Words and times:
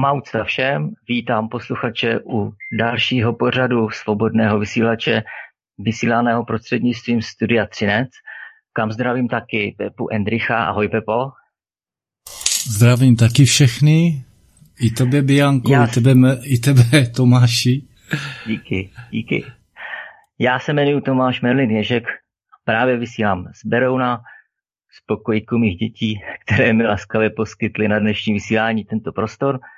Maucta 0.00 0.44
všem, 0.44 0.90
vítám 1.08 1.48
posluchače 1.48 2.20
u 2.24 2.52
dalšího 2.78 3.32
pořadu 3.32 3.90
svobodného 3.90 4.58
vysílače, 4.58 5.22
vysílaného 5.78 6.44
prostřednictvím 6.44 7.22
Studia 7.22 7.66
Třinec, 7.66 8.08
kam 8.72 8.92
zdravím 8.92 9.28
taky 9.28 9.74
Pepu 9.78 10.08
Endricha. 10.12 10.64
Ahoj 10.64 10.88
Pepo. 10.88 11.30
Zdravím 12.66 13.16
taky 13.16 13.44
všechny, 13.44 14.24
i 14.80 14.90
tebe 14.90 15.22
Bianko, 15.22 15.72
Já... 15.72 15.84
i 15.84 15.88
tebe, 15.88 16.12
i 16.44 16.58
tebe 16.66 17.06
Tomáši. 17.16 17.82
Díky, 18.46 18.90
díky. 19.10 19.44
Já 20.38 20.58
se 20.58 20.72
jmenuji 20.72 21.00
Tomáš 21.00 21.40
Merlin 21.40 21.70
Ježek, 21.70 22.04
právě 22.64 22.96
vysílám 22.96 23.48
z 23.54 23.66
Berouna, 23.66 24.20
z 24.90 25.06
pokojku 25.06 25.58
mých 25.58 25.76
dětí, 25.76 26.20
které 26.46 26.72
mi 26.72 26.86
laskavě 26.86 27.30
poskytly 27.30 27.88
na 27.88 27.98
dnešní 27.98 28.32
vysílání 28.32 28.84
tento 28.84 29.12
prostor– 29.12 29.60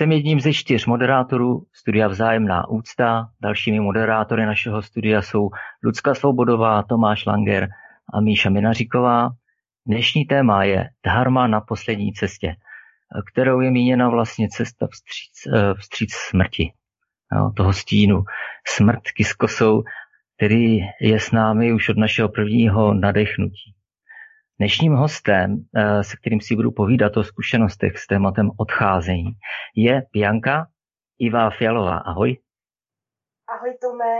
jsem 0.00 0.12
jedním 0.12 0.40
ze 0.40 0.52
čtyř 0.52 0.86
moderátorů 0.86 1.66
studia 1.72 2.08
Vzájemná 2.08 2.68
úcta. 2.68 3.28
Dalšími 3.42 3.80
moderátory 3.80 4.46
našeho 4.46 4.82
studia 4.82 5.22
jsou 5.22 5.50
Lucka 5.84 6.14
Svobodová, 6.14 6.82
Tomáš 6.82 7.26
Langer 7.26 7.68
a 8.14 8.20
Míša 8.20 8.50
Minaříková. 8.50 9.30
Dnešní 9.86 10.24
téma 10.24 10.64
je 10.64 10.88
Dharma 11.06 11.46
na 11.46 11.60
poslední 11.60 12.12
cestě, 12.12 12.56
kterou 13.32 13.60
je 13.60 13.70
míněna 13.70 14.08
vlastně 14.08 14.48
cesta 14.48 14.86
vstříc, 14.86 15.46
eh, 15.54 15.74
vstříc 15.74 16.12
smrti, 16.14 16.72
jo, 17.36 17.50
toho 17.56 17.72
stínu. 17.72 18.24
Smrt 18.68 19.10
kiskosou, 19.16 19.82
který 20.36 20.78
je 21.00 21.20
s 21.20 21.32
námi 21.32 21.72
už 21.72 21.88
od 21.88 21.96
našeho 21.96 22.28
prvního 22.28 22.94
nadechnutí. 22.94 23.74
Dnešním 24.60 24.92
hostem, 24.92 25.64
eh, 25.76 26.04
se 26.04 26.16
kterým 26.20 26.40
si 26.40 26.56
budu 26.56 26.70
povídat 26.70 27.16
o 27.16 27.24
zkušenostech 27.24 27.98
s 27.98 28.06
tématem 28.06 28.50
odcházení, 28.56 29.32
je 29.76 30.02
Bianka 30.12 30.66
Iva 31.18 31.50
Fialová. 31.58 31.98
Ahoj. 31.98 32.36
Ahoj 33.48 33.78
Tome. 33.80 34.14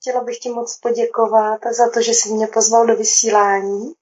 Chtěla 0.00 0.24
bych 0.24 0.38
ti 0.38 0.48
moc 0.50 0.78
poděkovat 0.82 1.60
za 1.78 1.90
to, 1.94 2.02
že 2.02 2.10
jsi 2.10 2.32
mě 2.32 2.46
pozval 2.46 2.86
do 2.86 2.96
vysílání. 2.96 3.92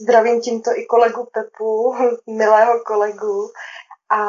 Zdravím 0.00 0.40
tímto 0.40 0.70
i 0.76 0.86
kolegu 0.86 1.28
Pepu, 1.34 1.94
milého 2.36 2.72
kolegu. 2.86 3.50
A 4.10 4.20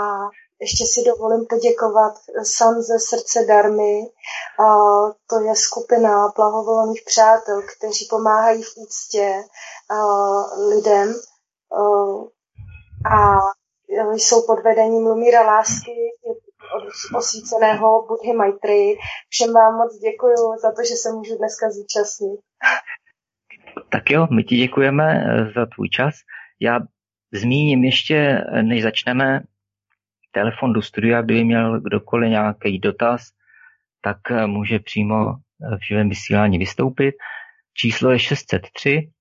ještě 0.61 0.83
si 0.85 0.99
dovolím 1.09 1.45
poděkovat 1.49 2.13
sám 2.43 2.81
ze 2.81 2.99
srdce 2.99 3.45
Darmy. 3.47 3.99
A 4.65 4.67
to 5.29 5.39
je 5.47 5.55
skupina 5.55 6.27
blahovolných 6.35 7.01
přátel, 7.05 7.61
kteří 7.77 8.07
pomáhají 8.09 8.63
v 8.63 8.73
úctě 8.77 9.43
lidem 10.69 11.13
a 13.15 13.37
jsou 14.11 14.45
pod 14.45 14.63
vedením 14.63 15.07
Lumíra 15.07 15.41
Lásky, 15.41 15.95
od 16.75 17.17
osvíceného 17.17 18.07
Budhy 18.07 18.33
Maitri. 18.33 18.97
Všem 19.29 19.53
vám 19.53 19.75
moc 19.75 19.97
děkuji 19.97 20.35
za 20.61 20.71
to, 20.71 20.81
že 20.89 20.95
se 20.95 21.11
můžu 21.11 21.37
dneska 21.37 21.65
zúčastnit. 21.71 22.39
Tak 23.91 24.09
jo, 24.09 24.27
my 24.35 24.43
ti 24.43 24.55
děkujeme 24.55 25.23
eh, 25.23 25.51
za 25.55 25.65
tvůj 25.65 25.89
čas. 25.89 26.13
Já 26.59 26.79
zmíním 27.33 27.83
ještě, 27.83 28.43
než 28.61 28.83
začneme, 28.83 29.43
telefon 30.31 30.73
do 30.73 30.81
studia, 30.81 31.21
kdyby 31.21 31.43
měl 31.43 31.81
kdokoliv 31.81 32.29
nějaký 32.29 32.79
dotaz, 32.79 33.21
tak 34.01 34.31
eh, 34.31 34.47
může 34.47 34.79
přímo 34.79 35.33
eh, 35.33 35.77
v 35.77 35.87
živém 35.87 36.09
vysílání 36.09 36.57
vystoupit. 36.57 37.15
Číslo 37.73 38.11
je 38.11 38.19
603 38.19 39.11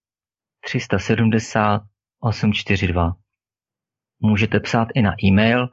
370 0.60 1.82
842. 2.20 3.12
Můžete 4.20 4.60
psát 4.60 4.88
i 4.94 5.02
na 5.02 5.14
e-mail 5.24 5.68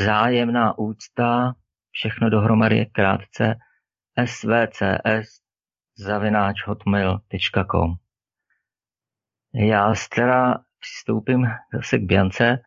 vzájemná 0.00 0.78
úcta, 0.78 1.52
všechno 1.90 2.30
dohromady 2.30 2.86
krátce 2.86 3.54
svcs 4.24 5.42
zavináč 5.96 6.66
hotmail.com. 6.66 7.94
Já 9.54 9.94
teda 10.14 10.58
přistoupím 10.80 11.46
zase 11.74 11.98
k 11.98 12.02
Biance. 12.02 12.62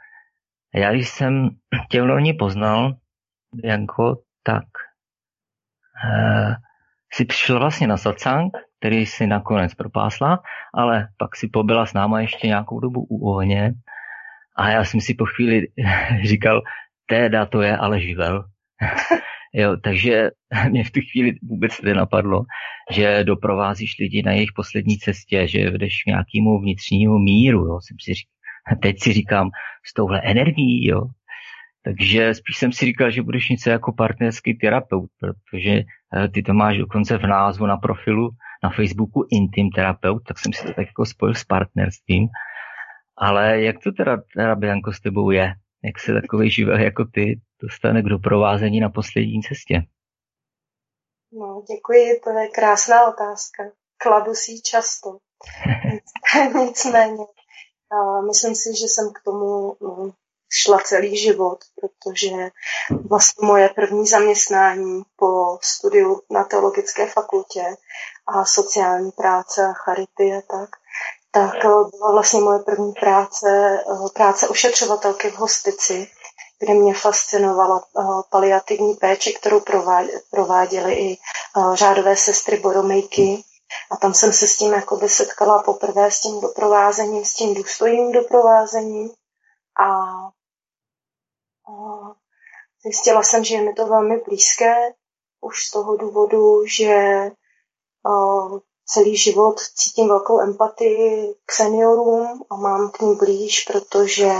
Já 0.75 0.93
když 0.93 1.09
jsem 1.09 1.49
tě 1.91 2.01
loni 2.01 2.33
poznal, 2.33 2.95
Janko, 3.63 4.15
tak 4.43 4.65
eh, 6.05 6.55
si 7.13 7.25
přišel 7.25 7.59
vlastně 7.59 7.87
na 7.87 7.97
satsang, 7.97 8.57
který 8.79 9.05
si 9.05 9.27
nakonec 9.27 9.73
propásla, 9.73 10.39
ale 10.73 11.07
pak 11.17 11.35
si 11.35 11.47
pobyla 11.47 11.85
s 11.85 11.93
náma 11.93 12.21
ještě 12.21 12.47
nějakou 12.47 12.79
dobu 12.79 13.05
u 13.09 13.29
ohně 13.29 13.73
a 14.55 14.69
já 14.69 14.83
jsem 14.83 15.01
si 15.01 15.13
po 15.13 15.25
chvíli 15.25 15.67
říkal, 16.23 16.61
teda 17.05 17.45
to 17.45 17.61
je 17.61 17.77
ale 17.77 18.01
živel. 18.01 18.45
jo, 19.53 19.77
takže 19.83 20.29
mě 20.69 20.83
v 20.83 20.91
tu 20.91 20.99
chvíli 21.11 21.35
vůbec 21.43 21.81
nenapadlo, 21.81 22.43
že 22.91 23.23
doprovázíš 23.23 23.95
lidi 23.99 24.23
na 24.23 24.31
jejich 24.31 24.51
poslední 24.55 24.97
cestě, 24.97 25.47
že 25.47 25.69
vedeš 25.69 26.05
nějakému 26.07 26.59
vnitřnímu 26.61 27.17
míru. 27.17 27.59
Jo. 27.59 27.79
Jsem 27.81 27.97
si 28.01 28.13
říkal, 28.13 28.34
teď 28.81 28.99
si 28.99 29.13
říkám, 29.13 29.49
s 29.85 29.93
touhle 29.93 30.21
energií, 30.21 30.87
jo, 30.87 31.01
takže 31.85 32.33
spíš 32.33 32.57
jsem 32.57 32.71
si 32.71 32.85
říkal, 32.85 33.11
že 33.11 33.21
budeš 33.21 33.49
něco 33.49 33.69
jako 33.69 33.93
partnerský 33.93 34.57
terapeut, 34.57 35.09
protože 35.19 35.69
eh, 35.69 36.27
ty 36.33 36.43
to 36.43 36.53
máš 36.53 36.77
dokonce 36.77 37.17
v 37.17 37.27
názvu 37.27 37.65
na 37.65 37.77
profilu 37.77 38.29
na 38.63 38.69
Facebooku 38.69 39.25
Intim 39.31 39.69
terapeut, 39.69 40.23
tak 40.27 40.39
jsem 40.39 40.53
si 40.53 40.61
to 40.61 40.73
tak 40.73 40.87
jako 40.87 41.05
spojil 41.05 41.35
s 41.35 41.43
partnerstvím. 41.43 42.27
Ale 43.17 43.61
jak 43.61 43.75
to 43.83 43.91
teda, 43.91 44.17
teda 44.35 44.55
Bianko, 44.55 44.93
s 44.93 44.99
tebou 44.99 45.31
je? 45.31 45.53
Jak 45.83 45.99
se 45.99 46.13
takový 46.13 46.49
živel 46.49 46.79
jako 46.79 47.05
ty 47.05 47.41
dostane 47.61 48.01
k 48.01 48.05
doprovázení 48.05 48.79
na 48.79 48.89
poslední 48.89 49.41
cestě? 49.41 49.83
No, 51.33 51.63
děkuji, 51.69 52.19
to 52.23 52.29
je 52.29 52.47
krásná 52.47 53.07
otázka. 53.07 53.63
Kladu 53.97 54.33
si 54.33 54.51
ji 54.51 54.61
často. 54.61 55.17
Nicméně, 56.65 57.23
myslím 58.21 58.55
si, 58.55 58.69
že 58.75 58.85
jsem 58.85 59.13
k 59.13 59.21
tomu 59.23 59.75
no, 59.81 60.11
šla 60.53 60.79
celý 60.79 61.17
život, 61.17 61.59
protože 61.81 62.49
vlastně 63.09 63.47
moje 63.47 63.69
první 63.69 64.07
zaměstnání 64.07 65.03
po 65.15 65.57
studiu 65.61 66.21
na 66.29 66.43
teologické 66.43 67.07
fakultě 67.07 67.77
a 68.27 68.45
sociální 68.45 69.11
práce 69.11 69.65
a 69.65 69.73
charity 69.73 70.33
a 70.33 70.41
tak, 70.41 70.69
tak 71.31 71.61
byla 71.63 72.11
vlastně 72.11 72.39
moje 72.39 72.59
první 72.59 72.93
práce, 72.93 73.79
práce 74.13 74.47
ošetřovatelky 74.47 75.29
v 75.29 75.35
hospici, 75.35 76.07
kde 76.59 76.73
mě 76.73 76.93
fascinovala 76.93 77.83
eh, 77.99 78.03
paliativní 78.29 78.93
péče, 78.93 79.31
kterou 79.31 79.61
prováděly 80.31 80.93
i 80.93 81.17
eh, 81.17 81.75
řádové 81.75 82.15
sestry 82.15 82.57
boromejky. 82.57 83.43
A 83.91 83.97
tam 83.97 84.13
jsem 84.13 84.33
se 84.33 84.47
s 84.47 84.57
tím 84.57 84.73
jakoby 84.73 85.09
setkala 85.09 85.63
poprvé 85.63 86.11
s 86.11 86.21
tím 86.21 86.41
doprovázením, 86.41 87.25
s 87.25 87.33
tím 87.33 87.53
důstojným 87.53 88.11
doprovázením. 88.11 89.09
A 89.79 89.89
Zjistila 92.85 93.23
jsem, 93.23 93.43
že 93.43 93.55
je 93.55 93.61
mi 93.61 93.73
to 93.73 93.87
velmi 93.87 94.17
blízké, 94.17 94.75
už 95.41 95.65
z 95.65 95.71
toho 95.71 95.97
důvodu, 95.97 96.65
že 96.65 97.31
celý 98.85 99.17
život 99.17 99.59
cítím 99.59 100.07
velkou 100.07 100.41
empatii 100.41 101.35
k 101.45 101.51
seniorům 101.51 102.43
a 102.49 102.55
mám 102.55 102.91
k 102.91 103.01
ním 103.01 103.17
blíž, 103.17 103.63
protože 103.63 104.31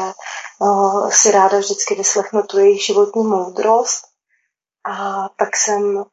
si 1.09 1.31
ráda 1.31 1.57
vždycky 1.57 1.95
vyslechnu 1.95 2.43
tu 2.43 2.59
jejich 2.59 2.85
životní 2.85 3.23
moudrost. 3.23 4.05
A 4.83 5.29
tak 5.29 5.55
jsem, 5.55 6.05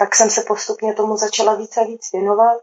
tak 0.00 0.16
jsem 0.16 0.30
se 0.30 0.42
postupně 0.42 0.94
tomu 0.94 1.16
začala 1.16 1.54
víc 1.54 1.76
a 1.76 1.84
víc 1.84 2.12
věnovat. 2.12 2.60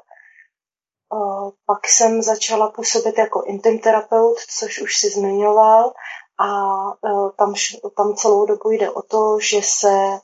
Pak 1.66 1.88
jsem 1.88 2.22
začala 2.22 2.72
působit 2.72 3.18
jako 3.18 3.44
intim 3.44 3.80
terapeut, 3.80 4.38
což 4.60 4.81
už 4.81 4.98
si 4.98 5.10
zmiňoval, 5.10 5.94
a 6.39 6.48
e, 6.48 7.31
tam, 7.38 7.54
tam 7.98 8.16
celou 8.16 8.45
dobu 8.45 8.72
jde 8.72 8.92
o 8.92 9.01
to, 9.01 9.39
že 9.39 9.62
se, 9.63 10.19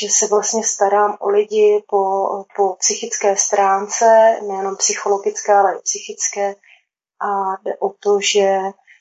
že 0.00 0.08
se 0.10 0.26
vlastně 0.26 0.64
starám 0.64 1.16
o 1.20 1.28
lidi 1.28 1.84
po, 1.88 2.26
po 2.56 2.74
psychické 2.74 3.36
stránce, 3.36 4.36
nejenom 4.48 4.76
psychologické, 4.76 5.54
ale 5.54 5.76
i 5.76 5.82
psychické. 5.82 6.54
A 7.20 7.56
jde 7.64 7.76
o 7.76 7.88
to, 7.88 8.20
že 8.20 8.58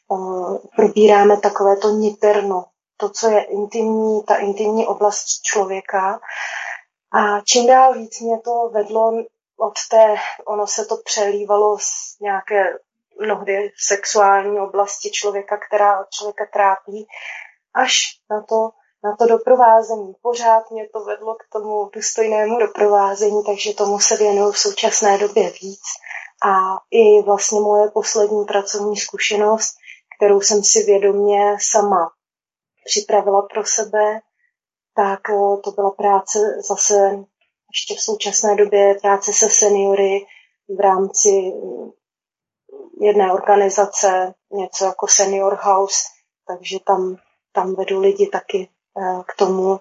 uh, 0.08 0.58
probíráme 0.76 1.38
takové 1.38 1.78
to 1.78 1.90
niterno 1.90 2.66
to, 3.00 3.10
co 3.10 3.30
je 3.30 3.42
intimní, 3.42 4.24
ta 4.24 4.36
intimní 4.36 4.88
oblast 4.88 5.42
člověka. 5.44 6.20
A 7.12 7.42
čím 7.42 7.68
dál 7.68 7.94
víc 7.94 8.20
mě 8.20 8.40
to 8.40 8.70
vedlo 8.74 9.12
od 9.58 9.74
té, 9.90 10.16
ono 10.46 10.68
se 10.68 10.86
to 10.86 10.98
přelívalo 10.98 11.78
z 11.80 12.20
nějaké 12.20 12.80
mnohdy 13.22 13.72
sexuální 13.78 14.60
oblasti 14.60 15.12
člověka, 15.12 15.58
která 15.58 16.06
člověka 16.10 16.46
trápí, 16.54 17.08
až 17.74 17.94
na 18.30 18.42
to, 18.42 18.70
na 19.04 19.16
to 19.16 19.26
doprovázení. 19.26 20.14
Pořád 20.22 20.72
mě 20.72 20.90
to 20.90 21.04
vedlo 21.06 21.36
k 21.36 21.52
tomu 21.52 21.90
důstojnému 21.94 22.60
doprovázení, 22.60 23.44
takže 23.46 23.74
tomu 23.74 24.00
se 24.00 24.18
věnuju 24.18 24.52
v 24.52 24.60
současné 24.60 25.18
době 25.18 25.50
víc. 25.62 25.82
A 26.46 26.78
i 26.92 27.22
vlastně 27.22 27.60
moje 27.60 27.92
poslední 27.92 28.46
pracovní 28.46 28.98
zkušenost, 28.98 29.76
kterou 30.18 30.42
jsem 30.42 30.64
si 30.64 30.84
vědomě 30.84 31.58
sama 31.62 32.12
připravila 32.86 33.42
pro 33.42 33.66
sebe, 33.66 34.20
tak 35.00 35.30
eh, 35.30 35.58
to 35.64 35.72
byla 35.72 35.92
práce 35.92 36.40
zase 36.70 36.94
ještě 37.72 37.96
v 37.96 38.02
současné 38.02 38.56
době 38.56 38.96
práce 39.02 39.34
se 39.34 39.50
seniory 39.50 40.26
v 40.78 40.80
rámci 40.80 41.30
mm, 41.30 41.92
jedné 43.02 43.34
organizace, 43.34 44.34
něco 44.52 44.86
jako 44.86 45.08
Senior 45.08 45.58
House, 45.62 46.00
takže 46.48 46.78
tam, 46.86 47.16
tam 47.52 47.76
vedu 47.76 48.00
lidi 48.00 48.28
taky 48.28 48.70
eh, 48.98 49.24
k 49.28 49.36
tomu, 49.36 49.78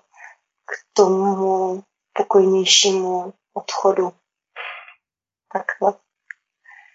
k 0.67 0.73
tomu 0.93 1.83
pokojnějšímu 2.13 3.33
odchodu. 3.55 4.13
Takhle. 5.53 5.91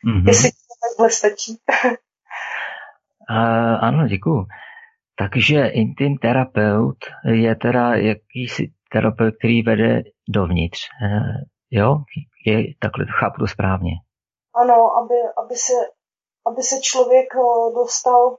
Mm-hmm. 0.08 0.28
Jestli 0.28 0.52
to 0.52 0.58
takhle 0.90 1.10
stačí. 1.12 1.62
uh, 3.30 3.84
ano, 3.88 4.08
děkuju. 4.08 4.46
Takže 5.18 5.68
intim 5.68 6.18
terapeut 6.18 6.98
je 7.26 7.56
teda 7.56 7.96
jakýsi 7.96 8.64
terapeut, 8.92 9.34
který 9.40 9.64
vede 9.64 10.02
dovnitř. 10.30 10.80
Uh, 11.04 11.36
jo? 11.72 11.96
Je, 12.46 12.64
takhle 12.80 13.06
chápu 13.20 13.40
to 13.40 13.48
správně. 13.48 13.92
Ano, 14.56 14.98
aby, 14.98 15.16
aby, 15.46 15.56
se, 15.56 15.74
aby 16.48 16.62
se 16.62 16.76
člověk 16.82 17.28
dostal, 17.76 18.38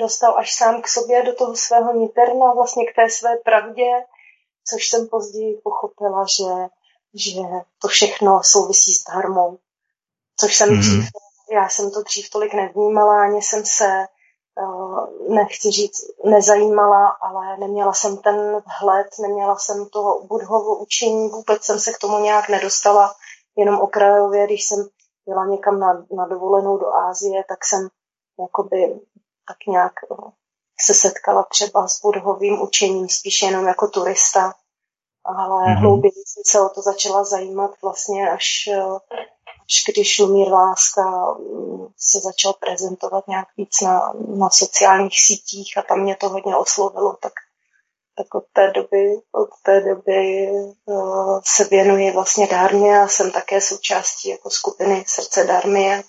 dostal 0.00 0.38
až 0.38 0.52
sám 0.52 0.82
k 0.82 0.88
sobě 0.88 1.22
do 1.22 1.34
toho 1.34 1.56
svého 1.56 1.94
niterna, 1.94 2.52
vlastně 2.54 2.84
k 2.86 2.94
té 2.96 3.10
své 3.10 3.36
pravdě, 3.44 3.90
což 4.68 4.88
jsem 4.88 5.08
později 5.08 5.60
pochopila, 5.64 6.24
že, 6.36 6.68
že 7.14 7.40
to 7.82 7.88
všechno 7.88 8.40
souvisí 8.42 8.92
s 8.92 9.04
dharmou 9.04 9.58
což 10.42 10.56
jsem 10.56 10.68
mm-hmm. 10.68 10.78
dřív, 10.78 11.04
já 11.52 11.68
jsem 11.68 11.90
to 11.90 12.02
dřív 12.02 12.30
tolik 12.30 12.54
nevnímala, 12.54 13.22
ani 13.22 13.42
jsem 13.42 13.64
se, 13.64 14.06
nechci 15.28 15.70
říct, 15.70 16.00
nezajímala, 16.24 17.08
ale 17.08 17.56
neměla 17.56 17.92
jsem 17.92 18.16
ten 18.16 18.62
vhled, 18.80 19.06
neměla 19.20 19.56
jsem 19.56 19.88
toho 19.88 20.24
budhovo 20.26 20.78
učení, 20.78 21.28
vůbec 21.28 21.64
jsem 21.64 21.80
se 21.80 21.92
k 21.92 21.98
tomu 21.98 22.18
nějak 22.18 22.48
nedostala, 22.48 23.14
jenom 23.56 23.80
okrajově, 23.80 24.46
když 24.46 24.64
jsem 24.64 24.88
jela 25.26 25.46
někam 25.46 25.80
na, 25.80 26.06
na 26.16 26.26
dovolenou 26.26 26.78
do 26.78 26.94
Ázie, 26.94 27.44
tak 27.48 27.64
jsem 27.64 27.88
jakoby 28.40 29.00
tak 29.48 29.56
nějak 29.68 29.92
uh, 30.08 30.30
se 30.80 30.94
setkala 30.94 31.42
třeba 31.42 31.88
s 31.88 32.00
budhovým 32.00 32.62
učením, 32.62 33.08
spíš 33.08 33.42
jenom 33.42 33.66
jako 33.66 33.88
turista, 33.88 34.54
ale 35.24 35.64
mm-hmm. 35.64 35.80
hlouběji 35.80 36.22
jsem 36.26 36.42
se 36.46 36.60
o 36.60 36.68
to 36.68 36.82
začala 36.82 37.24
zajímat 37.24 37.70
vlastně 37.82 38.30
až 38.30 38.68
uh, 39.66 39.92
když 39.92 40.18
Lumír 40.18 40.48
Láska 40.48 41.02
mm, 41.02 41.86
se 41.96 42.18
začal 42.20 42.52
prezentovat 42.52 43.28
nějak 43.28 43.48
víc 43.56 43.80
na, 43.80 44.12
na 44.38 44.50
sociálních 44.50 45.20
sítích 45.20 45.78
a 45.78 45.82
tam 45.82 46.00
mě 46.00 46.16
to 46.16 46.28
hodně 46.28 46.56
oslovilo, 46.56 47.16
tak, 47.22 47.32
tak 48.16 48.34
od 48.34 48.44
té 48.52 48.70
doby, 48.70 49.20
od 49.32 49.48
té 49.64 49.80
doby 49.80 50.48
uh, 50.84 51.40
se 51.44 51.64
věnuji 51.64 52.12
vlastně 52.12 52.46
dármě 52.46 53.00
a 53.00 53.08
jsem 53.08 53.30
také 53.30 53.60
součástí 53.60 54.28
jako 54.28 54.50
skupiny 54.50 55.04
Srdce 55.06 55.44
dármy. 55.44 56.02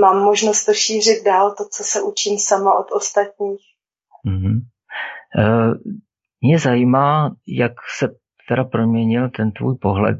Mám 0.00 0.18
možnost 0.18 0.64
to 0.64 0.74
šířit 0.74 1.24
dál, 1.24 1.54
to, 1.54 1.64
co 1.68 1.84
se 1.84 2.02
učím 2.02 2.38
sama 2.38 2.78
od 2.78 2.92
ostatních. 2.92 3.60
Mm-hmm. 4.26 4.60
Uh, 5.38 5.74
mě 6.40 6.58
zajímá, 6.58 7.30
jak 7.46 7.72
se 7.98 8.08
teda 8.48 8.64
proměnil 8.64 9.30
ten 9.30 9.52
tvůj 9.52 9.76
pohled 9.76 10.18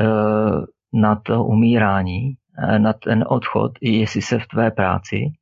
uh, 0.00 0.64
na 0.92 1.16
to 1.16 1.44
umírání, 1.44 2.34
eh, 2.58 2.78
na 2.78 2.92
ten 2.92 3.24
odchod, 3.28 3.72
jestli 3.80 4.22
se 4.22 4.38
v 4.38 4.46
tvé 4.46 4.70
práci, 4.70 5.32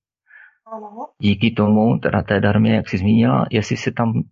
díky 1.19 1.51
tomu, 1.51 1.99
teda 1.99 2.23
té 2.23 2.41
darmě, 2.41 2.75
jak 2.75 2.89
jsi 2.89 2.99
zmínila, 2.99 3.47
jestli 3.51 3.77
se 3.77 3.93
tam 3.93 4.13
e, 4.19 4.23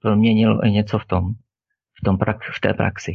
proměnilo 0.00 0.64
i 0.64 0.70
něco 0.70 0.98
v 0.98 1.04
tom, 1.04 1.22
v, 2.00 2.04
tom 2.04 2.18
prak, 2.18 2.36
v 2.56 2.60
té 2.60 2.74
praxi. 2.74 3.12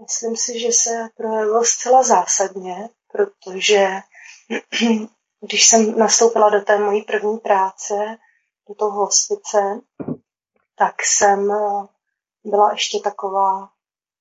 Myslím 0.00 0.36
si, 0.36 0.60
že 0.60 0.68
se 0.72 1.08
projevilo 1.16 1.64
zcela 1.64 2.02
zásadně, 2.02 2.88
protože 3.12 3.88
když 5.48 5.66
jsem 5.66 5.98
nastoupila 5.98 6.50
do 6.50 6.60
té 6.60 6.78
mojí 6.78 7.02
první 7.02 7.38
práce, 7.38 7.94
do 8.68 8.74
toho 8.74 8.90
hospice, 8.90 9.80
tak 10.78 10.94
jsem 11.02 11.50
eh, 11.50 11.86
byla 12.44 12.70
ještě 12.70 12.98
taková 13.04 13.70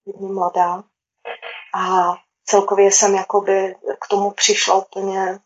hodně 0.06 0.28
mladá 0.28 0.84
a 1.76 2.14
celkově 2.46 2.92
jsem 2.92 3.16
jakoby 3.16 3.76
k 4.02 4.08
tomu 4.08 4.32
přišla 4.32 4.76
úplně, 4.76 5.40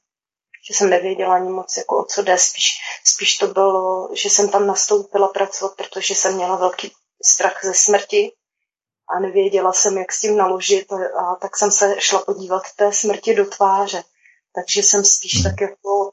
že 0.67 0.73
jsem 0.73 0.89
nevěděla 0.89 1.35
ani 1.35 1.49
moc, 1.49 1.77
jako 1.77 1.99
o 1.99 2.03
co 2.03 2.21
jde. 2.21 2.37
Spíš, 2.37 2.77
spíš 3.03 3.37
to 3.37 3.47
bylo, 3.47 4.09
že 4.13 4.29
jsem 4.29 4.49
tam 4.49 4.67
nastoupila 4.67 5.27
pracovat, 5.27 5.75
protože 5.75 6.15
jsem 6.15 6.35
měla 6.35 6.55
velký 6.55 6.93
strach 7.23 7.59
ze 7.63 7.73
smrti 7.73 8.31
a 9.09 9.19
nevěděla 9.19 9.73
jsem, 9.73 9.97
jak 9.97 10.11
s 10.11 10.19
tím 10.19 10.37
naložit 10.37 10.91
a 10.91 11.35
tak 11.35 11.57
jsem 11.57 11.71
se 11.71 11.95
šla 11.99 12.19
podívat 12.19 12.63
té 12.75 12.93
smrti 12.93 13.35
do 13.35 13.45
tváře. 13.45 14.03
Takže 14.55 14.83
jsem 14.83 15.05
spíš 15.05 15.35
hmm. 15.35 15.43
tak 15.43 15.61
jako 15.61 16.11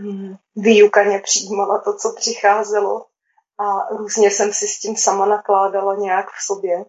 mm, 0.00 0.36
výukaně 0.56 1.20
přijímala 1.20 1.78
to, 1.78 1.96
co 1.96 2.12
přicházelo 2.16 3.06
a 3.58 3.94
různě 3.96 4.30
jsem 4.30 4.52
si 4.52 4.68
s 4.68 4.78
tím 4.78 4.96
sama 4.96 5.26
nakládala 5.26 5.94
nějak 5.94 6.26
v 6.26 6.42
sobě 6.46 6.84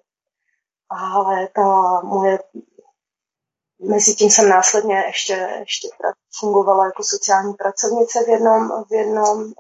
ale 0.89 1.47
ta 1.47 2.01
moje 2.03 2.39
Mezi 3.81 4.15
tím 4.15 4.30
jsem 4.30 4.50
následně 4.50 4.95
ještě, 4.95 5.34
ještě 5.60 5.88
fungovala 6.39 6.86
jako 6.86 7.03
sociální 7.03 7.53
pracovnice 7.53 8.24
v 8.24 8.27
jednom, 8.27 8.84
v 8.89 8.93
jednom 8.93 9.53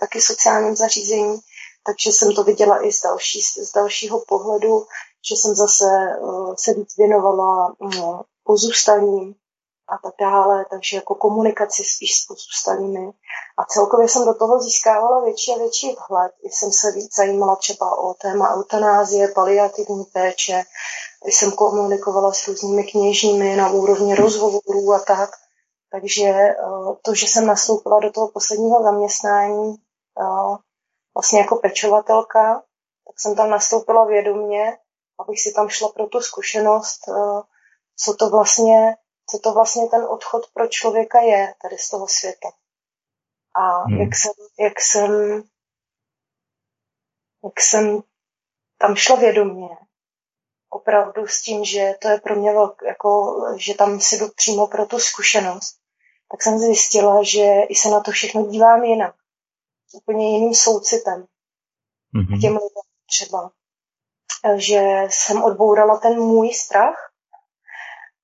taky 0.00 0.20
sociálním 0.20 0.76
zařízení, 0.76 1.40
takže 1.86 2.12
jsem 2.12 2.34
to 2.34 2.44
viděla 2.44 2.86
i 2.86 2.92
z, 2.92 3.00
další, 3.00 3.40
z 3.42 3.72
dalšího 3.74 4.24
pohledu, 4.28 4.86
že 5.28 5.34
jsem 5.36 5.54
zase 5.54 5.84
uh, 6.20 6.54
se 6.58 6.74
víc 6.74 6.96
věnovala 6.96 7.74
uh, 7.78 8.20
pozůstalým 8.44 9.34
a 9.88 9.98
tak 9.98 10.14
dále, 10.20 10.64
takže 10.70 10.96
jako 10.96 11.14
komunikaci 11.14 11.84
spíš 11.84 12.10
s 12.16 12.26
pozůstalými. 12.26 13.12
A 13.58 13.64
celkově 13.64 14.08
jsem 14.08 14.24
do 14.24 14.34
toho 14.34 14.60
získávala 14.60 15.24
větší 15.24 15.52
a 15.54 15.58
větší 15.58 15.96
vhled. 16.08 16.32
Jsem 16.42 16.72
se 16.72 16.92
víc 16.92 17.16
zajímala 17.16 17.56
třeba 17.56 17.98
o 17.98 18.14
téma 18.14 18.56
eutanázie, 18.56 19.28
paliativní 19.28 20.04
péče, 20.04 20.62
jsem 21.24 21.52
komunikovala 21.52 22.32
s 22.32 22.48
různými 22.48 22.84
kněžními 22.84 23.56
na 23.56 23.70
úrovni 23.70 24.14
rozhovorů 24.14 24.92
a 24.92 24.98
tak. 24.98 25.30
Takže 25.90 26.24
eh, 26.24 26.56
to, 27.02 27.14
že 27.14 27.26
jsem 27.26 27.46
nastoupila 27.46 28.00
do 28.00 28.12
toho 28.12 28.28
posledního 28.28 28.82
zaměstnání 28.82 29.74
eh, 30.20 30.56
vlastně 31.14 31.40
jako 31.40 31.56
pečovatelka, 31.56 32.62
tak 33.06 33.20
jsem 33.20 33.36
tam 33.36 33.50
nastoupila 33.50 34.04
vědomě, 34.04 34.78
abych 35.18 35.40
si 35.40 35.52
tam 35.52 35.68
šla 35.68 35.88
pro 35.88 36.06
tu 36.06 36.20
zkušenost, 36.20 37.00
eh, 37.08 37.42
co 37.96 38.14
to 38.14 38.30
vlastně 38.30 38.96
co 39.34 39.38
to 39.38 39.54
vlastně 39.54 39.88
ten 39.88 40.04
odchod 40.04 40.42
pro 40.54 40.68
člověka 40.68 41.20
je 41.20 41.54
tady 41.62 41.78
z 41.78 41.90
toho 41.90 42.08
světa. 42.08 42.48
A 43.54 43.82
hmm. 43.82 44.00
jak, 44.00 44.14
jsem, 44.14 44.32
jak 44.58 44.80
jsem 44.80 45.42
jak 47.44 47.60
jsem 47.60 48.02
tam 48.78 48.96
šla 48.96 49.16
vědomě, 49.16 49.68
opravdu 50.70 51.26
s 51.26 51.42
tím, 51.42 51.64
že 51.64 51.94
to 52.02 52.08
je 52.08 52.20
pro 52.20 52.36
mě 52.36 52.52
velk, 52.52 52.82
jako, 52.86 53.34
že 53.56 53.74
tam 53.74 54.00
si 54.00 54.18
jdu 54.18 54.28
přímo 54.36 54.66
pro 54.66 54.86
tu 54.86 54.98
zkušenost, 54.98 55.76
tak 56.30 56.42
jsem 56.42 56.58
zjistila, 56.58 57.22
že 57.22 57.60
i 57.68 57.74
se 57.74 57.88
na 57.88 58.00
to 58.00 58.10
všechno 58.10 58.46
dívám 58.46 58.84
jinak. 58.84 59.14
Úplně 59.94 60.30
jiným 60.30 60.54
soucitem. 60.54 61.26
Mm-hmm. 62.14 62.40
Těm 62.40 62.52
lidem 62.52 62.88
třeba. 63.06 63.50
Že 64.56 64.80
jsem 65.08 65.42
odbourala 65.42 65.98
ten 65.98 66.20
můj 66.20 66.54
strach 66.54 67.13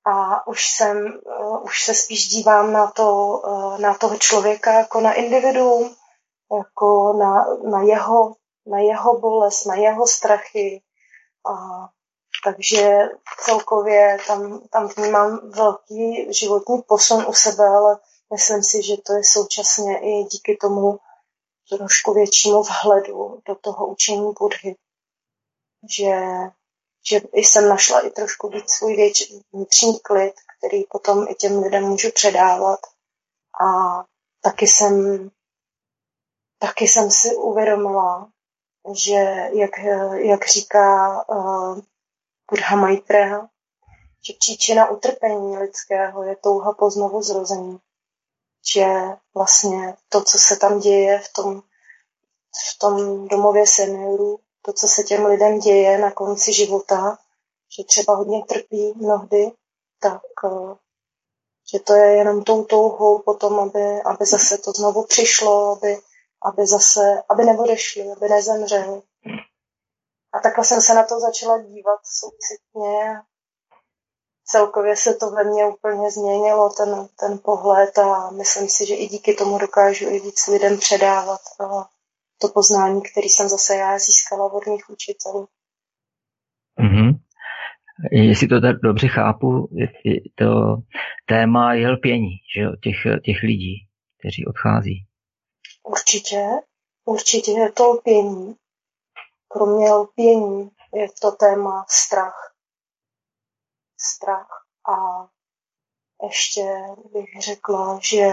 a 0.04 0.46
už 0.46 0.70
jsem, 0.70 1.20
uh, 1.40 1.64
už 1.64 1.84
se 1.84 1.94
spíš 1.94 2.28
dívám 2.28 2.72
na, 2.72 2.90
to, 2.90 3.12
uh, 3.46 3.78
na 3.78 3.94
toho 3.94 4.18
člověka 4.18 4.72
jako 4.72 5.00
na 5.00 5.12
individuum, 5.12 5.94
jako 6.58 7.12
na, 7.12 7.46
na, 7.70 7.82
jeho, 7.82 8.34
na 8.66 8.78
jeho 8.78 9.18
bolest, 9.18 9.64
na 9.64 9.74
jeho 9.74 10.06
strachy. 10.06 10.82
A, 11.46 11.54
takže 12.44 12.98
celkově 13.44 14.18
tam, 14.26 14.60
tam 14.70 14.88
vnímám 14.96 15.50
velký 15.50 16.32
životní 16.32 16.82
posun 16.82 17.24
u 17.28 17.32
sebe, 17.32 17.64
ale 17.64 17.98
myslím 18.32 18.62
si, 18.62 18.82
že 18.82 18.96
to 18.96 19.12
je 19.12 19.24
současně 19.24 19.98
i 19.98 20.24
díky 20.24 20.56
tomu, 20.56 20.98
trošku 21.76 22.14
většímu 22.14 22.62
vhledu 22.62 23.40
do 23.48 23.54
toho 23.54 23.86
učení 23.86 24.32
Budhy. 24.40 24.76
Že, 25.96 26.20
že 27.08 27.20
jsem 27.32 27.68
našla 27.68 28.06
i 28.06 28.10
trošku 28.10 28.48
víc 28.48 28.70
svůj 28.70 28.96
věč, 28.96 29.32
vnitřní 29.52 29.98
klid, 29.98 30.34
který 30.58 30.84
potom 30.84 31.26
i 31.28 31.34
těm 31.34 31.62
lidem 31.62 31.84
můžu 31.84 32.10
předávat. 32.12 32.80
A 33.66 34.00
taky 34.40 34.66
jsem, 34.66 35.28
taky 36.58 36.88
jsem 36.88 37.10
si 37.10 37.36
uvědomila, 37.36 38.30
že 38.92 39.50
jak, 39.52 39.78
jak 40.14 40.46
říká 40.46 41.24
uh, 41.28 41.80
Buddha 42.50 42.76
Maitreya, 42.76 43.48
že 44.26 44.32
příčina 44.38 44.90
utrpení 44.90 45.58
lidského 45.58 46.22
je 46.22 46.36
touha 46.36 46.72
po 46.72 46.90
znovu 46.90 47.22
zrození. 47.22 47.78
Že 48.72 48.86
vlastně 49.34 49.96
to, 50.08 50.24
co 50.24 50.38
se 50.38 50.56
tam 50.56 50.80
děje 50.80 51.18
v 51.18 51.32
tom, 51.32 51.62
v 52.74 52.78
tom 52.78 53.28
domově 53.28 53.66
seniorů, 53.66 54.40
to, 54.62 54.72
co 54.72 54.88
se 54.88 55.02
těm 55.02 55.26
lidem 55.26 55.58
děje 55.58 55.98
na 55.98 56.10
konci 56.10 56.52
života, 56.52 57.18
že 57.76 57.84
třeba 57.84 58.14
hodně 58.14 58.44
trpí 58.44 58.92
mnohdy, 58.96 59.52
tak 60.00 60.22
uh, 60.44 60.76
že 61.72 61.78
to 61.78 61.94
je 61.94 62.16
jenom 62.16 62.44
tou 62.44 62.64
touhou 62.64 63.18
potom, 63.18 63.60
aby, 63.60 64.02
aby 64.02 64.26
zase 64.26 64.58
to 64.58 64.72
znovu 64.72 65.04
přišlo, 65.04 65.72
aby, 65.72 66.00
aby 66.42 66.66
zase, 66.66 67.22
aby 67.28 67.44
neodešli, 67.44 68.12
aby 68.12 68.28
nezemřeli. 68.28 69.02
A 70.32 70.40
takhle 70.42 70.64
jsem 70.64 70.80
se 70.80 70.94
na 70.94 71.04
to 71.04 71.20
začala 71.20 71.62
dívat 71.62 72.00
soucitně. 72.04 73.22
Celkově 74.44 74.96
se 74.96 75.14
to 75.14 75.30
ve 75.30 75.44
mně 75.44 75.66
úplně 75.66 76.10
změnilo, 76.10 76.70
ten, 76.70 77.08
ten 77.20 77.38
pohled 77.38 77.98
a 77.98 78.30
myslím 78.30 78.68
si, 78.68 78.86
že 78.86 78.94
i 78.94 79.06
díky 79.06 79.34
tomu 79.34 79.58
dokážu 79.58 80.08
i 80.08 80.20
víc 80.20 80.46
lidem 80.46 80.78
předávat 80.78 81.40
to 82.40 82.48
poznání, 82.48 83.02
které 83.02 83.26
jsem 83.26 83.48
zase 83.48 83.76
já 83.76 83.98
získala 83.98 84.52
od 84.52 84.66
mých 84.66 84.90
učitelů. 84.90 85.48
Mm-hmm. 86.80 87.18
Jestli 88.12 88.48
to 88.48 88.60
tak 88.60 88.76
dobře 88.82 89.08
chápu, 89.08 89.68
to 90.34 90.76
téma 91.26 91.74
je 91.74 91.88
lpění 91.88 92.30
že 92.54 92.60
jo, 92.60 92.76
těch, 92.76 92.96
těch 93.24 93.42
lidí, 93.42 93.88
kteří 94.18 94.46
odchází. 94.46 95.06
Určitě, 95.82 96.46
určitě 97.04 97.50
je 97.50 97.72
to 97.72 97.90
lpění. 97.90 98.54
Kromě 99.48 99.92
lpění 99.92 100.70
je 100.94 101.06
to 101.20 101.30
téma 101.30 101.84
strach. 101.88 102.54
Strach. 104.00 104.66
A 104.88 105.28
ještě 106.22 106.64
bych 107.12 107.42
řekla, 107.42 107.98
že, 108.02 108.28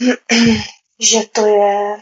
že 1.00 1.26
to 1.32 1.46
je 1.46 2.00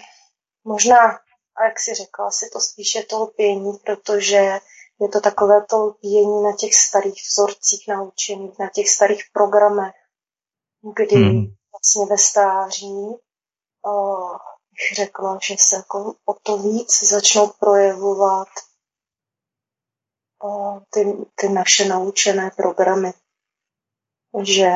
možná, 0.65 1.19
a 1.57 1.65
jak 1.65 1.81
si 1.81 1.95
řekla, 1.95 2.27
asi 2.27 2.51
to 2.53 2.61
spíše 2.61 3.03
to 3.03 3.23
lpění, 3.23 3.73
protože 3.85 4.61
je 5.01 5.09
to 5.13 5.21
takové 5.21 5.65
to 5.65 5.77
lpění 5.77 6.43
na 6.43 6.57
těch 6.57 6.75
starých 6.75 7.23
vzorcích 7.31 7.85
naučených, 7.89 8.59
na 8.59 8.69
těch 8.69 8.89
starých 8.89 9.25
programech, 9.33 9.95
kdy 10.97 11.17
hmm. 11.17 11.47
vlastně 11.73 12.07
ve 12.11 12.19
stáří 12.19 12.95
uh, 13.87 14.37
bych 14.71 14.97
řekla, 14.97 15.39
že 15.43 15.55
se 15.59 15.77
jako 15.77 16.15
o 16.25 16.35
to 16.35 16.59
víc 16.59 17.09
začnou 17.09 17.49
projevovat 17.61 18.49
uh, 20.45 20.83
ty, 20.91 21.17
ty 21.35 21.49
naše 21.49 21.85
naučené 21.85 22.51
programy. 22.57 23.13
Že, 24.43 24.71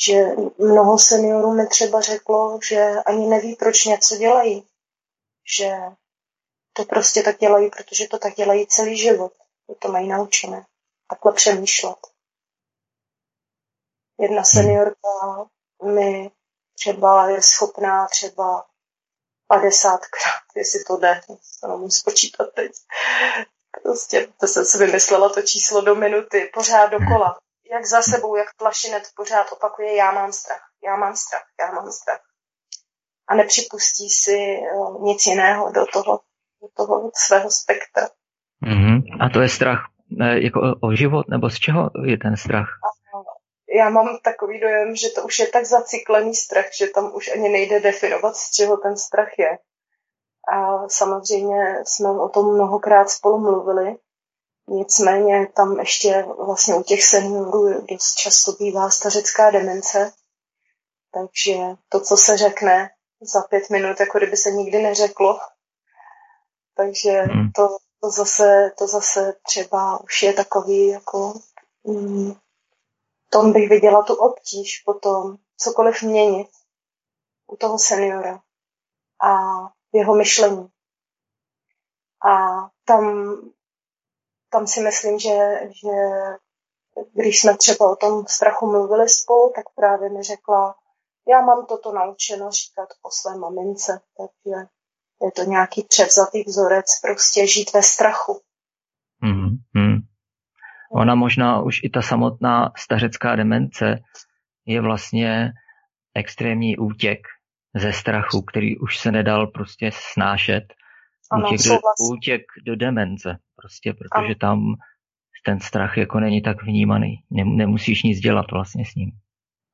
že 0.00 0.24
mnoho 0.58 0.98
seniorů 0.98 1.54
mi 1.54 1.66
třeba 1.66 2.00
řeklo, 2.00 2.58
že 2.68 2.90
ani 3.06 3.26
neví, 3.26 3.56
proč 3.56 3.84
něco 3.84 4.16
dělají. 4.16 4.68
Že 5.58 5.76
to 6.72 6.84
prostě 6.84 7.22
tak 7.22 7.38
dělají, 7.38 7.70
protože 7.70 8.08
to 8.08 8.18
tak 8.18 8.34
dělají 8.34 8.66
celý 8.66 8.98
život. 8.98 9.32
To 9.78 9.88
mají 9.88 10.08
naučené. 10.08 10.66
Takhle 11.10 11.32
přemýšlet. 11.32 11.98
Jedna 14.20 14.36
hmm. 14.36 14.44
seniorka 14.44 15.48
mi 15.84 16.30
třeba 16.74 17.28
je 17.28 17.42
schopná 17.42 18.06
třeba 18.08 18.66
50krát, 19.52 20.44
jestli 20.56 20.84
to 20.84 20.96
jde, 20.96 21.20
to 21.60 21.68
nemůžu 21.68 21.90
spočítat 21.90 22.46
teď. 22.54 22.72
Prostě 23.82 24.32
to 24.40 24.46
jsem 24.46 24.64
si 24.64 24.78
vymyslela 24.78 25.28
to 25.28 25.42
číslo 25.42 25.80
do 25.80 25.94
minuty, 25.94 26.50
pořád 26.54 26.86
dokola. 26.86 27.38
Jak 27.72 27.86
za 27.86 28.02
sebou, 28.02 28.36
jak 28.36 28.56
plašinec 28.56 29.12
pořád 29.12 29.52
opakuje, 29.52 29.94
já 29.94 30.12
mám 30.12 30.32
strach, 30.32 30.62
já 30.84 30.96
mám 30.96 31.16
strach, 31.16 31.46
já 31.60 31.72
mám 31.72 31.90
strach. 31.92 32.20
A 33.28 33.34
nepřipustí 33.34 34.10
si 34.10 34.58
uh, 34.74 35.02
nic 35.02 35.26
jiného 35.26 35.72
do 35.72 35.86
toho 35.92 36.20
toho 36.76 37.10
svého 37.14 37.50
spektra. 37.50 38.08
Mm-hmm. 38.62 39.02
A 39.20 39.28
to 39.28 39.40
je 39.40 39.48
strach 39.48 39.80
eh, 40.20 40.44
jako 40.44 40.60
o, 40.60 40.88
o 40.88 40.94
život, 40.94 41.28
nebo 41.28 41.50
z 41.50 41.58
čeho 41.58 41.90
je 42.04 42.18
ten 42.18 42.36
strach? 42.36 42.68
Já 43.78 43.90
mám 43.90 44.18
takový 44.22 44.60
dojem, 44.60 44.96
že 44.96 45.08
to 45.08 45.22
už 45.22 45.38
je 45.38 45.46
tak 45.46 45.64
zacyklený 45.64 46.34
strach, 46.34 46.66
že 46.78 46.86
tam 46.86 47.14
už 47.14 47.30
ani 47.34 47.48
nejde 47.48 47.80
definovat, 47.80 48.36
z 48.36 48.50
čeho 48.50 48.76
ten 48.76 48.96
strach 48.96 49.38
je. 49.38 49.58
A 50.52 50.88
samozřejmě 50.88 51.82
jsme 51.84 52.10
o 52.10 52.28
tom 52.28 52.54
mnohokrát 52.54 53.10
spolu 53.10 53.38
mluvili, 53.40 53.96
nicméně 54.66 55.46
tam 55.46 55.78
ještě 55.78 56.26
vlastně 56.44 56.74
u 56.74 56.82
těch 56.82 57.04
seniorů 57.04 57.86
dost 57.86 58.14
často 58.14 58.52
bývá 58.52 58.90
stařecká 58.90 59.50
demence, 59.50 60.12
takže 61.12 61.54
to, 61.88 62.00
co 62.00 62.16
se 62.16 62.36
řekne 62.36 62.90
za 63.20 63.42
pět 63.42 63.70
minut, 63.70 64.00
jako 64.00 64.18
kdyby 64.18 64.36
se 64.36 64.50
nikdy 64.50 64.82
neřeklo, 64.82 65.40
takže 66.76 67.10
hmm. 67.10 67.50
to, 67.56 67.76
to, 68.00 68.10
zase, 68.10 68.72
to 68.78 68.86
zase 68.86 69.34
třeba 69.46 70.00
už 70.00 70.22
je 70.22 70.32
takový 70.32 70.88
jako 70.88 71.34
mm, 71.84 72.34
tom 73.34 73.52
bych 73.52 73.68
viděla 73.68 74.02
tu 74.02 74.14
obtíž 74.14 74.82
potom 74.84 75.36
cokoliv 75.56 76.02
měnit 76.02 76.48
u 77.46 77.56
toho 77.56 77.78
seniora 77.78 78.40
a 79.22 79.34
jeho 79.92 80.14
myšlení. 80.14 80.68
A 82.30 82.34
tam, 82.84 83.34
tam 84.54 84.66
si 84.66 84.80
myslím, 84.80 85.18
že, 85.18 85.36
že 85.80 85.94
když 87.14 87.40
jsme 87.40 87.56
třeba 87.56 87.92
o 87.92 87.96
tom 87.96 88.24
strachu 88.26 88.66
mluvili 88.66 89.08
spolu, 89.08 89.52
tak 89.56 89.64
právě 89.76 90.10
mi 90.10 90.22
řekla, 90.22 90.74
já 91.28 91.40
mám 91.40 91.66
toto 91.66 91.92
naučeno 91.92 92.50
říkat 92.50 92.88
po 93.02 93.08
své 93.10 93.38
mamince, 93.38 94.00
takže 94.18 94.56
je 95.24 95.30
to 95.36 95.42
nějaký 95.42 95.86
převzatý 95.88 96.42
vzorec, 96.46 96.86
prostě 97.02 97.46
žít 97.46 97.72
ve 97.74 97.82
strachu. 97.82 98.40
Hmm, 99.22 99.56
hmm. 99.74 99.98
Ona 100.92 101.14
možná 101.14 101.62
už 101.62 101.80
i 101.82 101.90
ta 101.90 102.02
samotná 102.02 102.72
stařecká 102.76 103.36
demence 103.36 103.98
je 104.66 104.80
vlastně 104.80 105.52
extrémní 106.14 106.76
útěk 106.76 107.18
ze 107.74 107.92
strachu, 107.92 108.42
který 108.42 108.78
už 108.78 108.98
se 108.98 109.12
nedal 109.12 109.46
prostě 109.46 109.90
snášet. 110.12 110.64
Ano, 111.34 111.48
útěk, 111.48 111.66
do, 111.66 111.78
útěk 112.10 112.42
do 112.66 112.76
demence, 112.76 113.38
prostě, 113.56 113.92
protože 113.92 114.34
ano. 114.34 114.34
tam 114.40 114.74
ten 115.44 115.60
strach 115.60 115.96
jako 115.96 116.20
není 116.20 116.42
tak 116.42 116.62
vnímaný. 116.62 117.24
Nemusíš 117.30 118.02
nic 118.02 118.18
dělat 118.18 118.46
vlastně 118.52 118.84
s 118.84 118.94
ním. 118.94 119.10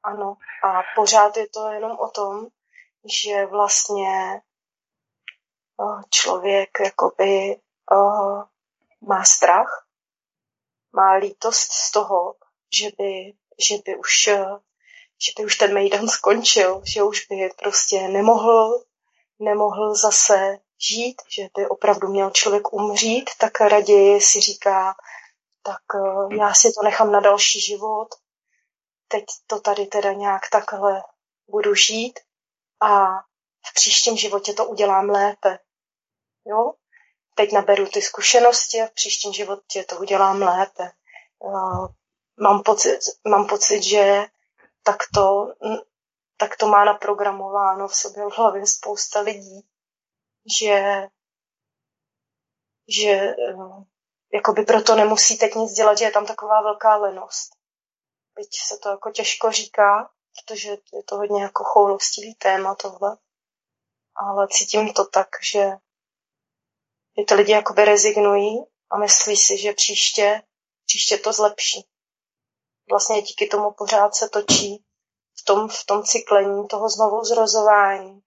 Ano, 0.04 0.36
a 0.64 0.82
pořád 0.96 1.36
je 1.36 1.46
to 1.48 1.72
jenom 1.72 1.92
o 1.92 2.08
tom, 2.08 2.46
že 3.24 3.46
vlastně 3.46 4.40
člověk 6.10 6.70
jakoby 6.84 7.56
uh, 7.92 8.42
má 9.08 9.24
strach, 9.24 9.86
má 10.92 11.12
lítost 11.12 11.72
z 11.72 11.92
toho, 11.92 12.34
že 12.80 12.86
by, 12.98 13.32
že 13.68 13.74
by 13.86 13.96
už 13.96 14.28
že 15.26 15.32
by 15.36 15.44
už 15.44 15.56
ten 15.56 15.74
Mejdan 15.74 16.08
skončil, 16.08 16.82
že 16.84 17.02
už 17.02 17.26
by 17.26 17.50
prostě 17.58 18.08
nemohl, 18.08 18.84
nemohl 19.38 19.94
zase 19.94 20.58
žít, 20.82 21.22
že 21.28 21.48
by 21.56 21.68
opravdu 21.68 22.08
měl 22.08 22.30
člověk 22.30 22.72
umřít, 22.72 23.30
tak 23.38 23.60
raději 23.60 24.20
si 24.20 24.40
říká, 24.40 24.94
tak 25.62 25.82
já 26.38 26.54
si 26.54 26.72
to 26.72 26.82
nechám 26.84 27.12
na 27.12 27.20
další 27.20 27.60
život, 27.60 28.08
teď 29.08 29.24
to 29.46 29.60
tady 29.60 29.86
teda 29.86 30.12
nějak 30.12 30.42
takhle 30.50 31.02
budu 31.48 31.74
žít 31.74 32.20
a 32.80 33.20
v 33.70 33.74
příštím 33.74 34.16
životě 34.16 34.52
to 34.52 34.64
udělám 34.64 35.10
lépe. 35.10 35.58
Jo? 36.44 36.72
Teď 37.34 37.52
naberu 37.52 37.86
ty 37.86 38.02
zkušenosti 38.02 38.80
a 38.80 38.86
v 38.86 38.94
příštím 38.94 39.32
životě 39.32 39.84
to 39.84 39.96
udělám 39.96 40.42
lépe. 40.42 40.92
Mám 42.40 42.62
pocit, 42.62 42.98
mám 43.28 43.46
pocit 43.46 43.82
že 43.82 44.24
tak 44.82 44.96
to, 45.14 45.54
tak 46.36 46.56
to 46.56 46.68
má 46.68 46.84
naprogramováno 46.84 47.88
v 47.88 47.96
sobě 47.96 48.24
v 48.26 48.38
hlavě 48.38 48.66
spousta 48.66 49.20
lidí, 49.20 49.69
že, 50.58 51.08
že 52.88 53.10
eh, 53.10 53.84
jakoby 54.32 54.62
proto 54.62 54.94
nemusí 54.94 55.38
teď 55.38 55.54
nic 55.54 55.72
dělat, 55.72 55.98
že 55.98 56.04
je 56.04 56.10
tam 56.10 56.26
taková 56.26 56.62
velká 56.62 56.96
lenost. 56.96 57.50
Teď 58.34 58.48
se 58.68 58.78
to 58.82 58.88
jako 58.88 59.10
těžko 59.10 59.52
říká, 59.52 60.10
protože 60.36 60.68
je 60.70 61.02
to 61.04 61.16
hodně 61.16 61.42
jako 61.42 61.64
choulostivý 61.64 62.34
téma 62.34 62.74
tohle. 62.74 63.16
Ale 64.14 64.48
cítím 64.48 64.92
to 64.92 65.04
tak, 65.04 65.28
že, 65.52 65.70
že 67.18 67.24
ty 67.28 67.34
lidi 67.34 67.52
jakoby 67.52 67.84
rezignují 67.84 68.64
a 68.90 68.98
myslí 68.98 69.36
si, 69.36 69.58
že 69.58 69.72
příště, 69.72 70.42
příště 70.86 71.18
to 71.18 71.32
zlepší. 71.32 71.86
Vlastně 72.90 73.22
díky 73.22 73.46
tomu 73.46 73.72
pořád 73.72 74.14
se 74.14 74.28
točí 74.28 74.84
v 75.40 75.44
tom, 75.44 75.68
v 75.68 75.84
tom 75.86 76.02
cyklení 76.02 76.68
toho 76.68 76.88
znovu 76.88 77.24
zrozování. 77.24 78.22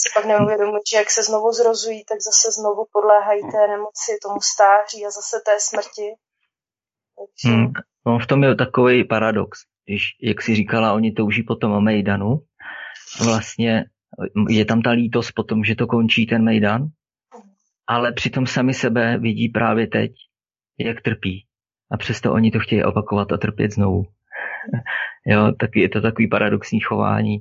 Si 0.00 0.08
pak 0.14 0.24
neuvědomují, 0.24 0.80
že 0.90 0.96
jak 0.96 1.10
se 1.10 1.22
znovu 1.22 1.52
zrozují, 1.52 2.04
tak 2.04 2.20
zase 2.20 2.46
znovu 2.60 2.86
podléhají 2.92 3.42
té 3.42 3.62
nemoci, 3.72 4.10
tomu 4.22 4.40
stáří 4.40 5.06
a 5.06 5.10
zase 5.10 5.36
té 5.46 5.54
smrti. 5.60 6.08
Hmm. 7.44 7.72
No, 8.06 8.18
v 8.18 8.26
tom 8.26 8.44
je 8.44 8.54
takový 8.54 9.04
paradox. 9.04 9.58
Když, 9.86 10.02
jak 10.22 10.42
si 10.42 10.54
říkala, 10.54 10.92
oni 10.92 11.12
touží 11.12 11.42
po 11.42 11.54
tom 11.56 11.84
Mejdanu. 11.84 12.42
Vlastně 13.24 13.84
je 14.48 14.64
tam 14.64 14.82
ta 14.82 14.90
lítost 14.90 15.32
po 15.32 15.42
tom, 15.42 15.64
že 15.64 15.74
to 15.74 15.86
končí 15.86 16.26
ten 16.26 16.44
Mejdan, 16.44 16.86
ale 17.86 18.12
přitom 18.12 18.46
sami 18.46 18.74
sebe 18.74 19.18
vidí 19.18 19.48
právě 19.48 19.86
teď, 19.86 20.12
jak 20.78 21.02
trpí. 21.02 21.46
A 21.90 21.96
přesto 21.96 22.32
oni 22.32 22.50
to 22.50 22.58
chtějí 22.58 22.84
opakovat 22.84 23.32
a 23.32 23.36
trpět 23.36 23.72
znovu. 23.72 24.02
jo, 25.26 25.52
tak 25.60 25.70
je 25.76 25.88
to 25.88 26.00
takový 26.00 26.28
paradoxní 26.28 26.80
chování, 26.80 27.38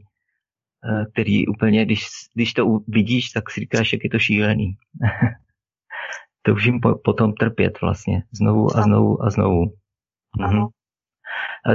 který 1.13 1.47
úplně, 1.47 1.85
když, 1.85 2.05
když 2.33 2.53
to 2.53 2.79
vidíš, 2.87 3.29
tak 3.29 3.51
si 3.51 3.59
říkáš, 3.59 3.93
jak 3.93 4.03
je 4.03 4.09
to 4.09 4.19
šílený. 4.19 4.77
Toužím 6.41 6.79
po, 6.79 6.95
potom 7.03 7.33
trpět 7.33 7.81
vlastně, 7.81 8.23
znovu 8.31 8.77
a 8.77 8.81
znovu 8.81 9.23
a 9.23 9.29
znovu. 9.29 9.73
Mhm. 10.39 10.67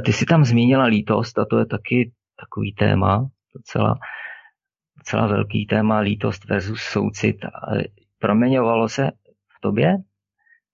Ty 0.05 0.13
jsi 0.13 0.27
tam 0.27 0.45
zmínila 0.45 0.85
lítost 0.85 1.39
a 1.39 1.45
to 1.45 1.59
je 1.59 1.67
taky 1.67 2.13
takový 2.41 2.75
téma, 2.75 3.29
docela, 3.55 3.99
docela 4.99 5.27
velký 5.27 5.67
téma, 5.67 5.99
lítost 5.99 6.45
versus 6.45 6.81
soucit. 6.81 7.37
Proměňovalo 8.19 8.89
se 8.89 9.11
v 9.57 9.61
tobě 9.61 9.97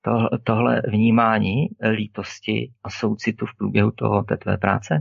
to, 0.03 0.39
tohle 0.45 0.83
vnímání 0.89 1.67
lítosti 1.93 2.73
a 2.83 2.91
soucitu 2.91 3.47
v 3.47 3.57
průběhu 3.57 3.91
toho, 3.91 4.23
té 4.23 4.37
tvé 4.37 4.57
práce? 4.57 5.01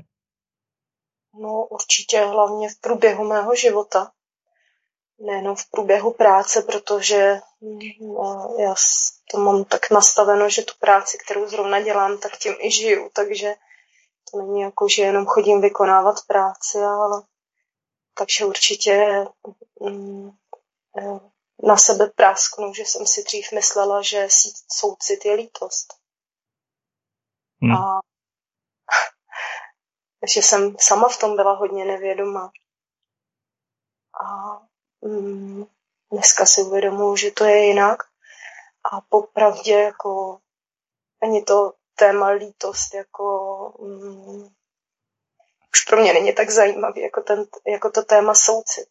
No 1.39 1.65
určitě 1.65 2.19
hlavně 2.19 2.69
v 2.69 2.79
průběhu 2.81 3.23
mého 3.23 3.55
života. 3.55 4.11
Nejenom 5.19 5.55
v 5.55 5.69
průběhu 5.71 6.13
práce, 6.13 6.61
protože 6.61 7.41
no, 8.01 8.55
já 8.59 8.75
to 9.31 9.37
mám 9.37 9.65
tak 9.65 9.91
nastaveno, 9.91 10.49
že 10.49 10.61
tu 10.61 10.73
práci, 10.79 11.17
kterou 11.17 11.47
zrovna 11.47 11.81
dělám, 11.81 12.17
tak 12.17 12.37
tím 12.37 12.55
i 12.59 12.71
žiju, 12.71 13.09
takže 13.13 13.55
to 14.31 14.37
není 14.37 14.61
jako, 14.61 14.87
že 14.89 15.01
jenom 15.01 15.25
chodím 15.25 15.61
vykonávat 15.61 16.15
práci, 16.27 16.77
ale 16.77 17.23
takže 18.17 18.45
určitě 18.45 19.25
mm, 19.81 20.31
na 21.63 21.77
sebe 21.77 22.07
prásknu, 22.07 22.73
že 22.73 22.83
jsem 22.85 23.07
si 23.07 23.23
dřív 23.23 23.51
myslela, 23.51 24.01
že 24.01 24.27
soucit 24.71 25.25
je 25.25 25.33
lítost. 25.33 25.93
Hmm. 27.61 27.71
A 27.71 27.99
že 30.33 30.41
jsem 30.41 30.75
sama 30.79 31.09
v 31.09 31.19
tom 31.19 31.35
byla 31.35 31.53
hodně 31.53 31.85
nevědomá. 31.85 32.51
A 34.23 34.57
mm, 35.01 35.65
dneska 36.11 36.45
si 36.45 36.61
uvědomuji, 36.61 37.15
že 37.15 37.31
to 37.31 37.43
je 37.43 37.65
jinak. 37.65 38.03
A 38.91 39.01
popravdě 39.01 39.73
jako 39.73 40.39
ani 41.21 41.43
to 41.43 41.73
téma 41.95 42.29
lítost 42.29 42.93
jako 42.93 43.23
mm, 43.79 44.47
už 45.73 45.83
pro 45.87 46.01
mě 46.01 46.13
není 46.13 46.33
tak 46.33 46.49
zajímavý 46.49 47.01
jako, 47.01 47.21
ten, 47.21 47.45
jako 47.67 47.91
to 47.91 48.03
téma 48.03 48.33
soucit. 48.33 48.87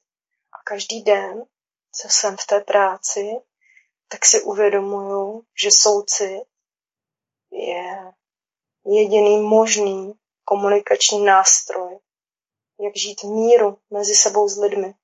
A 0.53 0.63
každý 0.65 1.03
den 1.03 1.47
co 1.97 2.09
jsem 2.09 2.37
v 2.37 2.47
té 2.47 2.61
práci, 2.61 3.41
tak 4.09 4.25
si 4.25 4.43
uvědomuju, 4.43 5.43
že 5.63 5.69
soucit 5.73 6.43
je 7.51 8.13
jediný 8.87 9.41
možný 9.41 10.15
komunikační 10.47 11.25
nástroj, 11.25 11.99
jak 12.81 12.97
žít 12.97 13.23
v 13.23 13.27
míru 13.27 13.79
mezi 13.91 14.15
sebou 14.15 14.49
s 14.49 14.59
lidmi. 14.59 14.95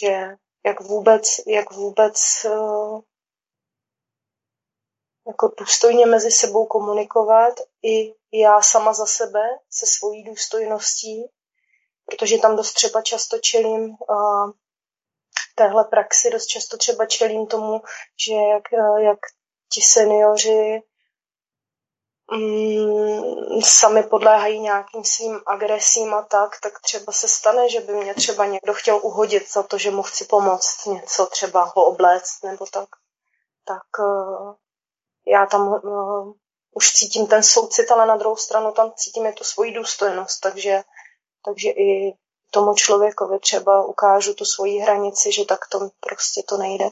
Že 0.00 0.36
jak 0.66 0.80
vůbec, 0.80 1.24
jak 1.46 1.72
vůbec 1.72 2.44
eh, 2.44 3.00
jako 5.26 5.54
důstojně 5.58 6.06
mezi 6.06 6.30
sebou 6.30 6.66
komunikovat 6.66 7.54
i 7.82 8.14
já 8.32 8.62
sama 8.62 8.92
za 8.92 9.06
sebe 9.06 9.40
se 9.70 9.86
svojí 9.86 10.24
důstojností 10.24 11.30
protože 12.10 12.38
tam 12.38 12.56
dost 12.56 12.72
třeba 12.72 13.02
často 13.02 13.38
čelím 13.38 13.80
uh, 13.90 14.50
téhle 15.54 15.84
praxi, 15.84 16.30
dost 16.30 16.46
často 16.46 16.76
třeba 16.76 17.06
čelím 17.06 17.46
tomu, 17.46 17.82
že 18.26 18.34
jak, 18.34 18.62
uh, 18.72 18.98
jak 18.98 19.18
ti 19.72 19.80
seniori 19.80 20.82
um, 22.32 23.62
sami 23.62 24.02
podléhají 24.02 24.60
nějakým 24.60 25.04
svým 25.04 25.40
agresím 25.46 26.14
a 26.14 26.22
tak, 26.22 26.60
tak 26.62 26.80
třeba 26.80 27.12
se 27.12 27.28
stane, 27.28 27.68
že 27.68 27.80
by 27.80 27.92
mě 27.92 28.14
třeba 28.14 28.46
někdo 28.46 28.74
chtěl 28.74 29.00
uhodit 29.02 29.52
za 29.52 29.62
to, 29.62 29.78
že 29.78 29.90
mu 29.90 30.02
chci 30.02 30.24
pomoct 30.24 30.86
něco, 30.86 31.26
třeba 31.26 31.64
ho 31.64 31.84
obléct 31.84 32.44
nebo 32.44 32.66
tak. 32.66 32.88
Tak 33.64 33.98
uh, 33.98 34.54
já 35.26 35.46
tam 35.46 35.68
uh, 35.68 36.32
už 36.74 36.92
cítím 36.92 37.26
ten 37.26 37.42
soucit, 37.42 37.90
ale 37.90 38.06
na 38.06 38.16
druhou 38.16 38.36
stranu 38.36 38.72
tam 38.72 38.92
cítím 38.96 39.26
je 39.26 39.32
tu 39.32 39.44
svoji 39.44 39.72
důstojnost, 39.72 40.40
takže 40.40 40.82
takže 41.44 41.70
i 41.70 42.14
tomu 42.50 42.74
člověkovi 42.74 43.38
třeba 43.38 43.84
ukážu 43.86 44.34
tu 44.34 44.44
svoji 44.44 44.78
hranici, 44.78 45.32
že 45.32 45.44
tak 45.44 45.68
to 45.68 45.90
prostě 46.00 46.42
to 46.48 46.56
nejde. 46.56 46.84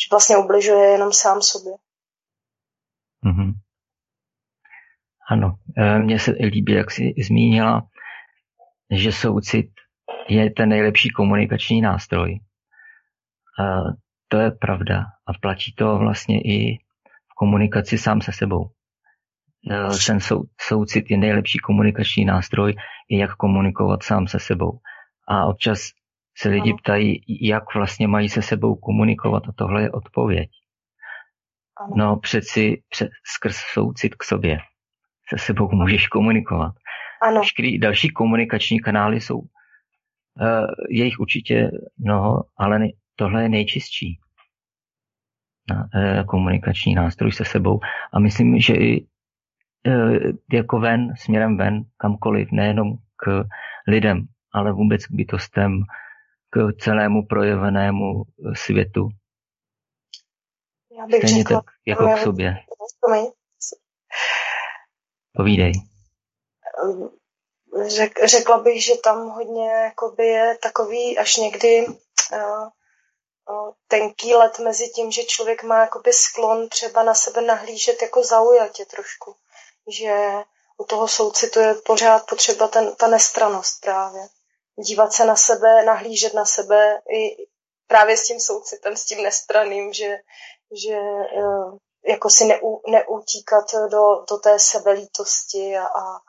Že 0.00 0.06
vlastně 0.10 0.36
ubližuje 0.36 0.90
jenom 0.90 1.12
sám 1.12 1.42
sobě. 1.42 1.72
Mm-hmm. 3.24 3.52
Ano, 5.30 5.54
e, 5.76 5.98
mně 5.98 6.18
se 6.18 6.30
líbí, 6.30 6.72
jak 6.72 6.90
jsi 6.90 7.14
zmínila, 7.26 7.82
že 8.90 9.12
soucit 9.12 9.66
je 10.28 10.50
ten 10.50 10.68
nejlepší 10.68 11.10
komunikační 11.10 11.80
nástroj. 11.80 12.32
E, 12.32 12.40
to 14.28 14.38
je 14.38 14.50
pravda 14.50 15.04
a 15.26 15.32
platí 15.40 15.74
to 15.74 15.98
vlastně 15.98 16.40
i 16.40 16.78
v 17.32 17.34
komunikaci 17.38 17.98
sám 17.98 18.20
se 18.20 18.32
sebou. 18.32 18.70
Eh, 19.70 19.88
ten 20.06 20.20
sou, 20.20 20.44
soucit 20.60 21.10
je 21.10 21.16
nejlepší 21.16 21.58
komunikační 21.58 22.24
nástroj, 22.24 22.74
i 23.08 23.18
jak 23.18 23.36
komunikovat 23.36 24.02
sám 24.02 24.26
se 24.26 24.38
sebou. 24.38 24.78
A 25.28 25.46
občas 25.46 25.78
se 26.38 26.48
lidi 26.48 26.74
ptají, 26.74 27.20
jak 27.42 27.74
vlastně 27.74 28.08
mají 28.08 28.28
se 28.28 28.42
sebou 28.42 28.76
komunikovat 28.76 29.42
a 29.48 29.52
tohle 29.56 29.82
je 29.82 29.90
odpověď. 29.90 30.50
No 31.96 32.16
přeci 32.16 32.82
před, 32.88 33.08
skrz 33.24 33.56
soucit 33.56 34.14
k 34.14 34.24
sobě 34.24 34.58
se 35.28 35.38
sebou 35.38 35.68
můžeš 35.72 36.08
komunikovat. 36.08 36.74
Ano. 37.22 37.40
Veškerý 37.40 37.78
další 37.78 38.08
komunikační 38.08 38.80
kanály 38.80 39.20
jsou, 39.20 39.38
uh, 39.38 39.46
je 40.88 41.04
jich 41.04 41.20
určitě 41.20 41.70
mnoho, 41.98 42.44
ale 42.56 42.78
ne, 42.78 42.88
tohle 43.16 43.42
je 43.42 43.48
nejčistší 43.48 44.20
na, 45.70 45.88
uh, 45.94 46.26
komunikační 46.26 46.94
nástroj 46.94 47.32
se 47.32 47.44
sebou. 47.44 47.80
A 48.12 48.20
myslím, 48.20 48.60
že 48.60 48.74
i 48.74 49.06
Eh, 49.86 50.32
jako 50.52 50.78
ven, 50.80 51.14
směrem 51.16 51.56
ven, 51.56 51.84
kamkoliv, 51.96 52.48
nejenom 52.52 52.96
k 53.16 53.44
lidem, 53.88 54.26
ale 54.52 54.72
vůbec 54.72 55.06
k 55.06 55.10
bytostem, 55.10 55.82
k 56.50 56.72
celému 56.80 57.26
projevenému 57.26 58.22
světu. 58.54 59.08
Já 60.98 61.06
bych 61.06 61.16
Stejně 61.16 61.38
řekla, 61.38 61.60
tak 61.60 61.74
jako 61.86 62.08
k 62.08 62.18
sobě. 62.18 62.56
Povídej. 65.36 65.72
Řek, 67.86 68.24
řekla 68.24 68.58
bych, 68.58 68.84
že 68.84 68.94
tam 69.04 69.28
hodně 69.28 69.70
jakoby 69.70 70.26
je 70.26 70.58
takový 70.62 71.18
až 71.18 71.36
někdy 71.36 71.86
uh, 71.86 72.68
uh, 73.50 73.72
tenký 73.88 74.34
let 74.34 74.58
mezi 74.58 74.88
tím, 74.88 75.10
že 75.10 75.24
člověk 75.24 75.62
má 75.62 75.80
jakoby 75.80 76.12
sklon 76.12 76.68
třeba 76.68 77.02
na 77.02 77.14
sebe 77.14 77.40
nahlížet 77.40 78.02
jako 78.02 78.24
zaujatě 78.24 78.84
trošku 78.84 79.36
že 79.86 80.32
u 80.78 80.84
toho 80.84 81.08
soucitu 81.08 81.60
je 81.60 81.74
pořád 81.74 82.26
potřeba 82.28 82.68
ten, 82.68 82.94
ta 82.94 83.06
nestranost 83.06 83.80
právě. 83.80 84.22
Dívat 84.76 85.12
se 85.12 85.24
na 85.24 85.36
sebe, 85.36 85.84
nahlížet 85.84 86.34
na 86.34 86.44
sebe 86.44 87.00
i 87.14 87.46
právě 87.86 88.16
s 88.16 88.26
tím 88.26 88.40
soucitem, 88.40 88.96
s 88.96 89.04
tím 89.04 89.22
nestraným, 89.22 89.92
že, 89.92 90.16
že 90.84 90.94
eh, 90.94 91.78
jako 92.08 92.30
si 92.30 92.44
neu, 92.44 92.80
neutíkat 92.90 93.64
do, 93.90 94.24
do 94.30 94.36
té 94.36 94.58
sebelítosti 94.58 95.76
a, 95.76 95.84
a 95.84 96.20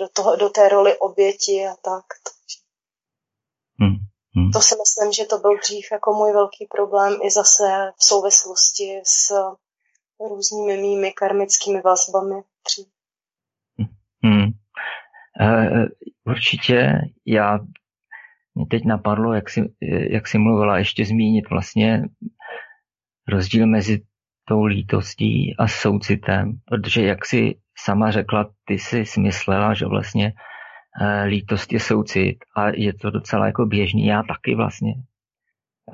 do, 0.00 0.08
toho, 0.08 0.36
do 0.36 0.48
té 0.48 0.68
roli 0.68 0.98
oběti 0.98 1.66
a 1.66 1.74
tak. 1.84 2.04
Hmm. 3.80 3.96
Hmm. 4.36 4.50
To 4.50 4.60
si 4.60 4.74
myslím, 4.82 5.12
že 5.12 5.24
to 5.24 5.38
byl 5.38 5.58
dřív 5.58 5.92
jako 5.92 6.12
můj 6.12 6.32
velký 6.32 6.66
problém 6.66 7.18
i 7.22 7.30
zase 7.30 7.92
v 7.96 8.04
souvislosti 8.04 9.00
s 9.04 9.32
různými 10.28 10.76
mými 10.76 11.12
karmickými 11.12 11.80
vazbami 11.80 12.42
dřív. 12.66 12.88
Hmm. 14.24 14.50
Uh, 15.40 15.86
určitě 16.26 16.92
já 17.26 17.58
mě 18.54 18.66
teď 18.70 18.84
napadlo, 18.84 19.32
jak 19.32 19.50
si, 19.50 19.60
jak 20.10 20.28
si 20.28 20.38
mluvila, 20.38 20.78
ještě 20.78 21.04
zmínit 21.04 21.50
vlastně 21.50 22.02
rozdíl 23.28 23.66
mezi 23.66 24.02
tou 24.52 24.64
lítostí 24.64 25.56
a 25.58 25.68
soucitem, 25.68 26.52
protože 26.64 27.02
jak 27.02 27.26
si 27.26 27.54
sama 27.78 28.10
řekla, 28.10 28.50
ty 28.64 28.78
si 28.78 29.06
smyslela, 29.06 29.74
že 29.74 29.86
vlastně 29.86 30.32
eh, 31.00 31.24
lítost 31.24 31.72
je 31.72 31.80
soucit 31.80 32.36
a 32.56 32.68
je 32.68 32.94
to 32.94 33.10
docela 33.10 33.46
jako 33.46 33.66
běžný. 33.66 34.06
Já 34.06 34.22
taky 34.22 34.54
vlastně. 34.54 34.94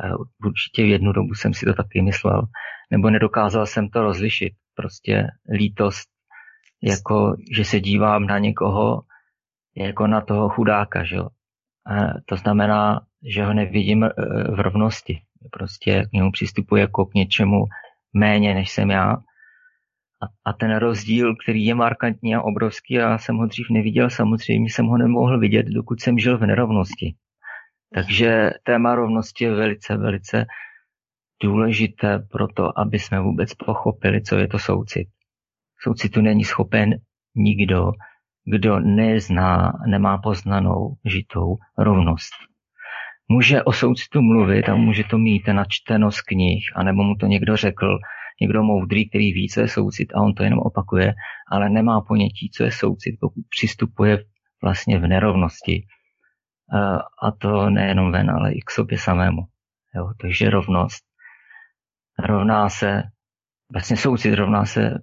Eh, 0.05 0.13
určitě 0.45 0.83
v 0.83 0.89
jednu 0.89 1.13
dobu 1.13 1.35
jsem 1.35 1.55
si 1.55 1.67
to 1.67 1.75
taky 1.75 2.03
myslel. 2.03 2.43
Nebo 2.91 3.11
nedokázal 3.11 3.67
jsem 3.67 3.89
to 3.89 4.03
rozlišit. 4.03 4.53
Prostě 4.75 5.27
lítost, 5.53 6.09
jako 6.83 7.37
že 7.57 7.65
se 7.65 7.81
dívám 7.81 8.27
na 8.27 8.39
někoho, 8.39 9.03
jako 9.77 10.07
na 10.07 10.21
toho 10.21 10.49
chudáka, 10.49 11.05
že 11.05 11.17
jo. 11.17 11.29
To 12.27 12.37
znamená, 12.37 13.01
že 13.23 13.45
ho 13.45 13.55
nevidím 13.55 14.05
eh, 14.05 14.11
v 14.51 14.61
rovnosti. 14.61 15.21
Prostě 15.53 16.05
k 16.11 16.13
němu 16.13 16.33
přistupuje 16.33 16.81
jako 16.81 17.07
k 17.07 17.15
něčemu 17.15 17.65
méně, 18.13 18.55
než 18.55 18.71
jsem 18.71 18.91
já. 18.91 19.13
A, 20.23 20.27
a 20.45 20.53
ten 20.53 20.77
rozdíl, 20.77 21.37
který 21.37 21.65
je 21.65 21.75
markantní 21.75 22.35
a 22.35 22.43
obrovský, 22.43 22.95
já 22.95 23.19
jsem 23.19 23.37
ho 23.37 23.47
dřív 23.47 23.67
neviděl, 23.71 24.11
samozřejmě 24.11 24.71
jsem 24.71 24.87
ho 24.87 24.99
nemohl 24.99 25.39
vidět, 25.39 25.67
dokud 25.67 26.01
jsem 26.01 26.19
žil 26.19 26.39
v 26.39 26.47
nerovnosti. 26.47 27.15
Takže 27.95 28.51
téma 28.63 28.95
rovnosti 28.95 29.45
je 29.45 29.55
velice, 29.55 29.97
velice 29.97 30.47
důležité 31.43 32.19
pro 32.19 32.49
to, 32.49 32.79
aby 32.79 32.99
jsme 32.99 33.21
vůbec 33.21 33.55
pochopili, 33.55 34.23
co 34.23 34.37
je 34.37 34.49
to 34.49 34.59
soucit. 34.59 35.09
Soucitu 35.81 36.21
není 36.21 36.45
schopen 36.45 36.95
nikdo, 37.35 37.93
kdo 38.45 38.81
nezná, 38.81 39.73
nemá 39.87 40.19
poznanou 40.19 40.95
žitou 41.05 41.57
rovnost. 41.79 42.48
Může 43.29 43.63
o 43.63 43.73
soucitu 43.73 44.23
mluvit 44.23 44.69
a 44.69 44.75
může 44.75 45.05
to 45.05 45.19
mít 45.19 45.47
načteno 45.47 46.11
z 46.11 46.21
knih, 46.21 46.73
anebo 46.77 47.03
mu 47.03 47.15
to 47.15 47.27
někdo 47.27 47.57
řekl, 47.57 47.99
někdo 48.41 48.63
moudrý, 48.63 49.09
který 49.09 49.33
ví, 49.33 49.49
co 49.49 49.61
je 49.61 49.69
soucit 49.69 50.13
a 50.15 50.21
on 50.21 50.35
to 50.35 50.43
jenom 50.43 50.59
opakuje, 50.59 51.15
ale 51.51 51.71
nemá 51.71 52.01
ponětí, 52.01 52.51
co 52.51 52.65
je 52.65 52.73
soucit, 52.73 53.17
pokud 53.21 53.45
přistupuje 53.51 54.25
vlastně 54.63 54.99
v 54.99 55.07
nerovnosti. 55.07 55.87
A 57.23 57.31
to 57.31 57.71
nejenom 57.71 58.13
ven, 58.13 58.31
ale 58.31 58.53
i 58.53 58.61
k 58.61 58.71
sobě 58.71 58.99
samému. 58.99 59.43
Jo, 59.95 60.13
takže 60.21 60.51
rovnost 60.51 61.09
rovná 62.19 62.69
se, 62.69 63.03
vlastně 63.73 63.97
soucit 63.97 64.35
rovná 64.35 64.65
se 64.65 64.95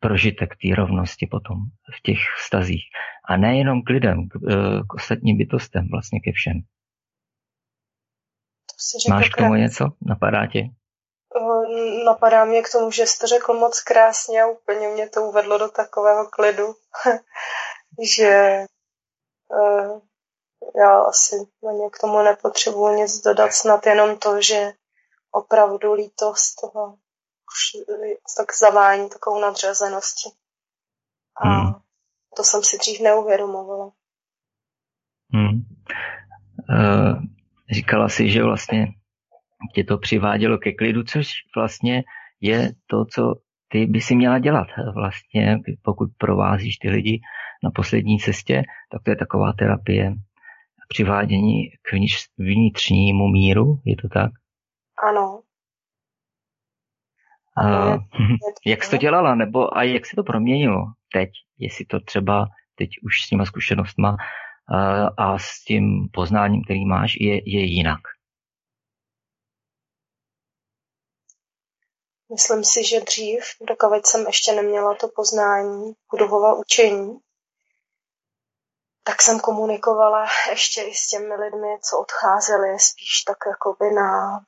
prožitek 0.00 0.56
té 0.62 0.74
rovnosti 0.74 1.26
potom 1.26 1.56
v 1.98 2.02
těch 2.02 2.18
stazích. 2.46 2.84
A 3.28 3.36
nejenom 3.36 3.82
k 3.82 3.90
lidem, 3.90 4.28
k, 4.28 4.36
e, 4.50 4.54
k 4.88 4.94
ostatním 4.94 5.38
bytostem, 5.38 5.88
vlastně 5.90 6.20
ke 6.20 6.32
všem. 6.32 6.60
Máš 9.08 9.28
k 9.28 9.36
tomu 9.36 9.54
něco? 9.54 9.84
Napadá 10.00 10.46
tě? 10.46 10.60
Napadá 12.04 12.44
mě 12.44 12.62
k 12.62 12.72
tomu, 12.72 12.90
že 12.90 13.06
jsi 13.06 13.18
to 13.18 13.26
řekl 13.26 13.54
moc 13.54 13.80
krásně 13.80 14.42
a 14.42 14.46
úplně 14.46 14.88
mě 14.88 15.08
to 15.08 15.22
uvedlo 15.22 15.58
do 15.58 15.68
takového 15.68 16.26
klidu, 16.26 16.74
že 18.18 18.64
uh, 19.48 20.00
já 20.76 21.00
asi 21.00 21.36
mě 21.60 21.90
k 21.90 21.98
tomu 21.98 22.22
nepotřebuji 22.22 22.96
nic 22.96 23.20
dodat, 23.20 23.52
snad 23.52 23.86
jenom 23.86 24.18
to, 24.18 24.42
že 24.42 24.72
opravdu 25.30 25.92
lítost 25.92 26.60
toho 26.60 26.98
tak 28.36 28.56
zavání 28.58 29.08
takovou 29.08 29.40
nadřazeností. 29.40 30.30
A 31.44 31.48
hmm. 31.48 31.74
to 32.36 32.44
jsem 32.44 32.62
si 32.62 32.78
dřív 32.78 33.00
neuvědomovala. 33.00 33.92
Hmm. 35.32 35.60
Uh, 36.70 37.37
říkala 37.70 38.08
si, 38.08 38.30
že 38.30 38.42
vlastně 38.42 38.86
tě 39.74 39.84
to 39.84 39.98
přivádělo 39.98 40.58
ke 40.58 40.72
klidu, 40.72 41.02
což 41.02 41.32
vlastně 41.56 42.02
je 42.40 42.72
to, 42.86 43.04
co 43.04 43.34
ty 43.68 43.86
by 43.86 44.00
si 44.00 44.14
měla 44.14 44.38
dělat. 44.38 44.66
Vlastně, 44.94 45.58
pokud 45.82 46.10
provázíš 46.18 46.76
ty 46.76 46.90
lidi 46.90 47.20
na 47.64 47.70
poslední 47.70 48.18
cestě, 48.18 48.62
tak 48.92 49.02
to 49.02 49.10
je 49.10 49.16
taková 49.16 49.52
terapie 49.52 50.14
přivádění 50.88 51.70
k 51.82 51.92
vnitřnímu 52.38 53.28
míru, 53.28 53.80
je 53.84 53.96
to 53.96 54.08
tak? 54.08 54.30
Ano. 55.08 55.40
A, 57.56 57.98
jak 58.66 58.84
jsi 58.84 58.90
to 58.90 58.96
dělala, 58.96 59.34
nebo 59.34 59.76
a 59.76 59.82
jak 59.82 60.06
se 60.06 60.16
to 60.16 60.22
proměnilo 60.22 60.84
teď, 61.12 61.30
jestli 61.58 61.84
to 61.84 62.00
třeba 62.00 62.46
teď 62.74 62.88
už 63.02 63.22
s 63.22 63.28
těma 63.28 63.44
zkušenostma 63.44 64.16
a, 65.16 65.38
s 65.38 65.64
tím 65.64 66.08
poznáním, 66.12 66.64
který 66.64 66.84
máš, 66.84 67.14
je, 67.20 67.34
je 67.34 67.64
jinak? 67.64 68.00
Myslím 72.32 72.64
si, 72.64 72.84
že 72.84 73.00
dřív, 73.00 73.44
dokud 73.60 74.06
jsem 74.06 74.26
ještě 74.26 74.52
neměla 74.52 74.94
to 74.94 75.08
poznání 75.08 75.92
budovova 76.10 76.54
učení, 76.54 77.18
tak 79.02 79.22
jsem 79.22 79.40
komunikovala 79.40 80.26
ještě 80.50 80.82
i 80.82 80.94
s 80.94 81.06
těmi 81.06 81.34
lidmi, 81.34 81.78
co 81.80 81.98
odcházeli 81.98 82.78
spíš 82.78 83.22
tak 83.26 83.38
jakoby 83.46 83.94
na, 83.94 84.40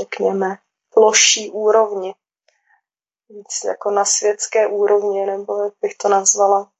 řekněme, 0.00 0.58
ploší 0.94 1.50
úrovni. 1.50 2.14
Víc 3.28 3.64
jako 3.64 3.90
na 3.90 4.04
světské 4.04 4.66
úrovni, 4.66 5.26
nebo 5.26 5.64
jak 5.64 5.74
bych 5.80 5.94
to 5.96 6.08
nazvala. 6.08 6.73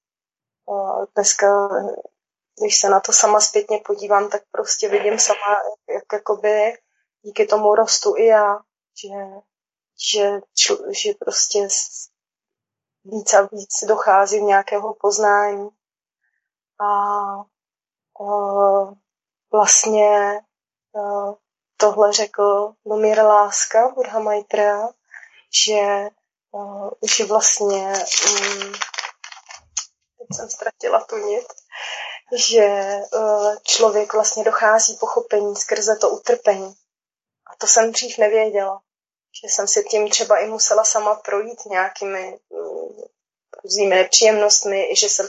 Dneska, 1.14 1.68
když 2.60 2.80
se 2.80 2.88
na 2.88 3.00
to 3.00 3.12
sama 3.12 3.40
zpětně 3.40 3.80
podívám, 3.86 4.30
tak 4.30 4.42
prostě 4.50 4.88
vidím 4.88 5.18
sama, 5.18 5.56
jak 5.88 6.04
jakoby 6.12 6.78
díky 7.22 7.46
tomu 7.46 7.74
rostu 7.74 8.16
i 8.16 8.26
já, 8.26 8.58
že, 9.02 9.14
že, 10.12 10.40
že 11.02 11.12
prostě 11.20 11.68
víc 13.04 13.34
a 13.34 13.48
víc 13.52 13.84
dochází 13.88 14.42
nějakého 14.42 14.94
poznání. 14.94 15.68
A 16.80 16.88
o, 18.20 18.92
vlastně 19.52 20.40
o, 20.94 21.36
tohle 21.76 22.12
řekl 22.12 22.74
Lumír 22.84 23.22
Láska, 23.22 23.88
Burha 23.88 24.20
Maitra, 24.20 24.88
že, 25.66 26.08
o, 26.52 26.90
že 27.16 27.24
vlastně 27.24 27.92
um, 28.30 28.72
teď 30.26 30.36
jsem 30.36 30.50
ztratila 30.50 31.04
tu 31.04 31.16
nit, 31.16 31.46
že 32.36 32.98
o, 33.12 33.50
člověk 33.62 34.12
vlastně 34.12 34.44
dochází 34.44 34.96
pochopení 34.96 35.56
skrze 35.56 35.96
to 35.96 36.10
utrpení. 36.10 36.74
A 37.52 37.56
to 37.58 37.66
jsem 37.66 37.92
dřív 37.92 38.18
nevěděla. 38.18 38.80
Že 39.42 39.48
jsem 39.48 39.68
si 39.68 39.84
tím 39.84 40.10
třeba 40.10 40.38
i 40.38 40.46
musela 40.46 40.84
sama 40.84 41.14
projít 41.14 41.66
nějakými 41.66 42.38
mm, 42.50 43.02
různými 43.64 43.96
nepříjemnostmi, 43.96 44.96
že 44.96 45.08
jsem, 45.08 45.28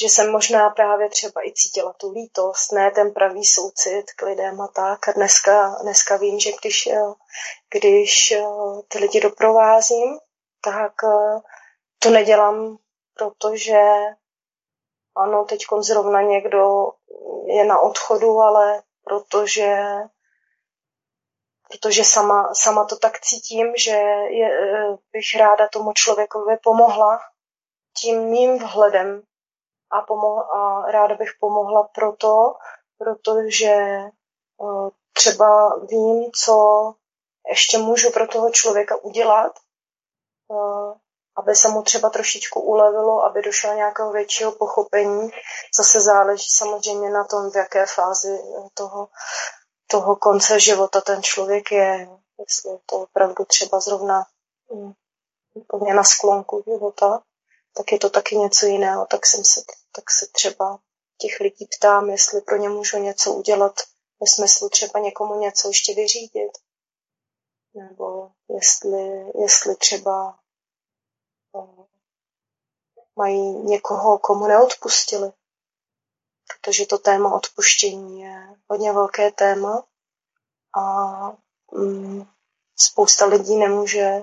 že 0.00 0.06
jsem 0.06 0.30
možná 0.30 0.70
právě 0.70 1.08
třeba 1.08 1.46
i 1.46 1.52
cítila 1.52 1.92
tu 1.92 2.12
lítost, 2.12 2.72
ne 2.72 2.90
ten 2.90 3.12
pravý 3.12 3.44
soucit 3.44 4.12
k 4.16 4.22
lidem 4.22 4.60
a 4.60 4.68
tak. 4.68 5.08
A 5.08 5.12
dneska, 5.12 5.78
dneska 5.82 6.16
vím, 6.16 6.40
že 6.40 6.50
když, 6.60 6.86
eh, 6.86 7.12
když 7.70 8.30
eh, 8.30 8.44
ty 8.88 8.98
lidi 8.98 9.20
doprovázím, 9.20 10.18
tak 10.64 10.92
eh, 11.04 11.40
to 11.98 12.10
nedělám, 12.10 12.78
protože 13.14 13.80
ano, 15.16 15.44
teď 15.44 15.60
zrovna 15.80 16.22
někdo 16.22 16.92
je 17.46 17.64
na 17.64 17.78
odchodu, 17.78 18.40
ale 18.40 18.82
protože 19.04 19.76
protože 21.68 22.04
sama, 22.04 22.54
sama 22.54 22.84
to 22.84 22.96
tak 22.96 23.20
cítím, 23.20 23.72
že 23.76 23.90
je, 23.90 24.50
bych 25.12 25.36
ráda 25.38 25.68
tomu 25.68 25.92
člověkovi 25.92 26.56
pomohla 26.62 27.20
tím 27.96 28.20
mým 28.20 28.58
vhledem 28.58 29.22
a, 29.90 30.00
pomohla, 30.02 30.42
a 30.42 30.90
ráda 30.90 31.14
bych 31.14 31.30
pomohla 31.40 31.88
proto, 31.94 32.54
protože 32.98 33.72
eh, 33.72 34.90
třeba 35.12 35.76
vím, 35.76 36.30
co 36.44 36.54
ještě 37.48 37.78
můžu 37.78 38.12
pro 38.12 38.28
toho 38.28 38.50
člověka 38.50 38.96
udělat, 38.96 39.52
eh, 40.50 40.98
aby 41.36 41.54
se 41.54 41.68
mu 41.68 41.82
třeba 41.82 42.10
trošičku 42.10 42.60
ulevilo, 42.60 43.24
aby 43.24 43.42
došlo 43.42 43.74
nějakého 43.74 44.12
většího 44.12 44.52
pochopení. 44.52 45.30
Zase 45.76 46.00
záleží 46.00 46.46
samozřejmě 46.56 47.10
na 47.10 47.24
tom, 47.24 47.50
v 47.50 47.56
jaké 47.56 47.86
fázi 47.86 48.38
toho 48.74 49.08
toho 49.86 50.16
konce 50.16 50.60
života 50.60 51.00
ten 51.00 51.22
člověk 51.22 51.72
je, 51.72 52.08
jestli 52.38 52.70
je 52.70 52.78
to 52.86 52.96
opravdu 52.96 53.44
třeba 53.44 53.80
zrovna 53.80 54.26
mm, 54.72 54.92
úplně 55.54 55.94
na 55.94 56.04
sklonku 56.04 56.64
života, 56.66 57.22
tak 57.76 57.92
je 57.92 57.98
to 57.98 58.10
taky 58.10 58.36
něco 58.36 58.66
jiného, 58.66 59.06
tak, 59.06 59.26
jsem 59.26 59.44
se, 59.44 59.60
tak 59.92 60.10
se 60.10 60.26
třeba 60.32 60.78
těch 61.18 61.40
lidí 61.40 61.68
ptám, 61.78 62.10
jestli 62.10 62.40
pro 62.40 62.56
ně 62.56 62.68
můžu 62.68 62.98
něco 62.98 63.32
udělat, 63.32 63.80
ve 64.20 64.26
smyslu 64.26 64.68
třeba 64.68 65.00
někomu 65.00 65.40
něco 65.40 65.68
ještě 65.68 65.94
vyřídit, 65.94 66.52
nebo 67.74 68.30
jestli, 68.48 69.32
jestli 69.42 69.76
třeba 69.76 70.38
mají 73.16 73.42
někoho, 73.42 74.18
komu 74.18 74.46
neodpustili. 74.46 75.32
Protože 76.48 76.86
to 76.86 76.98
téma 76.98 77.34
odpuštění 77.34 78.20
je 78.20 78.48
hodně 78.68 78.92
velké 78.92 79.30
téma 79.30 79.84
a 80.78 80.82
mm, 81.72 82.26
spousta 82.76 83.26
lidí 83.26 83.56
nemůže 83.56 84.22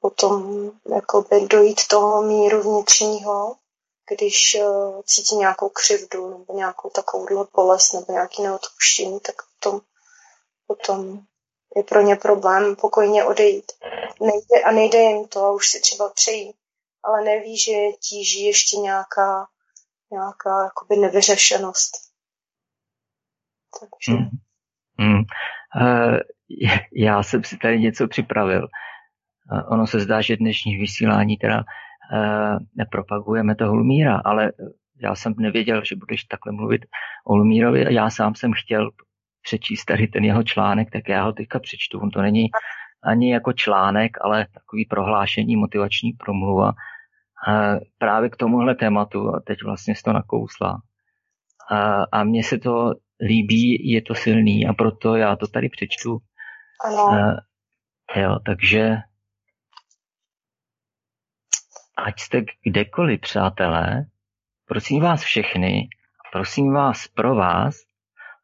potom 0.00 0.70
jakoby 0.94 1.46
dojít 1.46 1.86
toho 1.88 2.22
míru 2.22 2.62
vnitřního, 2.62 3.56
když 4.10 4.56
uh, 4.60 5.02
cítí 5.02 5.36
nějakou 5.36 5.68
křivdu 5.68 6.30
nebo 6.38 6.54
nějakou 6.54 6.90
takovou 6.90 7.46
bolest 7.52 7.92
nebo 7.92 8.12
nějaký 8.12 8.42
neodpuštění, 8.42 9.20
tak 9.20 9.34
potom, 9.54 9.80
potom 10.66 11.26
je 11.76 11.82
pro 11.82 12.00
ně 12.02 12.16
problém 12.16 12.76
pokojně 12.76 13.24
odejít. 13.24 13.72
Nejde, 14.20 14.64
a 14.64 14.72
nejde 14.72 14.98
jim 14.98 15.28
to 15.28 15.40
a 15.40 15.52
už 15.52 15.68
si 15.68 15.80
třeba 15.80 16.10
přejí, 16.14 16.54
ale 17.04 17.24
neví, 17.24 17.58
že 17.58 17.72
tíží 18.08 18.44
ještě 18.44 18.76
nějaká, 18.76 19.46
nějaká 20.12 20.64
jakoby 20.64 20.96
nevyřešenost. 20.96 21.92
Takže... 23.80 24.12
Hmm. 24.12 24.28
Hmm. 24.98 25.22
Uh, 25.82 26.18
já 26.92 27.22
jsem 27.22 27.44
si 27.44 27.56
tady 27.58 27.80
něco 27.80 28.08
připravil. 28.08 28.68
Uh, 29.52 29.72
ono 29.72 29.86
se 29.86 30.00
zdá, 30.00 30.20
že 30.20 30.36
dnešní 30.36 30.76
vysílání 30.76 31.36
teda 31.36 31.58
uh, 31.58 32.58
nepropagujeme 32.74 33.54
toho 33.54 33.74
Lumíra, 33.74 34.22
ale 34.24 34.52
já 35.02 35.14
jsem 35.14 35.34
nevěděl, 35.38 35.84
že 35.84 35.96
budeš 35.96 36.24
takhle 36.24 36.52
mluvit 36.52 36.82
o 37.24 37.36
Lumírovi. 37.36 37.94
Já 37.94 38.10
sám 38.10 38.34
jsem 38.34 38.52
chtěl 38.52 38.90
přečíst 39.46 39.84
tady 39.84 40.08
ten 40.08 40.24
jeho 40.24 40.42
článek, 40.42 40.90
tak 40.90 41.08
já 41.08 41.24
ho 41.24 41.32
teďka 41.32 41.58
přečtu. 41.58 42.00
On 42.00 42.10
to 42.10 42.22
není 42.22 42.46
ani 43.04 43.32
jako 43.32 43.52
článek, 43.52 44.10
ale 44.20 44.46
takový 44.54 44.84
prohlášení, 44.84 45.56
motivační 45.56 46.12
promluva 46.12 46.72
právě 47.98 48.30
k 48.30 48.36
tomuhle 48.36 48.74
tématu 48.74 49.34
a 49.34 49.40
teď 49.46 49.58
vlastně 49.64 49.94
to 50.04 50.12
nakousla. 50.12 50.82
A, 51.70 52.02
a 52.12 52.24
mně 52.24 52.42
se 52.44 52.58
to 52.58 52.92
líbí, 53.20 53.90
je 53.92 54.02
to 54.02 54.14
silný 54.14 54.66
a 54.66 54.72
proto 54.72 55.16
já 55.16 55.36
to 55.36 55.46
tady 55.46 55.68
přečtu. 55.68 56.18
Ano. 56.84 57.08
A, 57.08 58.20
jo, 58.20 58.38
takže 58.46 58.96
ať 62.06 62.20
jste 62.20 62.42
kdekoliv, 62.66 63.20
přátelé, 63.20 64.04
prosím 64.64 65.02
vás 65.02 65.22
všechny, 65.22 65.88
prosím 66.32 66.72
vás 66.72 67.08
pro 67.08 67.34
vás, 67.34 67.85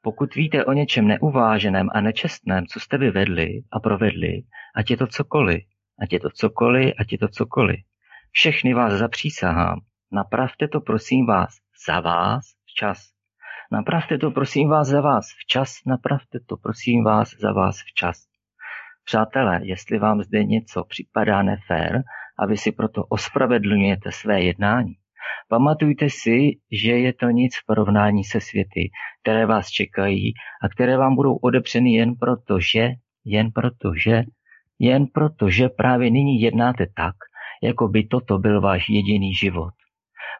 pokud 0.02 0.34
víte 0.34 0.64
o 0.64 0.72
něčem 0.72 1.06
neuváženém 1.06 1.88
a 1.94 2.00
nečestném, 2.00 2.66
co 2.66 2.80
jste 2.80 2.98
vyvedli 2.98 3.62
a 3.72 3.80
provedli, 3.80 4.42
ať 4.76 4.90
je 4.90 4.96
to 4.96 5.06
cokoliv, 5.06 5.60
ať 6.02 6.12
je 6.12 6.20
to 6.20 6.30
cokoliv, 6.30 6.94
ať 6.98 7.12
je 7.12 7.18
to 7.18 7.28
cokoliv. 7.28 7.80
Všechny 8.30 8.74
vás 8.74 8.92
zapřísahám. 8.92 9.80
Napravte 10.12 10.68
to 10.68 10.80
prosím 10.80 11.26
vás 11.26 11.54
za 11.86 12.00
vás 12.00 12.44
včas. 12.66 13.12
Napravte 13.72 14.18
to 14.18 14.30
prosím 14.30 14.68
vás 14.68 14.88
za 14.88 15.00
vás 15.00 15.26
včas. 15.44 15.74
Napravte 15.86 16.40
to 16.46 16.56
prosím 16.56 17.04
vás 17.04 17.30
za 17.40 17.52
vás 17.52 17.76
včas. 17.90 18.26
Přátelé, 19.04 19.60
jestli 19.62 19.98
vám 19.98 20.22
zde 20.22 20.44
něco 20.44 20.84
připadá 20.84 21.42
nefér 21.42 22.02
a 22.38 22.46
vy 22.46 22.56
si 22.56 22.72
proto 22.72 23.04
ospravedlňujete 23.04 24.12
své 24.12 24.42
jednání, 24.42 24.94
pamatujte 25.48 26.10
si, 26.10 26.50
že 26.72 26.92
je 26.92 27.12
to 27.12 27.26
nic 27.30 27.56
v 27.56 27.66
porovnání 27.66 28.24
se 28.24 28.40
světy, 28.40 28.90
které 29.22 29.46
vás 29.46 29.68
čekají 29.68 30.32
a 30.62 30.68
které 30.68 30.96
vám 30.96 31.14
budou 31.14 31.36
odepřeny 31.36 31.92
jen 31.92 32.14
proto, 32.14 32.60
že, 32.60 32.88
jen 33.24 33.50
proto, 33.50 33.92
že, 34.04 34.22
jen 34.78 35.06
proto, 35.06 35.50
že 35.50 35.68
právě 35.68 36.10
nyní 36.10 36.40
jednáte 36.40 36.86
tak, 36.96 37.14
jako 37.62 37.88
by 37.88 38.04
toto 38.04 38.38
byl 38.38 38.60
váš 38.60 38.88
jediný 38.88 39.34
život. 39.34 39.74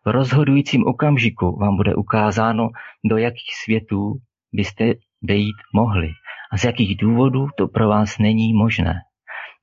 V 0.04 0.10
rozhodujícím 0.10 0.86
okamžiku 0.86 1.58
vám 1.58 1.76
bude 1.76 1.94
ukázáno, 1.94 2.68
do 3.04 3.16
jakých 3.16 3.54
světů 3.64 4.14
byste 4.52 4.94
vejít 5.22 5.56
mohli 5.74 6.08
a 6.52 6.58
z 6.58 6.64
jakých 6.64 6.96
důvodů 6.96 7.46
to 7.56 7.68
pro 7.68 7.88
vás 7.88 8.18
není 8.18 8.54
možné. 8.54 8.94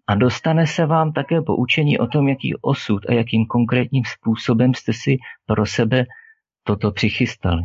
A 0.09 0.15
dostane 0.15 0.67
se 0.67 0.85
vám 0.85 1.13
také 1.13 1.41
poučení 1.41 1.99
o 1.99 2.07
tom, 2.07 2.27
jaký 2.27 2.55
osud 2.61 3.09
a 3.09 3.13
jakým 3.13 3.45
konkrétním 3.45 4.03
způsobem 4.05 4.73
jste 4.73 4.93
si 4.93 5.17
pro 5.45 5.65
sebe 5.65 6.05
toto 6.63 6.91
přichystali. 6.91 7.63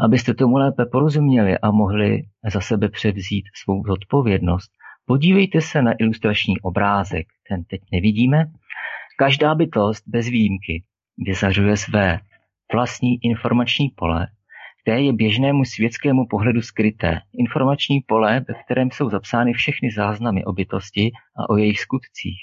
Abyste 0.00 0.34
tomu 0.34 0.56
lépe 0.56 0.86
porozuměli 0.86 1.58
a 1.58 1.70
mohli 1.70 2.22
za 2.52 2.60
sebe 2.60 2.88
převzít 2.88 3.44
svou 3.62 3.84
zodpovědnost, 3.86 4.70
podívejte 5.06 5.60
se 5.60 5.82
na 5.82 5.92
ilustrační 5.98 6.60
obrázek. 6.60 7.26
Ten 7.48 7.64
teď 7.64 7.80
nevidíme, 7.92 8.46
Každá 9.18 9.54
bytost 9.54 10.04
bez 10.06 10.26
výjimky 10.28 10.84
vyzařuje 11.18 11.76
své 11.76 12.20
vlastní 12.72 13.18
informační 13.22 13.88
pole, 13.88 14.26
které 14.86 15.02
je 15.02 15.12
běžnému 15.12 15.64
světskému 15.64 16.26
pohledu 16.26 16.62
skryté. 16.62 17.20
Informační 17.38 18.00
pole, 18.00 18.44
ve 18.48 18.54
kterém 18.54 18.90
jsou 18.90 19.10
zapsány 19.10 19.52
všechny 19.52 19.90
záznamy 19.90 20.44
o 20.44 20.52
bytosti 20.52 21.10
a 21.36 21.50
o 21.50 21.56
jejich 21.56 21.80
skutcích. 21.80 22.38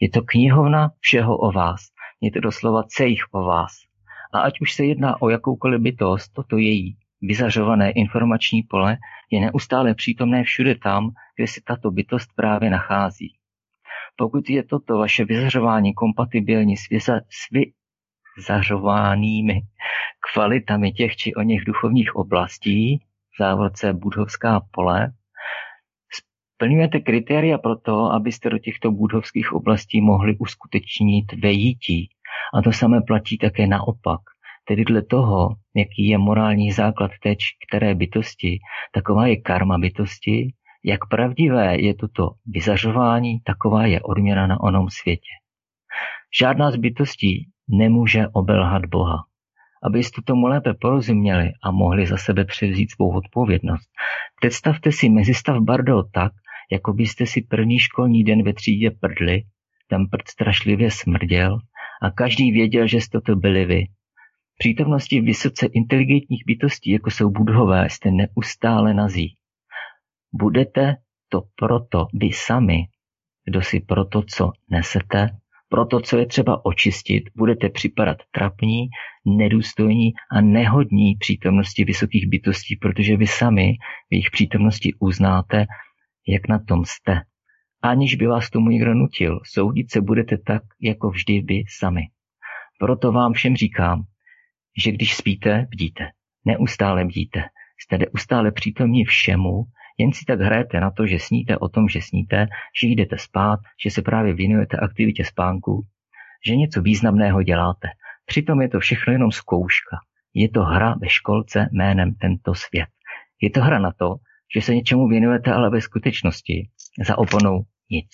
Je 0.00 0.10
to 0.10 0.22
knihovna 0.22 0.90
všeho 1.00 1.36
o 1.36 1.52
vás. 1.52 1.80
Je 2.20 2.30
to 2.30 2.40
doslova 2.40 2.82
cejch 2.82 3.20
o 3.32 3.44
vás. 3.44 3.72
A 4.34 4.40
ať 4.40 4.60
už 4.60 4.72
se 4.72 4.84
jedná 4.84 5.22
o 5.22 5.30
jakoukoliv 5.30 5.80
bytost, 5.80 6.32
toto 6.32 6.56
její 6.56 6.96
vyzařované 7.22 7.90
informační 7.90 8.62
pole 8.62 8.96
je 9.30 9.40
neustále 9.40 9.94
přítomné 9.94 10.44
všude 10.44 10.74
tam, 10.74 11.10
kde 11.36 11.46
se 11.46 11.60
tato 11.66 11.90
bytost 11.90 12.28
právě 12.36 12.70
nachází. 12.70 13.34
Pokud 14.16 14.50
je 14.50 14.62
toto 14.62 14.98
vaše 14.98 15.24
vyzařování 15.24 15.94
kompatibilní 15.94 16.76
s, 16.76 16.88
vyza, 16.88 17.20
s 17.30 17.50
vyzařovanými 18.36 19.60
kvalitami 20.32 20.92
těch 20.92 21.16
či 21.16 21.34
o 21.34 21.42
něch 21.42 21.64
duchovních 21.64 22.16
oblastí, 22.16 22.98
v 23.34 23.42
závodce 23.42 23.92
budhovská 23.92 24.60
pole, 24.70 25.12
splňujete 26.54 27.00
kritéria 27.00 27.58
pro 27.58 27.76
to, 27.76 28.12
abyste 28.12 28.50
do 28.50 28.58
těchto 28.58 28.90
budhovských 28.90 29.52
oblastí 29.52 30.00
mohli 30.00 30.36
uskutečnit 30.38 31.32
vejítí. 31.42 32.10
A 32.54 32.62
to 32.62 32.72
samé 32.72 33.00
platí 33.00 33.38
také 33.38 33.66
naopak. 33.66 34.20
Tedy 34.64 34.84
dle 34.84 35.02
toho, 35.02 35.48
jaký 35.76 36.08
je 36.08 36.18
morální 36.18 36.72
základ 36.72 37.10
té 37.22 37.34
které 37.68 37.94
bytosti, 37.94 38.58
taková 38.92 39.26
je 39.26 39.36
karma 39.36 39.78
bytosti 39.78 40.52
jak 40.84 41.08
pravdivé 41.08 41.80
je 41.80 41.94
toto 41.94 42.30
vyzařování, 42.46 43.40
taková 43.40 43.86
je 43.86 44.00
odměna 44.00 44.46
na 44.46 44.60
onom 44.60 44.90
světě. 44.90 45.30
Žádná 46.38 46.70
z 46.70 46.76
bytostí 46.76 47.50
nemůže 47.68 48.28
obelhat 48.32 48.86
Boha. 48.86 49.24
Abyste 49.82 50.22
tomu 50.24 50.46
lépe 50.46 50.74
porozuměli 50.74 51.52
a 51.62 51.70
mohli 51.70 52.06
za 52.06 52.16
sebe 52.16 52.44
převzít 52.44 52.90
svou 52.90 53.16
odpovědnost, 53.16 53.90
představte 54.40 54.92
si 54.92 55.08
mezistav 55.08 55.58
Bardo 55.60 56.02
tak, 56.02 56.32
jako 56.72 56.92
byste 56.92 57.26
si 57.26 57.42
první 57.42 57.78
školní 57.78 58.24
den 58.24 58.42
ve 58.42 58.52
třídě 58.52 58.90
prdli, 58.90 59.42
ten 59.88 60.06
prd 60.06 60.28
strašlivě 60.28 60.90
smrděl 60.90 61.58
a 62.02 62.10
každý 62.10 62.52
věděl, 62.52 62.86
že 62.86 62.96
jste 62.96 63.20
to 63.20 63.36
byli 63.36 63.64
vy. 63.64 63.84
V 64.54 64.58
přítomnosti 64.58 65.20
vysoce 65.20 65.66
inteligentních 65.66 66.42
bytostí, 66.46 66.90
jako 66.90 67.10
jsou 67.10 67.30
budhové, 67.30 67.90
jste 67.90 68.10
neustále 68.10 68.94
nazí. 68.94 69.36
Budete 70.32 70.96
to 71.28 71.42
proto 71.56 72.06
vy 72.14 72.30
sami, 72.32 72.84
kdo 73.44 73.62
si 73.62 73.80
proto, 73.80 74.22
co 74.22 74.52
nesete, 74.70 75.28
proto, 75.72 76.00
co 76.00 76.18
je 76.18 76.26
třeba 76.26 76.64
očistit, 76.64 77.24
budete 77.36 77.68
připadat 77.68 78.16
trapní, 78.30 78.88
nedůstojní 79.26 80.12
a 80.32 80.40
nehodní 80.40 81.16
přítomnosti 81.16 81.84
vysokých 81.84 82.28
bytostí, 82.28 82.76
protože 82.76 83.16
vy 83.16 83.26
sami 83.26 83.72
v 84.10 84.14
jejich 84.14 84.30
přítomnosti 84.30 84.94
uznáte, 85.00 85.66
jak 86.28 86.48
na 86.48 86.58
tom 86.58 86.84
jste. 86.84 87.20
Aniž 87.82 88.14
by 88.14 88.26
vás 88.26 88.50
tomu 88.50 88.70
někdo 88.70 88.94
nutil, 88.94 89.40
soudit 89.44 89.90
se 89.90 90.00
budete 90.00 90.38
tak, 90.38 90.62
jako 90.80 91.10
vždy 91.10 91.40
vy 91.40 91.62
sami. 91.78 92.02
Proto 92.78 93.12
vám 93.12 93.32
všem 93.32 93.56
říkám, 93.56 94.02
že 94.78 94.92
když 94.92 95.14
spíte, 95.14 95.66
bdíte. 95.70 96.04
Neustále 96.44 97.04
bdíte. 97.04 97.42
Jste 97.80 97.98
neustále 97.98 98.52
přítomní 98.52 99.04
všemu, 99.04 99.64
jen 99.98 100.12
si 100.12 100.24
tak 100.24 100.40
hrajete 100.40 100.80
na 100.80 100.90
to, 100.90 101.06
že 101.06 101.18
sníte 101.18 101.58
o 101.58 101.68
tom, 101.68 101.88
že 101.88 102.00
sníte, 102.02 102.46
že 102.80 102.86
jdete 102.86 103.18
spát, 103.18 103.60
že 103.84 103.90
se 103.90 104.02
právě 104.02 104.34
věnujete 104.34 104.76
aktivitě 104.76 105.24
spánku, 105.24 105.86
že 106.46 106.56
něco 106.56 106.82
významného 106.82 107.42
děláte. 107.42 107.88
Přitom 108.26 108.62
je 108.62 108.68
to 108.68 108.80
všechno 108.80 109.12
jenom 109.12 109.32
zkouška. 109.32 109.96
Je 110.34 110.48
to 110.48 110.62
hra 110.62 110.94
ve 111.00 111.08
školce 111.08 111.68
jménem 111.72 112.14
tento 112.14 112.54
svět. 112.54 112.88
Je 113.40 113.50
to 113.50 113.60
hra 113.60 113.78
na 113.78 113.92
to, 113.92 114.14
že 114.54 114.62
se 114.62 114.74
něčemu 114.74 115.08
věnujete, 115.08 115.52
ale 115.52 115.70
ve 115.70 115.80
skutečnosti 115.80 116.68
za 117.06 117.18
oponou 117.18 117.62
nic. 117.90 118.10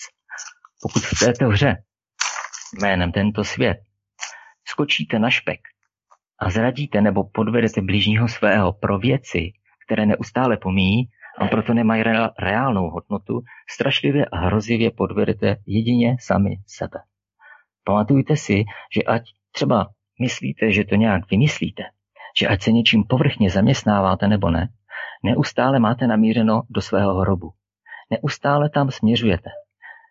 Pokud 0.83 1.03
v 1.03 1.19
této 1.19 1.49
hře 1.49 1.83
jménem 2.81 3.13
tento 3.13 3.45
svět 3.45 3.79
skočíte 4.69 5.19
na 5.19 5.31
špek 5.31 5.61
a 6.39 6.51
zradíte 6.51 7.01
nebo 7.01 7.25
podvedete 7.25 7.81
blížního 7.81 8.29
svého 8.29 8.73
pro 8.73 8.99
věci, 8.99 9.53
které 9.87 10.07
neustále 10.07 10.57
pomíjí, 10.57 11.09
a 11.39 11.47
proto 11.47 11.75
nemají 11.75 12.03
reálnou 12.39 12.91
hodnotu, 12.91 13.41
strašlivě 13.71 14.25
a 14.25 14.39
hrozivě 14.39 14.91
podvedete 14.91 15.57
jedině 15.67 16.17
sami 16.21 16.57
sebe. 16.67 16.99
Pamatujte 17.85 18.37
si, 18.37 18.65
že 18.95 19.03
ať 19.03 19.23
třeba 19.53 19.87
myslíte, 20.21 20.73
že 20.73 20.85
to 20.85 20.95
nějak 20.95 21.31
vymyslíte, 21.31 21.83
že 22.41 22.49
ať 22.49 22.63
se 22.63 22.73
něčím 22.73 23.05
povrchně 23.05 23.51
zaměstnáváte 23.51 24.29
nebo 24.29 24.51
ne, 24.51 24.69
neustále 25.25 25.79
máte 25.79 26.07
namířeno 26.07 26.63
do 26.71 26.81
svého 26.81 27.15
hrobu. 27.15 27.51
Neustále 28.11 28.71
tam 28.71 28.91
směřujete. 28.91 29.51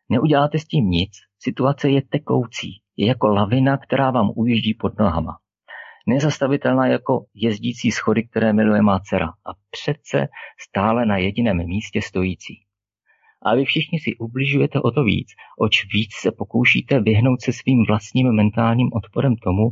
Neuděláte 0.10 0.60
s 0.60 0.66
tím 0.66 0.90
nic, 0.90 1.12
situace 1.40 1.90
je 1.90 2.02
tekoucí, 2.02 2.82
je 2.98 3.08
jako 3.08 3.28
lavina, 3.28 3.78
která 3.78 4.12
vám 4.12 4.32
ujíždí 4.36 4.74
pod 4.74 5.00
nohama. 5.00 5.38
Nezastavitelná 6.08 6.88
jako 6.88 7.26
jezdící 7.34 7.92
schody, 7.92 8.24
které 8.24 8.54
miluje 8.54 8.82
má 8.82 9.00
dcera 9.00 9.28
a 9.28 9.52
přece 9.70 10.28
stále 10.60 11.06
na 11.06 11.18
jediném 11.18 11.58
místě 11.58 12.02
stojící. 12.02 12.62
A 13.42 13.56
vy 13.56 13.66
všichni 13.66 14.00
si 14.00 14.16
ubližujete 14.16 14.82
o 14.82 14.92
to 14.92 15.04
víc, 15.04 15.28
oč 15.60 15.86
víc 15.94 16.10
se 16.16 16.32
pokoušíte 16.32 17.00
vyhnout 17.00 17.42
se 17.42 17.54
svým 17.54 17.86
vlastním 17.86 18.36
mentálním 18.36 18.90
odporem 18.94 19.36
tomu, 19.36 19.70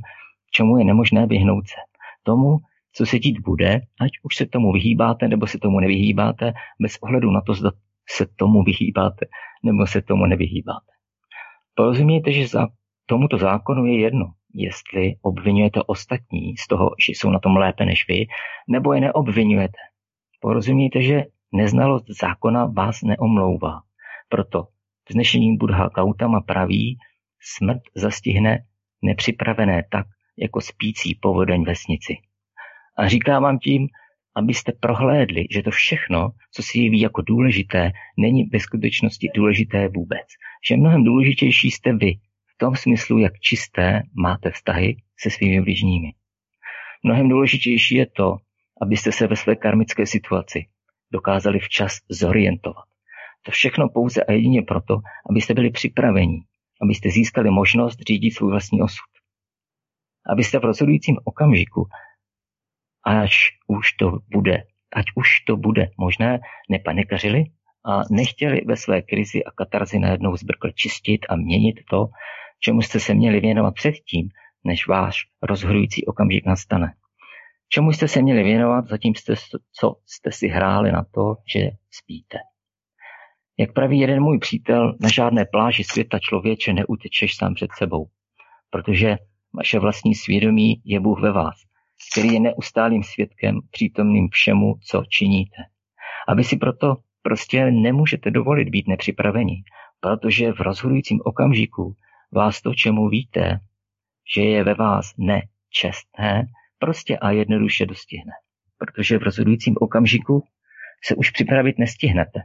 čemu 0.51 0.77
je 0.77 0.85
nemožné 0.85 1.27
vyhnout 1.27 1.67
se. 1.67 1.81
Tomu, 2.23 2.57
co 2.93 3.05
se 3.05 3.19
dít 3.19 3.39
bude, 3.39 3.81
ať 4.01 4.11
už 4.23 4.35
se 4.35 4.45
tomu 4.45 4.71
vyhýbáte 4.71 5.27
nebo 5.27 5.47
se 5.47 5.59
tomu 5.59 5.79
nevyhýbáte, 5.79 6.53
bez 6.81 6.97
ohledu 7.01 7.31
na 7.31 7.41
to, 7.41 7.53
zda 7.53 7.71
se 8.09 8.25
tomu 8.35 8.63
vyhýbáte 8.63 9.25
nebo 9.63 9.87
se 9.87 10.01
tomu 10.01 10.25
nevyhýbáte. 10.25 10.91
Porozumějte, 11.75 12.31
že 12.31 12.47
za 12.47 12.67
tomuto 13.05 13.37
zákonu 13.37 13.85
je 13.85 13.99
jedno, 13.99 14.25
jestli 14.55 15.15
obvinujete 15.21 15.79
ostatní 15.83 16.57
z 16.57 16.67
toho, 16.67 16.91
že 17.05 17.11
jsou 17.11 17.29
na 17.29 17.39
tom 17.39 17.57
lépe 17.57 17.85
než 17.85 18.07
vy, 18.07 18.25
nebo 18.67 18.93
je 18.93 19.01
neobvinujete. 19.01 19.77
Porozumějte, 20.41 21.01
že 21.01 21.23
neznalost 21.53 22.05
zákona 22.21 22.65
vás 22.65 23.01
neomlouvá. 23.01 23.81
Proto 24.29 24.67
vznešení 25.09 25.57
Buddha 25.57 25.89
Gautama 25.95 26.41
praví, 26.41 26.97
smrt 27.39 27.81
zastihne 27.95 28.65
nepřipravené 29.01 29.83
tak, 29.91 30.05
jako 30.37 30.61
spící 30.61 31.15
povodeň 31.15 31.63
vesnici. 31.63 32.17
A 32.97 33.07
říká 33.07 33.39
vám 33.39 33.59
tím, 33.59 33.87
abyste 34.35 34.71
prohlédli, 34.79 35.45
že 35.51 35.63
to 35.63 35.71
všechno, 35.71 36.29
co 36.51 36.63
si 36.63 36.79
jeví 36.79 36.99
jako 36.99 37.21
důležité, 37.21 37.91
není 38.17 38.43
ve 38.43 38.59
skutečnosti 38.59 39.29
důležité 39.35 39.87
vůbec. 39.87 40.27
Že 40.67 40.77
mnohem 40.77 41.03
důležitější 41.03 41.71
jste 41.71 41.93
vy, 41.93 42.13
v 42.55 42.57
tom 42.57 42.75
smyslu, 42.75 43.19
jak 43.19 43.39
čisté 43.39 44.03
máte 44.13 44.51
vztahy 44.51 44.97
se 45.19 45.29
svými 45.29 45.61
bližními. 45.61 46.13
Mnohem 47.03 47.29
důležitější 47.29 47.95
je 47.95 48.05
to, 48.05 48.37
abyste 48.81 49.11
se 49.11 49.27
ve 49.27 49.35
své 49.35 49.55
karmické 49.55 50.05
situaci 50.05 50.65
dokázali 51.11 51.59
včas 51.59 51.97
zorientovat. 52.09 52.85
To 53.45 53.51
všechno 53.51 53.89
pouze 53.89 54.23
a 54.23 54.31
jedině 54.31 54.61
proto, 54.61 54.99
abyste 55.29 55.53
byli 55.53 55.69
připraveni, 55.69 56.41
abyste 56.81 57.09
získali 57.09 57.49
možnost 57.49 57.99
řídit 58.07 58.31
svůj 58.31 58.51
vlastní 58.51 58.81
osud. 58.81 59.11
Abyste 60.29 60.59
v 60.59 60.65
rozhodujícím 60.65 61.17
okamžiku 61.23 61.87
až 63.05 63.49
už 63.67 63.93
to 63.93 64.19
bude, 64.31 64.63
ať 64.93 65.05
už 65.15 65.39
to 65.39 65.57
bude 65.57 65.89
možné, 65.97 66.39
nepanikařili 66.69 67.43
a 67.85 68.01
nechtěli 68.11 68.61
ve 68.65 68.75
své 68.75 69.01
krizi 69.01 69.43
a 69.43 69.51
katarzi 69.51 69.99
najednou 69.99 70.35
zbrkl 70.37 70.71
čistit 70.71 71.25
a 71.29 71.35
měnit 71.35 71.75
to, 71.89 72.07
čemu 72.59 72.81
jste 72.81 72.99
se 72.99 73.13
měli 73.13 73.39
věnovat 73.39 73.73
předtím, 73.73 74.29
než 74.63 74.87
váš 74.87 75.17
rozhodující 75.41 76.05
okamžik 76.05 76.45
nastane. 76.45 76.93
Čemu 77.69 77.91
jste 77.91 78.07
se 78.07 78.21
měli 78.21 78.43
věnovat, 78.43 78.87
zatím 78.87 79.15
jste, 79.15 79.33
co 79.79 79.95
jste 80.05 80.31
si 80.31 80.47
hráli 80.47 80.91
na 80.91 81.05
to, 81.11 81.35
že 81.53 81.69
spíte. 81.91 82.37
Jak 83.59 83.73
praví 83.73 83.99
jeden 83.99 84.23
můj 84.23 84.39
přítel, 84.39 84.95
na 85.01 85.09
žádné 85.09 85.45
pláži 85.45 85.83
světa 85.83 86.19
člověče 86.19 86.73
neutečeš 86.73 87.35
sám 87.35 87.53
před 87.53 87.71
sebou, 87.77 88.07
protože 88.69 89.17
vaše 89.53 89.79
vlastní 89.79 90.15
svědomí 90.15 90.81
je 90.85 90.99
Bůh 90.99 91.21
ve 91.21 91.31
vás 91.31 91.55
který 92.11 92.33
je 92.33 92.39
neustálým 92.39 93.03
svědkem 93.03 93.59
přítomným 93.71 94.29
všemu, 94.31 94.75
co 94.83 95.03
činíte. 95.09 95.57
A 96.27 96.35
vy 96.35 96.43
si 96.43 96.57
proto 96.57 96.95
prostě 97.21 97.71
nemůžete 97.71 98.31
dovolit 98.31 98.69
být 98.69 98.87
nepřipraveni, 98.87 99.63
protože 99.99 100.51
v 100.51 100.59
rozhodujícím 100.59 101.19
okamžiku 101.23 101.95
vás 102.31 102.61
to, 102.61 102.73
čemu 102.73 103.09
víte, 103.09 103.59
že 104.35 104.41
je 104.41 104.63
ve 104.63 104.73
vás 104.73 105.13
nečestné, 105.17 106.47
prostě 106.79 107.17
a 107.17 107.31
jednoduše 107.31 107.85
dostihne. 107.85 108.31
Protože 108.77 109.17
v 109.17 109.23
rozhodujícím 109.23 109.75
okamžiku 109.79 110.43
se 111.03 111.15
už 111.15 111.29
připravit 111.29 111.79
nestihnete. 111.79 112.39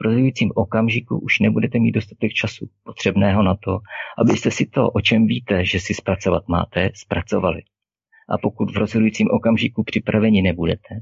V 0.00 0.04
rozhodujícím 0.04 0.52
okamžiku 0.54 1.18
už 1.18 1.38
nebudete 1.38 1.78
mít 1.78 1.92
dostatek 1.92 2.32
času 2.32 2.70
potřebného 2.84 3.42
na 3.42 3.54
to, 3.54 3.78
abyste 4.18 4.50
si 4.50 4.66
to, 4.66 4.90
o 4.90 5.00
čem 5.00 5.26
víte, 5.26 5.64
že 5.64 5.80
si 5.80 5.94
zpracovat 5.94 6.48
máte, 6.48 6.90
zpracovali. 6.94 7.62
A 8.28 8.38
pokud 8.38 8.70
v 8.70 8.76
rozhodujícím 8.76 9.28
okamžiku 9.30 9.84
připraveni 9.84 10.42
nebudete, 10.42 11.00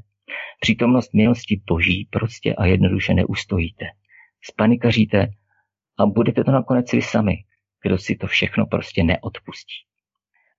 přítomnost 0.61 1.15
milosti 1.15 1.63
boží 1.67 2.09
prostě 2.11 2.55
a 2.55 2.67
jednoduše 2.67 3.15
neustojíte. 3.15 3.85
Spanikaříte 4.43 5.29
a 5.99 6.07
budete 6.07 6.45
to 6.45 6.51
nakonec 6.51 6.93
vy 6.93 7.03
sami, 7.03 7.37
kdo 7.83 7.99
si 7.99 8.17
to 8.17 8.27
všechno 8.27 8.67
prostě 8.67 9.03
neodpustí. 9.03 9.75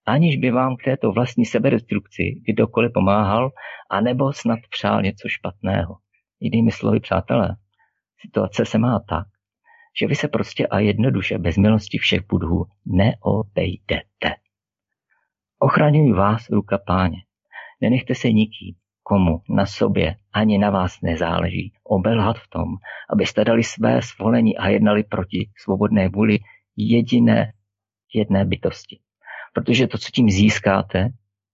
Aniž 0.06 0.38
by 0.38 0.52
vám 0.52 0.76
k 0.76 0.84
této 0.84 1.12
vlastní 1.12 1.46
sebedestrukci 1.46 2.42
kdokoliv 2.48 2.92
pomáhal, 2.94 3.52
anebo 3.90 4.34
snad 4.34 4.60
přál 4.70 5.02
něco 5.02 5.30
špatného. 5.30 5.98
Jinými 6.40 6.72
slovy, 6.72 7.00
přátelé, 7.00 7.56
situace 8.22 8.66
se 8.66 8.78
má 8.78 9.00
tak, 9.10 9.28
že 10.00 10.08
vy 10.08 10.16
se 10.16 10.28
prostě 10.28 10.68
a 10.68 10.80
jednoduše 10.80 11.38
bez 11.38 11.58
milosti 11.58 11.98
všech 11.98 12.22
budhů 12.30 12.66
neobejdete. 12.86 14.36
Ochraňuji 15.60 16.14
vás 16.14 16.50
ruka 16.50 16.78
páně. 16.78 17.18
Nenechte 17.82 18.16
se 18.16 18.32
nikým, 18.32 18.76
komu 19.04 19.42
na 19.50 19.66
sobě 19.66 20.16
ani 20.34 20.58
na 20.58 20.70
vás 20.70 21.02
nezáleží, 21.02 21.74
obelhat 21.84 22.38
v 22.38 22.48
tom, 22.48 22.68
abyste 23.10 23.46
dali 23.46 23.64
své 23.64 24.02
svolení 24.02 24.58
a 24.58 24.68
jednali 24.68 25.04
proti 25.04 25.50
svobodné 25.58 26.10
vůli 26.10 26.40
jediné 26.78 27.54
jedné 28.14 28.46
bytosti. 28.46 29.00
Protože 29.54 29.88
to, 29.88 29.98
co 29.98 30.12
tím 30.12 30.30
získáte, 30.30 31.10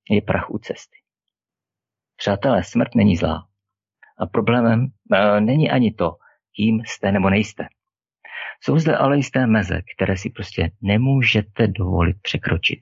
je 0.10 0.22
prach 0.22 0.50
u 0.50 0.58
cesty. 0.58 0.98
Přátelé, 2.18 2.64
smrt 2.64 2.96
není 2.96 3.18
zlá. 3.18 3.48
A 4.20 4.26
problémem 4.26 4.88
e, 5.14 5.42
není 5.42 5.72
ani 5.72 5.94
to, 5.94 6.18
kým 6.56 6.82
jste 6.86 7.12
nebo 7.12 7.30
nejste. 7.30 7.68
Jsou 8.62 8.80
zde 8.80 8.98
ale 8.98 9.18
jisté 9.18 9.48
meze, 9.48 9.82
které 9.96 10.18
si 10.18 10.30
prostě 10.30 10.72
nemůžete 10.82 11.68
dovolit 11.68 12.18
překročit. 12.22 12.80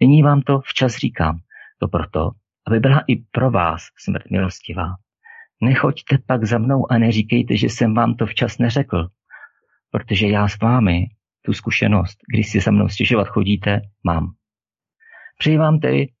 Nyní 0.00 0.22
vám 0.22 0.42
to 0.42 0.60
včas 0.60 0.96
říkám. 0.96 1.38
To 1.80 1.88
proto, 1.88 2.30
aby 2.66 2.80
byla 2.80 3.04
i 3.06 3.16
pro 3.16 3.50
vás 3.50 3.82
smrt 3.98 4.30
milostivá. 4.30 4.88
Nechoďte 5.62 6.18
pak 6.26 6.44
za 6.44 6.58
mnou 6.58 6.92
a 6.92 6.98
neříkejte, 6.98 7.56
že 7.56 7.66
jsem 7.66 7.94
vám 7.94 8.14
to 8.14 8.26
včas 8.26 8.58
neřekl, 8.58 9.08
protože 9.90 10.26
já 10.26 10.48
s 10.48 10.58
vámi 10.58 11.06
tu 11.48 11.54
zkušenost, 11.54 12.18
když 12.32 12.50
si 12.50 12.60
za 12.60 12.70
mnou 12.70 12.88
stěžovat 12.88 13.28
chodíte, 13.28 13.80
mám. 14.04 14.34
Přeji 15.38 15.58
vám 15.58 15.80
tedy 15.80 16.12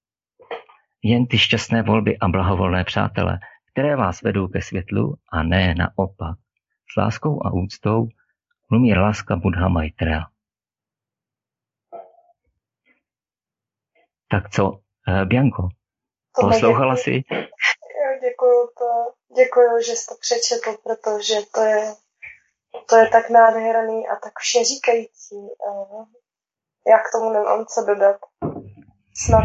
jen 1.02 1.26
ty 1.26 1.38
šťastné 1.38 1.82
volby 1.82 2.18
a 2.18 2.28
blahovolné 2.28 2.84
přátele, 2.84 3.38
které 3.72 3.96
vás 3.96 4.22
vedou 4.22 4.48
ke 4.48 4.62
světlu 4.62 5.14
a 5.32 5.42
ne 5.42 5.74
naopak. 5.74 6.38
S 6.92 6.96
láskou 6.96 7.46
a 7.46 7.52
úctou 7.52 8.08
mluví 8.70 8.94
láska 8.94 9.36
Buddha 9.36 9.68
Maitreya. 9.68 10.24
Tak 14.30 14.50
co, 14.50 14.70
uh, 14.70 15.24
Bianco, 15.24 15.68
poslouchala 16.40 16.96
jsi? 16.96 17.22
Děkuju, 18.26 18.68
to, 18.78 18.90
děkuju, 19.36 19.82
že 19.86 19.92
jsi 19.92 20.06
to 20.08 20.14
přečetl, 20.20 20.78
protože 20.84 21.34
to 21.54 21.60
je, 21.60 21.94
to 22.86 22.96
je 22.96 23.08
tak 23.08 23.30
nádherný 23.30 24.08
a 24.08 24.16
tak 24.16 24.32
vše 24.38 24.64
říkající. 24.64 25.36
Uh, 25.36 26.04
já 26.86 26.98
k 26.98 27.12
tomu 27.12 27.30
nemám 27.30 27.66
co 27.66 27.84
dodat. 27.84 28.16
Snad, 29.24 29.44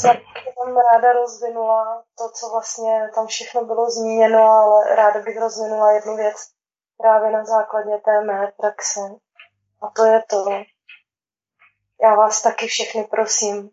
snad 0.00 0.16
jsem 0.16 0.76
ráda 0.76 1.12
rozvinula 1.12 2.04
to, 2.18 2.30
co 2.30 2.50
vlastně 2.50 3.10
tam 3.14 3.26
všechno 3.26 3.64
bylo 3.64 3.90
zmíněno, 3.90 4.42
ale 4.42 4.96
ráda 4.96 5.20
bych 5.20 5.38
rozvinula 5.38 5.92
jednu 5.92 6.16
věc 6.16 6.36
právě 6.96 7.30
na 7.30 7.44
základě 7.44 7.90
té 8.04 8.24
mé 8.24 8.52
praxe. 8.56 9.00
A 9.82 9.90
to 9.96 10.04
je 10.04 10.22
to, 10.30 10.44
já 12.02 12.14
vás 12.14 12.42
taky 12.42 12.66
všechny 12.66 13.04
prosím, 13.04 13.70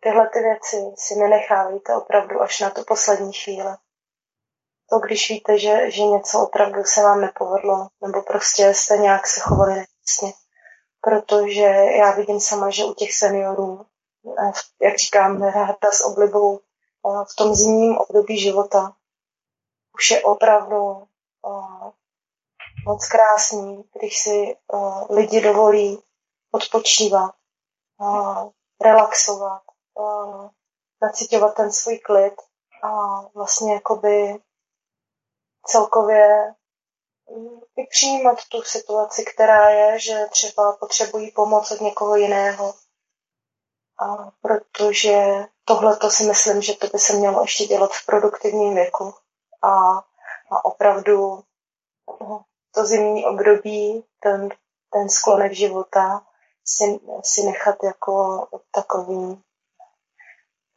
tyhle 0.00 0.28
ty 0.32 0.38
věci 0.38 0.76
si 0.96 1.14
nenechávejte 1.18 1.96
opravdu 1.96 2.42
až 2.42 2.60
na 2.60 2.70
tu 2.70 2.84
poslední 2.84 3.32
chvíli. 3.32 3.70
To, 4.90 4.98
když 4.98 5.30
víte, 5.30 5.58
že, 5.58 5.90
že 5.90 6.02
něco 6.02 6.40
opravdu 6.40 6.84
se 6.84 7.02
vám 7.02 7.20
nepovedlo, 7.20 7.88
nebo 8.00 8.22
prostě 8.22 8.74
jste 8.74 8.96
nějak 8.96 9.26
se 9.26 9.40
chovali 9.40 9.74
nečestně. 9.74 10.32
Protože 11.00 11.66
já 11.98 12.10
vidím 12.10 12.40
sama, 12.40 12.70
že 12.70 12.84
u 12.84 12.94
těch 12.94 13.14
seniorů, 13.14 13.86
jak 14.82 14.98
říkám, 14.98 15.42
ráda 15.42 15.90
s 15.92 16.04
oblibou, 16.04 16.60
v 17.32 17.36
tom 17.36 17.54
zimním 17.54 17.98
období 17.98 18.38
života 18.38 18.96
už 19.94 20.10
je 20.10 20.22
opravdu 20.22 21.06
moc 22.86 23.08
krásný, 23.08 23.84
když 23.98 24.18
si 24.18 24.56
lidi 25.10 25.40
dovolí 25.40 26.02
odpočívat 26.52 27.34
relaxovat, 28.80 29.62
nacitovat 31.02 31.54
ten 31.54 31.72
svůj 31.72 31.98
klid 31.98 32.34
a 32.82 33.20
vlastně 33.34 33.74
jakoby 33.74 34.42
celkově 35.66 36.54
mm, 37.30 37.60
i 37.76 37.86
přijímat 37.90 38.38
tu 38.48 38.62
situaci, 38.62 39.24
která 39.24 39.70
je, 39.70 39.98
že 39.98 40.26
třeba 40.30 40.76
potřebují 40.80 41.30
pomoc 41.30 41.70
od 41.70 41.80
někoho 41.80 42.16
jiného. 42.16 42.74
A 44.00 44.30
protože 44.42 45.46
tohle 45.64 45.96
to 45.96 46.10
si 46.10 46.24
myslím, 46.24 46.62
že 46.62 46.74
to 46.74 46.86
by 46.86 46.98
se 46.98 47.16
mělo 47.16 47.42
ještě 47.42 47.64
dělat 47.64 47.90
v 47.92 48.06
produktivním 48.06 48.74
věku. 48.74 49.14
A, 49.62 49.98
a 50.52 50.64
opravdu 50.64 51.44
no, 52.20 52.44
to 52.74 52.86
zimní 52.86 53.26
období, 53.26 54.04
ten, 54.20 54.48
ten 54.92 55.08
sklonek 55.08 55.52
života 55.52 56.26
si, 56.64 57.00
si 57.22 57.42
nechat 57.42 57.76
jako 57.82 58.46
takový 58.70 59.42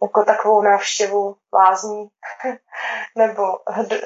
jako 0.04 0.24
takovou 0.26 0.62
návštěvu 0.62 1.36
lázní, 1.54 2.10
nebo 3.18 3.43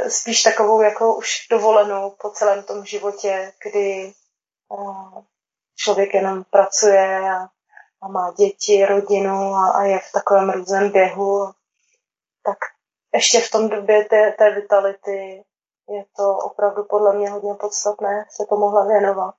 spíš 0.07 0.43
takovou 0.43 0.81
jako 0.81 1.15
už 1.15 1.47
dovolenou 1.51 2.15
po 2.21 2.29
celém 2.29 2.63
tom 2.63 2.85
životě, 2.85 3.53
kdy 3.63 4.13
eh, 4.73 5.21
člověk 5.75 6.13
jenom 6.13 6.43
pracuje 6.43 7.31
a, 7.31 7.49
a 8.01 8.07
má 8.07 8.33
děti, 8.37 8.85
rodinu 8.85 9.53
a, 9.53 9.71
a 9.71 9.83
je 9.83 9.99
v 9.99 10.11
takovém 10.11 10.49
různém 10.49 10.91
běhu, 10.91 11.51
tak 12.43 12.57
ještě 13.13 13.41
v 13.41 13.51
tom 13.51 13.69
době 13.69 14.05
té, 14.05 14.31
té 14.31 14.55
vitality 14.55 15.43
je 15.89 16.05
to 16.15 16.37
opravdu 16.37 16.83
podle 16.83 17.15
mě 17.15 17.29
hodně 17.29 17.53
podstatné 17.53 18.25
se 18.29 18.45
to 18.49 18.55
mohla 18.55 18.87
věnovat. 18.87 19.35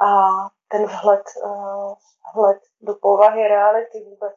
A 0.00 0.28
ten 0.68 0.86
vhled, 0.86 1.22
uh, 1.44 1.94
vhled 2.34 2.58
do 2.80 2.94
povahy 2.94 3.48
reality 3.48 4.04
vůbec 4.04 4.34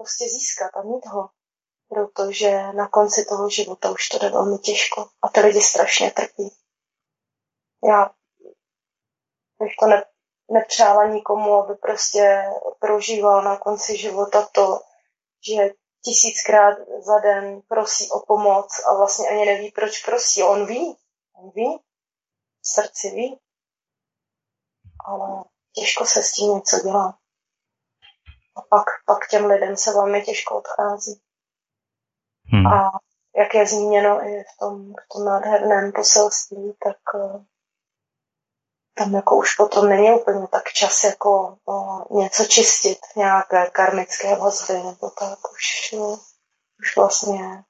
prostě 0.00 0.24
získat 0.28 0.70
a 0.76 0.82
mít 0.82 1.06
ho. 1.06 1.30
Protože 1.88 2.72
na 2.72 2.88
konci 2.88 3.24
toho 3.24 3.50
života 3.50 3.90
už 3.90 4.08
to 4.08 4.18
jde 4.18 4.28
velmi 4.30 4.58
těžko 4.58 5.08
a 5.22 5.28
ty 5.28 5.40
lidi 5.40 5.60
strašně 5.60 6.10
trpí. 6.10 6.56
Já 7.88 8.10
bych 9.58 9.72
to 9.80 9.86
ne, 9.86 10.04
nepřála 10.50 11.06
nikomu, 11.06 11.54
aby 11.54 11.74
prostě 11.74 12.44
prožíval 12.78 13.42
na 13.42 13.58
konci 13.58 13.96
života 13.96 14.48
to, 14.52 14.80
že 15.48 15.70
tisíckrát 16.04 16.78
za 17.06 17.18
den 17.18 17.62
prosí 17.68 18.10
o 18.10 18.20
pomoc 18.26 18.68
a 18.90 18.96
vlastně 18.96 19.28
ani 19.28 19.44
neví, 19.46 19.70
proč 19.70 20.04
prosí. 20.04 20.42
On 20.42 20.66
ví, 20.66 20.96
on 21.32 21.50
ví, 21.54 21.78
v 22.62 22.68
srdci 22.68 23.10
ví, 23.10 23.40
ale 25.06 25.44
těžko 25.74 26.06
se 26.06 26.22
s 26.22 26.32
tím 26.32 26.54
něco 26.54 26.76
dělá. 26.84 27.19
A 28.60 28.64
pak, 28.68 28.86
pak 29.06 29.28
těm 29.30 29.44
lidem 29.44 29.76
se 29.76 29.92
velmi 29.92 30.22
těžko 30.22 30.56
odchází. 30.56 31.20
Hmm. 32.44 32.66
A 32.66 32.90
jak 33.36 33.54
je 33.54 33.66
zmíněno 33.66 34.22
i 34.26 34.42
v 34.42 34.58
tom, 34.58 34.92
v 34.92 35.08
tom 35.14 35.24
nádherném 35.24 35.92
poselství, 35.92 36.74
tak 36.84 36.96
uh, 37.14 37.44
tam 38.94 39.14
jako 39.14 39.36
už 39.36 39.56
potom 39.56 39.88
není 39.88 40.12
úplně 40.12 40.46
tak 40.48 40.72
čas 40.72 41.04
jako 41.04 41.58
uh, 41.64 42.02
něco 42.10 42.44
čistit, 42.44 42.98
nějaké 43.16 43.70
karmické 43.70 44.36
vazby 44.36 44.74
nebo 44.74 45.10
tak. 45.10 45.38
Už, 45.52 45.92
uh, 45.92 46.18
už 46.80 46.96
vlastně 46.96 47.64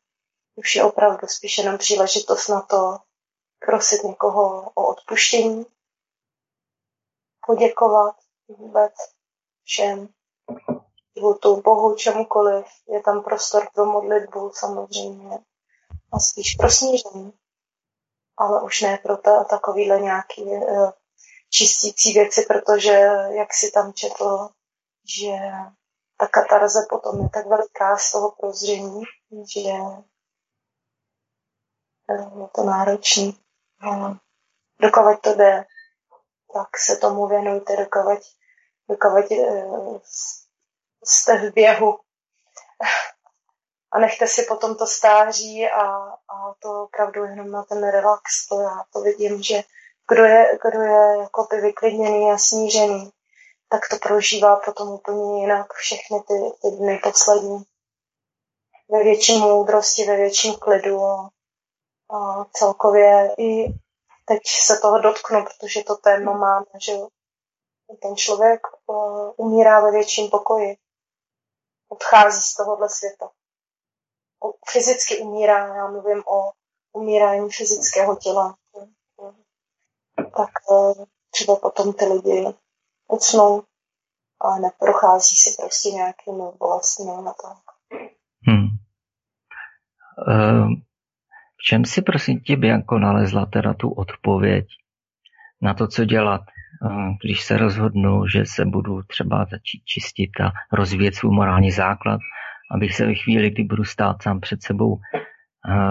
už 0.55 0.76
je 0.76 0.84
opravdu 0.84 1.26
spíš 1.26 1.59
jenom 1.59 1.78
příležitost 1.78 2.49
na 2.49 2.61
to 2.61 2.99
prosit 3.66 4.05
někoho 4.05 4.70
o 4.74 4.86
odpuštění, 4.86 5.66
poděkovat 7.47 8.16
vůbec 8.49 8.93
všem 9.64 10.09
životu, 11.20 11.60
Bohu, 11.60 11.94
čemukoliv. 11.94 12.66
Je 12.88 13.02
tam 13.02 13.22
prostor 13.22 13.68
pro 13.74 13.86
modlitbu 13.86 14.50
samozřejmě 14.54 15.38
a 16.12 16.18
spíš 16.18 16.54
pro 16.54 16.70
snížení. 16.70 17.32
Ale 18.36 18.62
už 18.62 18.80
ne 18.80 18.98
pro 19.02 19.16
ta, 19.16 19.44
takovýhle 19.44 20.00
nějaký 20.00 20.42
uh, 20.42 20.90
čistící 21.50 22.12
věci, 22.12 22.46
protože 22.48 22.92
jak 23.30 23.54
si 23.54 23.70
tam 23.70 23.92
četl, 23.92 24.48
že 25.18 25.32
ta 26.16 26.26
katarze 26.26 26.78
potom 26.90 27.22
je 27.22 27.28
tak 27.28 27.46
veliká 27.46 27.96
z 27.96 28.12
toho 28.12 28.30
prozření, 28.40 29.02
že 29.54 29.60
je 29.60 29.80
to 32.52 32.62
náročný. 32.64 33.40
Dokovat 34.80 35.20
to 35.20 35.34
jde, 35.34 35.64
tak 36.54 36.68
se 36.78 36.96
tomu 36.96 37.26
věnujte, 37.26 37.76
dokovat, 37.76 38.18
dokovat 38.88 39.24
jste 41.05 41.38
v 41.38 41.53
běhu. 41.53 41.98
A 43.92 43.98
nechte 43.98 44.26
si 44.26 44.42
potom 44.42 44.74
to 44.74 44.86
stáří 44.86 45.68
a, 45.68 45.82
a 46.28 46.55
to 46.59 46.82
opravdu 46.82 47.24
jenom 47.24 47.51
na 47.51 47.62
ten 47.62 47.90
relax. 47.90 48.48
To 48.48 48.61
já 48.61 48.84
to 48.92 49.01
vidím, 49.01 49.42
že 49.42 49.62
kdo 50.09 50.24
je, 50.24 50.59
kdo 50.62 50.80
je 50.82 51.18
jakoby 51.20 51.61
vyklidněný 51.61 52.30
a 52.30 52.38
snížený, 52.38 53.11
tak 53.68 53.88
to 53.90 53.96
prožívá 53.96 54.57
potom 54.57 54.88
úplně 54.88 55.40
jinak 55.40 55.72
všechny 55.72 56.20
ty, 56.20 56.34
ty 56.62 56.76
dny 56.76 57.01
poslední. 57.03 57.64
Ve 58.88 59.03
větší 59.03 59.38
moudrosti, 59.38 60.05
ve 60.05 60.16
větším 60.16 60.55
klidu 60.55 61.05
a, 61.05 61.30
a 62.11 62.44
celkově 62.53 63.34
i 63.38 63.66
teď 64.24 64.40
se 64.64 64.76
toho 64.76 64.98
dotknu, 64.98 65.44
protože 65.44 65.84
to 65.84 65.96
téma 65.96 66.32
máme, 66.32 66.66
že 66.80 66.92
ten 68.03 68.16
člověk 68.16 68.61
uh, 68.86 69.30
umírá 69.36 69.80
ve 69.80 69.90
větším 69.90 70.30
pokoji 70.30 70.76
odchází 71.93 72.41
z 72.41 72.55
tohohle 72.55 72.88
světa. 72.88 73.30
Fyzicky 74.72 75.18
umírá, 75.18 75.76
já 75.76 75.91
mluvím 75.91 76.22
o 76.26 76.53
umírání 76.93 77.51
fyzického 77.51 78.16
těla. 78.16 78.57
Tak 80.16 80.51
eh, 80.72 81.05
třeba 81.30 81.57
potom 81.57 81.93
ty 81.93 82.05
lidi 82.05 82.47
ucnou 83.09 83.62
a 84.41 84.59
neprochází 84.59 85.36
si 85.36 85.57
prostě 85.61 85.88
nějakými 85.91 86.43
bolestmi 86.59 87.11
a 87.11 87.22
tak. 87.22 87.59
Hmm. 88.47 88.68
Uh, 90.28 90.68
v 91.57 91.62
čem 91.68 91.84
si 91.84 92.03
prosím 92.03 92.41
tě, 92.41 92.57
Bianko, 92.57 92.99
nalezla 92.99 93.47
teda 93.47 93.74
tu 93.74 93.91
odpověď 93.91 94.66
na 95.62 95.74
to, 95.74 95.88
co 95.88 96.05
dělat? 96.05 96.41
Když 97.22 97.44
se 97.44 97.56
rozhodnu, 97.56 98.26
že 98.26 98.46
se 98.46 98.64
budu 98.64 99.02
třeba 99.02 99.46
začít 99.50 99.84
čistit 99.84 100.30
a 100.40 100.76
rozvíjet 100.76 101.14
svůj 101.14 101.34
morální 101.34 101.70
základ, 101.70 102.20
abych 102.70 102.94
se 102.94 103.06
ve 103.06 103.14
chvíli, 103.14 103.50
kdy 103.50 103.64
budu 103.64 103.84
stát 103.84 104.22
sám 104.22 104.40
před 104.40 104.62
sebou, 104.62 105.00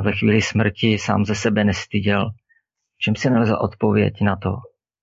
ve 0.04 0.12
chvíli 0.12 0.42
smrti 0.42 0.98
sám 1.00 1.26
ze 1.26 1.36
sebe 1.36 1.64
nestyděl. 1.64 2.30
Čím 3.02 3.16
si 3.16 3.30
nalezl 3.30 3.58
odpověď 3.62 4.22
na 4.22 4.36
to, 4.36 4.50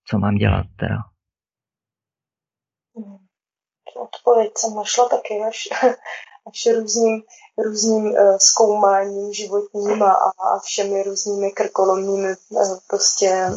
co 0.09 0.19
mám 0.19 0.35
dělat 0.35 0.65
teda? 0.79 0.97
Hmm. 2.95 3.17
Odpověď 3.95 4.51
jsem 4.57 4.75
našla 4.75 5.09
taky 5.09 5.33
až, 5.47 5.67
až 6.47 6.67
různým, 6.75 7.23
různým 7.65 8.03
uh, 8.05 8.37
zkoumáním 8.37 9.33
životním 9.33 10.03
a, 10.03 10.11
a 10.13 10.59
všemi 10.63 11.03
různými 11.03 11.51
krkolomními 11.51 12.35
uh, 12.49 12.77
prostě 12.87 13.49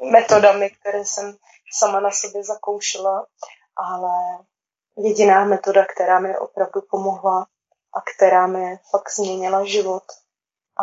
metodami, 0.00 0.70
které 0.70 1.04
jsem 1.04 1.36
sama 1.72 2.00
na 2.00 2.10
sobě 2.10 2.44
zakoušela, 2.44 3.26
ale 3.76 4.44
jediná 4.96 5.44
metoda, 5.44 5.84
která 5.84 6.20
mi 6.20 6.38
opravdu 6.38 6.80
pomohla 6.90 7.46
a 7.94 8.00
která 8.00 8.46
mi 8.46 8.78
fakt 8.90 9.12
změnila 9.12 9.64
život 9.64 10.02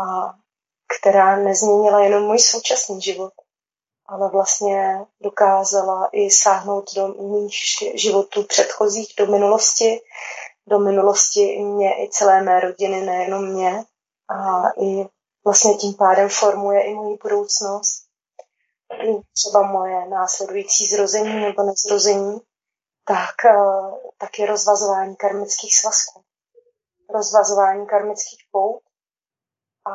a 0.03 0.34
která 0.99 1.36
nezměnila 1.36 1.99
jenom 1.99 2.24
můj 2.24 2.39
současný 2.39 3.01
život, 3.01 3.34
ale 4.05 4.30
vlastně 4.30 5.05
dokázala 5.22 6.09
i 6.11 6.32
sáhnout 6.32 6.93
do 6.95 7.07
mých 7.07 7.53
životů 7.93 8.43
předchozích, 8.43 9.13
do 9.18 9.26
minulosti, 9.26 10.01
do 10.68 10.80
minulosti 10.80 11.57
mě 11.63 12.03
i 12.03 12.09
celé 12.11 12.41
mé 12.41 12.59
rodiny, 12.59 13.01
nejenom 13.01 13.53
mě. 13.53 13.84
A 14.30 14.70
i 14.82 15.07
vlastně 15.45 15.74
tím 15.74 15.93
pádem 15.93 16.30
formuje 16.30 16.84
i 16.84 16.93
moji 16.93 17.18
budoucnost 17.24 17.96
třeba 19.33 19.71
moje 19.71 20.09
následující 20.09 20.85
zrození 20.85 21.39
nebo 21.39 21.63
nezrození, 21.63 22.41
tak, 23.05 23.45
eh, 23.45 24.11
tak 24.17 24.39
je 24.39 24.45
rozvazování 24.45 25.15
karmických 25.15 25.79
svazků. 25.79 26.23
Rozvazování 27.09 27.88
karmických 27.88 28.43
pout. 28.51 28.81
A 29.85 29.93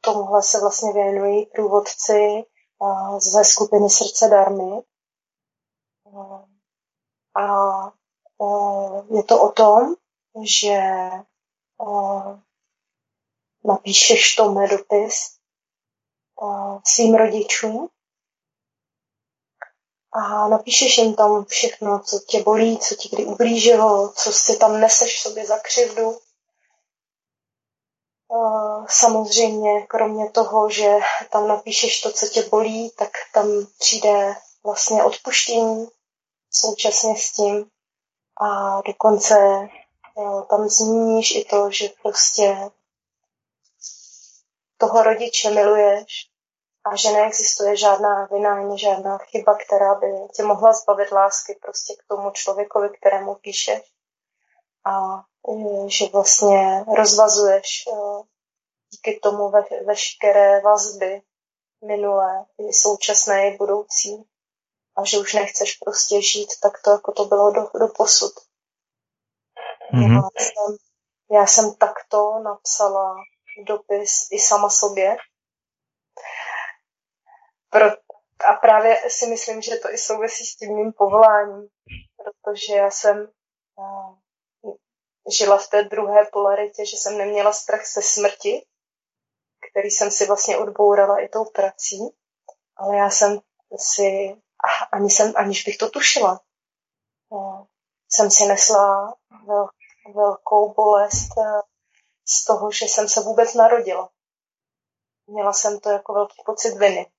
tomuhle 0.00 0.42
se 0.42 0.60
vlastně 0.60 0.92
věnují 0.92 1.46
průvodci 1.46 2.44
eh, 2.44 3.20
ze 3.20 3.44
skupiny 3.44 3.90
Srdce 3.90 4.28
Darmy. 4.28 4.82
Eh, 6.06 6.44
a 7.34 7.46
je 9.10 9.22
to 9.22 9.42
o 9.42 9.52
tom, 9.52 9.94
že 10.44 10.80
napíšeš 13.64 14.36
Tome 14.36 14.68
dopis 14.68 15.41
svým 16.84 17.14
rodičům 17.14 17.88
a 20.12 20.48
napíšeš 20.48 20.98
jim 20.98 21.14
tam 21.14 21.44
všechno, 21.44 22.00
co 22.00 22.18
tě 22.18 22.42
bolí, 22.42 22.78
co 22.78 22.94
ti 22.94 23.08
kdy 23.12 23.24
ublížilo, 23.24 24.12
co 24.16 24.32
si 24.32 24.56
tam 24.56 24.80
neseš 24.80 25.22
sobě 25.22 25.46
za 25.46 25.58
křivdu. 25.58 26.18
Samozřejmě, 28.88 29.86
kromě 29.86 30.30
toho, 30.30 30.70
že 30.70 30.90
tam 31.30 31.48
napíšeš 31.48 32.00
to, 32.00 32.12
co 32.12 32.26
tě 32.26 32.42
bolí, 32.42 32.90
tak 32.90 33.10
tam 33.34 33.46
přijde 33.78 34.34
vlastně 34.64 35.04
odpuštění 35.04 35.88
současně 36.50 37.16
s 37.16 37.32
tím. 37.32 37.66
A 38.40 38.80
dokonce 38.80 39.34
jo, 40.16 40.46
tam 40.50 40.68
zmíníš 40.68 41.36
i 41.36 41.44
to, 41.44 41.70
že 41.70 41.88
prostě 42.02 42.70
toho 44.78 45.02
rodiče 45.02 45.50
miluješ 45.50 46.31
a 46.84 46.96
že 46.96 47.10
neexistuje 47.10 47.76
žádná 47.76 48.26
vina 48.26 48.56
ani 48.56 48.78
žádná 48.78 49.18
chyba, 49.18 49.58
která 49.66 49.94
by 49.94 50.06
tě 50.36 50.42
mohla 50.42 50.72
zbavit 50.72 51.12
lásky 51.12 51.58
prostě 51.62 51.94
k 51.94 52.08
tomu 52.08 52.30
člověkovi, 52.30 52.88
kterému 52.88 53.34
píšeš. 53.34 53.82
A 54.86 55.24
že 55.86 56.08
vlastně 56.12 56.84
rozvazuješ 56.96 57.84
díky 58.90 59.20
tomu 59.22 59.50
ve, 59.50 59.62
veškeré 59.86 60.60
vazby 60.60 61.22
minulé, 61.84 62.44
i 62.58 62.72
současné, 62.72 63.48
i 63.48 63.56
budoucí. 63.56 64.24
A 64.96 65.04
že 65.04 65.18
už 65.18 65.34
nechceš 65.34 65.74
prostě 65.76 66.22
žít 66.22 66.48
tak 66.62 66.82
to, 66.82 66.90
jako 66.90 67.12
to 67.12 67.24
bylo 67.24 67.50
do, 67.50 67.70
do 67.78 67.88
posud. 67.88 68.32
Mm-hmm. 69.94 70.14
Já, 70.14 70.44
jsem, 70.44 70.76
já 71.30 71.46
jsem 71.46 71.74
takto 71.74 72.38
napsala 72.38 73.14
dopis 73.66 74.28
i 74.32 74.38
sama 74.38 74.70
sobě. 74.70 75.16
Pro, 77.72 77.86
a 78.48 78.52
právě 78.52 79.02
si 79.08 79.26
myslím, 79.26 79.62
že 79.62 79.76
to 79.76 79.90
i 79.90 79.98
souvisí 79.98 80.46
s 80.46 80.56
tím 80.56 80.74
mým 80.74 80.92
povoláním, 80.92 81.68
protože 82.16 82.74
já 82.74 82.90
jsem 82.90 83.32
uh, 83.76 84.74
žila 85.38 85.58
v 85.58 85.68
té 85.68 85.82
druhé 85.82 86.24
polaritě, 86.32 86.86
že 86.86 86.96
jsem 86.96 87.18
neměla 87.18 87.52
strach 87.52 87.86
ze 87.86 88.02
smrti, 88.02 88.66
který 89.70 89.90
jsem 89.90 90.10
si 90.10 90.26
vlastně 90.26 90.58
odbourala 90.58 91.20
i 91.20 91.28
tou 91.28 91.44
prací, 91.44 91.98
ale 92.76 92.96
já 92.96 93.10
jsem 93.10 93.40
si, 93.76 94.36
ani 94.92 95.10
jsem, 95.10 95.32
aniž 95.36 95.64
bych 95.64 95.78
to 95.78 95.90
tušila, 95.90 96.40
uh, 97.28 97.66
jsem 98.08 98.30
si 98.30 98.46
nesla 98.46 99.14
vel, 99.46 99.68
velkou 100.14 100.74
bolest 100.74 101.36
uh, 101.36 101.60
z 102.28 102.44
toho, 102.44 102.72
že 102.72 102.84
jsem 102.84 103.08
se 103.08 103.20
vůbec 103.20 103.54
narodila. 103.54 104.10
Měla 105.26 105.52
jsem 105.52 105.80
to 105.80 105.90
jako 105.90 106.12
velký 106.12 106.42
pocit 106.46 106.78
viny 106.78 107.12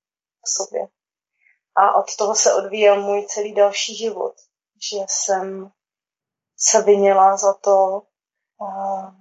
v 0.45 0.49
sobě. 0.49 0.87
A 1.75 1.95
od 1.95 2.15
toho 2.15 2.35
se 2.35 2.53
odvíjel 2.53 3.01
můj 3.01 3.25
celý 3.25 3.53
další 3.53 3.95
život, 3.95 4.33
že 4.91 4.97
jsem 5.07 5.71
se 6.57 6.81
vinila 6.81 7.37
za 7.37 7.53
to, 7.53 8.01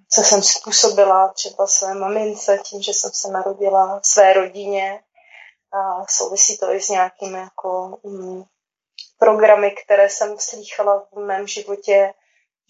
co 0.09 0.21
jsem 0.23 0.43
způsobila 0.43 1.29
třeba 1.29 1.67
své 1.67 1.95
mamince 1.95 2.59
tím, 2.59 2.83
že 2.83 2.93
jsem 2.93 3.11
se 3.15 3.29
narodila 3.29 4.01
své 4.05 4.33
rodině. 4.33 5.05
A 5.73 6.07
souvisí 6.09 6.59
to 6.59 6.73
i 6.73 6.81
s 6.81 6.89
nějakými 6.89 7.39
jako, 7.39 7.99
mm, 8.03 8.43
programy, 9.19 9.71
které 9.85 10.09
jsem 10.09 10.39
slýchala 10.39 11.07
v 11.13 11.19
mém 11.19 11.47
životě, 11.47 12.15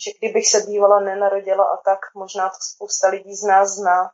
že 0.04 0.10
kdybych 0.18 0.48
se 0.48 0.60
bývala 0.60 1.00
nenarodila 1.00 1.64
a 1.64 1.76
tak, 1.76 1.98
možná 2.14 2.48
to 2.48 2.56
spousta 2.60 3.08
lidí 3.08 3.34
z 3.34 3.42
nás 3.42 3.68
zná, 3.68 4.10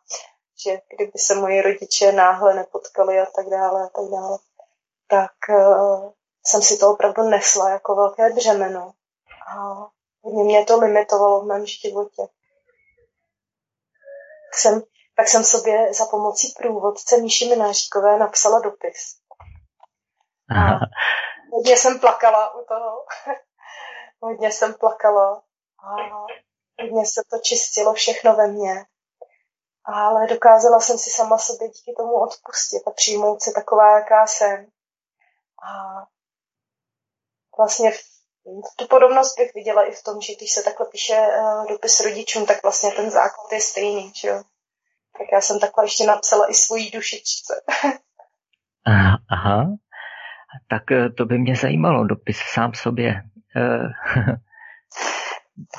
že 0.62 0.80
kdyby 0.96 1.18
se 1.18 1.34
moji 1.34 1.62
rodiče 1.62 2.12
náhle 2.12 2.54
nepotkali 2.54 3.20
a 3.20 3.26
tak 3.26 3.46
dále 3.48 3.84
a 3.84 3.88
tak 3.88 4.04
dále, 4.10 4.38
tak 5.08 5.32
uh, 5.48 6.12
jsem 6.46 6.62
si 6.62 6.78
to 6.78 6.90
opravdu 6.90 7.22
nesla 7.22 7.70
jako 7.70 7.94
velké 7.94 8.30
břemeno. 8.30 8.92
A 9.56 9.86
hodně 10.22 10.44
mě 10.44 10.64
to 10.64 10.78
limitovalo 10.78 11.40
v 11.40 11.46
mém 11.46 11.66
životě. 11.66 12.22
Tak 14.50 14.60
jsem, 14.60 14.82
tak 15.16 15.28
jsem 15.28 15.44
sobě 15.44 15.94
za 15.94 16.06
pomocí 16.06 16.54
průvodce 16.58 17.16
Míši 17.16 17.48
Mináříkové 17.48 18.18
napsala 18.18 18.60
dopis. 18.60 19.16
A 20.56 20.78
hodně 21.52 21.76
jsem 21.76 22.00
plakala 22.00 22.54
u 22.54 22.64
toho. 22.64 23.04
hodně 24.20 24.52
jsem 24.52 24.74
plakala 24.74 25.42
a 25.78 25.96
hodně 26.82 27.06
se 27.06 27.22
to 27.30 27.38
čistilo 27.38 27.94
všechno 27.94 28.36
ve 28.36 28.46
mně. 28.46 28.84
Ale 29.92 30.26
dokázala 30.26 30.80
jsem 30.80 30.98
si 30.98 31.10
sama 31.10 31.38
sobě 31.38 31.68
díky 31.68 31.94
tomu 31.96 32.12
odpustit 32.12 32.82
a 32.86 32.90
přijmout 32.90 33.42
si 33.42 33.52
taková, 33.52 33.98
jaká 33.98 34.26
jsem. 34.26 34.66
A 35.64 35.70
vlastně 37.58 37.92
tu 38.76 38.86
podobnost 38.86 39.38
bych 39.38 39.54
viděla 39.54 39.84
i 39.84 39.92
v 39.92 40.02
tom, 40.02 40.20
že 40.20 40.34
když 40.34 40.52
se 40.52 40.62
takhle 40.62 40.86
píše 40.86 41.16
uh, 41.16 41.66
dopis 41.68 42.00
rodičům, 42.00 42.46
tak 42.46 42.62
vlastně 42.62 42.90
ten 42.92 43.10
základ 43.10 43.52
je 43.52 43.60
stejný, 43.60 44.12
že 44.14 44.28
jo. 44.28 44.42
Tak 45.18 45.26
já 45.32 45.40
jsem 45.40 45.60
takhle 45.60 45.84
ještě 45.84 46.04
napsala 46.06 46.50
i 46.50 46.54
svojí 46.54 46.90
dušičce. 46.90 47.54
Aha, 48.86 49.18
aha. 49.30 49.66
Tak 50.70 50.92
eh, 50.92 51.10
to 51.10 51.24
by 51.24 51.38
mě 51.38 51.56
zajímalo, 51.56 52.04
dopis 52.04 52.38
sám 52.54 52.74
sobě. 52.74 53.22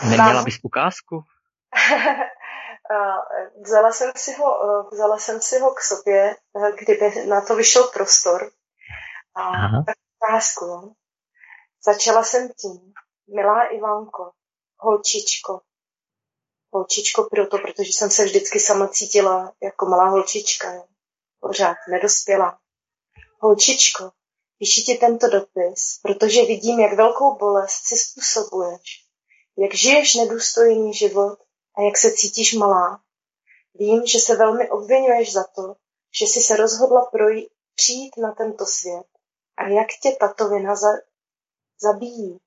Uh, 0.03 0.09
neměla 0.09 0.43
bys 0.43 0.59
ukázku? 0.63 1.23
vzala, 3.65 3.91
jsem 3.91 4.11
si 4.15 4.33
ho, 4.33 4.83
vzala 4.91 5.17
jsem 5.17 5.41
si 5.41 5.59
ho 5.59 5.73
k 5.73 5.81
sobě, 5.81 6.35
kdyby 6.79 7.25
na 7.25 7.41
to 7.41 7.55
vyšel 7.55 7.83
prostor. 7.83 8.51
A 9.35 9.51
tak 9.85 9.97
ukázku. 10.21 10.65
No. 10.65 10.93
Začala 11.85 12.23
jsem 12.23 12.49
tím, 12.49 12.93
milá 13.35 13.63
Ivanko, 13.63 14.31
holčičko. 14.79 15.61
Holčičko 16.73 17.23
proto, 17.23 17.57
protože 17.57 17.89
jsem 17.89 18.09
se 18.09 18.25
vždycky 18.25 18.59
sama 18.59 18.87
cítila 18.87 19.53
jako 19.63 19.85
malá 19.85 20.09
holčička. 20.09 20.73
Jo. 20.73 20.85
Pořád 21.39 21.77
nedospěla. 21.89 22.59
Holčičko, 23.39 24.11
píši 24.57 24.81
ti 24.81 24.97
tento 24.97 25.27
dopis, 25.27 25.99
protože 26.01 26.41
vidím, 26.41 26.79
jak 26.79 26.93
velkou 26.93 27.37
bolest 27.37 27.87
si 27.87 27.97
způsobuješ. 27.97 29.05
Jak 29.57 29.73
žiješ 29.73 30.15
nedůstojný 30.15 30.93
život 30.93 31.39
a 31.79 31.81
jak 31.81 31.97
se 31.97 32.11
cítíš 32.11 32.53
malá. 32.53 33.01
Vím, 33.73 34.05
že 34.05 34.19
se 34.19 34.35
velmi 34.35 34.69
obvinuješ 34.69 35.33
za 35.33 35.43
to, 35.43 35.75
že 36.19 36.25
jsi 36.25 36.41
se 36.41 36.55
rozhodla 36.55 37.05
projít, 37.05 37.49
přijít 37.75 38.17
na 38.17 38.31
tento 38.31 38.65
svět 38.65 39.07
a 39.57 39.67
jak 39.67 39.87
tě 40.01 40.17
tato 40.19 40.49
vina 40.49 40.75
za, 40.75 40.87
zabíjí. 41.81 42.39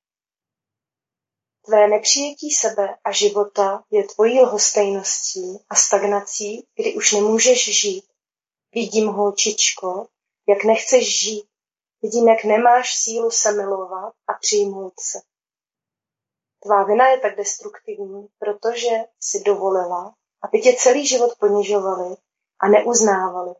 Tvé 1.64 1.88
nepřijetí 1.88 2.50
sebe 2.50 2.96
a 3.04 3.12
života 3.12 3.84
je 3.90 4.04
tvojí 4.04 4.40
lhostejností 4.40 5.58
a 5.70 5.74
stagnací, 5.74 6.66
kdy 6.74 6.94
už 6.94 7.12
nemůžeš 7.12 7.80
žít. 7.80 8.04
Vidím, 8.74 9.08
holčičko, 9.08 10.06
jak 10.48 10.64
nechceš 10.64 11.20
žít. 11.20 11.48
Vidím, 12.02 12.28
jak 12.28 12.44
nemáš 12.44 12.94
sílu 12.94 13.30
se 13.30 13.52
milovat 13.52 14.14
a 14.26 14.32
přijmout 14.40 14.94
se. 15.00 15.31
Tvá 16.62 16.84
vina 16.84 17.08
je 17.08 17.20
tak 17.20 17.36
destruktivní, 17.36 18.28
protože 18.38 18.96
si 19.20 19.42
dovolila, 19.46 20.14
aby 20.42 20.60
tě 20.60 20.72
celý 20.78 21.06
život 21.06 21.38
ponižovali 21.38 22.16
a 22.60 22.68
neuznávali. 22.68 23.54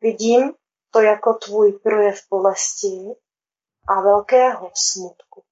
Vidím 0.00 0.52
to 0.90 1.00
jako 1.00 1.34
tvůj 1.34 1.72
projev 1.72 2.20
bolesti 2.30 3.14
a 3.88 4.00
velkého 4.00 4.70
smutku. 4.74 5.44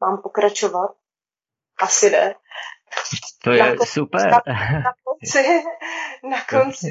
Mám 0.00 0.22
pokračovat? 0.22 0.96
Asi 1.82 2.10
ne. 2.10 2.34
To 3.44 3.50
je 3.50 3.62
na 3.62 3.76
konci, 3.76 3.92
super. 3.92 4.30
Na, 4.30 4.42
na 4.84 4.94
konci, 5.04 5.62
na 6.30 6.44
konci, 6.44 6.90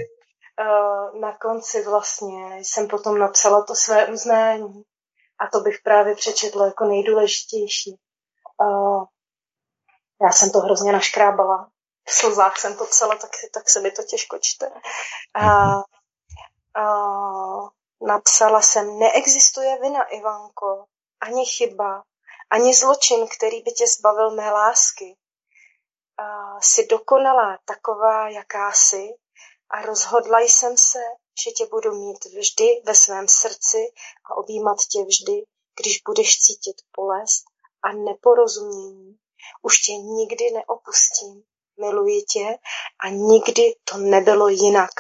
uh, 0.60 1.22
na 1.22 1.38
konci 1.38 1.84
vlastně 1.84 2.58
jsem 2.58 2.88
potom 2.88 3.20
napsala 3.20 3.64
to 3.64 3.76
své 3.76 4.08
uznání 4.08 4.84
a 5.40 5.48
to 5.48 5.60
bych 5.60 5.82
právě 5.84 6.16
přečetla 6.16 6.66
jako 6.66 6.86
nejdůležitější. 6.86 8.00
Uh, 8.62 9.04
já 10.22 10.32
jsem 10.32 10.52
to 10.52 10.60
hrozně 10.60 10.92
naškrábala. 10.92 11.70
V 12.08 12.12
slzách 12.12 12.58
jsem 12.60 12.78
to 12.78 12.86
psala, 12.86 13.16
tak, 13.16 13.32
tak 13.54 13.70
se 13.70 13.82
mi 13.82 13.92
to 13.92 14.04
těžko 14.04 14.38
čte. 14.42 14.72
Uh, 15.42 15.82
uh, 16.78 17.70
napsala 18.08 18.62
jsem, 18.62 19.00
neexistuje 19.00 19.82
vina, 19.82 20.04
Ivanko, 20.04 20.86
ani 21.22 21.46
chyba, 21.46 22.04
ani 22.50 22.74
zločin, 22.74 23.28
který 23.38 23.62
by 23.62 23.72
tě 23.72 23.88
zbavil 23.88 24.36
mé 24.36 24.52
lásky. 24.52 25.18
Uh, 26.22 26.60
jsi 26.62 26.88
dokonalá 26.88 27.58
taková, 27.66 28.30
jaká 28.30 28.72
jsi 28.72 29.16
a 29.70 29.82
rozhodla 29.82 30.40
jsem 30.40 30.78
se, 30.78 31.00
že 31.44 31.52
tě 31.52 31.66
budu 31.66 31.92
mít 31.96 32.26
vždy 32.26 32.82
ve 32.86 32.96
svém 32.96 33.28
srdci 33.28 33.78
a 34.26 34.38
objímat 34.38 34.78
tě 34.92 35.04
vždy, 35.04 35.46
když 35.80 36.02
budeš 36.02 36.40
cítit 36.40 36.76
bolest 36.98 37.46
a 37.84 37.92
neporozumění. 37.92 39.18
Už 39.62 39.78
tě 39.78 39.92
nikdy 39.92 40.52
neopustím. 40.52 41.44
Miluji 41.80 42.22
tě 42.24 42.58
a 43.00 43.10
nikdy 43.10 43.76
to 43.84 43.98
nebylo 43.98 44.48
jinak. 44.48 44.92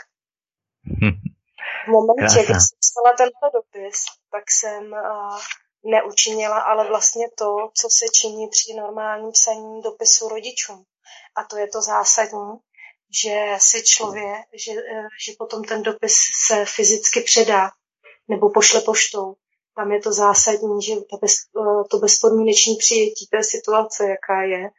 V 1.85 1.87
momentě, 1.87 2.43
kdy 2.43 2.53
jsem 2.53 2.77
psala 2.79 3.15
tento 3.17 3.49
dopis, 3.53 4.05
tak 4.31 4.51
jsem 4.51 4.91
uh, 4.91 5.39
neučinila, 5.83 6.59
ale 6.59 6.87
vlastně 6.87 7.29
to, 7.37 7.69
co 7.73 7.87
se 7.91 8.05
činí 8.21 8.47
při 8.47 8.73
normálním 8.73 9.31
psaní 9.31 9.81
dopisu 9.81 10.27
rodičům. 10.27 10.85
A 11.35 11.43
to 11.43 11.57
je 11.57 11.67
to 11.67 11.81
zásadní, 11.81 12.59
že 13.23 13.35
si 13.57 13.83
člověk, 13.83 14.45
že, 14.53 14.71
eh, 14.71 15.07
že 15.25 15.31
potom 15.37 15.63
ten 15.63 15.83
dopis 15.83 16.15
se 16.47 16.65
fyzicky 16.65 17.21
předá 17.21 17.71
nebo 18.27 18.49
pošle 18.49 18.81
poštou. 18.81 19.35
Tam 19.75 19.91
je 19.91 20.01
to 20.01 20.13
zásadní, 20.13 20.81
že 20.81 20.95
to, 20.95 21.17
bez, 21.21 21.31
eh, 21.31 21.83
to 21.91 21.97
bezpodmínečné 21.97 22.73
přijetí 22.79 23.27
té 23.31 23.43
situace, 23.43 24.03
jaká 24.09 24.41
je. 24.41 24.69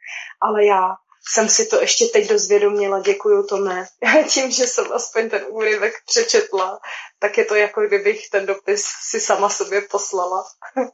Ale 0.41 0.65
já 0.65 0.95
jsem 1.29 1.49
si 1.49 1.65
to 1.65 1.81
ještě 1.81 2.05
teď 2.05 2.29
dozvědomila, 2.29 2.99
děkuju 2.99 3.47
Tome. 3.47 3.85
Tím, 4.33 4.51
že 4.51 4.67
jsem 4.67 4.91
aspoň 4.93 5.29
ten 5.29 5.45
úryvek 5.49 5.93
přečetla, 6.05 6.79
tak 7.19 7.37
je 7.37 7.45
to 7.45 7.55
jako 7.55 7.81
kdybych 7.81 8.29
ten 8.29 8.45
dopis 8.45 8.85
si 9.09 9.19
sama 9.19 9.49
sobě 9.49 9.81
poslala. 9.81 10.43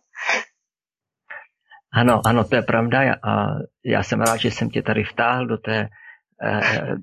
ano, 1.94 2.22
ano, 2.26 2.44
to 2.44 2.56
je 2.56 2.62
pravda 2.62 3.00
a 3.00 3.48
já 3.86 4.04
jsem 4.04 4.22
rád, 4.22 4.38
že 4.38 4.52
jsem 4.52 4.70
tě 4.70 4.82
tady 4.82 5.04
vtáhl 5.04 5.48
do 5.48 5.58
té 5.58 5.90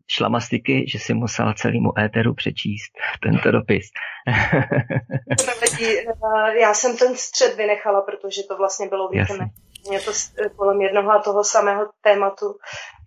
šlamastiky, 0.09 0.84
že 0.88 0.99
si 0.99 1.14
musela 1.14 1.55
celému 1.55 1.99
éteru 1.99 2.34
přečíst 2.34 2.93
tento 3.22 3.51
dopis. 3.51 3.86
Eh, 4.28 4.61
já 6.61 6.74
jsem 6.74 6.97
ten 6.97 7.16
střed 7.16 7.57
vynechala, 7.57 8.01
protože 8.01 8.43
to 8.49 8.57
vlastně 8.57 8.88
bylo 8.88 9.09
víceméně 9.09 9.51
mě 9.88 10.01
to 10.01 10.12
kolem 10.57 10.80
jednoho 10.80 11.11
a 11.11 11.22
toho 11.22 11.45
samého 11.45 11.86
tématu. 12.01 12.47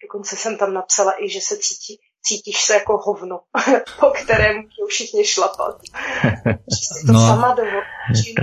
Dokonce 0.03 0.35
jsem 0.35 0.57
tam 0.57 0.73
napsala 0.73 1.23
i, 1.23 1.29
že 1.29 1.41
se 1.41 1.57
cítí, 1.57 1.99
cítíš 2.21 2.61
se 2.61 2.73
jako 2.73 2.97
hovno, 2.97 3.39
po 3.99 4.09
kterém 4.09 4.55
můžou 4.55 4.87
všichni 4.89 5.25
šlapat. 5.25 5.81
Že 6.45 7.07
to 7.07 7.13
no, 7.13 7.27
sama 7.27 7.55
dovolíš. 7.55 8.33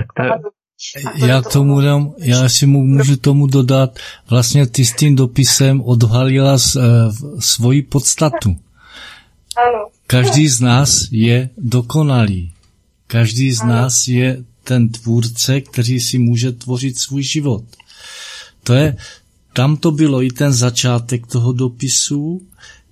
Já 1.15 1.41
tomu 1.41 1.81
dám, 1.81 2.13
já 2.17 2.49
si 2.49 2.65
mu 2.65 2.85
můžu 2.85 3.17
tomu 3.17 3.47
dodat, 3.47 3.99
vlastně 4.29 4.67
ty 4.67 4.85
s 4.85 4.95
tím 4.95 5.15
dopisem 5.15 5.81
odhalila 5.81 6.57
z, 6.57 6.75
uh, 6.75 6.81
svoji 7.39 7.81
podstatu. 7.81 8.57
Ano. 9.57 9.87
Každý 10.07 10.47
z 10.47 10.61
nás 10.61 11.07
je 11.11 11.49
dokonalý. 11.57 12.53
Každý 13.07 13.51
z 13.51 13.61
ano. 13.61 13.73
nás 13.73 14.07
je 14.07 14.43
ten 14.63 14.89
tvůrce, 14.89 15.61
který 15.61 15.99
si 15.99 16.19
může 16.19 16.51
tvořit 16.51 16.99
svůj 16.99 17.23
život. 17.23 17.63
To 18.63 18.73
je, 18.73 18.97
tam 19.53 19.77
to 19.77 19.91
bylo 19.91 20.23
i 20.23 20.29
ten 20.29 20.53
začátek 20.53 21.27
toho 21.27 21.53
dopisu, 21.53 22.41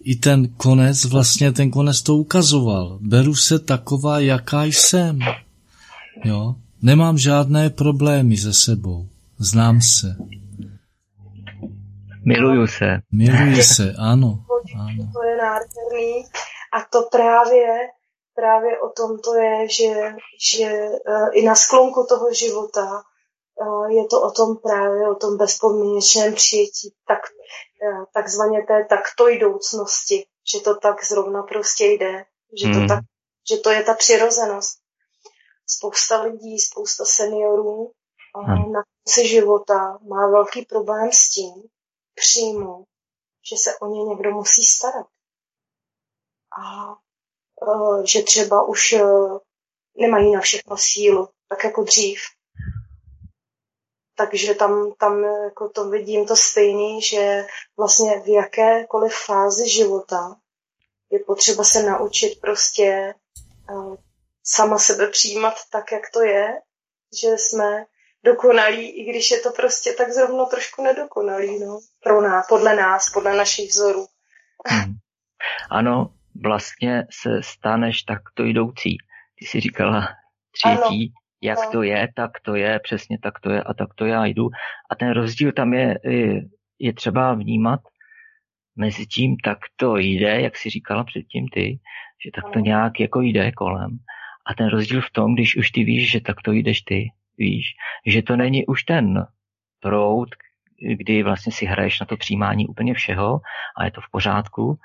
i 0.04 0.16
ten 0.16 0.48
konec, 0.48 1.06
vlastně 1.06 1.52
ten 1.52 1.72
konec 1.72 2.02
to 2.02 2.16
ukazoval. 2.16 2.98
Beru 3.02 3.36
se 3.36 3.60
taková, 3.60 4.20
jaká 4.20 4.64
jsem. 4.64 5.20
Jo? 6.26 6.56
Nemám 6.82 7.18
žádné 7.18 7.70
problémy 7.70 8.38
se 8.38 8.54
sebou. 8.54 9.08
Znám 9.40 9.82
se. 9.82 10.08
Miluju 12.26 12.68
se. 12.68 13.02
Miluji 13.12 13.64
se, 13.76 13.94
ano. 14.00 14.46
ano. 14.80 15.12
To 15.14 15.24
je 15.24 15.38
nádherný. 15.38 16.26
A 16.74 16.78
to 16.92 17.02
právě, 17.12 17.68
právě 18.36 18.80
o 18.80 18.90
tom 18.90 19.20
to 19.20 19.36
je, 19.36 19.70
že, 19.70 20.14
že 20.52 20.70
uh, 21.08 21.30
i 21.34 21.46
na 21.46 21.56
sklonku 21.56 22.06
toho 22.10 22.34
života 22.34 23.04
je 23.90 24.06
to 24.06 24.22
o 24.22 24.32
tom 24.32 24.58
právě, 24.58 25.10
o 25.10 25.16
tom 25.16 25.38
bezpodmínečném 25.38 26.34
přijetí, 26.34 26.94
tak, 27.08 27.20
e, 27.84 28.06
takzvaně 28.14 28.62
té 28.68 28.86
taktojdoucnosti, 28.90 30.26
že 30.54 30.60
to 30.60 30.76
tak 30.76 31.06
zrovna 31.06 31.44
prostě 31.44 31.86
jde, 31.86 32.26
že 32.62 32.68
to, 32.68 32.80
hmm. 32.80 32.88
tak, 32.88 33.00
že 33.50 33.58
to 33.58 33.70
je 33.70 33.84
ta 33.84 33.94
přirozenost. 33.94 34.80
Spousta 35.78 36.22
lidí, 36.22 36.60
spousta 36.60 37.06
seniorů 37.06 37.92
hmm. 38.36 38.72
na 38.72 38.84
konci 38.84 39.28
života 39.28 39.98
má 40.02 40.28
velký 40.28 40.66
problém 40.66 41.10
s 41.12 41.30
tím 41.30 41.64
přijmout, 42.16 42.88
že 43.50 43.58
se 43.58 43.78
o 43.78 43.88
ně 43.88 44.04
někdo 44.04 44.32
musí 44.32 44.64
starat. 44.64 45.08
A 46.62 46.92
e, 46.92 48.08
že 48.08 48.24
třeba 48.24 48.68
už 48.68 48.94
e, 48.94 49.04
nemají 49.98 50.32
na 50.32 50.42
všechno 50.42 50.78
sílu, 50.78 51.30
tak 51.50 51.64
jako 51.64 51.84
dřív 51.84 52.20
takže 54.20 54.56
tam, 54.56 54.92
tam 54.98 55.24
jako 55.24 55.70
to 55.70 55.90
vidím 55.90 56.26
to 56.26 56.36
stejný, 56.36 57.02
že 57.02 57.46
vlastně 57.78 58.20
v 58.20 58.28
jakékoliv 58.28 59.14
fázi 59.26 59.70
života 59.70 60.36
je 61.10 61.20
potřeba 61.20 61.64
se 61.64 61.84
naučit 61.84 62.42
prostě 62.42 63.16
uh, 63.72 63.96
sama 64.56 64.78
sebe 64.78 65.08
přijímat 65.08 65.54
tak, 65.72 65.92
jak 65.92 66.04
to 66.14 66.22
je, 66.22 66.48
že 67.22 67.28
jsme 67.38 67.86
dokonalí, 68.24 68.90
i 68.90 69.10
když 69.10 69.32
je 69.32 69.40
to 69.40 69.50
prostě 69.52 69.94
tak 69.94 70.12
zrovna 70.12 70.46
trošku 70.46 70.84
nedokonalý, 70.84 71.60
no, 71.60 71.80
pro 72.04 72.22
nás, 72.22 72.48
podle 72.48 72.76
nás, 72.76 73.10
podle 73.14 73.38
našich 73.38 73.70
vzorů. 73.70 74.06
Hmm. 74.68 74.94
Ano, 75.70 76.14
vlastně 76.44 77.08
se 77.22 77.30
staneš 77.44 78.04
takto 78.04 78.44
jdoucí. 78.44 78.98
Ty 79.40 79.46
jsi 79.46 79.60
říkala 79.60 80.08
třetí, 80.52 81.14
jak 81.42 81.58
no. 81.58 81.72
to 81.72 81.84
je, 81.84 82.08
tak 82.16 82.32
to 82.46 82.56
je, 82.56 82.80
přesně 82.84 83.18
tak 83.24 83.40
to 83.40 83.50
je 83.50 83.64
a 83.64 83.74
tak 83.74 83.94
to 83.96 84.06
já 84.06 84.26
jdu. 84.26 84.50
A 84.90 84.96
ten 84.96 85.12
rozdíl 85.12 85.52
tam 85.52 85.74
je, 85.74 85.96
je 86.80 86.94
třeba 86.94 87.34
vnímat 87.34 87.80
mezi 88.76 89.06
tím, 89.06 89.38
tak 89.44 89.58
to 89.76 89.98
jde, 89.98 90.42
jak 90.42 90.58
si 90.58 90.70
říkala 90.70 91.04
předtím 91.04 91.48
ty, 91.48 91.80
že 92.26 92.32
tak 92.36 92.54
to 92.54 92.60
nějak 92.60 93.00
jako 93.00 93.22
jde 93.22 93.52
kolem. 93.52 94.00
A 94.46 94.54
ten 94.54 94.70
rozdíl 94.70 95.02
v 95.02 95.12
tom, 95.12 95.36
když 95.36 95.58
už 95.58 95.72
ty 95.72 95.84
víš, 95.84 96.12
že 96.12 96.22
tak 96.22 96.42
to 96.42 96.52
jdeš 96.52 96.82
ty, 96.82 97.10
víš, 97.38 97.66
že 98.06 98.22
to 98.22 98.36
není 98.36 98.66
už 98.66 98.84
ten 98.84 99.26
proud, 99.80 100.30
kdy 100.98 101.24
vlastně 101.24 101.52
si 101.52 101.66
hraješ 101.66 102.00
na 102.00 102.06
to 102.06 102.18
přijímání 102.18 102.68
úplně 102.68 102.94
všeho 102.94 103.42
a 103.78 103.86
je 103.86 103.92
to 103.92 104.02
v 104.02 104.12
pořádku, 104.12 104.80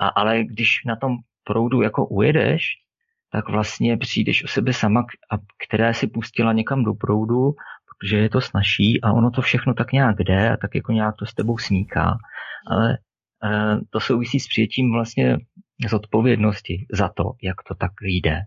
a, 0.00 0.08
ale 0.08 0.44
když 0.44 0.84
na 0.86 0.96
tom 0.96 1.16
proudu 1.44 1.82
jako 1.82 2.06
ujedeš, 2.06 2.64
tak 3.32 3.48
vlastně 3.48 3.96
přijdeš 3.96 4.44
o 4.44 4.48
sebe 4.48 4.72
sama, 4.72 5.06
která 5.68 5.92
si 5.92 6.06
pustila 6.06 6.52
někam 6.52 6.84
do 6.84 6.94
proudu, 6.94 7.54
protože 7.88 8.16
je 8.16 8.28
to 8.28 8.40
snaží 8.40 9.00
a 9.02 9.12
ono 9.12 9.30
to 9.30 9.42
všechno 9.42 9.74
tak 9.74 9.92
nějak 9.92 10.16
jde 10.18 10.50
a 10.50 10.56
tak 10.56 10.74
jako 10.74 10.92
nějak 10.92 11.14
to 11.18 11.26
s 11.26 11.34
tebou 11.34 11.58
sníká. 11.58 12.18
Ale 12.66 12.92
e, 12.92 12.98
to 13.90 14.00
souvisí 14.00 14.40
s 14.40 14.48
přijetím 14.48 14.92
vlastně 14.92 15.36
z 15.88 15.92
odpovědnosti 15.92 16.86
za 16.92 17.08
to, 17.08 17.24
jak 17.42 17.56
to 17.68 17.74
tak 17.74 17.92
jde. 18.02 18.40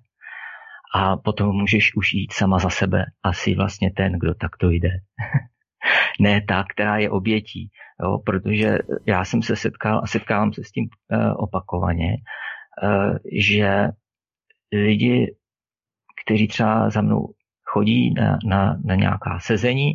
A 0.94 1.18
potom 1.18 1.56
můžeš 1.56 1.96
už 1.96 2.14
jít 2.14 2.34
sama 2.34 2.60
za 2.60 2.70
sebe. 2.70 3.06
Asi 3.24 3.56
vlastně 3.56 3.92
ten, 3.92 4.14
kdo 4.20 4.34
tak 4.34 4.58
to 4.58 4.70
jde. 4.70 4.90
ne 6.20 6.42
ta, 6.42 6.64
která 6.70 6.98
je 6.98 7.10
obětí. 7.10 7.72
Jo? 8.04 8.18
Protože 8.26 8.78
já 9.06 9.26
jsem 9.26 9.42
se 9.42 9.56
setkal 9.56 10.02
a 10.04 10.08
setkávám 10.08 10.54
se 10.54 10.64
s 10.64 10.72
tím 10.72 10.90
e, 11.12 11.34
opakovaně, 11.34 12.14
e, 12.14 12.18
že 13.32 13.88
lidi, 14.72 15.36
kteří 16.26 16.48
třeba 16.48 16.90
za 16.90 17.02
mnou 17.02 17.34
chodí 17.64 18.14
na, 18.14 18.40
na, 18.46 18.78
na 18.86 18.96
nějaká 18.96 19.40
sezení, 19.40 19.94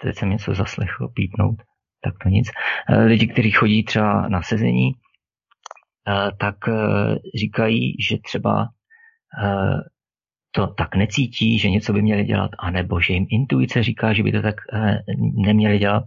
teď 0.00 0.16
jsem 0.16 0.30
něco 0.30 0.54
zaslechl 0.54 1.08
pípnout, 1.08 1.62
tak 2.00 2.14
to 2.22 2.28
nic. 2.28 2.50
Eh, 2.88 3.04
lidi, 3.04 3.26
kteří 3.26 3.50
chodí 3.50 3.84
třeba 3.84 4.28
na 4.28 4.42
sezení, 4.42 4.92
eh, 6.08 6.30
tak 6.40 6.68
eh, 6.68 6.74
říkají, 7.38 7.96
že 8.00 8.18
třeba 8.18 8.68
to 10.50 10.66
tak 10.66 10.96
necítí, 10.96 11.58
že 11.58 11.70
něco 11.70 11.92
by 11.92 12.02
měli 12.02 12.24
dělat, 12.24 12.50
anebo 12.58 13.00
že 13.00 13.12
jim 13.12 13.26
intuice 13.30 13.82
říká, 13.82 14.12
že 14.12 14.22
by 14.22 14.32
to 14.32 14.42
tak 14.42 14.54
neměli 15.46 15.78
dělat, 15.78 16.04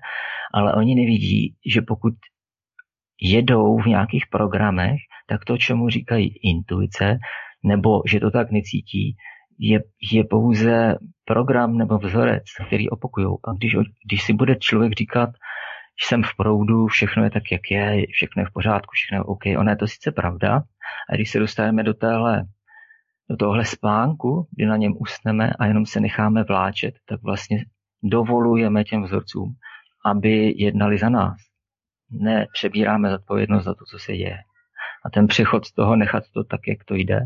ale 0.53 0.73
oni 0.73 0.95
nevidí, 0.95 1.55
že 1.65 1.81
pokud 1.81 2.13
jedou 3.21 3.77
v 3.77 3.85
nějakých 3.85 4.23
programech, 4.31 4.99
tak 5.27 5.45
to, 5.45 5.57
čemu 5.57 5.89
říkají 5.89 6.35
intuice, 6.43 7.17
nebo 7.63 8.01
že 8.07 8.19
to 8.19 8.31
tak 8.31 8.51
necítí, 8.51 9.15
je, 9.59 9.79
je 10.11 10.23
pouze 10.23 10.97
program 11.25 11.77
nebo 11.77 11.97
vzorec, 11.97 12.43
který 12.67 12.89
opakují. 12.89 13.27
A 13.27 13.53
když, 13.53 13.75
když 14.05 14.23
si 14.23 14.33
bude 14.33 14.55
člověk 14.55 14.93
říkat, 14.93 15.29
že 16.01 16.07
jsem 16.07 16.23
v 16.23 16.35
proudu, 16.37 16.87
všechno 16.87 17.23
je 17.23 17.29
tak, 17.29 17.43
jak 17.51 17.71
je, 17.71 18.05
všechno 18.11 18.41
je 18.41 18.45
v 18.45 18.53
pořádku, 18.53 18.91
všechno 18.93 19.17
je 19.17 19.23
OK, 19.23 19.43
ono 19.57 19.69
je 19.69 19.75
to 19.75 19.87
sice 19.87 20.11
pravda, 20.11 20.63
a 21.09 21.15
když 21.15 21.29
se 21.29 21.39
dostaneme 21.39 21.83
do 21.83 21.93
téhle 21.93 22.43
do 23.29 23.37
tohle 23.37 23.65
spánku, 23.65 24.47
kdy 24.51 24.65
na 24.65 24.77
něm 24.77 24.93
usneme 24.99 25.53
a 25.59 25.65
jenom 25.65 25.85
se 25.85 25.99
necháme 25.99 26.43
vláčet, 26.43 26.95
tak 27.05 27.21
vlastně 27.23 27.65
dovolujeme 28.03 28.83
těm 28.83 29.03
vzorcům, 29.03 29.53
aby 30.05 30.53
jednali 30.57 30.97
za 30.97 31.09
nás 31.09 31.49
nepřebíráme 32.11 33.11
zodpovědnost 33.11 33.63
za 33.63 33.73
to, 33.73 33.85
co 33.85 33.99
se 33.99 34.17
děje. 34.17 34.37
A 35.05 35.09
ten 35.09 35.27
přechod 35.27 35.65
z 35.65 35.73
toho 35.73 35.95
nechat 35.95 36.23
to 36.33 36.43
tak, 36.43 36.59
jak 36.67 36.83
to 36.83 36.95
jde, 36.95 37.19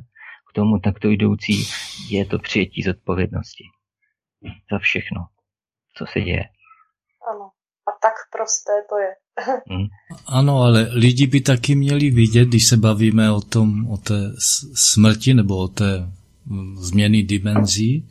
k 0.49 0.53
tomu 0.53 0.79
takto 0.79 1.09
jdoucí, 1.09 1.63
je 2.09 2.25
to 2.25 2.39
přijetí 2.39 2.81
zodpovědnosti 2.81 3.63
za 4.71 4.79
všechno, 4.79 5.25
co 5.93 6.05
se 6.05 6.21
děje. 6.21 6.43
Tak 8.03 8.13
prosté 8.31 8.71
to 8.89 8.95
je. 8.97 9.11
hmm. 9.69 9.87
Ano, 10.25 10.61
ale 10.61 10.89
lidi 10.91 11.27
by 11.27 11.41
taky 11.41 11.75
měli 11.75 12.09
vidět, 12.09 12.45
když 12.47 12.67
se 12.67 12.77
bavíme 12.77 13.31
o 13.31 13.41
tom, 13.41 13.87
o 13.87 13.97
té 13.97 14.33
smrti 14.75 15.33
nebo 15.33 15.57
o 15.57 15.67
té 15.67 16.11
změny 16.77 17.23
dimenzí, 17.23 18.09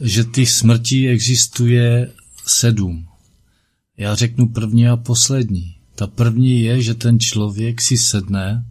že 0.00 0.24
ty 0.24 0.46
smrti 0.46 1.08
existuje 1.08 2.12
sedm. 2.46 3.06
Já 3.96 4.14
řeknu 4.14 4.48
první 4.48 4.88
a 4.88 4.96
poslední. 4.96 5.76
Ta 5.94 6.06
první 6.06 6.62
je, 6.62 6.82
že 6.82 6.94
ten 6.94 7.20
člověk 7.20 7.80
si 7.80 7.96
sedne, 7.96 8.64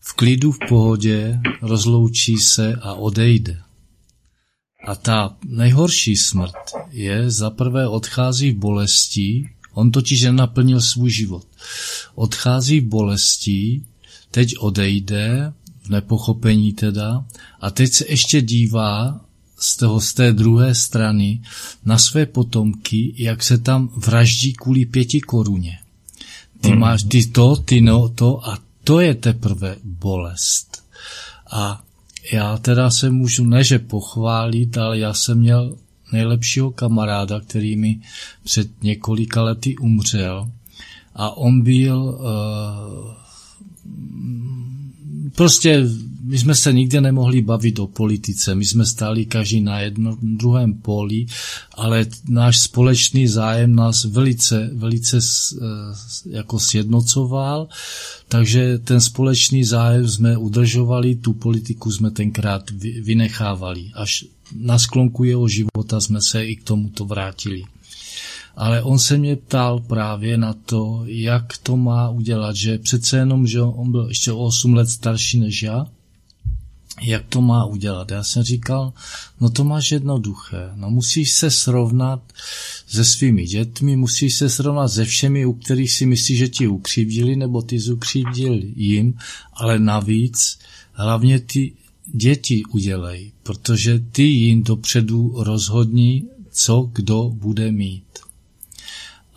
v 0.00 0.12
klidu, 0.12 0.52
v 0.52 0.58
pohodě, 0.68 1.40
rozloučí 1.62 2.36
se 2.36 2.74
a 2.82 2.94
odejde. 2.94 3.62
A 4.86 4.94
ta 4.94 5.36
nejhorší 5.44 6.16
smrt 6.16 6.54
je, 6.90 7.30
za 7.30 7.50
prvé 7.50 7.88
odchází 7.88 8.52
v 8.52 8.56
bolestí, 8.56 9.48
on 9.76 9.90
totiž 9.90 10.22
nenaplnil 10.22 10.80
svůj 10.80 11.10
život. 11.10 11.46
Odchází 12.14 12.80
v 12.80 12.84
bolestí, 12.84 13.84
teď 14.30 14.58
odejde, 14.58 15.52
v 15.82 15.88
nepochopení 15.88 16.72
teda, 16.72 17.24
a 17.60 17.70
teď 17.70 17.92
se 17.92 18.04
ještě 18.08 18.42
dívá 18.42 19.20
z, 19.58 19.76
toho, 19.76 20.00
z 20.00 20.14
té 20.14 20.32
druhé 20.32 20.74
strany 20.74 21.42
na 21.84 21.98
své 21.98 22.26
potomky, 22.26 23.14
jak 23.16 23.42
se 23.42 23.58
tam 23.58 23.88
vraždí 23.96 24.52
kvůli 24.52 24.86
pěti 24.86 25.20
koruně. 25.20 25.78
Ty 26.60 26.68
hmm. 26.68 26.78
máš 26.78 27.02
ty 27.02 27.26
to, 27.26 27.56
ty 27.56 27.80
no, 27.80 28.08
to 28.08 28.48
a 28.48 28.58
to 28.84 29.00
je 29.00 29.14
teprve 29.14 29.76
bolest. 29.84 30.82
A 31.50 31.82
já 32.32 32.58
teda 32.58 32.90
se 32.90 33.10
můžu 33.10 33.44
neže 33.44 33.78
pochválit, 33.78 34.78
ale 34.78 34.98
já 34.98 35.14
jsem 35.14 35.38
měl 35.38 35.76
nejlepšího 36.12 36.70
kamaráda, 36.70 37.40
který 37.40 37.76
mi 37.76 38.00
před 38.44 38.82
několika 38.82 39.42
lety 39.42 39.76
umřel. 39.76 40.50
A 41.14 41.36
on 41.36 41.62
byl 41.62 41.98
uh, 42.02 43.14
prostě 45.34 45.82
my 46.26 46.38
jsme 46.38 46.54
se 46.54 46.72
nikdy 46.72 47.00
nemohli 47.00 47.42
bavit 47.42 47.78
o 47.78 47.86
politice, 47.86 48.54
my 48.54 48.64
jsme 48.64 48.86
stáli 48.86 49.26
každý 49.26 49.60
na 49.60 49.80
jednom 49.80 50.16
druhém 50.22 50.74
poli, 50.74 51.26
ale 51.74 52.06
náš 52.28 52.58
společný 52.58 53.26
zájem 53.26 53.74
nás 53.74 54.04
velice, 54.04 54.70
velice 54.72 55.18
eh, 55.18 55.64
jako 56.30 56.58
sjednocoval, 56.58 57.68
takže 58.28 58.78
ten 58.78 59.00
společný 59.00 59.64
zájem 59.64 60.08
jsme 60.08 60.36
udržovali, 60.36 61.14
tu 61.14 61.32
politiku 61.32 61.92
jsme 61.92 62.10
tenkrát 62.10 62.70
vynechávali. 63.00 63.90
Až 63.94 64.24
na 64.54 64.78
sklonku 64.78 65.24
jeho 65.24 65.48
života 65.48 66.00
jsme 66.00 66.22
se 66.22 66.46
i 66.46 66.56
k 66.56 66.64
tomuto 66.64 67.04
vrátili. 67.04 67.62
Ale 68.56 68.82
on 68.82 68.98
se 68.98 69.18
mě 69.18 69.36
ptal 69.36 69.80
právě 69.80 70.36
na 70.36 70.54
to, 70.66 71.02
jak 71.06 71.58
to 71.62 71.76
má 71.76 72.10
udělat, 72.10 72.56
že 72.56 72.78
přece 72.78 73.16
jenom, 73.16 73.46
že 73.46 73.62
on 73.62 73.90
byl 73.90 74.06
ještě 74.08 74.32
o 74.32 74.38
8 74.38 74.74
let 74.74 74.88
starší 74.88 75.40
než 75.40 75.62
já, 75.62 75.86
jak 77.02 77.24
to 77.28 77.40
má 77.40 77.64
udělat. 77.64 78.10
Já 78.10 78.24
jsem 78.24 78.42
říkal, 78.42 78.92
no 79.40 79.50
to 79.50 79.64
máš 79.64 79.92
jednoduché, 79.92 80.70
no 80.74 80.90
musíš 80.90 81.32
se 81.32 81.50
srovnat 81.50 82.32
se 82.86 83.04
svými 83.04 83.44
dětmi, 83.44 83.96
musíš 83.96 84.34
se 84.34 84.50
srovnat 84.50 84.88
se 84.88 85.04
všemi, 85.04 85.46
u 85.46 85.52
kterých 85.52 85.92
si 85.92 86.06
myslíš, 86.06 86.38
že 86.38 86.48
ti 86.48 86.66
ukřivdili, 86.66 87.36
nebo 87.36 87.62
ty 87.62 87.80
jsi 87.80 87.92
ukřivdil 87.92 88.60
jim, 88.76 89.14
ale 89.52 89.78
navíc 89.78 90.58
hlavně 90.92 91.40
ty 91.40 91.72
děti 92.06 92.62
udělej, 92.72 93.32
protože 93.42 93.98
ty 94.12 94.22
jim 94.22 94.62
dopředu 94.62 95.34
rozhodní, 95.36 96.28
co 96.50 96.90
kdo 96.92 97.30
bude 97.34 97.72
mít. 97.72 98.04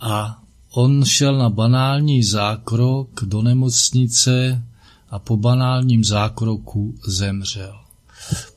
A 0.00 0.42
on 0.70 1.04
šel 1.04 1.38
na 1.38 1.50
banální 1.50 2.22
zákrok 2.22 3.24
do 3.24 3.42
nemocnice 3.42 4.62
a 5.10 5.18
po 5.18 5.36
banálním 5.36 6.04
zákroku 6.04 6.94
zemřel. 7.06 7.80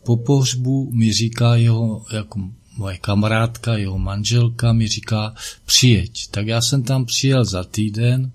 Po 0.03 0.17
pohřbu 0.17 0.91
mi 0.91 1.13
říká 1.13 1.55
jeho, 1.55 2.05
jako 2.13 2.39
moje 2.77 2.97
kamarádka, 2.97 3.77
jeho 3.77 3.97
manželka 3.97 4.73
mi 4.73 4.87
říká, 4.87 5.35
přijeď. 5.65 6.27
Tak 6.31 6.47
já 6.47 6.61
jsem 6.61 6.83
tam 6.83 7.05
přijel 7.05 7.45
za 7.45 7.63
týden 7.63 8.31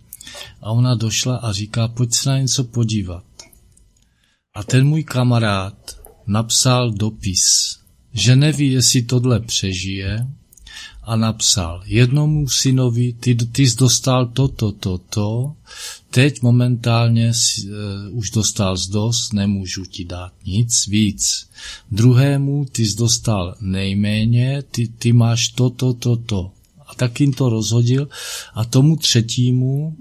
a 0.60 0.70
ona 0.70 0.94
došla 0.94 1.36
a 1.36 1.52
říká, 1.52 1.88
pojď 1.88 2.14
se 2.14 2.30
na 2.30 2.38
něco 2.38 2.64
podívat. 2.64 3.24
A 4.54 4.62
ten 4.62 4.86
můj 4.86 5.04
kamarád 5.04 6.00
napsal 6.26 6.92
dopis, 6.92 7.78
že 8.12 8.36
neví, 8.36 8.72
jestli 8.72 9.02
tohle 9.02 9.40
přežije, 9.40 10.26
a 11.08 11.16
napsal 11.16 11.82
jednomu 11.86 12.48
synovi, 12.48 13.12
ty, 13.12 13.34
ty 13.34 13.68
jsi 13.68 13.76
dostal 13.76 14.26
toto, 14.26 14.72
toto, 14.72 14.98
to, 14.98 15.52
teď 16.10 16.42
momentálně 16.42 17.32
uh, 17.32 18.18
už 18.18 18.30
dostal 18.30 18.76
z 18.76 18.88
dost, 18.88 19.32
nemůžu 19.32 19.84
ti 19.84 20.04
dát 20.04 20.32
nic 20.46 20.86
víc. 20.86 21.48
Druhému 21.90 22.64
ty 22.72 22.86
jsi 22.86 22.96
dostal 22.96 23.54
nejméně, 23.60 24.62
ty, 24.70 24.88
ty 24.88 25.12
máš 25.12 25.48
toto, 25.48 25.92
toto. 25.92 26.16
To. 26.16 26.50
A 26.86 26.94
tak 26.94 27.20
jim 27.20 27.32
to 27.32 27.48
rozhodil 27.48 28.08
a 28.54 28.64
tomu 28.64 28.96
třetímu 28.96 29.96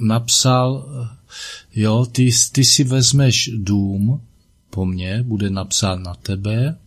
napsal, 0.00 0.86
eh, 1.02 1.16
jo, 1.74 2.06
ty, 2.12 2.30
ty 2.52 2.64
si 2.64 2.84
vezmeš 2.84 3.50
dům 3.54 4.20
po 4.70 4.86
mně, 4.86 5.22
bude 5.22 5.50
napsán 5.50 6.02
na 6.02 6.14
tebe, 6.14 6.78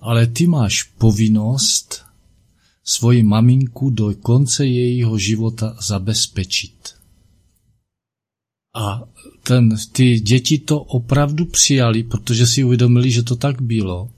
ale 0.00 0.26
ty 0.26 0.46
máš 0.46 0.82
povinnost 0.82 2.11
svoji 2.84 3.22
maminku 3.22 3.90
do 3.90 4.14
konce 4.14 4.66
jejího 4.66 5.18
života 5.18 5.76
zabezpečit. 5.80 6.94
A 8.74 9.02
ten, 9.42 9.76
ty 9.92 10.20
děti 10.20 10.58
to 10.58 10.80
opravdu 10.80 11.44
přijali, 11.44 12.02
protože 12.02 12.46
si 12.46 12.64
uvědomili, 12.64 13.10
že 13.10 13.22
to 13.22 13.36
tak 13.36 13.62
bylo. 13.62 14.10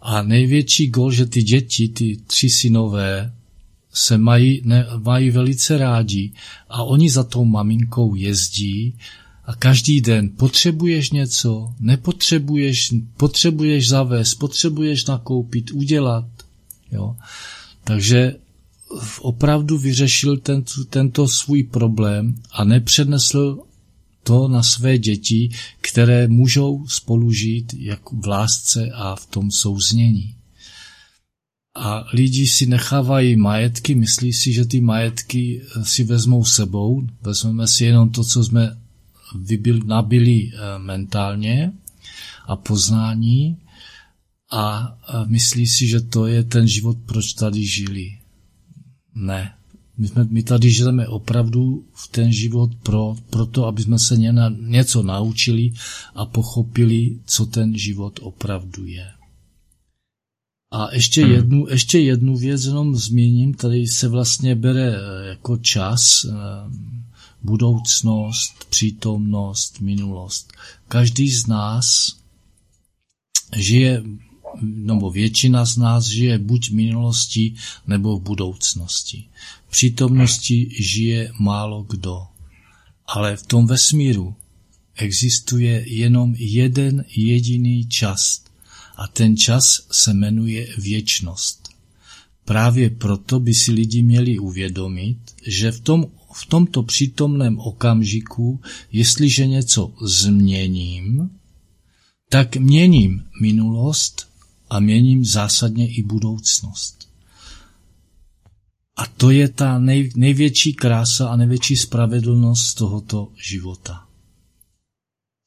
A 0.00 0.22
největší 0.22 0.86
gol, 0.86 1.12
že 1.12 1.26
ty 1.26 1.42
děti, 1.42 1.88
ty 1.88 2.16
tři 2.26 2.50
synové, 2.50 3.32
se 3.92 4.18
mají, 4.18 4.62
ne, 4.64 4.86
mají 5.02 5.30
velice 5.30 5.78
rádi 5.78 6.32
a 6.68 6.82
oni 6.82 7.10
za 7.10 7.24
tou 7.24 7.44
maminkou 7.44 8.14
jezdí 8.14 8.98
a 9.44 9.54
každý 9.54 10.00
den 10.00 10.30
potřebuješ 10.36 11.10
něco, 11.10 11.74
nepotřebuješ, 11.80 12.94
potřebuješ 13.16 13.88
zavést, 13.88 14.34
potřebuješ 14.34 15.04
nakoupit, 15.04 15.70
udělat. 15.70 16.24
Jo. 16.92 17.16
Takže 17.86 18.36
opravdu 19.20 19.78
vyřešil 19.78 20.36
tento, 20.36 20.84
tento 20.84 21.28
svůj 21.28 21.62
problém 21.62 22.34
a 22.52 22.64
nepřenesl 22.64 23.58
to 24.22 24.48
na 24.48 24.62
své 24.62 24.98
děti, 24.98 25.50
které 25.80 26.28
můžou 26.28 26.86
spolu 26.88 27.32
žít 27.32 27.74
jak 27.78 28.12
v 28.12 28.26
lásce 28.26 28.90
a 28.94 29.16
v 29.16 29.26
tom 29.26 29.50
souznění. 29.50 30.34
A 31.74 32.04
lidi 32.12 32.46
si 32.46 32.66
nechávají 32.66 33.36
majetky, 33.36 33.94
myslí 33.94 34.32
si, 34.32 34.52
že 34.52 34.64
ty 34.64 34.80
majetky 34.80 35.62
si 35.82 36.04
vezmou 36.04 36.44
sebou, 36.44 37.06
vezmeme 37.22 37.68
si 37.68 37.84
jenom 37.84 38.10
to, 38.10 38.24
co 38.24 38.44
jsme 38.44 38.76
vybil, 39.34 39.80
nabili 39.84 40.50
eh, 40.52 40.78
mentálně 40.78 41.72
a 42.46 42.56
poznání 42.56 43.56
a 44.56 44.96
myslí 45.26 45.66
si, 45.66 45.86
že 45.86 46.00
to 46.00 46.26
je 46.26 46.44
ten 46.44 46.68
život, 46.68 46.96
proč 47.06 47.32
tady 47.32 47.66
žili. 47.66 48.18
Ne. 49.14 49.52
My, 49.98 50.08
jsme, 50.08 50.24
my 50.30 50.42
tady 50.42 50.70
žijeme 50.70 51.08
opravdu 51.08 51.84
v 51.94 52.08
ten 52.08 52.32
život 52.32 52.70
pro, 52.82 53.16
proto, 53.30 53.66
aby 53.66 53.82
jsme 53.82 53.98
se 53.98 54.16
ně 54.16 54.32
na, 54.32 54.48
něco 54.60 55.02
naučili 55.02 55.72
a 56.14 56.26
pochopili, 56.26 57.18
co 57.26 57.46
ten 57.46 57.78
život 57.78 58.20
opravdu 58.22 58.86
je. 58.86 59.06
A 60.70 60.94
ještě 60.94 61.24
hmm. 61.24 61.32
jednu, 61.32 61.66
ještě 61.68 61.98
jednu 61.98 62.36
věc 62.36 62.64
jenom 62.64 62.96
zmíním, 62.96 63.54
tady 63.54 63.86
se 63.86 64.08
vlastně 64.08 64.54
bere 64.54 64.96
eh, 64.96 65.26
jako 65.28 65.56
čas, 65.56 66.24
eh, 66.24 66.32
budoucnost, 67.42 68.64
přítomnost, 68.70 69.80
minulost. 69.80 70.52
Každý 70.88 71.30
z 71.30 71.46
nás 71.46 72.16
žije 73.56 74.02
nebo 74.60 75.10
většina 75.10 75.64
z 75.64 75.76
nás 75.76 76.06
žije 76.06 76.38
buď 76.38 76.70
v 76.70 76.74
minulosti 76.74 77.54
nebo 77.86 78.18
v 78.18 78.22
budoucnosti. 78.22 79.24
V 79.68 79.70
přítomnosti 79.70 80.68
žije 80.80 81.32
málo 81.38 81.82
kdo. 81.82 82.22
Ale 83.06 83.36
v 83.36 83.46
tom 83.46 83.66
vesmíru 83.66 84.34
existuje 84.96 85.84
jenom 85.88 86.34
jeden 86.38 87.04
jediný 87.16 87.86
čas 87.86 88.44
a 88.96 89.08
ten 89.08 89.36
čas 89.36 89.86
se 89.92 90.14
jmenuje 90.14 90.68
věčnost. 90.78 91.68
Právě 92.44 92.90
proto 92.90 93.40
by 93.40 93.54
si 93.54 93.72
lidi 93.72 94.02
měli 94.02 94.38
uvědomit, 94.38 95.18
že 95.46 95.72
v, 95.72 95.80
tom, 95.80 96.06
v 96.32 96.46
tomto 96.46 96.82
přítomném 96.82 97.58
okamžiku, 97.58 98.60
jestliže 98.92 99.46
něco 99.46 99.92
změním, 100.02 101.30
tak 102.28 102.56
měním 102.56 103.24
minulost 103.42 104.28
a 104.70 104.80
měním 104.80 105.24
zásadně 105.24 105.88
i 105.88 106.02
budoucnost. 106.02 107.06
A 108.96 109.06
to 109.06 109.30
je 109.30 109.48
ta 109.48 109.78
nej, 109.78 110.10
největší 110.16 110.74
krása 110.74 111.28
a 111.28 111.36
největší 111.36 111.76
spravedlnost 111.76 112.74
tohoto 112.74 113.28
života. 113.50 114.06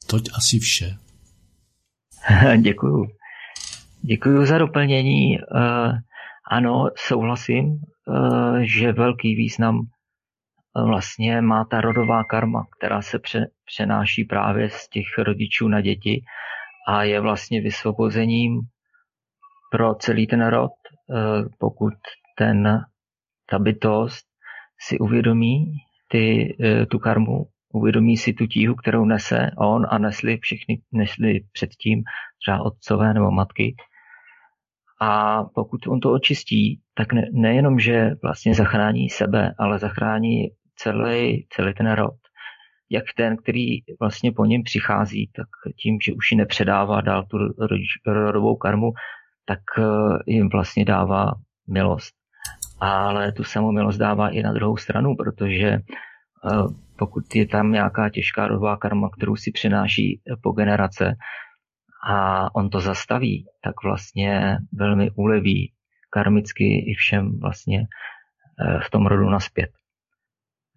Toť 0.07 0.29
asi 0.37 0.59
vše. 0.59 0.97
Děkuju. 2.61 3.05
Děkuji 4.01 4.45
za 4.45 4.57
doplnění. 4.57 5.37
Ano, 6.51 6.89
souhlasím, 7.07 7.79
že 8.61 8.91
velký 8.91 9.35
význam 9.35 9.81
vlastně 10.85 11.41
má 11.41 11.65
ta 11.65 11.81
rodová 11.81 12.23
karma, 12.23 12.65
která 12.77 13.01
se 13.01 13.19
přenáší 13.65 14.23
právě 14.23 14.69
z 14.69 14.89
těch 14.89 15.05
rodičů 15.17 15.67
na 15.67 15.81
děti 15.81 16.21
a 16.87 17.03
je 17.03 17.21
vlastně 17.21 17.61
vysvobozením 17.61 18.61
pro 19.69 19.95
celý 19.95 20.27
ten 20.27 20.47
rod, 20.47 20.71
pokud 21.59 21.93
ten, 22.37 22.81
ta 23.49 23.59
bytost 23.59 24.25
si 24.79 24.99
uvědomí 24.99 25.65
ty, 26.07 26.57
tu 26.91 26.99
karmu, 26.99 27.45
uvědomí 27.73 28.17
si 28.17 28.33
tu 28.33 28.47
tíhu, 28.47 28.75
kterou 28.75 29.05
nese 29.05 29.51
on 29.57 29.85
a 29.89 29.97
nesli 29.97 30.37
všechny, 30.37 30.81
nesli 30.91 31.39
předtím 31.53 32.03
třeba 32.41 32.65
otcové 32.65 33.13
nebo 33.13 33.31
matky. 33.31 33.75
A 35.01 35.43
pokud 35.43 35.87
on 35.87 35.99
to 35.99 36.11
očistí, 36.11 36.81
tak 36.93 37.13
ne, 37.13 37.25
nejenom, 37.31 37.79
že 37.79 38.11
vlastně 38.23 38.53
zachrání 38.53 39.09
sebe, 39.09 39.53
ale 39.57 39.79
zachrání 39.79 40.47
celý, 40.75 41.47
celý 41.49 41.73
ten 41.73 41.91
rod. 41.91 42.15
Jak 42.89 43.03
ten, 43.17 43.37
který 43.37 43.77
vlastně 43.99 44.31
po 44.31 44.45
něm 44.45 44.63
přichází, 44.63 45.31
tak 45.35 45.47
tím, 45.81 45.97
že 46.05 46.13
už 46.13 46.31
ji 46.31 46.37
nepředává 46.37 47.01
dál 47.01 47.25
tu 47.25 47.37
rodovou 48.05 48.55
karmu, 48.55 48.91
tak 49.49 49.59
eh, 49.77 49.83
jim 50.27 50.49
vlastně 50.49 50.85
dává 50.85 51.31
milost. 51.67 52.13
Ale 52.79 53.31
tu 53.31 53.43
samou 53.43 53.71
milost 53.71 53.99
dává 53.99 54.29
i 54.29 54.43
na 54.43 54.53
druhou 54.53 54.77
stranu, 54.77 55.15
protože 55.15 55.67
eh, 55.67 55.81
pokud 56.99 57.35
je 57.35 57.47
tam 57.47 57.71
nějaká 57.71 58.09
těžká 58.09 58.47
rodová 58.47 58.77
karma, 58.77 59.09
kterou 59.09 59.35
si 59.35 59.51
přenáší 59.51 60.21
po 60.43 60.51
generace 60.51 61.15
a 62.07 62.55
on 62.55 62.69
to 62.69 62.79
zastaví, 62.79 63.45
tak 63.63 63.75
vlastně 63.83 64.57
velmi 64.73 65.11
uleví 65.11 65.73
karmicky 66.09 66.63
i 66.91 66.93
všem 66.93 67.39
vlastně 67.39 67.79
eh, 67.79 68.79
v 68.85 68.89
tom 68.89 69.07
rodu 69.07 69.29
naspět. 69.29 69.69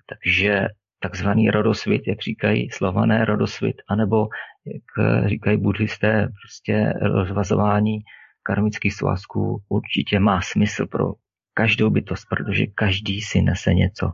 Takže 0.09 0.69
takzvaný 1.01 1.51
rodosvit, 1.51 2.03
jak 2.07 2.21
říkají 2.21 2.71
slované 2.71 3.25
rodosvit, 3.25 3.77
anebo 3.89 4.29
jak 4.67 5.07
eh, 5.07 5.29
říkají 5.29 5.57
buddhisté, 5.57 6.29
prostě 6.43 6.93
rozvazování 7.01 7.99
karmických 8.43 8.95
svazků 8.95 9.63
určitě 9.69 10.21
má 10.21 10.41
smysl 10.41 10.87
pro 10.87 11.13
každou 11.55 11.91
bytost, 11.91 12.27
protože 12.31 12.67
každý 12.67 13.21
si 13.21 13.43
nese 13.43 13.75
něco. 13.75 14.13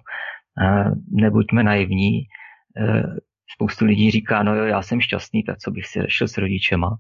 Nebuďme 1.11 1.63
naivní. 1.63 2.19
E, 2.19 2.25
spoustu 3.55 3.85
lidí 3.85 4.11
říká, 4.11 4.43
no 4.43 4.55
jo, 4.55 4.65
já 4.65 4.83
jsem 4.83 5.01
šťastný, 5.01 5.45
tak 5.45 5.59
co 5.59 5.71
bych 5.71 5.87
si 5.87 6.03
řešil 6.03 6.29
s 6.29 6.39
rodičema. 6.39 6.97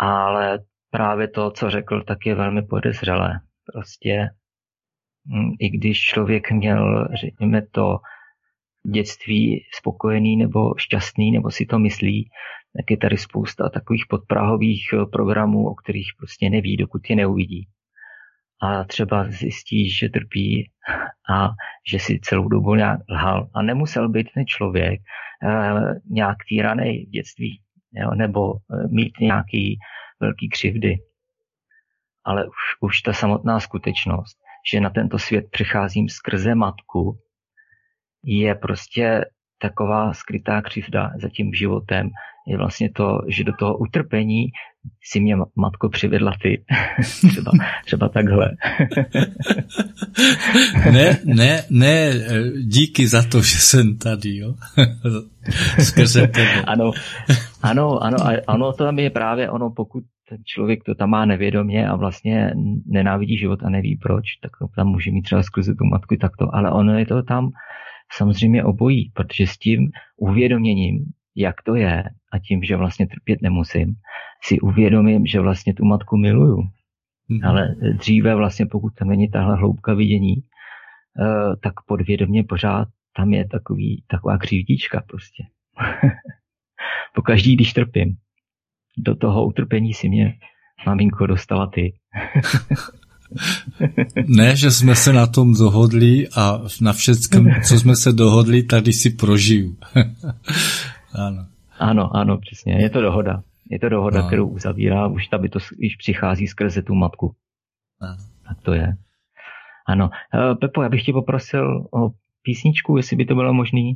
Ale 0.00 0.58
právě 0.90 1.28
to, 1.28 1.50
co 1.50 1.70
řekl, 1.70 2.02
tak 2.02 2.26
je 2.26 2.34
velmi 2.34 2.62
podezřelé. 2.62 3.40
Prostě 3.72 4.28
hm, 5.26 5.50
i 5.58 5.68
když 5.68 6.00
člověk 6.00 6.50
měl, 6.50 7.08
řekněme 7.14 7.62
to, 7.66 7.98
dětství 8.86 9.64
spokojený 9.74 10.36
nebo 10.36 10.74
šťastný, 10.78 11.30
nebo 11.30 11.50
si 11.50 11.66
to 11.66 11.78
myslí, 11.78 12.30
tak 12.76 12.90
je 12.90 12.96
tady 12.96 13.16
spousta 13.16 13.68
takových 13.68 14.04
podprahových 14.08 14.94
programů, 15.12 15.68
o 15.68 15.74
kterých 15.74 16.08
prostě 16.18 16.50
neví, 16.50 16.76
dokud 16.76 17.10
je 17.10 17.16
neuvidí 17.16 17.68
a 18.64 18.84
třeba 18.84 19.30
zjistí, 19.30 19.90
že 19.90 20.08
trpí 20.08 20.70
a 21.34 21.48
že 21.90 21.98
si 21.98 22.20
celou 22.20 22.48
dobu 22.48 22.74
nějak 22.74 23.00
lhal. 23.08 23.48
A 23.54 23.62
nemusel 23.62 24.08
být 24.08 24.28
ten 24.34 24.46
člověk 24.46 25.00
uh, 25.44 25.94
nějak 26.10 26.36
týraný 26.48 27.04
v 27.06 27.10
dětství 27.10 27.60
jo, 27.92 28.10
nebo 28.14 28.52
uh, 28.52 28.58
mít 28.90 29.12
nějaký 29.20 29.78
velký 30.20 30.48
křivdy. 30.48 30.96
Ale 32.24 32.46
už, 32.46 32.54
už 32.80 33.02
ta 33.02 33.12
samotná 33.12 33.60
skutečnost, 33.60 34.38
že 34.72 34.80
na 34.80 34.90
tento 34.90 35.18
svět 35.18 35.44
přicházím 35.50 36.08
skrze 36.08 36.54
matku, 36.54 37.18
je 38.24 38.54
prostě 38.54 39.24
taková 39.58 40.12
skrytá 40.12 40.62
křivda 40.62 41.10
za 41.22 41.28
tím 41.28 41.54
životem, 41.54 42.10
je 42.46 42.58
vlastně 42.58 42.90
to, 42.90 43.18
že 43.28 43.44
do 43.44 43.52
toho 43.58 43.78
utrpení 43.78 44.46
si 45.02 45.20
mě 45.20 45.36
matko 45.56 45.88
přivedla 45.88 46.32
ty. 46.42 46.64
třeba, 47.28 47.52
třeba 47.84 48.08
takhle. 48.08 48.50
ne, 50.92 51.18
ne, 51.24 51.62
ne, 51.70 52.12
díky 52.66 53.06
za 53.06 53.22
to, 53.22 53.38
že 53.38 53.58
jsem 53.58 53.98
tady, 53.98 54.36
jo. 54.36 54.54
Skrze 55.78 56.26
tebe. 56.26 56.62
Ano, 56.62 56.90
ano, 57.62 58.02
ano, 58.02 58.16
ano, 58.46 58.72
to 58.72 58.84
tam 58.84 58.98
je 58.98 59.10
právě 59.10 59.50
ono, 59.50 59.70
pokud 59.70 60.04
ten 60.28 60.38
člověk 60.44 60.84
to 60.84 60.94
tam 60.94 61.10
má 61.10 61.24
nevědomě 61.24 61.88
a 61.88 61.96
vlastně 61.96 62.50
nenávidí 62.86 63.38
život 63.38 63.62
a 63.62 63.70
neví 63.70 63.96
proč, 63.96 64.24
tak 64.42 64.52
to 64.58 64.66
tam 64.76 64.88
může 64.88 65.10
mít 65.10 65.22
třeba 65.22 65.42
skrze 65.42 65.74
tu 65.74 65.84
matku 65.84 66.16
takto, 66.20 66.54
ale 66.54 66.70
ono 66.70 66.98
je 66.98 67.06
to 67.06 67.22
tam 67.22 67.50
samozřejmě 68.16 68.64
obojí, 68.64 69.10
protože 69.14 69.46
s 69.46 69.58
tím 69.58 69.90
uvědoměním, 70.16 71.04
jak 71.36 71.62
to 71.62 71.74
je 71.74 72.04
a 72.32 72.38
tím, 72.38 72.62
že 72.62 72.76
vlastně 72.76 73.06
trpět 73.06 73.42
nemusím, 73.42 73.94
si 74.44 74.60
uvědomím, 74.60 75.26
že 75.26 75.40
vlastně 75.40 75.74
tu 75.74 75.84
matku 75.84 76.16
miluju. 76.16 76.56
Mm-hmm. 77.30 77.48
Ale 77.48 77.74
dříve 77.98 78.34
vlastně, 78.34 78.66
pokud 78.66 78.94
tam 78.94 79.08
není 79.08 79.28
tahle 79.28 79.56
hloubka 79.56 79.94
vidění, 79.94 80.36
uh, 80.36 81.54
tak 81.62 81.72
podvědomě 81.86 82.44
pořád 82.44 82.88
tam 83.16 83.32
je 83.32 83.48
takový, 83.48 84.04
taková 84.06 84.38
křivdička 84.38 85.02
prostě. 85.08 85.42
po 87.14 87.22
každý, 87.22 87.56
když 87.56 87.72
trpím. 87.72 88.16
Do 88.98 89.14
toho 89.14 89.46
utrpení 89.46 89.94
si 89.94 90.08
mě 90.08 90.34
maminko 90.86 91.26
dostala 91.26 91.66
ty. 91.66 91.92
ne, 94.26 94.56
že 94.56 94.70
jsme 94.70 94.94
se 94.94 95.12
na 95.12 95.26
tom 95.26 95.54
dohodli 95.54 96.28
a 96.36 96.60
na 96.80 96.92
všem, 96.92 97.14
co 97.68 97.78
jsme 97.78 97.96
se 97.96 98.12
dohodli, 98.12 98.62
tady 98.62 98.92
si 98.92 99.10
prožiju. 99.10 99.76
ano. 101.14 101.46
Ano, 101.78 102.16
ano, 102.16 102.38
přesně. 102.38 102.82
Je 102.82 102.90
to 102.90 103.00
dohoda. 103.00 103.42
Je 103.70 103.78
to 103.78 103.88
dohoda, 103.88 104.20
no. 104.20 104.26
kterou 104.26 104.48
uzavírá 104.48 105.06
už 105.06 105.28
ta 105.28 105.38
bytost, 105.38 105.72
když 105.72 105.96
přichází 105.96 106.46
skrze 106.46 106.82
tu 106.82 106.94
matku. 106.94 107.36
No. 108.00 108.16
Tak 108.48 108.60
to 108.62 108.72
je. 108.72 108.96
Ano. 109.86 110.10
Eh, 110.34 110.54
Pepo, 110.54 110.82
já 110.82 110.88
bych 110.88 111.04
tě 111.04 111.12
poprosil 111.12 111.86
o 111.92 112.10
písničku, 112.42 112.96
jestli 112.96 113.16
by 113.16 113.24
to 113.24 113.34
bylo 113.34 113.52
možné. 113.52 113.92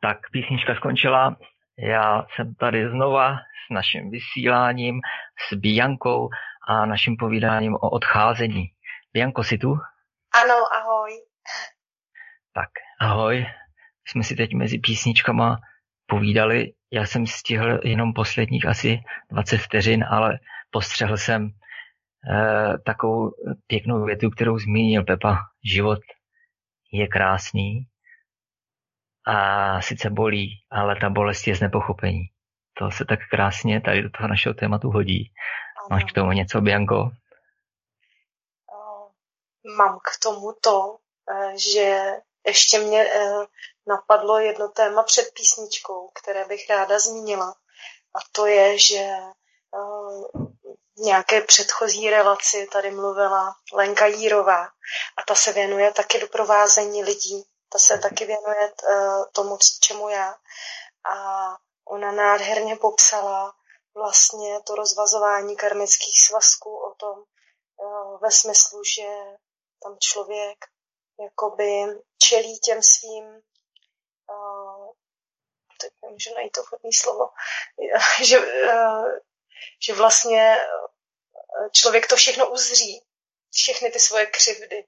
Tak 0.00 0.18
písnička 0.32 0.74
skončila. 0.74 1.36
Já 1.78 2.26
jsem 2.34 2.54
tady 2.54 2.90
znova 2.90 3.36
s 3.36 3.74
naším 3.74 4.10
vysíláním, 4.10 5.00
s 5.48 5.56
Biankou 5.56 6.28
a 6.68 6.86
naším 6.86 7.16
povídáním 7.16 7.74
o 7.74 7.90
odcházení. 7.90 8.66
Bianko, 9.12 9.44
jsi 9.44 9.58
tu? 9.58 9.70
Ano, 10.44 10.54
ahoj. 10.80 11.10
Tak, 12.54 12.70
ahoj. 13.00 13.46
Jsme 14.06 14.22
si 14.24 14.36
teď 14.36 14.54
mezi 14.54 14.78
písničkama 14.78 15.58
povídali. 16.10 16.72
Já 16.92 17.06
jsem 17.06 17.26
stihl 17.26 17.80
jenom 17.84 18.12
posledních 18.12 18.66
asi 18.66 18.98
20 19.30 19.58
vteřin, 19.58 20.04
ale 20.10 20.38
postřehl 20.70 21.16
jsem 21.16 21.50
eh, 22.30 22.78
takovou 22.78 23.30
pěknou 23.66 24.04
větu, 24.04 24.30
kterou 24.30 24.58
zmínil 24.58 25.04
Pepa. 25.04 25.38
Život 25.64 25.98
je 26.92 27.06
krásný 27.08 27.86
a 29.26 29.80
sice 29.82 30.10
bolí, 30.10 30.64
ale 30.70 30.96
ta 30.96 31.10
bolest 31.10 31.46
je 31.46 31.56
z 31.56 31.60
nepochopení. 31.60 32.22
To 32.78 32.90
se 32.90 33.04
tak 33.04 33.20
krásně 33.30 33.80
tady 33.80 34.02
do 34.02 34.10
toho 34.10 34.28
našeho 34.28 34.54
tématu 34.54 34.90
hodí. 34.90 35.32
Máš 35.90 36.04
k 36.04 36.12
tomu 36.12 36.32
něco, 36.32 36.60
Bianco? 36.60 37.10
Mám 39.76 39.98
k 39.98 40.22
tomu 40.22 40.52
to, 40.60 40.96
eh, 41.30 41.58
že 41.58 42.00
ještě 42.46 42.78
mě 42.78 43.10
eh, 43.14 43.46
napadlo 43.86 44.38
jedno 44.38 44.68
téma 44.68 45.02
před 45.02 45.34
písničkou, 45.34 46.10
které 46.14 46.44
bych 46.44 46.70
ráda 46.70 46.98
zmínila. 46.98 47.54
A 48.14 48.18
to 48.32 48.46
je, 48.46 48.78
že 48.78 48.98
eh, 48.98 50.40
nějaké 50.96 51.40
předchozí 51.40 52.10
relaci 52.10 52.68
tady 52.72 52.90
mluvila 52.90 53.54
Lenka 53.72 54.06
Jírová 54.06 54.64
a 55.16 55.22
ta 55.28 55.34
se 55.34 55.52
věnuje 55.52 55.92
taky 55.92 56.18
doprovázení 56.18 57.04
lidí. 57.04 57.44
Ta 57.72 57.78
se 57.78 57.98
taky 57.98 58.24
věnuje 58.24 58.72
tomu, 59.32 59.58
čemu 59.80 60.08
já. 60.08 60.34
A 61.04 61.56
ona 61.84 62.12
nádherně 62.12 62.76
popsala 62.76 63.54
vlastně 63.94 64.60
to 64.60 64.74
rozvazování 64.74 65.56
karmických 65.56 66.20
svazků 66.20 66.76
o 66.76 66.94
tom 66.94 67.22
eh, 67.22 68.18
ve 68.20 68.30
smyslu, 68.30 68.84
že 68.84 69.08
tam 69.82 69.96
člověk 69.98 70.58
jakoby 71.24 72.00
čelí 72.18 72.58
těm 72.58 72.82
svým 72.82 73.24
eh, 74.30 74.92
teď 75.80 75.92
nemůžu 76.02 76.34
najít 76.34 76.52
to 76.52 76.62
vhodné 76.62 76.90
slovo, 76.94 77.28
že, 78.24 78.38
eh, 78.38 79.20
že 79.82 79.94
vlastně 79.94 80.56
člověk 81.72 82.06
to 82.06 82.16
všechno 82.16 82.50
uzří, 82.50 83.02
všechny 83.50 83.90
ty 83.90 84.00
svoje 84.00 84.26
křivdy 84.26 84.84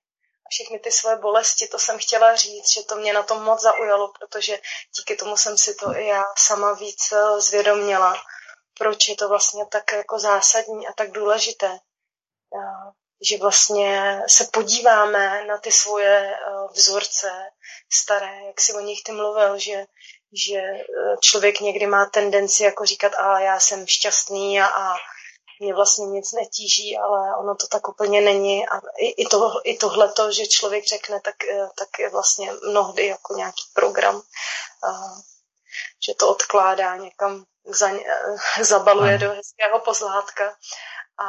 a 0.46 0.48
všechny 0.50 0.78
ty 0.78 0.92
svoje 0.92 1.16
bolesti, 1.16 1.68
to 1.68 1.78
jsem 1.78 1.98
chtěla 1.98 2.36
říct, 2.36 2.72
že 2.72 2.82
to 2.82 2.96
mě 2.96 3.12
na 3.12 3.22
tom 3.22 3.42
moc 3.42 3.60
zaujalo, 3.60 4.12
protože 4.18 4.58
díky 4.96 5.16
tomu 5.16 5.36
jsem 5.36 5.58
si 5.58 5.74
to 5.74 5.96
i 5.96 6.06
já 6.06 6.24
sama 6.36 6.72
víc 6.72 7.12
zvědoměla 7.38 8.22
proč 8.78 9.08
je 9.08 9.16
to 9.16 9.28
vlastně 9.28 9.66
tak 9.66 9.92
jako 9.92 10.18
zásadní 10.18 10.86
a 10.86 10.92
tak 10.92 11.10
důležité. 11.12 11.78
Že 13.28 13.38
vlastně 13.38 14.22
se 14.28 14.48
podíváme 14.52 15.44
na 15.46 15.58
ty 15.58 15.72
svoje 15.72 16.34
vzorce 16.74 17.30
staré, 17.92 18.46
jak 18.46 18.60
si 18.60 18.72
o 18.72 18.80
nich 18.80 19.02
ty 19.02 19.12
mluvil, 19.12 19.58
že, 19.58 19.84
že 20.46 20.62
člověk 21.20 21.60
někdy 21.60 21.86
má 21.86 22.06
tendenci 22.06 22.62
jako 22.62 22.84
říkat, 22.84 23.12
a 23.14 23.40
já 23.40 23.60
jsem 23.60 23.86
šťastný 23.86 24.60
a, 24.60 24.66
a 24.66 24.94
mě 25.62 25.74
vlastně 25.74 26.06
nic 26.06 26.32
netíží, 26.32 26.98
ale 26.98 27.36
ono 27.36 27.54
to 27.54 27.66
tak 27.66 27.88
úplně 27.88 28.20
není. 28.20 28.68
A 28.68 28.80
i, 28.98 29.22
i, 29.22 29.26
to, 29.26 29.60
i 29.64 29.76
tohleto, 29.76 30.32
že 30.32 30.46
člověk 30.46 30.84
řekne, 30.86 31.20
tak, 31.20 31.34
eh, 31.44 31.68
tak 31.78 31.88
je 31.98 32.10
vlastně 32.10 32.52
mnohdy 32.52 33.06
jako 33.06 33.34
nějaký 33.34 33.62
program, 33.74 34.22
že 36.06 36.14
to 36.14 36.28
odkládá 36.28 36.96
někam, 36.96 37.44
za, 37.66 37.88
eh, 37.88 38.64
zabaluje 38.64 39.18
do 39.18 39.30
hezkého 39.30 39.78
pozlátka. 39.78 40.56
A 41.18 41.26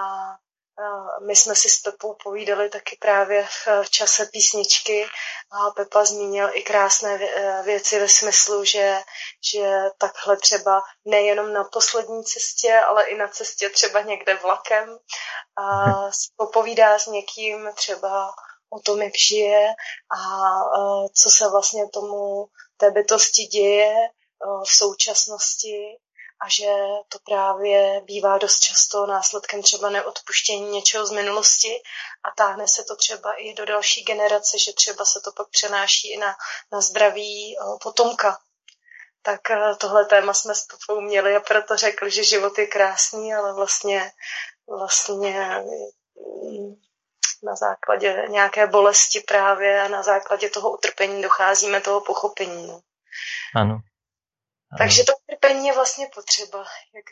my 1.27 1.35
jsme 1.35 1.55
si 1.55 1.69
s 1.69 1.79
Pepou 1.79 2.15
povídali 2.23 2.69
taky 2.69 2.97
právě 3.01 3.47
v 3.83 3.89
čase 3.89 4.25
písničky 4.25 5.05
a 5.51 5.71
Pepa 5.71 6.05
zmínil 6.05 6.49
i 6.53 6.63
krásné 6.63 7.17
věci 7.63 7.99
ve 7.99 8.09
smyslu, 8.09 8.63
že, 8.63 8.99
že 9.53 9.75
takhle 9.97 10.37
třeba 10.37 10.81
nejenom 11.05 11.53
na 11.53 11.63
poslední 11.63 12.23
cestě, 12.23 12.79
ale 12.87 13.03
i 13.03 13.17
na 13.17 13.27
cestě 13.27 13.69
třeba 13.69 14.01
někde 14.01 14.35
vlakem 14.35 14.97
a 15.57 15.93
popovídá 16.35 16.99
s 16.99 17.07
někým 17.07 17.69
třeba 17.75 18.31
o 18.69 18.79
tom, 18.79 19.01
jak 19.01 19.13
žije 19.29 19.67
a 20.17 20.59
co 21.13 21.29
se 21.29 21.49
vlastně 21.49 21.89
tomu 21.93 22.45
té 22.77 22.91
bytosti 22.91 23.43
děje 23.43 23.95
v 24.63 24.77
současnosti 24.77 25.97
a 26.43 26.49
že 26.49 26.73
to 27.09 27.19
právě 27.25 28.01
bývá 28.01 28.37
dost 28.37 28.59
často 28.59 29.05
následkem 29.05 29.61
třeba 29.61 29.89
neodpuštění 29.89 30.69
něčeho 30.69 31.05
z 31.05 31.11
minulosti 31.11 31.81
a 32.23 32.31
táhne 32.31 32.67
se 32.67 32.83
to 32.83 32.95
třeba 32.95 33.33
i 33.33 33.53
do 33.53 33.65
další 33.65 34.03
generace, 34.03 34.59
že 34.59 34.73
třeba 34.73 35.05
se 35.05 35.21
to 35.21 35.31
pak 35.31 35.49
přenáší 35.49 36.13
i 36.13 36.17
na, 36.17 36.35
na 36.71 36.81
zdraví 36.81 37.57
potomka. 37.83 38.39
Tak 39.21 39.51
eh, 39.51 39.75
tohle 39.75 40.05
téma 40.05 40.33
jsme 40.33 40.55
s 40.55 40.65
Pepou 40.65 41.01
měli 41.01 41.35
a 41.35 41.39
proto 41.39 41.77
řekli, 41.77 42.11
že 42.11 42.23
život 42.23 42.57
je 42.57 42.67
krásný, 42.67 43.33
ale 43.33 43.53
vlastně, 43.53 44.11
vlastně 44.67 45.63
mm, 46.43 46.75
na 47.43 47.55
základě 47.55 48.25
nějaké 48.27 48.67
bolesti 48.67 49.19
právě 49.19 49.81
a 49.81 49.87
na 49.87 50.03
základě 50.03 50.49
toho 50.49 50.71
utrpení 50.71 51.21
docházíme 51.21 51.81
toho 51.81 52.01
pochopení. 52.01 52.67
No. 52.67 52.81
Ano. 53.55 53.79
Takže 54.77 55.03
to 55.03 55.13
utrpení 55.17 55.67
je 55.67 55.73
vlastně 55.73 56.07
potřeba. 56.15 56.59
Jak 56.95 57.05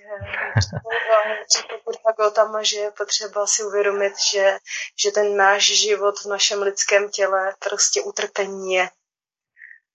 řekl 1.53 1.81
Buddha 1.85 2.11
Gautama, 2.17 2.63
že 2.63 2.77
je 2.77 2.91
potřeba 2.91 3.47
si 3.47 3.63
uvědomit, 3.63 4.13
že, 4.33 4.57
že 5.03 5.11
ten 5.11 5.37
náš 5.37 5.63
život 5.81 6.15
v 6.19 6.25
našem 6.25 6.61
lidském 6.61 7.09
těle 7.09 7.55
prostě 7.59 8.01
utrpení 8.01 8.73
je. 8.73 8.89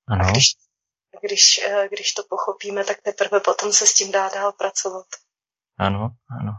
Ano. 0.08 0.24
A 0.24 0.30
když, 0.30 0.44
když, 1.22 1.60
eh, 1.68 1.88
když 1.88 2.12
to 2.12 2.22
pochopíme, 2.30 2.84
tak 2.84 3.02
teprve 3.02 3.40
potom 3.40 3.72
se 3.72 3.86
s 3.86 3.94
tím 3.94 4.12
dá 4.12 4.28
dál 4.28 4.52
pracovat. 4.52 5.06
Ano, 5.78 6.10
ano. 6.40 6.52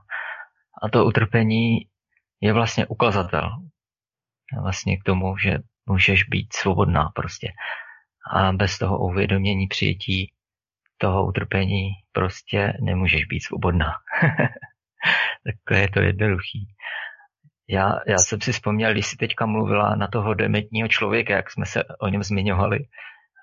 A 0.83 0.89
to 0.89 1.05
utrpení 1.05 1.77
je 2.41 2.53
vlastně 2.53 2.87
ukazatel 2.87 3.49
vlastně 4.61 4.97
k 4.97 5.03
tomu, 5.03 5.37
že 5.37 5.57
můžeš 5.85 6.23
být 6.23 6.53
svobodná 6.53 7.11
prostě. 7.15 7.47
A 8.33 8.51
bez 8.51 8.77
toho 8.77 8.99
uvědomění 8.99 9.67
přijetí 9.67 10.33
toho 10.97 11.25
utrpení 11.25 11.89
prostě 12.11 12.73
nemůžeš 12.81 13.25
být 13.25 13.39
svobodná. 13.39 13.91
Takhle 15.45 15.79
je 15.79 15.89
to 15.89 15.99
jednoduchý. 15.99 16.67
Já, 17.69 17.93
já 18.07 18.17
jsem 18.17 18.41
si 18.41 18.51
vzpomněl, 18.51 18.91
když 18.91 19.07
jsi 19.07 19.17
teďka 19.17 19.45
mluvila 19.45 19.95
na 19.95 20.07
toho 20.07 20.33
dementního 20.33 20.87
člověka, 20.87 21.35
jak 21.35 21.51
jsme 21.51 21.65
se 21.65 21.83
o 21.99 22.07
něm 22.07 22.23
zmiňovali 22.23 22.79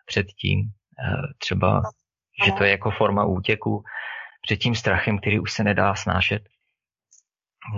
předtím, 0.06 0.60
eh, 0.60 1.34
třeba, 1.38 1.82
že 2.44 2.52
to 2.52 2.64
je 2.64 2.70
jako 2.70 2.90
forma 2.90 3.24
útěku 3.24 3.82
před 4.42 4.56
tím 4.56 4.74
strachem, 4.74 5.18
který 5.18 5.40
už 5.40 5.52
se 5.52 5.64
nedá 5.64 5.94
snášet. 5.94 6.42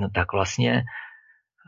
No 0.00 0.10
tak 0.10 0.32
vlastně 0.32 0.82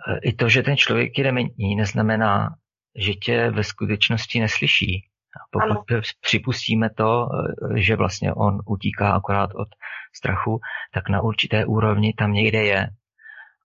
eh, 0.09 0.19
i 0.23 0.33
to, 0.33 0.49
že 0.49 0.63
ten 0.63 0.77
člověk 0.77 1.19
je 1.19 1.25
dementní, 1.25 1.77
neznamená, 1.77 2.51
že 2.97 3.15
tě 3.15 3.51
ve 3.51 3.65
skutečnosti 3.65 4.41
neslyší. 4.41 5.08
Pokud 5.51 5.71
ano. 5.71 6.01
připustíme 6.21 6.91
to, 6.91 7.29
eh, 7.29 7.81
že 7.81 7.97
vlastně 7.97 8.35
on 8.35 8.59
utíká 8.67 9.13
akorát 9.13 9.51
od 9.55 9.69
strachu, 10.17 10.61
tak 10.95 11.09
na 11.09 11.21
určité 11.21 11.67
úrovni 11.67 12.15
tam 12.19 12.33
někde 12.33 12.65
je. 12.65 12.87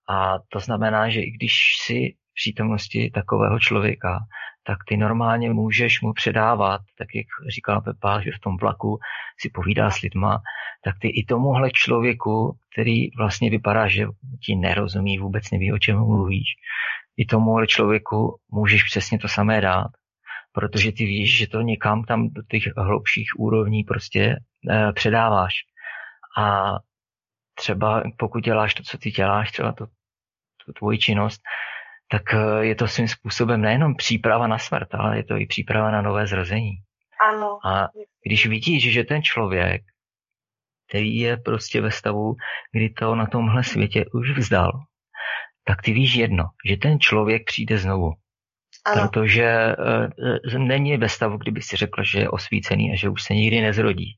A 0.08 0.38
to 0.48 0.60
znamená, 0.60 1.08
že 1.08 1.20
i 1.20 1.30
když 1.30 1.76
si 1.86 2.14
v 2.30 2.34
přítomnosti 2.34 3.10
takového 3.14 3.58
člověka, 3.58 4.18
tak 4.66 4.78
ty 4.88 4.96
normálně 4.96 5.50
můžeš 5.50 6.02
mu 6.02 6.12
předávat, 6.12 6.80
tak 6.98 7.08
jak 7.14 7.26
říkala 7.54 7.80
Pepa, 7.80 8.20
že 8.20 8.30
v 8.30 8.40
tom 8.40 8.56
vlaku 8.56 8.98
si 9.40 9.50
povídá 9.50 9.90
s 9.90 10.00
lidma, 10.00 10.40
tak 10.84 10.94
ty 11.00 11.08
i 11.08 11.24
tomuhle 11.24 11.70
člověku, 11.70 12.56
který 12.72 13.10
vlastně 13.16 13.50
vypadá, 13.50 13.88
že 13.88 14.06
ti 14.46 14.56
nerozumí, 14.56 15.18
vůbec 15.18 15.50
neví, 15.50 15.72
o 15.72 15.78
čem 15.78 15.98
mluvíš, 15.98 16.48
i 17.16 17.26
tomuhle 17.26 17.66
člověku 17.66 18.38
můžeš 18.52 18.84
přesně 18.84 19.18
to 19.18 19.28
samé 19.28 19.60
dát 19.60 19.86
protože 20.54 20.92
ty 20.92 21.04
víš, 21.04 21.38
že 21.38 21.46
to 21.46 21.60
někam 21.60 22.04
tam 22.04 22.28
do 22.28 22.42
těch 22.42 22.62
hlubších 22.76 23.28
úrovní 23.38 23.84
prostě 23.84 24.36
eh, 24.70 24.92
předáváš. 24.92 25.54
A 26.38 26.72
třeba 27.54 28.02
pokud 28.16 28.44
děláš 28.44 28.74
to, 28.74 28.82
co 28.82 28.98
ty 28.98 29.10
děláš, 29.10 29.52
třeba 29.52 29.72
to, 29.72 29.86
to 30.66 30.72
tvoji 30.72 30.98
činnost, 30.98 31.42
tak 32.10 32.34
eh, 32.34 32.64
je 32.64 32.74
to 32.74 32.88
svým 32.88 33.08
způsobem 33.08 33.60
nejenom 33.60 33.96
příprava 33.96 34.46
na 34.46 34.58
smrt, 34.58 34.94
ale 34.94 35.16
je 35.16 35.24
to 35.24 35.36
i 35.36 35.46
příprava 35.46 35.90
na 35.90 36.02
nové 36.02 36.26
zrození. 36.26 36.72
Ano. 37.30 37.58
A 37.66 37.88
když 38.26 38.46
vidíš, 38.46 38.92
že 38.92 39.04
ten 39.04 39.22
člověk, 39.22 39.82
který 40.88 41.16
je 41.16 41.36
prostě 41.36 41.80
ve 41.80 41.90
stavu, 41.90 42.34
kdy 42.72 42.90
to 42.90 43.14
na 43.14 43.26
tomhle 43.26 43.64
světě 43.64 44.04
už 44.12 44.38
vzdal, 44.38 44.70
tak 45.64 45.82
ty 45.82 45.92
víš 45.92 46.14
jedno, 46.14 46.44
že 46.68 46.76
ten 46.76 47.00
člověk 47.00 47.42
přijde 47.46 47.78
znovu. 47.78 48.12
Ano. 48.86 49.08
Protože 49.08 49.76
uh, 50.54 50.58
není 50.58 50.96
ve 50.96 51.08
stavu, 51.08 51.36
kdyby 51.36 51.62
si 51.62 51.76
řekl, 51.76 52.04
že 52.04 52.18
je 52.18 52.30
osvícený 52.30 52.92
a 52.92 52.96
že 52.96 53.08
už 53.08 53.22
se 53.22 53.34
nikdy 53.34 53.60
nezrodí. 53.60 54.16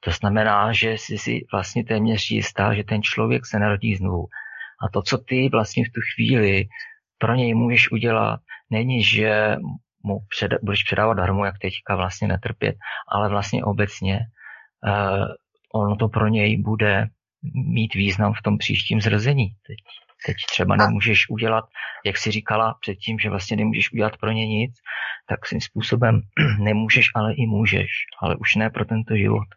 To 0.00 0.10
znamená, 0.10 0.72
že 0.72 0.92
jsi 0.92 1.18
si 1.18 1.40
vlastně 1.52 1.84
téměř 1.84 2.30
jistá, 2.30 2.74
že 2.74 2.84
ten 2.84 3.02
člověk 3.02 3.46
se 3.46 3.58
narodí 3.58 3.96
znovu. 3.96 4.26
A 4.82 4.88
to, 4.92 5.02
co 5.02 5.18
ty 5.18 5.48
vlastně 5.48 5.84
v 5.84 5.92
tu 5.92 6.00
chvíli 6.14 6.64
pro 7.18 7.34
něj 7.34 7.54
můžeš 7.54 7.92
udělat, 7.92 8.40
není, 8.70 9.02
že 9.02 9.56
mu 10.02 10.18
před, 10.28 10.52
budeš 10.62 10.84
předávat 10.84 11.14
darmu, 11.14 11.44
jak 11.44 11.58
teďka 11.58 11.96
vlastně 11.96 12.28
netrpět, 12.28 12.76
ale 13.12 13.28
vlastně 13.28 13.64
obecně 13.64 14.20
uh, 14.86 15.26
ono 15.74 15.96
to 15.96 16.08
pro 16.08 16.28
něj 16.28 16.62
bude 16.62 17.06
mít 17.54 17.94
význam 17.94 18.32
v 18.34 18.42
tom 18.42 18.58
příštím 18.58 19.00
zrození. 19.00 19.48
Teď 19.66 19.76
teď 20.26 20.36
třeba 20.50 20.76
nemůžeš 20.76 21.30
udělat, 21.30 21.64
jak 22.04 22.16
jsi 22.16 22.30
říkala 22.30 22.78
předtím, 22.80 23.18
že 23.18 23.30
vlastně 23.30 23.56
nemůžeš 23.56 23.92
udělat 23.92 24.16
pro 24.16 24.30
ně 24.30 24.46
nic, 24.46 24.74
tak 25.28 25.46
svým 25.46 25.60
způsobem 25.60 26.20
nemůžeš, 26.58 27.06
ale 27.14 27.34
i 27.34 27.46
můžeš, 27.46 27.90
ale 28.22 28.36
už 28.36 28.54
ne 28.54 28.70
pro 28.70 28.84
tento 28.84 29.16
život. 29.16 29.48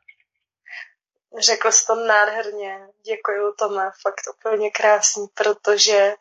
Řekl 1.46 1.72
jsi 1.72 1.86
to 1.86 1.96
nádherně. 1.96 2.80
Děkuji, 3.06 3.54
Tome, 3.60 3.92
fakt 4.02 4.22
úplně 4.38 4.72
krásný, 4.72 5.28
protože 5.34 6.14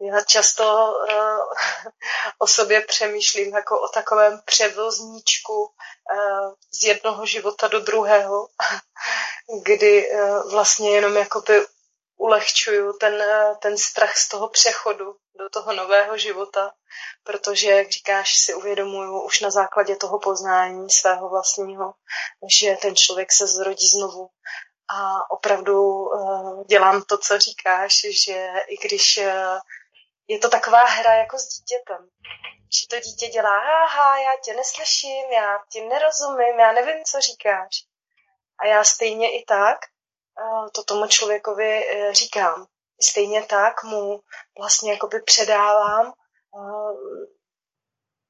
já 0.00 0.20
často 0.20 0.64
uh, 0.64 1.38
o 2.38 2.46
sobě 2.46 2.80
přemýšlím 2.80 3.54
jako 3.54 3.80
o 3.80 3.88
takovém 3.88 4.40
převozníčku 4.44 5.62
uh, 5.62 6.52
z 6.80 6.86
jednoho 6.86 7.26
života 7.26 7.68
do 7.68 7.80
druhého, 7.80 8.46
kdy 9.64 10.10
uh, 10.10 10.50
vlastně 10.52 10.90
jenom 10.90 11.16
jakoby 11.16 11.66
ulehčuju 12.20 12.92
ten, 12.92 13.22
ten 13.62 13.78
strach 13.78 14.16
z 14.16 14.28
toho 14.28 14.48
přechodu 14.48 15.16
do 15.38 15.48
toho 15.48 15.72
nového 15.72 16.18
života, 16.18 16.72
protože, 17.22 17.70
jak 17.70 17.90
říkáš, 17.90 18.34
si 18.38 18.54
uvědomuju 18.54 19.22
už 19.22 19.40
na 19.40 19.50
základě 19.50 19.96
toho 19.96 20.18
poznání 20.18 20.90
svého 20.90 21.28
vlastního, 21.28 21.94
že 22.60 22.76
ten 22.82 22.96
člověk 22.96 23.32
se 23.32 23.46
zrodí 23.46 23.88
znovu. 23.88 24.28
A 24.88 25.30
opravdu 25.30 25.82
uh, 25.82 26.64
dělám 26.66 27.02
to, 27.02 27.18
co 27.18 27.38
říkáš, 27.38 27.94
že 28.24 28.50
i 28.68 28.76
když 28.76 29.18
uh, 29.18 29.58
je 30.28 30.38
to 30.38 30.48
taková 30.48 30.84
hra 30.84 31.14
jako 31.14 31.38
s 31.38 31.48
dítětem, 31.48 32.08
že 32.80 32.86
to 32.90 33.00
dítě 33.00 33.26
dělá, 33.26 33.58
aha, 33.84 34.18
já 34.18 34.30
tě 34.44 34.54
neslyším, 34.54 35.32
já 35.32 35.58
ti 35.72 35.80
nerozumím, 35.80 36.60
já 36.60 36.72
nevím, 36.72 37.04
co 37.04 37.20
říkáš. 37.20 37.84
A 38.58 38.66
já 38.66 38.84
stejně 38.84 39.40
i 39.40 39.44
tak 39.44 39.78
to 40.72 40.84
tomu 40.84 41.06
člověkovi 41.06 41.90
e, 41.90 42.14
říkám. 42.14 42.66
Stejně 43.10 43.42
tak 43.42 43.84
mu 43.84 44.20
vlastně 44.58 44.92
jakoby 44.92 45.22
předávám 45.22 46.06
e, 46.06 46.12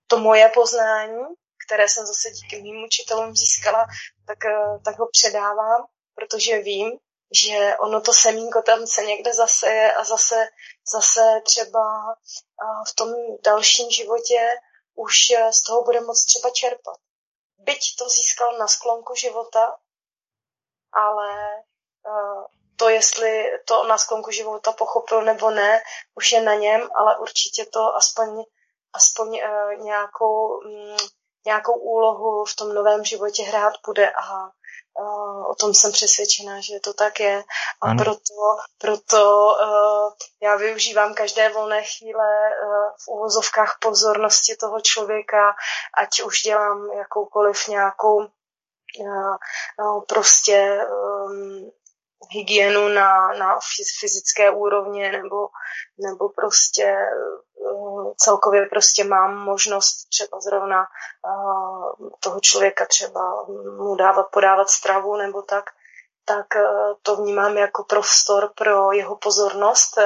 to 0.06 0.18
moje 0.18 0.48
poznání, 0.54 1.24
které 1.66 1.88
jsem 1.88 2.06
zase 2.06 2.30
díky 2.30 2.62
mým 2.62 2.84
učitelům 2.84 3.36
získala, 3.36 3.86
tak, 4.26 4.44
e, 4.44 4.78
tak 4.84 4.98
ho 4.98 5.08
předávám, 5.12 5.86
protože 6.14 6.58
vím, 6.58 6.98
že 7.32 7.76
ono 7.80 8.00
to 8.00 8.12
semínko 8.12 8.62
tam 8.62 8.86
se 8.86 9.04
někde 9.04 9.34
zaseje 9.34 9.92
a 9.92 10.04
zase, 10.04 10.48
zase 10.92 11.40
třeba 11.44 12.14
v 12.90 12.94
tom 12.94 13.08
dalším 13.44 13.90
životě 13.90 14.48
už 14.94 15.14
z 15.50 15.62
toho 15.62 15.84
bude 15.84 16.00
moc 16.00 16.24
třeba 16.24 16.50
čerpat. 16.50 16.96
Byť 17.58 17.96
to 17.98 18.08
získal 18.08 18.58
na 18.58 18.68
sklonku 18.68 19.14
života, 19.14 19.76
ale 20.92 21.62
to, 22.76 22.88
jestli 22.88 23.50
to 23.64 23.84
na 23.86 23.98
sklonku 23.98 24.30
života 24.30 24.72
pochopil 24.72 25.22
nebo 25.22 25.50
ne, 25.50 25.82
už 26.14 26.32
je 26.32 26.40
na 26.40 26.54
něm, 26.54 26.88
ale 26.94 27.18
určitě 27.18 27.66
to 27.66 27.96
aspoň, 27.96 28.44
aspoň 28.92 29.40
nějakou, 29.76 30.60
mm, 30.64 30.96
nějakou 31.46 31.74
úlohu 31.74 32.44
v 32.44 32.56
tom 32.56 32.74
novém 32.74 33.04
životě 33.04 33.42
hrát 33.42 33.74
bude 33.86 34.10
a 34.10 34.50
o 35.50 35.54
tom 35.54 35.74
jsem 35.74 35.92
přesvědčená, 35.92 36.60
že 36.60 36.80
to 36.80 36.94
tak 36.94 37.20
je. 37.20 37.44
A 37.80 37.90
ano. 37.90 38.04
proto, 38.04 38.56
proto 38.78 39.46
uh, 39.46 40.12
já 40.42 40.56
využívám 40.56 41.14
každé 41.14 41.48
volné 41.48 41.82
chvíle 41.84 42.50
uh, 42.50 42.90
v 43.04 43.08
uvozovkách 43.08 43.78
pozornosti 43.80 44.56
toho 44.56 44.80
člověka, 44.80 45.54
ať 45.98 46.22
už 46.22 46.42
dělám 46.42 46.90
jakoukoliv 46.96 47.68
nějakou 47.68 48.26
prostě 50.08 50.86
um, 50.90 51.70
hygienu 52.28 52.88
na, 52.88 53.32
na 53.32 53.58
fyzické 54.00 54.50
úrovně 54.50 55.12
nebo, 55.12 55.48
nebo 55.98 56.28
prostě 56.28 56.84
eh, 56.84 58.14
celkově 58.16 58.66
prostě 58.66 59.04
mám 59.04 59.36
možnost 59.36 60.08
třeba 60.08 60.40
zrovna 60.40 60.82
eh, 60.82 62.10
toho 62.20 62.40
člověka 62.40 62.86
třeba 62.86 63.44
mu 63.78 63.96
dávat, 63.96 64.26
podávat 64.32 64.70
stravu 64.70 65.16
nebo 65.16 65.42
tak, 65.42 65.64
tak 66.24 66.56
eh, 66.56 66.66
to 67.02 67.16
vnímám 67.16 67.56
jako 67.56 67.84
prostor 67.84 68.52
pro 68.56 68.92
jeho 68.92 69.16
pozornost, 69.16 69.98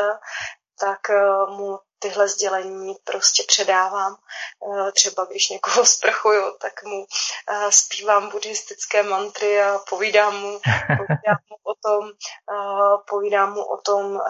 tak 0.81 1.01
mu 1.49 1.79
tyhle 2.05 2.29
sdělení 2.29 2.97
prostě 3.05 3.43
předávám. 3.49 4.17
Eh, 4.17 4.93
třeba 4.93 5.25
když 5.25 5.49
někoho 5.49 5.87
sprchuju, 5.87 6.57
tak 6.61 6.83
mu 6.83 7.07
eh, 7.49 7.73
zpívám 7.73 8.31
buddhistické 8.31 9.03
mantry 9.03 9.63
a 9.63 9.79
povídám 9.79 10.41
mu, 10.41 10.61
povídám 10.97 11.39
mu 11.51 11.57
o 11.63 11.75
tom, 11.75 12.11
eh, 12.53 12.97
povídám 13.11 13.53
mu 13.53 13.65
o 13.65 13.77
tom 13.77 14.21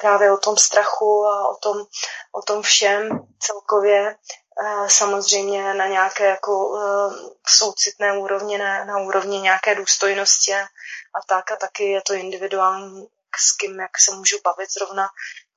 právě 0.00 0.32
o 0.32 0.36
tom 0.36 0.56
strachu 0.56 1.24
a 1.26 1.48
o 1.48 1.56
tom, 1.56 1.86
o 2.32 2.42
tom 2.42 2.62
všem 2.62 3.26
celkově. 3.38 4.16
Samozřejmě 4.86 5.74
na 5.74 5.86
nějaké 5.86 6.26
jako 6.26 6.78
soucitné 7.46 8.18
úrovni, 8.18 8.58
ne, 8.58 8.84
na 8.84 8.98
úrovni 8.98 9.40
nějaké 9.40 9.74
důstojnosti 9.74 10.54
a 10.54 11.20
tak. 11.28 11.50
A 11.50 11.56
taky 11.56 11.84
je 11.84 12.00
to 12.06 12.14
individuální 12.14 13.08
s 13.36 13.56
kým 13.56 13.80
jak 13.80 13.90
se 13.98 14.14
můžu 14.14 14.36
bavit 14.44 14.70
zrovna, 14.72 15.08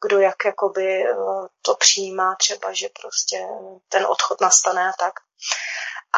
kdo 0.01 0.19
jak 0.19 0.45
jakoby 0.45 1.03
eh, 1.03 1.15
to 1.61 1.75
přijímá 1.75 2.35
třeba, 2.35 2.73
že 2.73 2.89
prostě 3.01 3.47
ten 3.89 4.05
odchod 4.05 4.41
nastane 4.41 4.89
a 4.89 4.93
tak. 4.99 5.13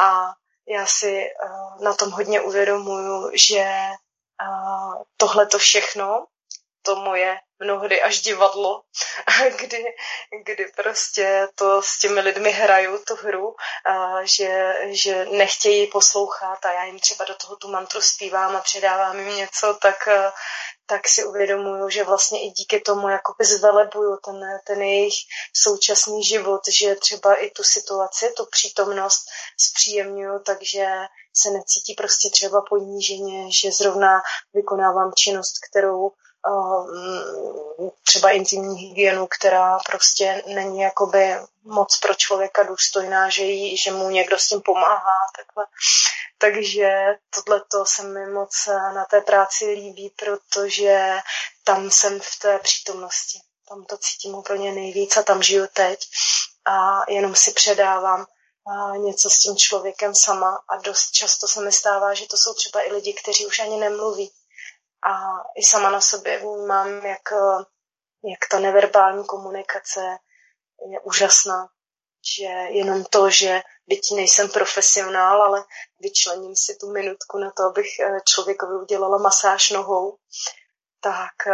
A 0.02 0.34
já 0.68 0.86
si 0.86 1.22
eh, 1.22 1.84
na 1.84 1.94
tom 1.94 2.12
hodně 2.12 2.42
uvědomuju, 2.42 3.32
že 3.34 3.60
eh, 3.60 5.04
tohle 5.18 5.46
to 5.46 5.58
všechno, 5.58 6.26
to 6.82 6.96
moje 6.96 7.40
mnohdy 7.60 8.02
až 8.02 8.22
divadlo, 8.22 8.82
kdy, 9.58 9.86
kdy 10.46 10.66
prostě 10.76 11.48
to 11.56 11.82
s 11.82 12.00
těmi 12.00 12.22
lidmi 12.22 12.52
hraju 12.52 13.04
tu 13.08 13.16
hru, 13.16 13.56
že, 14.24 14.76
že 14.86 15.26
nechtějí 15.26 15.88
poslouchat 15.88 16.66
a 16.66 16.72
já 16.72 16.84
jim 16.84 17.00
třeba 17.00 17.26
do 17.26 17.36
toho 17.36 17.56
tu 17.56 17.72
mantru 17.72 18.02
zpívám 18.02 18.56
a 18.56 18.62
předávám 18.62 19.20
jim 19.20 19.36
něco, 19.36 19.78
tak 19.82 20.08
tak 20.86 21.08
si 21.08 21.26
uvědomuju, 21.26 21.90
že 21.90 22.04
vlastně 22.04 22.44
i 22.44 22.52
díky 22.52 22.80
tomu 22.80 23.10
jakoby 23.10 23.46
zvelebuju 23.46 24.18
ten, 24.26 24.42
ten 24.68 24.82
jejich 24.82 25.14
současný 25.54 26.24
život, 26.24 26.62
že 26.68 26.96
třeba 26.96 27.36
i 27.36 27.50
tu 27.50 27.64
situaci, 27.64 28.34
tu 28.38 28.46
přítomnost 28.46 29.26
zpříjemňuju, 29.58 30.40
takže 30.40 30.86
se 31.34 31.50
necítí 31.50 31.94
prostě 31.94 32.30
třeba 32.30 32.62
poníženě, 32.70 33.52
že 33.62 33.72
zrovna 33.72 34.22
vykonávám 34.54 35.12
činnost, 35.16 35.54
kterou 35.70 36.12
třeba 38.04 38.30
intimní 38.30 38.80
hygienu, 38.80 39.28
která 39.28 39.80
prostě 39.86 40.44
není 40.48 40.80
jakoby 40.80 41.36
moc 41.64 41.98
pro 41.98 42.14
člověka 42.14 42.64
důstojná, 42.64 43.30
že, 43.30 43.44
jí, 43.44 43.78
že 43.78 43.92
mu 43.92 44.10
někdo 44.10 44.40
s 44.40 44.48
tím 44.48 44.62
pomáhá. 44.62 45.18
Takhle. 45.38 45.66
Takže 46.38 47.06
tohle 47.30 47.62
se 47.84 48.04
mi 48.04 48.26
moc 48.26 48.52
na 48.68 49.06
té 49.06 49.22
práci 49.22 49.66
líbí, 49.66 50.10
protože 50.10 51.18
tam 51.64 51.92
jsem 51.92 52.20
v 52.20 52.40
té 52.42 52.60
přítomnosti. 52.60 53.40
Tam 53.70 53.86
to 53.86 53.98
cítím 53.98 54.36
úplně 54.36 54.72
nejvíc 54.72 55.18
a 55.18 55.24
tam 55.24 55.44
žiju 55.44 55.68
teď. 55.74 56.00
A 56.66 57.02
jenom 57.12 57.36
si 57.36 57.52
předávám 57.52 58.26
něco 58.98 59.30
s 59.30 59.38
tím 59.38 59.58
člověkem 59.58 60.16
sama 60.16 60.60
a 60.70 60.78
dost 60.78 61.12
často 61.12 61.48
se 61.48 61.62
mi 61.62 61.72
stává, 61.72 62.14
že 62.14 62.28
to 62.28 62.38
jsou 62.38 62.54
třeba 62.54 62.88
i 62.88 62.94
lidi, 62.94 63.14
kteří 63.14 63.46
už 63.46 63.60
ani 63.60 63.78
nemluví. 63.78 64.32
A 65.06 65.44
i 65.56 65.64
sama 65.64 65.90
na 65.90 66.02
sobě 66.02 66.40
vnímám, 66.40 66.88
jak, 66.88 67.32
jak 68.24 68.40
ta 68.52 68.60
neverbální 68.60 69.26
komunikace 69.26 70.18
je 70.92 71.00
úžasná. 71.00 71.70
Že 72.38 72.44
jenom 72.70 73.04
to, 73.04 73.30
že 73.30 73.62
byť 73.88 74.12
nejsem 74.16 74.50
profesionál, 74.50 75.44
ale 75.44 75.64
vyčlením 76.00 76.56
si 76.56 76.76
tu 76.76 76.92
minutku 76.92 77.38
na 77.38 77.52
to, 77.52 77.64
abych 77.64 78.00
eh, 78.00 78.20
člověkovi 78.26 78.76
udělala 78.82 79.18
masáž 79.18 79.70
nohou, 79.70 80.18
tak 81.00 81.48
eh, 81.48 81.54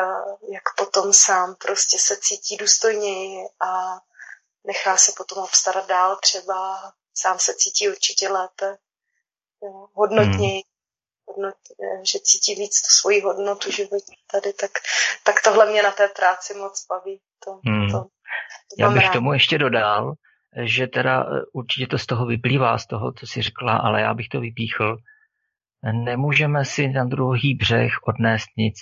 jak 0.54 0.64
potom 0.78 1.14
sám 1.14 1.56
prostě 1.56 2.00
se 2.00 2.18
cítí 2.18 2.58
důstojněji 2.58 3.46
a 3.60 4.00
nechá 4.64 4.98
se 4.98 5.12
potom 5.18 5.44
obstarat 5.44 5.88
dál 5.88 6.18
třeba, 6.22 6.92
sám 7.14 7.40
se 7.40 7.54
cítí 7.54 7.90
určitě 7.90 8.30
lépe, 8.30 8.78
hodnotněji. 9.94 10.64
Hodnot, 11.30 11.56
eh, 11.84 12.06
že 12.06 12.20
cítí 12.20 12.56
víc 12.56 12.82
tu 12.82 12.90
svoji 13.00 13.22
hodnotu 13.22 13.72
životě 13.72 14.14
tady, 14.32 14.54
tak, 14.54 14.72
tak 15.24 15.36
tohle 15.44 15.72
mě 15.72 15.84
na 15.84 15.92
té 15.92 16.08
práci 16.08 16.54
moc 16.54 16.86
baví. 16.90 17.20
To, 17.46 17.60
hmm. 17.66 17.92
to, 17.92 17.98
to 18.00 18.76
Já 18.80 18.90
bych 18.92 19.04
rád. 19.04 19.14
tomu 19.14 19.34
ještě 19.34 19.58
dodal, 19.58 20.14
že 20.64 20.88
teda 20.88 21.24
e, 21.24 21.26
určitě 21.54 21.88
to 21.88 21.98
z 21.98 22.06
toho 22.06 22.26
vyplývá, 22.26 22.78
z 22.78 22.88
toho, 22.88 23.14
co 23.14 23.28
si 23.28 23.42
řekla, 23.42 23.78
ale 23.78 24.02
já 24.02 24.14
bych 24.14 24.28
to 24.28 24.40
vypíchl. 24.40 24.98
Nemůžeme 25.94 26.66
si 26.66 26.88
na 26.88 27.06
druhý 27.06 27.56
břeh 27.56 27.92
odnést 28.08 28.48
nic, 28.58 28.76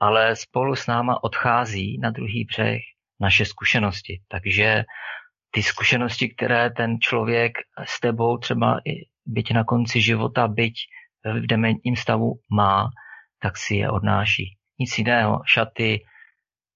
ale 0.00 0.36
spolu 0.36 0.76
s 0.76 0.86
náma 0.86 1.24
odchází 1.24 1.98
na 1.98 2.10
druhý 2.10 2.44
břeh 2.44 2.80
naše 3.20 3.44
zkušenosti. 3.44 4.20
Takže 4.28 4.84
ty 5.50 5.62
zkušenosti, 5.62 6.28
které 6.28 6.70
ten 6.70 7.00
člověk 7.00 7.52
s 7.84 8.00
tebou 8.00 8.38
třeba 8.38 8.78
i 8.84 9.08
byť 9.26 9.52
na 9.52 9.64
konci 9.64 10.00
života, 10.00 10.48
byť 10.48 10.74
v 11.24 11.46
dementním 11.46 11.96
stavu 11.96 12.32
má, 12.50 12.90
tak 13.42 13.56
si 13.56 13.74
je 13.74 13.90
odnáší. 13.90 14.58
Nic 14.78 14.98
jiného, 14.98 15.42
šaty, 15.46 16.06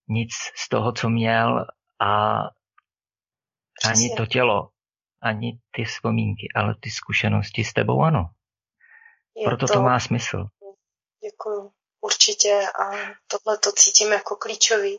nic 0.08 0.30
z 0.56 0.68
toho, 0.68 0.92
co 0.92 1.08
měl 1.08 1.66
a 2.00 2.40
ani 3.84 4.14
to 4.16 4.26
tělo, 4.26 4.68
ani 5.22 5.60
ty 5.70 5.84
vzpomínky, 5.84 6.48
ale 6.54 6.74
ty 6.80 6.90
zkušenosti 6.90 7.64
s 7.64 7.72
tebou 7.72 8.02
ano. 8.02 8.30
Je 9.36 9.44
Proto 9.44 9.66
to, 9.66 9.72
to 9.72 9.82
má 9.82 10.00
smysl. 10.00 10.46
Děkuji. 11.24 11.72
Určitě 12.00 12.62
a 12.80 12.90
tohle 13.26 13.58
to 13.58 13.72
cítím 13.72 14.12
jako 14.12 14.36
klíčový. 14.36 14.98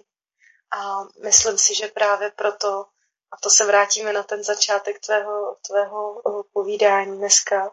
A 0.77 1.03
myslím 1.23 1.57
si, 1.57 1.75
že 1.75 1.87
právě 1.87 2.31
proto, 2.31 2.85
a 3.31 3.37
to 3.43 3.49
se 3.49 3.65
vrátíme 3.65 4.13
na 4.13 4.23
ten 4.23 4.43
začátek 4.43 4.99
tvého, 4.99 5.55
tvého 5.67 6.19
eh, 6.19 6.43
povídání 6.53 7.17
dneska, 7.17 7.71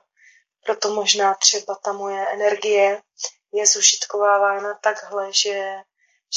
proto 0.64 0.94
možná 0.94 1.34
třeba 1.34 1.74
ta 1.74 1.92
moje 1.92 2.26
energie 2.26 3.02
je 3.52 3.66
zužitkovávána 3.66 4.78
takhle, 4.82 5.32
že, 5.32 5.74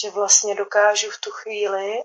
že 0.01 0.09
vlastně 0.09 0.55
dokážu 0.55 1.11
v 1.11 1.17
tu 1.17 1.31
chvíli 1.31 2.03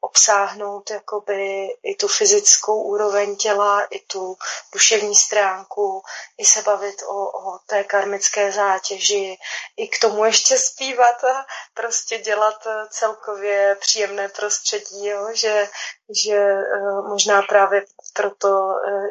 obsáhnout 0.00 0.90
jakoby 0.90 1.68
i 1.82 1.94
tu 1.94 2.08
fyzickou 2.08 2.82
úroveň 2.82 3.36
těla, 3.36 3.84
i 3.84 4.00
tu 4.00 4.36
duševní 4.72 5.14
stránku, 5.14 6.02
i 6.38 6.44
se 6.44 6.62
bavit 6.62 7.02
o, 7.02 7.30
o 7.30 7.58
té 7.66 7.84
karmické 7.84 8.52
zátěži, 8.52 9.38
i 9.76 9.88
k 9.88 10.00
tomu 10.00 10.24
ještě 10.24 10.58
zpívat 10.58 11.24
a 11.24 11.46
prostě 11.74 12.18
dělat 12.18 12.66
celkově 12.90 13.76
příjemné 13.80 14.28
prostředí, 14.28 15.06
jo? 15.06 15.28
Že, 15.34 15.68
že 16.24 16.36
eh, 16.36 17.02
možná 17.08 17.42
právě 17.42 17.84
proto 18.12 18.48
eh, 18.88 19.08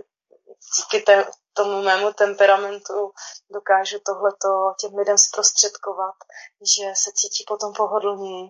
díky 0.78 1.02
té, 1.06 1.26
tomu 1.58 1.82
mému 1.82 2.14
temperamentu 2.14 3.12
dokážu 3.50 4.00
tohleto 4.06 4.74
těm 4.80 4.96
lidem 4.96 5.18
zprostředkovat, 5.18 6.16
že 6.62 6.84
se 6.96 7.12
cítí 7.14 7.44
potom 7.48 7.74
pohodlněji. 7.74 8.50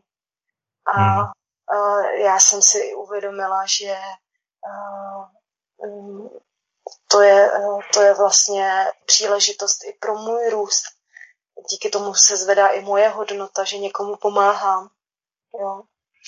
A 0.85 0.93
hmm 0.93 1.31
já 2.13 2.39
jsem 2.39 2.61
si 2.61 2.95
uvědomila, 2.95 3.65
že 3.79 3.97
mm, 5.85 6.29
to 7.07 7.21
je, 7.21 7.51
to 7.93 8.01
je 8.01 8.13
vlastně 8.13 8.91
příležitost 9.05 9.83
i 9.83 9.93
pro 9.93 10.15
můj 10.15 10.49
růst. 10.49 10.83
díky 11.69 11.89
tomu 11.89 12.13
se 12.13 12.37
zvedá 12.37 12.67
i 12.67 12.81
moje 12.81 13.09
hodnota, 13.09 13.63
že 13.63 13.77
někomu 13.77 14.15
pomáhám. 14.15 14.89
Jo. 15.59 15.81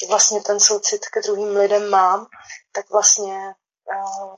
Vlastně 0.10 0.42
ten 0.42 0.60
soucit 0.60 1.06
k 1.06 1.24
druhým 1.24 1.56
lidem 1.56 1.90
mám, 1.90 2.28
tak 2.72 2.90
vlastně 2.90 3.54
uh, 3.96 4.36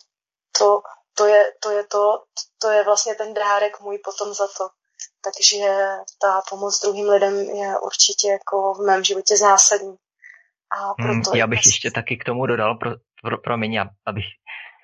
to, 0.58 0.82
to, 1.18 1.26
je, 1.26 1.44
to, 1.64 1.72
je 1.72 1.84
to, 1.84 2.24
to 2.62 2.70
je 2.70 2.84
vlastně 2.84 3.16
ten 3.16 3.34
dárek 3.34 3.82
můj 3.82 3.98
potom 3.98 4.34
za 4.34 4.48
to. 4.58 4.70
Takže 5.24 5.66
ta 6.22 6.42
pomoc 6.50 6.82
druhým 6.82 7.10
lidem 7.10 7.40
je 7.40 7.80
určitě 7.80 8.28
jako 8.28 8.74
v 8.74 8.86
mém 8.86 9.04
životě 9.04 9.38
zásadní. 9.38 9.96
A 10.78 10.86
hmm, 10.86 10.96
proto 10.96 11.30
hmm, 11.30 11.40
já 11.40 11.48
bych 11.48 11.60
ještě 11.66 11.92
taky 11.92 12.18
k 12.18 12.24
tomu 12.24 12.46
dodal, 12.46 12.76
pro, 12.76 12.92
pro, 13.24 13.38
promiň, 13.38 13.80
abych 14.06 14.26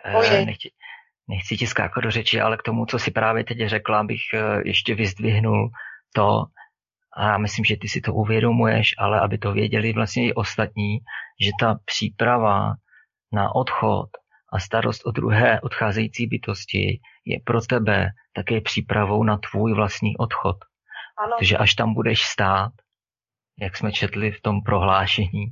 eh, 0.06 0.46
nechci, 0.46 0.70
nechci 1.28 1.58
ti 1.58 1.68
skákat 1.68 2.04
do 2.04 2.12
řeči, 2.12 2.42
ale 2.42 2.58
k 2.58 2.64
tomu, 2.64 2.86
co 2.86 3.00
si 3.00 3.12
právě 3.12 3.44
teď 3.44 3.58
řekla, 3.66 4.04
bych 4.04 4.22
eh, 4.34 4.62
ještě 4.66 4.96
vyzdvihnul 4.96 5.70
to, 6.14 6.44
a 7.18 7.24
já 7.24 7.38
myslím, 7.38 7.66
že 7.66 7.78
ty 7.82 7.88
si 7.88 8.02
to 8.02 8.14
uvědomuješ, 8.14 8.96
ale 8.98 9.20
aby 9.20 9.38
to 9.38 9.54
věděli 9.54 9.94
vlastně 9.94 10.28
i 10.28 10.34
ostatní, 10.34 11.00
že 11.42 11.52
ta 11.60 11.80
příprava 11.86 12.74
na 13.32 13.56
odchod 13.56 14.10
a 14.54 14.60
starost 14.60 15.02
o 15.06 15.12
druhé 15.12 15.62
odcházející 15.62 16.28
bytosti 16.28 17.00
je 17.26 17.40
pro 17.46 17.62
tebe 17.62 18.10
také 18.34 18.62
přípravou 18.62 19.24
na 19.24 19.38
tvůj 19.38 19.74
vlastní 19.74 20.18
odchod. 20.18 20.58
Ano. 21.18 21.36
Protože 21.40 21.58
až 21.58 21.74
tam 21.74 21.94
budeš 21.94 22.22
stát, 22.22 22.72
jak 23.60 23.78
jsme 23.78 23.92
četli 23.92 24.32
v 24.32 24.42
tom 24.42 24.62
prohlášení, 24.62 25.46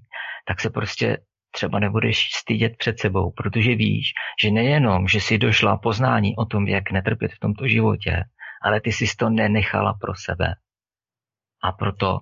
tak 0.47 0.61
se 0.61 0.69
prostě 0.69 1.17
třeba 1.51 1.80
nebudeš 1.80 2.30
stydět 2.34 2.77
před 2.77 2.99
sebou, 2.99 3.31
protože 3.31 3.76
víš, 3.76 4.13
že 4.43 4.51
nejenom, 4.51 5.07
že 5.07 5.22
jsi 5.22 5.38
došla 5.38 5.77
poznání 5.77 6.35
o 6.35 6.45
tom, 6.45 6.67
jak 6.67 6.91
netrpět 6.91 7.31
v 7.34 7.39
tomto 7.39 7.67
životě, 7.67 8.23
ale 8.61 8.81
ty 8.81 8.91
jsi 8.91 9.05
to 9.17 9.30
nenechala 9.30 9.93
pro 9.93 10.15
sebe. 10.15 10.55
A 11.63 11.72
proto 11.72 12.19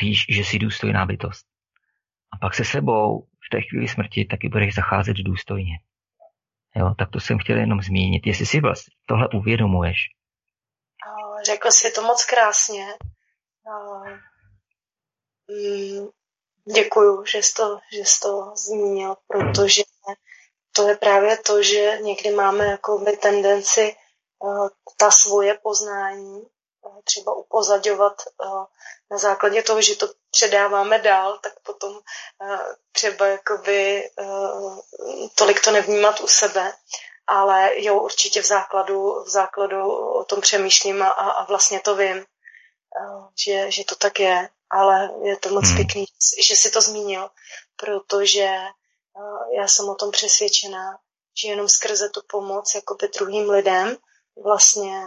víš, 0.00 0.26
že 0.28 0.44
jsi 0.44 0.58
důstojná 0.58 1.06
bytost. 1.06 1.46
A 2.32 2.36
pak 2.36 2.54
se 2.54 2.64
sebou 2.64 3.26
v 3.46 3.50
té 3.50 3.60
chvíli 3.60 3.88
smrti 3.88 4.24
taky 4.24 4.48
budeš 4.48 4.74
zacházet 4.74 5.16
důstojně. 5.16 5.78
Jo, 6.76 6.94
tak 6.98 7.10
to 7.10 7.20
jsem 7.20 7.38
chtěl 7.38 7.56
jenom 7.56 7.80
zmínit. 7.80 8.26
Jestli 8.26 8.46
si 8.46 8.60
vlastně 8.60 8.94
tohle 9.08 9.28
uvědomuješ. 9.34 9.96
Řekl 11.44 11.68
jsi 11.70 11.90
to 11.90 12.02
moc 12.02 12.24
krásně. 12.24 12.86
Mm, 15.48 16.08
děkuju, 16.74 17.24
že 17.24 17.38
jsi, 17.38 17.54
to, 17.56 17.78
že 17.92 18.00
jsi 18.00 18.20
to 18.20 18.52
zmínil, 18.56 19.16
protože 19.26 19.82
to 20.72 20.88
je 20.88 20.96
právě 20.96 21.36
to, 21.38 21.62
že 21.62 21.98
někdy 22.02 22.30
máme 22.30 22.66
jako 22.66 23.04
tendenci 23.22 23.96
ta 24.96 25.10
svoje 25.10 25.58
poznání 25.62 26.42
třeba 27.04 27.34
upozadovat 27.34 28.22
na 29.10 29.18
základě 29.18 29.62
toho, 29.62 29.82
že 29.82 29.96
to 29.96 30.06
předáváme 30.34 30.98
dál, 30.98 31.38
tak 31.42 31.52
potom 31.60 32.00
třeba 32.92 33.26
jakoby 33.26 34.10
tolik 35.34 35.64
to 35.64 35.70
nevnímat 35.70 36.20
u 36.20 36.26
sebe. 36.26 36.72
Ale 37.26 37.70
jo, 37.76 38.00
určitě 38.00 38.42
v 38.42 38.46
základu, 38.46 39.22
v 39.22 39.28
základu 39.28 39.82
o 40.20 40.24
tom 40.24 40.40
přemýšlím 40.40 41.02
a, 41.02 41.08
a 41.08 41.44
vlastně 41.44 41.80
to 41.80 41.96
vím, 41.96 42.26
že, 43.44 43.70
že 43.70 43.84
to 43.84 43.94
tak 43.94 44.20
je. 44.20 44.48
Ale 44.70 45.10
je 45.22 45.36
to 45.36 45.48
moc 45.48 45.64
hmm. 45.64 45.76
pěkný, 45.76 46.04
že 46.42 46.56
si 46.56 46.70
to 46.70 46.80
zmínil, 46.80 47.30
protože 47.76 48.48
já 49.56 49.68
jsem 49.68 49.88
o 49.88 49.94
tom 49.94 50.10
přesvědčená, 50.10 50.98
že 51.42 51.48
jenom 51.48 51.68
skrze 51.68 52.08
tu 52.08 52.20
pomoc 52.30 52.74
jakoby 52.74 53.08
druhým 53.08 53.50
lidem 53.50 53.96
vlastně 54.44 55.02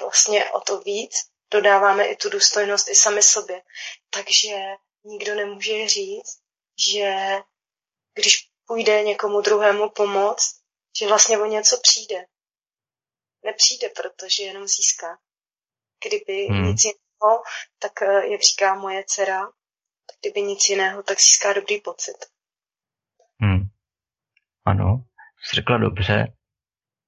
vlastně 0.00 0.50
o 0.50 0.60
to 0.60 0.78
víc 0.78 1.31
dodáváme 1.52 2.04
i 2.04 2.16
tu 2.16 2.30
důstojnost 2.30 2.88
i 2.88 2.94
sami 2.94 3.22
sobě. 3.22 3.62
Takže 4.10 4.56
nikdo 5.04 5.34
nemůže 5.34 5.88
říct, 5.88 6.40
že 6.92 7.14
když 8.14 8.48
půjde 8.66 9.02
někomu 9.02 9.40
druhému 9.40 9.90
pomoct, 9.90 10.62
že 10.98 11.08
vlastně 11.08 11.38
o 11.38 11.46
něco 11.46 11.80
přijde. 11.82 12.26
Nepřijde, 13.44 13.88
protože 13.88 14.42
jenom 14.42 14.66
získá. 14.66 15.18
Kdyby 16.04 16.46
hmm. 16.46 16.64
nic 16.66 16.84
jiného, 16.84 17.42
tak 17.78 18.02
eh, 18.02 18.28
jak 18.32 18.40
říká 18.42 18.74
moje 18.74 19.04
dcera, 19.06 19.40
tak 20.06 20.16
kdyby 20.20 20.42
nic 20.42 20.68
jiného, 20.68 21.02
tak 21.02 21.20
získá 21.20 21.52
dobrý 21.52 21.80
pocit. 21.80 22.16
Hmm. 23.40 23.62
Ano, 24.64 25.04
jsi 25.42 25.56
řekla 25.56 25.78
dobře. 25.78 26.32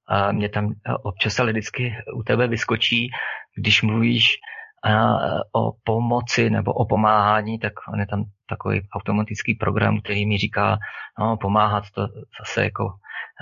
A 0.07 0.31
mě 0.31 0.49
tam 0.49 0.73
občas 1.03 1.39
ale 1.39 1.51
vždycky 1.51 1.95
u 2.15 2.23
tebe 2.23 2.47
vyskočí, 2.47 3.09
když 3.57 3.81
mluvíš 3.81 4.25
o 5.51 5.71
pomoci 5.83 6.49
nebo 6.49 6.73
o 6.73 6.85
pomáhání, 6.85 7.59
tak 7.59 7.73
on 7.93 7.99
je 7.99 8.07
tam 8.07 8.23
takový 8.49 8.81
automatický 8.93 9.55
program, 9.55 10.01
který 10.01 10.25
mi 10.25 10.37
říká, 10.37 10.77
no, 11.19 11.37
pomáhat 11.37 11.83
to 11.95 12.07
zase 12.39 12.63
jako 12.63 12.83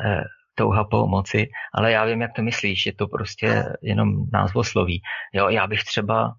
e, 0.06 0.23
touha 0.56 0.84
pomoci, 0.84 1.49
ale 1.73 1.91
já 1.91 2.06
vím, 2.06 2.22
jak 2.22 2.34
to 2.34 2.41
myslíš, 2.41 2.85
je 2.85 2.94
to 2.94 3.07
prostě 3.07 3.65
jenom 3.81 4.30
názvosloví. 4.34 5.02
Jo, 5.34 5.49
já 5.49 5.68
bych 5.68 5.84
třeba 5.84 6.34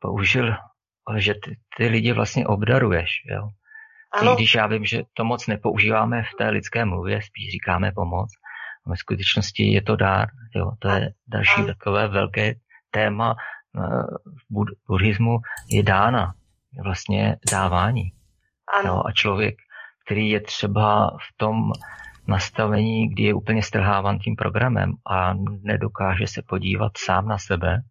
použil, 0.00 0.54
že 1.16 1.34
ty, 1.34 1.56
ty 1.76 1.86
lidi 1.86 2.12
vlastně 2.12 2.46
obdaruješ, 2.46 3.10
jo. 3.30 3.48
Ano. 4.12 4.34
Když 4.34 4.54
já 4.54 4.66
vím, 4.66 4.84
že 4.84 5.02
to 5.14 5.24
moc 5.24 5.46
nepoužíváme 5.46 6.22
v 6.22 6.34
té 6.38 6.48
lidské 6.48 6.84
mluvě, 6.84 7.22
spíš 7.22 7.52
říkáme 7.52 7.92
pomoc, 7.92 8.30
ve 8.86 8.96
skutečnosti 8.96 9.62
je 9.72 9.82
to 9.82 9.96
dár. 9.96 10.28
Jo? 10.54 10.72
To 10.78 10.88
je 10.88 11.12
další 11.28 11.66
takové 11.66 12.08
velké 12.08 12.54
téma 12.90 13.34
eh, 13.34 13.80
v 14.50 14.66
buddhismu 14.88 15.38
je 15.70 15.82
dána. 15.82 16.34
Je 16.72 16.82
vlastně 16.82 17.36
dávání. 17.50 18.12
Jo? 18.84 19.02
A 19.06 19.12
člověk, 19.12 19.54
který 20.06 20.30
je 20.30 20.40
třeba 20.40 21.10
v 21.10 21.36
tom 21.36 21.72
nastavení, 22.28 23.08
kdy 23.08 23.22
je 23.22 23.34
úplně 23.34 23.62
strhávan 23.62 24.18
tím 24.18 24.36
programem 24.36 24.92
a 25.10 25.34
nedokáže 25.62 26.26
se 26.26 26.42
podívat 26.48 26.92
sám 26.96 27.28
na 27.28 27.38
sebe, 27.38 27.82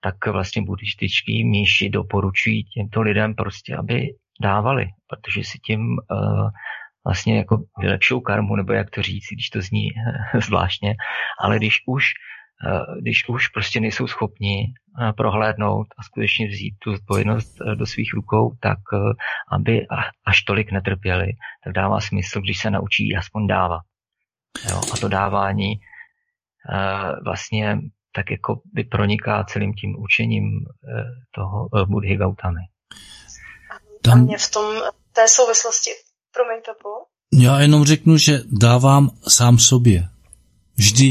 tak 0.00 0.26
vlastně 0.26 0.62
buddhističtí 0.62 1.44
míši 1.44 1.90
doporučují 1.90 2.64
těmto 2.64 3.02
lidem 3.02 3.34
prostě, 3.34 3.76
aby 3.76 4.08
dávali, 4.42 4.86
protože 5.08 5.44
si 5.44 5.58
tím 5.58 5.80
uh, 5.80 6.50
vlastně 7.04 7.38
jako 7.38 7.56
vylepšou 7.78 8.20
karmu, 8.20 8.56
nebo 8.56 8.72
jak 8.72 8.90
to 8.90 9.02
říct, 9.02 9.26
když 9.32 9.50
to 9.50 9.60
zní 9.60 9.88
zvláštně, 10.46 10.94
ale 11.40 11.56
když 11.56 11.78
už, 11.86 12.04
eh, 12.66 13.00
když 13.00 13.28
už 13.28 13.48
prostě 13.48 13.80
nejsou 13.80 14.06
schopni 14.06 14.64
eh, 14.64 15.12
prohlédnout 15.12 15.86
a 15.98 16.02
skutečně 16.02 16.48
vzít 16.48 16.74
tu 16.78 16.92
zodpovědnost 16.92 17.60
eh, 17.60 17.76
do 17.76 17.86
svých 17.86 18.14
rukou, 18.14 18.52
tak 18.60 18.78
aby 19.52 19.86
až 20.26 20.42
tolik 20.42 20.72
netrpěli, 20.72 21.26
tak 21.64 21.72
dává 21.72 22.00
smysl, 22.00 22.40
když 22.40 22.58
se 22.58 22.70
naučí 22.70 23.16
aspoň 23.16 23.46
dávat. 23.46 23.80
Jo? 24.70 24.80
A 24.94 24.96
to 24.96 25.08
dávání 25.08 25.74
vlastně 27.24 27.78
tak 28.14 28.30
jako 28.30 28.60
by 28.74 28.84
proniká 28.84 29.44
celým 29.44 29.74
tím 29.74 29.96
učením 29.98 30.44
toho 31.34 31.68
Budhy 31.86 32.16
Gautamy. 32.16 32.60
Tam... 34.02 34.18
A 34.18 34.22
mě 34.22 34.38
v 34.38 34.50
tom 34.50 34.74
té 35.12 35.28
souvislosti 35.28 35.90
Promiň, 36.32 36.60
Pepo. 36.66 36.88
Já 37.32 37.60
jenom 37.60 37.84
řeknu, 37.84 38.16
že 38.16 38.32
dávám 38.46 39.10
sám 39.28 39.58
sobě. 39.58 40.02
Vždy. 40.76 41.10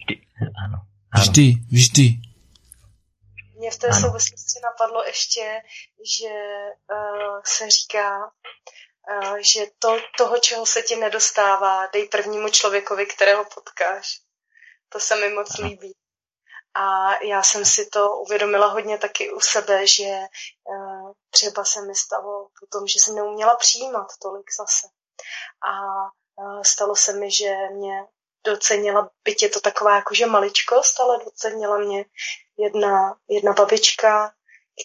Vždy, 0.00 0.20
ano. 0.64 0.78
ano. 1.14 1.22
Vždy, 1.22 1.52
vždy. 1.72 2.08
Mně 3.58 3.70
v 3.70 3.78
té 3.78 3.86
ano. 3.86 4.00
souvislosti 4.00 4.60
napadlo 4.62 5.04
ještě, 5.04 5.60
že 6.18 6.34
uh, 6.92 7.40
se 7.44 7.70
říká, 7.70 8.18
uh, 8.22 9.36
že 9.36 9.60
to, 9.78 9.98
toho, 10.18 10.38
čeho 10.38 10.66
se 10.66 10.82
ti 10.82 10.96
nedostává, 10.96 11.86
dej 11.86 12.08
prvnímu 12.08 12.48
člověkovi, 12.48 13.06
kterého 13.06 13.44
potkáš. 13.54 14.20
To 14.88 15.00
se 15.00 15.16
mi 15.16 15.34
moc 15.34 15.58
ano. 15.58 15.68
líbí. 15.68 15.92
A 16.74 17.14
já 17.24 17.42
jsem 17.42 17.64
si 17.64 17.86
to 17.86 18.16
uvědomila 18.16 18.66
hodně 18.66 18.98
taky 18.98 19.32
u 19.32 19.40
sebe, 19.40 19.86
že 19.86 20.10
uh, 20.64 20.93
třeba 21.30 21.64
se 21.64 21.82
mi 21.82 21.94
stalo 21.94 22.48
potom, 22.60 22.86
že 22.86 23.00
jsem 23.00 23.14
neuměla 23.14 23.56
přijímat 23.56 24.06
tolik 24.22 24.46
zase. 24.58 24.86
A 25.70 26.02
uh, 26.36 26.62
stalo 26.62 26.96
se 26.96 27.12
mi, 27.12 27.30
že 27.30 27.54
mě 27.72 28.06
docenila, 28.46 29.10
byť 29.24 29.42
je 29.42 29.48
to 29.48 29.60
taková 29.60 29.94
jakože 29.96 30.26
maličkost, 30.26 31.00
ale 31.00 31.24
docenila 31.24 31.78
mě 31.78 32.04
jedna, 32.56 33.16
jedna 33.28 33.52
babička, 33.52 34.32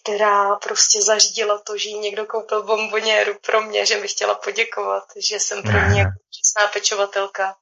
která 0.01 0.55
prostě 0.55 1.01
zařídila 1.01 1.59
to, 1.59 1.77
že 1.77 1.89
jí 1.89 1.99
někdo 1.99 2.25
koupil 2.25 2.63
bomboněru 2.63 3.39
pro 3.45 3.61
mě, 3.61 3.85
že 3.85 3.97
mi 3.97 4.07
chtěla 4.07 4.35
poděkovat, 4.35 5.03
že 5.29 5.39
jsem 5.39 5.63
pro 5.63 5.81
mě 5.81 5.99
jako 5.99 6.73
pečovatelka. 6.73 7.55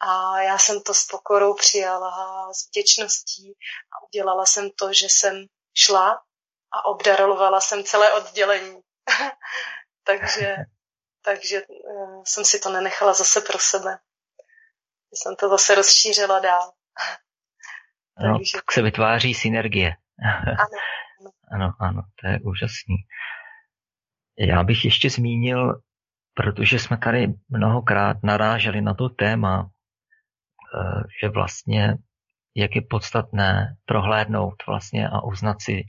A 0.00 0.42
já 0.42 0.58
jsem 0.58 0.82
to 0.82 0.94
s 0.94 1.04
pokorou 1.04 1.54
přijala, 1.54 2.10
s 2.52 2.68
vděčností 2.68 3.54
a 3.92 4.06
udělala 4.08 4.46
jsem 4.46 4.70
to, 4.70 4.92
že 4.92 5.06
jsem 5.06 5.46
šla 5.76 6.20
a 6.72 6.84
obdarovala 6.84 7.60
jsem 7.60 7.84
celé 7.84 8.12
oddělení. 8.12 8.80
takže, 10.04 10.56
takže 11.24 11.62
uh, 11.66 12.22
jsem 12.26 12.44
si 12.44 12.60
to 12.60 12.72
nenechala 12.72 13.12
zase 13.12 13.40
pro 13.40 13.58
sebe. 13.58 13.98
Jsem 15.12 15.36
to 15.36 15.48
zase 15.48 15.74
rozšířila 15.74 16.38
dál. 16.38 16.72
no, 18.18 18.38
takže... 18.38 18.58
Tak 18.58 18.72
se 18.72 18.82
vytváří 18.82 19.34
synergie 19.34 19.96
Ano. 20.22 20.56
ano, 21.52 21.72
ano, 21.80 22.02
to 22.20 22.28
je 22.28 22.40
úžasný. 22.40 22.96
Já 24.38 24.62
bych 24.62 24.84
ještě 24.84 25.10
zmínil, 25.10 25.80
protože 26.34 26.78
jsme 26.78 26.98
tady 26.98 27.26
mnohokrát 27.48 28.16
naráželi 28.22 28.80
na 28.80 28.94
to 28.94 29.08
téma, 29.08 29.70
eh, 30.74 31.02
že 31.22 31.28
vlastně 31.28 31.96
jak 32.56 32.76
je 32.76 32.82
podstatné 32.90 33.76
prohlédnout 33.84 34.54
vlastně 34.66 35.08
a 35.08 35.22
uznat 35.22 35.56
si, 35.62 35.82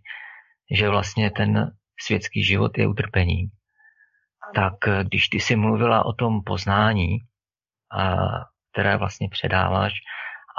že 0.71 0.89
vlastně 0.89 1.31
ten 1.31 1.71
světský 1.99 2.43
život 2.43 2.77
je 2.77 2.87
utrpení. 2.87 3.49
Tak 4.55 4.87
eh, 4.87 5.03
když 5.03 5.27
ty 5.29 5.39
jsi 5.39 5.55
mluvila 5.55 6.05
o 6.05 6.13
tom 6.13 6.43
poznání, 6.43 7.17
které 8.71 8.97
vlastně 8.97 9.29
předáváš 9.31 9.93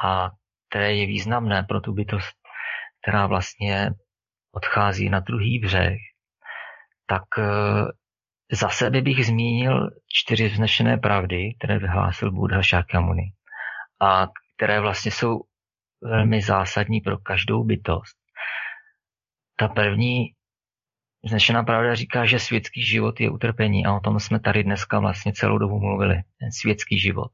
a 0.05 0.31
které 0.69 0.95
je 0.95 1.07
významné 1.07 1.62
pro 1.62 1.81
tu 1.81 1.93
bytost, 1.93 2.37
která 3.03 3.27
vlastně 3.27 3.91
odchází 4.53 5.09
na 5.09 5.20
druhý 5.20 5.59
břeh, 5.59 5.99
tak 7.07 7.23
eh, 7.39 7.45
za 8.53 8.69
sebe 8.69 9.01
bych 9.01 9.27
zmínil 9.27 9.91
čtyři 10.09 10.49
vznešené 10.49 10.97
pravdy, 10.97 11.55
které 11.59 11.78
vyhlásil 11.78 12.32
Buddha 12.32 12.62
Shakyamuni 12.62 13.32
a 14.01 14.27
které 14.57 14.81
vlastně 14.81 15.11
jsou 15.11 15.41
velmi 16.03 16.43
zásadní 16.43 17.01
pro 17.01 17.19
každou 17.19 17.65
bytost. 17.65 18.19
Ta 19.61 19.69
první 19.69 20.35
vznešená 21.24 21.62
pravda 21.62 21.95
říká, 21.95 22.27
že 22.27 22.39
světský 22.39 22.85
život 22.85 23.20
je 23.20 23.31
utrpení 23.31 23.87
a 23.87 23.95
o 23.95 24.01
tom 24.01 24.20
jsme 24.20 24.41
tady 24.41 24.65
dneska 24.65 25.01
vlastně 25.01 25.32
celou 25.32 25.59
dobu 25.59 25.81
mluvili. 25.81 26.23
Ten 26.41 26.53
světský 26.53 26.99
život. 26.99 27.32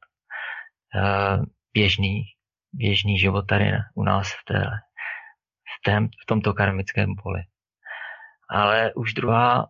Eh, 0.95 1.39
běžný, 1.73 2.25
běžný 2.73 3.19
život 3.19 3.43
tady 3.43 3.73
u 3.95 4.03
nás 4.03 4.33
v, 4.33 4.45
té, 4.45 4.65
v, 5.65 5.85
tém, 5.85 6.09
v 6.09 6.27
tomto 6.27 6.55
karmickém 6.55 7.15
poli. 7.23 7.41
Ale 8.51 8.95
už 8.95 9.15
druhá, 9.15 9.67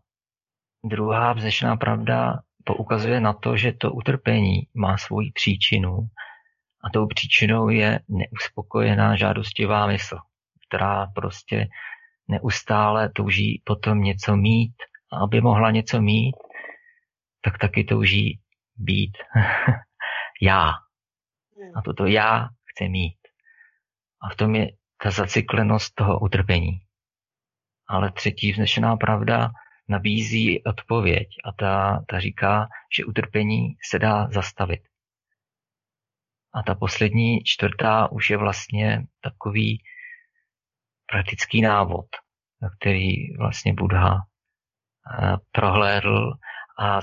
druhá 0.85 1.33
vznešená 1.33 1.77
pravda 1.77 2.39
poukazuje 2.65 3.21
na 3.21 3.33
to, 3.33 3.57
že 3.57 3.73
to 3.73 3.93
utrpení 3.93 4.69
má 4.75 4.99
svoji 4.99 5.33
příčinu 5.33 5.99
a 6.85 6.91
tou 6.93 7.07
příčinou 7.07 7.69
je 7.69 8.01
neuspokojená 8.09 9.17
žádostivá 9.17 9.87
mysl, 9.87 10.19
která 10.69 11.07
prostě 11.07 11.69
neustále 12.29 13.09
touží 13.09 13.63
potom 13.65 14.03
něco 14.03 14.37
mít. 14.37 14.75
A 15.13 15.19
aby 15.19 15.41
mohla 15.41 15.71
něco 15.71 16.01
mít, 16.03 16.37
tak 17.41 17.59
taky 17.59 17.85
touží 17.85 18.41
být 18.77 19.19
já. 20.43 20.73
A 21.75 21.83
toto 21.85 22.07
já 22.07 22.49
chci 22.65 22.89
mít. 22.89 23.19
A 24.23 24.29
v 24.29 24.37
tom 24.37 24.55
je 24.55 24.71
ta 25.03 25.11
zacyklenost 25.11 25.95
toho 25.95 26.21
utrpení. 26.21 26.81
Ale 27.89 28.13
třetí 28.13 28.53
vznešená 28.53 28.97
pravda 28.97 29.51
nabízí 29.89 30.65
odpověď 30.65 31.29
a 31.45 31.53
ta, 31.53 32.05
ta 32.09 32.21
říká, 32.21 32.69
že 32.97 33.05
utrpení 33.05 33.77
se 33.91 33.99
dá 33.99 34.29
zastavit. 34.31 34.81
A 36.55 36.63
ta 36.63 36.75
poslední, 36.75 37.45
čtvrtá, 37.45 38.13
už 38.13 38.31
je 38.31 38.37
vlastně 38.37 39.07
takový 39.21 39.83
praktický 41.07 41.61
návod, 41.61 42.07
který 42.79 43.37
vlastně 43.37 43.75
Buddha 43.75 44.17
eh, 44.17 45.37
prohlédl 45.53 46.33
a 46.79 47.01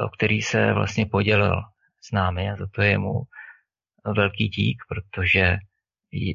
o 0.00 0.08
který 0.16 0.42
se 0.42 0.72
vlastně 0.72 1.06
podělil 1.06 1.62
s 2.00 2.12
námi 2.12 2.50
a 2.50 2.56
za 2.56 2.66
to 2.74 2.82
je 2.82 2.98
mu 2.98 3.22
velký 4.04 4.48
dík, 4.48 4.82
protože 4.88 5.56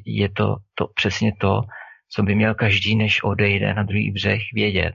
je 0.04 0.28
to, 0.28 0.56
to 0.74 0.86
přesně 0.86 1.32
to, 1.40 1.62
co 2.08 2.22
by 2.22 2.34
měl 2.34 2.54
každý, 2.54 2.96
než 2.96 3.24
odejde 3.24 3.74
na 3.74 3.82
druhý 3.82 4.10
břeh, 4.10 4.42
vědět. 4.52 4.94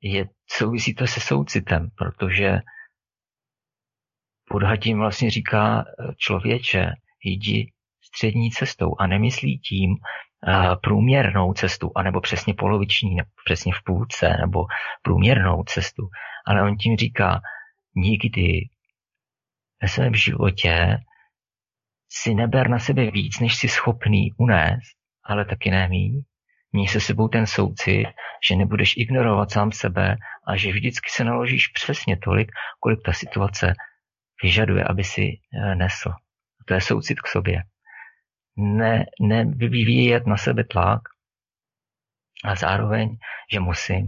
Je, 0.00 0.28
souvisí 0.46 0.94
to 0.94 1.06
se 1.06 1.20
soucitem, 1.20 1.90
protože 1.94 2.58
Buddha 4.52 4.76
tím 4.76 4.98
vlastně 4.98 5.30
říká 5.30 5.84
člověče, 6.16 6.90
jdi 7.24 7.72
střední 8.16 8.50
cestou 8.50 8.94
a 8.98 9.06
nemyslí 9.06 9.58
tím 9.58 9.90
uh, 9.90 10.74
průměrnou 10.82 11.52
cestu, 11.52 11.92
anebo 11.96 12.20
přesně 12.20 12.54
poloviční, 12.54 13.14
nebo 13.14 13.28
přesně 13.44 13.72
v 13.72 13.82
půlce, 13.84 14.36
nebo 14.40 14.64
průměrnou 15.02 15.62
cestu, 15.62 16.08
ale 16.46 16.62
on 16.62 16.76
tím 16.76 16.96
říká, 16.96 17.40
nikdy 17.96 18.68
ve 19.82 19.88
svém 19.88 20.14
životě 20.14 20.98
si 22.12 22.34
neber 22.34 22.68
na 22.68 22.78
sebe 22.78 23.10
víc, 23.10 23.40
než 23.40 23.56
si 23.56 23.68
schopný 23.68 24.32
unést, 24.38 24.96
ale 25.24 25.44
taky 25.44 25.70
nemí. 25.70 26.20
Měj 26.72 26.88
se 26.88 27.00
sebou 27.00 27.28
ten 27.28 27.46
soucit, 27.46 28.06
že 28.48 28.56
nebudeš 28.56 28.96
ignorovat 28.96 29.50
sám 29.50 29.72
sebe 29.72 30.16
a 30.46 30.56
že 30.56 30.72
vždycky 30.72 31.10
se 31.10 31.24
naložíš 31.24 31.68
přesně 31.68 32.16
tolik, 32.16 32.50
kolik 32.80 33.02
ta 33.04 33.12
situace 33.12 33.74
vyžaduje, 34.42 34.84
aby 34.84 35.04
si 35.04 35.22
eh, 35.22 35.74
nesl. 35.74 36.12
To 36.66 36.74
je 36.74 36.80
soucit 36.80 37.20
k 37.20 37.26
sobě. 37.26 37.62
Ne, 38.56 39.04
nevyvíjet 39.20 40.26
na 40.26 40.36
sebe 40.36 40.64
tlak 40.64 41.00
a 42.44 42.54
zároveň, 42.54 43.16
že 43.52 43.60
musím, 43.60 44.06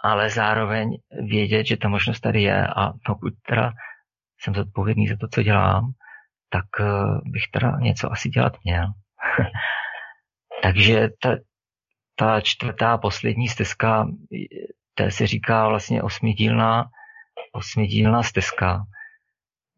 ale 0.00 0.30
zároveň 0.30 0.96
vědět, 1.10 1.66
že 1.66 1.76
ta 1.76 1.88
možnost 1.88 2.20
tady 2.20 2.42
je 2.42 2.66
a 2.66 2.92
pokud 3.06 3.34
teda 3.48 3.72
jsem 4.40 4.54
zodpovědný 4.54 5.08
za 5.08 5.16
to, 5.20 5.28
co 5.28 5.42
dělám, 5.42 5.92
tak 6.48 6.64
eh, 6.80 6.84
bych 7.24 7.42
teda 7.50 7.76
něco 7.80 8.12
asi 8.12 8.28
dělat 8.28 8.56
měl. 8.64 8.86
Takže 10.62 11.08
ta, 11.22 11.36
ta 12.16 12.40
čtvrtá 12.40 12.98
poslední 12.98 13.48
stezka, 13.48 14.06
té 14.94 15.10
se 15.10 15.26
říká 15.26 15.68
vlastně 15.68 16.02
osmidílná, 16.02 16.84
osmidílná 17.52 18.22
stezka. 18.22 18.84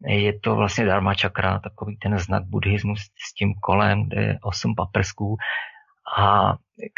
Je 0.05 0.39
to 0.39 0.55
vlastně 0.55 0.85
dharma 0.85 1.15
čakra, 1.15 1.59
takový 1.59 1.97
ten 1.97 2.19
znak 2.19 2.43
buddhismu 2.43 2.95
s 2.95 3.33
tím 3.33 3.53
kolem, 3.53 4.09
kde 4.09 4.21
je 4.21 4.39
osm 4.41 4.75
paprsků, 4.75 5.37
a 6.17 6.53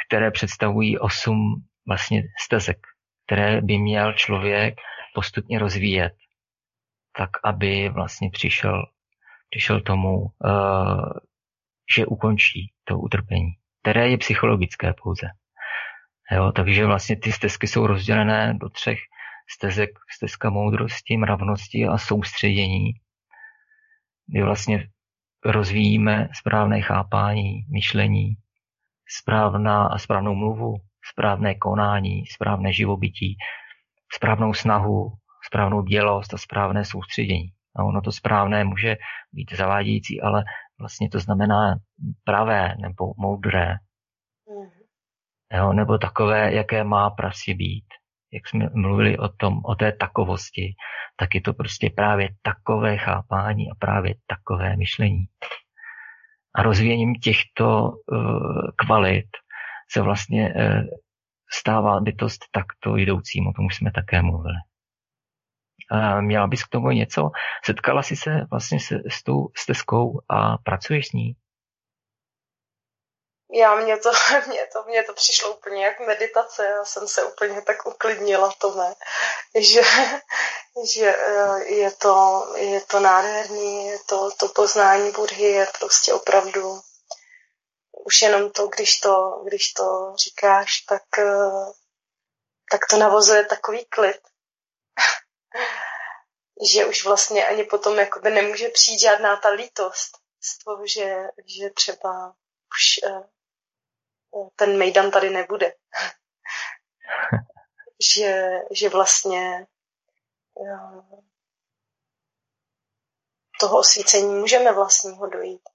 které 0.07 0.31
představují 0.31 0.99
osm 0.99 1.65
vlastně 1.87 2.23
stezek, 2.43 2.77
které 3.25 3.61
by 3.61 3.77
měl 3.77 4.13
člověk 4.13 4.75
postupně 5.15 5.59
rozvíjet, 5.59 6.13
tak 7.17 7.29
aby 7.43 7.89
vlastně 7.89 8.29
přišel, 8.29 8.85
přišel 9.49 9.81
tomu, 9.81 10.17
uh, 10.17 11.09
že 11.95 12.05
ukončí 12.05 12.73
to 12.83 12.99
utrpení, 12.99 13.51
které 13.81 14.09
je 14.09 14.17
psychologické 14.17 14.93
pouze. 15.03 15.27
Jo, 16.31 16.51
takže 16.51 16.85
vlastně 16.85 17.15
ty 17.15 17.31
stezky 17.31 17.67
jsou 17.67 17.87
rozdělené 17.87 18.53
do 18.53 18.69
třech 18.69 18.99
stezek, 19.49 19.89
stezka 20.15 20.49
moudrosti, 20.49 21.17
mravnosti 21.17 21.87
a 21.87 21.97
soustředění, 21.97 22.93
kdy 24.27 24.43
vlastně 24.43 24.87
rozvíjíme 25.45 26.29
správné 26.33 26.81
chápání, 26.81 27.65
myšlení, 27.71 28.35
správná 29.07 29.87
a 29.87 29.97
správnou 29.97 30.35
mluvu, 30.35 30.75
správné 31.11 31.55
konání, 31.55 32.25
správné 32.25 32.73
živobytí, 32.73 33.37
správnou 34.13 34.53
snahu, 34.53 35.11
správnou 35.45 35.81
dělost 35.81 36.33
a 36.33 36.37
správné 36.37 36.85
soustředění. 36.85 37.49
A 37.75 37.83
ono 37.83 38.01
to 38.01 38.11
správné 38.11 38.63
může 38.63 38.97
být 39.33 39.53
zavádějící, 39.53 40.21
ale 40.21 40.43
vlastně 40.79 41.09
to 41.09 41.19
znamená 41.19 41.75
pravé 42.23 42.75
nebo 42.81 43.13
moudré. 43.17 43.69
Mm. 43.69 44.69
Jo, 45.53 45.73
nebo 45.73 45.97
takové, 45.97 46.53
jaké 46.53 46.83
má 46.83 47.09
prostě 47.09 47.53
být 47.53 47.85
jak 48.35 48.47
jsme 48.47 48.69
mluvili 48.73 49.17
o 49.17 49.27
tom, 49.29 49.61
o 49.65 49.75
té 49.75 49.91
takovosti, 49.91 50.75
tak 51.15 51.35
je 51.35 51.41
to 51.41 51.53
prostě 51.53 51.89
právě 51.95 52.29
takové 52.41 52.97
chápání 52.97 53.71
a 53.71 53.75
právě 53.79 54.15
takové 54.27 54.77
myšlení. 54.77 55.25
A 56.55 56.63
rozvíjením 56.63 57.15
těchto 57.15 57.89
uh, 57.89 58.69
kvalit 58.75 59.29
se 59.91 60.01
vlastně 60.01 60.53
uh, 60.53 60.81
stává 61.53 61.99
bytost 61.99 62.41
takto 62.51 62.97
jdoucím, 62.97 63.47
o 63.47 63.53
tom 63.53 63.65
už 63.65 63.75
jsme 63.75 63.91
také 63.91 64.21
mluvili. 64.21 64.57
Měla 66.21 66.47
bys 66.47 66.63
k 66.63 66.69
tomu 66.69 66.91
něco? 66.91 67.31
Setkala 67.65 68.03
jsi 68.03 68.15
se 68.15 68.45
vlastně 68.51 68.79
s, 68.79 68.91
s 68.91 69.23
tou 69.23 69.47
stezkou 69.57 70.21
a 70.29 70.57
pracuješ 70.57 71.07
s 71.07 71.11
ní? 71.13 71.35
Já 73.55 73.75
mě 73.75 73.97
to, 73.97 74.11
mě 74.47 74.67
to, 74.73 74.83
mě 74.83 75.03
to 75.03 75.13
přišlo 75.13 75.55
úplně 75.55 75.85
jak 75.85 75.99
meditace, 75.99 76.65
já 76.65 76.85
jsem 76.85 77.07
se 77.07 77.23
úplně 77.23 77.61
tak 77.61 77.85
uklidnila 77.85 78.53
to 78.57 78.75
ne, 78.75 78.95
že, 79.61 79.81
že 80.93 81.15
eh, 81.15 81.63
je 81.63 81.91
to, 81.91 82.45
je 82.55 82.81
to 82.81 82.99
nádherný, 82.99 83.87
je 83.87 83.99
to, 83.99 84.31
to 84.31 84.47
poznání 84.47 85.11
Budhy 85.11 85.43
je 85.43 85.67
prostě 85.79 86.13
opravdu 86.13 86.81
už 88.05 88.21
jenom 88.21 88.51
to, 88.51 88.67
když 88.67 88.99
to, 88.99 89.41
když 89.45 89.73
to 89.73 90.13
říkáš, 90.15 90.81
tak, 90.81 91.19
eh, 91.19 91.71
tak 92.71 92.81
to 92.89 92.97
navozuje 92.97 93.45
takový 93.45 93.85
klid, 93.85 94.21
že 96.73 96.85
už 96.85 97.05
vlastně 97.05 97.47
ani 97.47 97.63
potom 97.63 97.99
jakoby 97.99 98.31
nemůže 98.31 98.69
přijít 98.69 98.99
žádná 98.99 99.37
ta 99.37 99.49
lítost 99.49 100.17
z 100.41 100.63
toho, 100.63 100.87
že, 100.87 101.15
že 101.59 101.69
třeba 101.69 102.35
už 102.75 103.09
eh, 103.11 103.34
ten 104.55 104.77
Mejdan 104.77 105.11
tady 105.11 105.29
nebude. 105.29 105.73
že, 108.15 108.49
že 108.71 108.89
vlastně 108.89 109.67
toho 113.59 113.79
osvícení 113.79 114.33
můžeme 114.33 114.73
vlastního 114.73 115.27
dojít. 115.27 115.69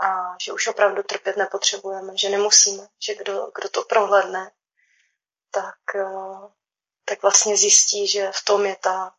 A 0.00 0.36
že 0.42 0.52
už 0.52 0.66
opravdu 0.66 1.02
trpět 1.02 1.36
nepotřebujeme, 1.36 2.16
že 2.16 2.28
nemusíme, 2.28 2.88
že 3.02 3.14
kdo, 3.14 3.50
kdo 3.54 3.68
to 3.68 3.82
prohledne, 3.84 4.52
tak, 5.50 5.74
tak 7.04 7.22
vlastně 7.22 7.56
zjistí, 7.56 8.08
že 8.08 8.32
v 8.32 8.44
tom 8.44 8.66
je 8.66 8.76
ta, 8.76 9.14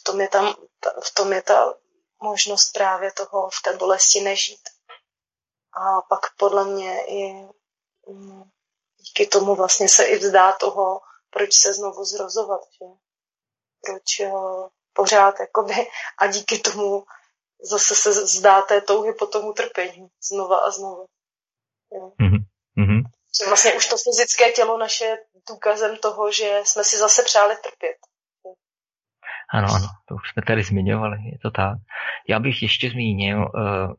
v 0.00 0.04
tom 0.04 0.20
je 0.20 0.28
ta, 0.28 0.56
v 1.04 1.14
tom 1.14 1.32
je 1.32 1.42
ta 1.42 1.74
možnost 2.22 2.72
právě 2.72 3.12
toho 3.12 3.50
v 3.50 3.62
té 3.62 3.76
bolesti 3.76 4.20
nežít. 4.20 4.77
A 5.78 6.02
pak 6.08 6.20
podle 6.36 6.64
mě 6.64 7.04
i 7.06 7.48
mm, 8.08 8.42
díky 8.96 9.26
tomu 9.26 9.54
vlastně 9.54 9.88
se 9.88 10.04
i 10.04 10.18
vzdá 10.18 10.52
toho, 10.52 11.00
proč 11.30 11.54
se 11.54 11.72
znovu 11.72 12.04
zrozovat, 12.04 12.60
že? 12.60 12.86
proč 13.84 14.20
uh, 14.20 14.68
pořád 14.92 15.40
jakoby, 15.40 15.74
a 16.18 16.26
díky 16.26 16.58
tomu 16.58 17.04
zase 17.62 17.94
se 17.94 18.10
vzdá 18.10 18.62
té 18.62 18.80
touhy 18.80 19.12
po 19.12 19.26
tomu 19.26 19.52
trpení 19.52 20.08
znova 20.28 20.58
a 20.58 20.70
znova. 20.70 21.04
Mm-hmm. 21.92 23.02
Že 23.38 23.48
vlastně 23.48 23.74
už 23.74 23.88
to 23.88 23.96
fyzické 23.96 24.52
tělo 24.52 24.78
naše 24.78 25.04
je 25.04 25.18
důkazem 25.48 25.96
toho, 25.96 26.32
že 26.32 26.60
jsme 26.64 26.84
si 26.84 26.96
zase 26.98 27.22
přáli 27.22 27.56
trpět. 27.56 27.96
Ano, 29.50 29.68
ano, 29.74 29.86
to 30.08 30.14
už 30.14 30.30
jsme 30.30 30.42
tady 30.42 30.62
zmiňovali, 30.62 31.18
je 31.24 31.38
to 31.38 31.50
tak. 31.50 31.78
Já 32.28 32.40
bych 32.40 32.62
ještě 32.62 32.90
zmínil 32.90 33.40
uh, 33.40 33.48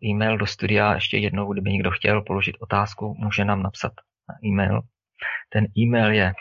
e-mail 0.04 0.38
do 0.38 0.46
studia, 0.46 0.94
ještě 0.94 1.18
jednou, 1.18 1.54
kdyby 1.54 1.72
někdo 1.72 1.92
chtěl 1.92 2.22
položit 2.22 2.56
otázku, 2.60 3.16
může 3.20 3.46
nám 3.46 3.64
napsat 3.64 3.92
na 4.30 4.36
e-mail. 4.46 4.82
Ten 5.50 5.66
e-mail 5.78 6.14
je 6.14 6.34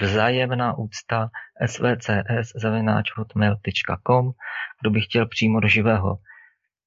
vzájemná 0.00 0.78
úcta 0.78 1.30
svcs.hotmail.com 1.66 4.30
Kdo 4.80 4.90
by 4.90 5.00
chtěl 5.00 5.28
přímo 5.28 5.60
do 5.60 5.68
živého 5.68 6.18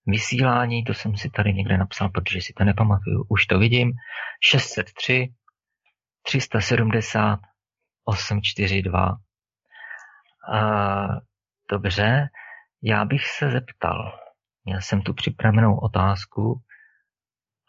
vysílání, 0.08 0.84
to 0.84 0.94
jsem 0.94 1.18
si 1.18 1.30
tady 1.30 1.54
někde 1.54 1.78
napsal, 1.78 2.10
protože 2.10 2.42
si 2.42 2.54
to 2.54 2.64
nepamatuju, 2.64 3.26
už 3.30 3.46
to 3.46 3.60
vidím, 3.60 3.92
603 4.42 5.34
370 6.24 7.40
842 8.06 9.18
dobře, 11.72 12.30
já 12.84 13.06
bych 13.06 13.26
se 13.26 13.52
zeptal. 13.52 14.20
Měl 14.66 14.82
jsem 14.82 15.02
tu 15.02 15.14
připravenou 15.14 15.78
otázku 15.78 16.61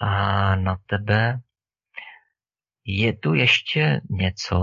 a 0.01 0.55
na 0.56 0.76
tebe. 0.86 1.40
Je 2.84 3.16
tu 3.16 3.34
ještě 3.34 4.01
něco, 4.10 4.56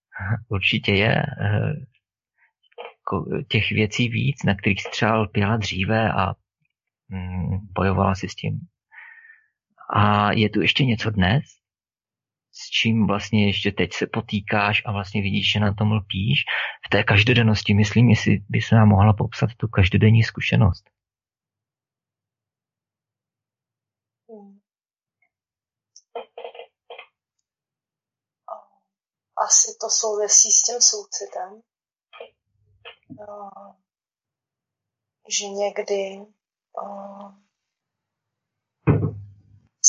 určitě 0.48 0.92
je, 0.92 1.22
eh, 1.22 1.72
těch 3.48 3.70
věcí 3.70 4.08
víc, 4.08 4.42
na 4.44 4.54
kterých 4.54 4.82
jsi 4.82 4.88
třeba 4.90 5.16
lpěla 5.16 5.56
dříve 5.56 6.12
a 6.12 6.34
mm, 7.08 7.58
bojovala 7.72 8.14
si 8.14 8.28
s 8.28 8.34
tím. 8.34 8.60
A 9.94 10.32
je 10.32 10.50
tu 10.50 10.60
ještě 10.60 10.84
něco 10.84 11.10
dnes, 11.10 11.44
s 12.58 12.70
čím 12.70 13.06
vlastně 13.06 13.46
ještě 13.46 13.72
teď 13.72 13.92
se 13.92 14.06
potýkáš 14.06 14.82
a 14.86 14.92
vlastně 14.92 15.22
vidíš, 15.22 15.52
že 15.52 15.60
na 15.60 15.74
tom 15.74 15.92
lpíš. 15.92 16.38
V 16.86 16.88
té 16.90 17.04
každodennosti, 17.04 17.74
myslím, 17.74 18.10
jestli 18.10 18.44
by 18.48 18.60
se 18.60 18.74
nám 18.74 18.88
mohla 18.88 19.12
popsat 19.12 19.50
tu 19.56 19.68
každodenní 19.68 20.22
zkušenost. 20.22 20.84
Asi 29.46 29.76
to 29.80 29.90
souvisí 29.90 30.50
s 30.50 30.62
tím 30.62 30.80
soucitem. 30.80 31.62
Že 35.28 35.46
někdy 35.46 36.26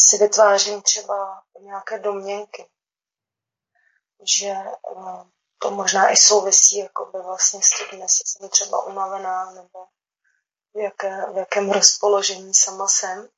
si 0.09 0.17
vytvářím 0.17 0.81
třeba 0.81 1.43
nějaké 1.59 1.99
domněnky, 1.99 2.69
že 4.23 4.47
eh, 4.47 5.25
to 5.59 5.71
možná 5.71 6.09
i 6.09 6.17
souvisí 6.17 6.77
jakoby 6.77 7.21
vlastně 7.21 7.61
s 7.63 7.69
tím, 7.69 8.01
jestli 8.01 8.23
jsem 8.25 8.49
třeba 8.49 8.83
unavená 8.83 9.51
nebo 9.51 9.85
v, 10.73 10.77
jaké, 10.77 11.31
v 11.33 11.37
jakém 11.37 11.71
rozpoložení 11.71 12.53
sama 12.53 12.87
jsem, 12.87 13.29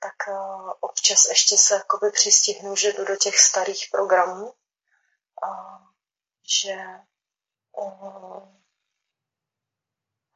tak 0.00 0.14
uh, 0.28 0.72
občas 0.80 1.24
ještě 1.24 1.58
se 1.58 1.74
jakoby 1.74 2.10
přistihnu, 2.10 2.76
že 2.76 2.92
jdu 2.92 3.04
do 3.04 3.16
těch 3.16 3.38
starých 3.38 3.88
programů, 3.90 4.52
uh, 5.42 5.86
že 6.62 6.76
uh, 7.72 8.48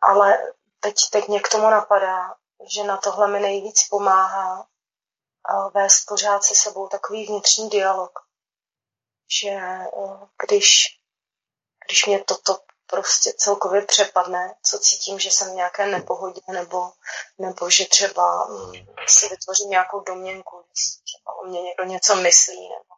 ale 0.00 0.52
teď, 0.80 0.94
teď 1.10 1.28
mě 1.28 1.40
k 1.40 1.48
tomu 1.48 1.70
napadá, 1.70 2.34
že 2.66 2.84
na 2.84 2.96
tohle 2.96 3.28
mi 3.28 3.40
nejvíc 3.40 3.88
pomáhá 3.90 4.68
vést 5.74 6.04
pořád 6.04 6.44
se 6.44 6.54
sebou 6.54 6.88
takový 6.88 7.26
vnitřní 7.26 7.68
dialog. 7.70 8.18
Že 9.42 9.48
eh, 9.48 9.88
když, 10.46 10.86
když 11.86 12.06
mě 12.06 12.24
toto 12.24 12.58
prostě 12.86 13.32
celkově 13.36 13.82
přepadne, 13.82 14.54
co 14.62 14.78
cítím, 14.78 15.18
že 15.18 15.30
jsem 15.30 15.50
v 15.50 15.54
nějaké 15.54 15.86
nepohodě, 15.86 16.40
nebo, 16.52 16.92
nebo 17.38 17.70
že 17.70 17.86
třeba 17.86 18.46
mm, 18.46 18.72
si 19.08 19.28
vytvořím 19.28 19.70
nějakou 19.70 20.00
domněnku, 20.00 20.64
třeba 21.04 21.36
o 21.36 21.46
mě 21.46 21.62
někdo 21.62 21.84
něco 21.84 22.14
myslí, 22.16 22.68
nebo, 22.68 22.94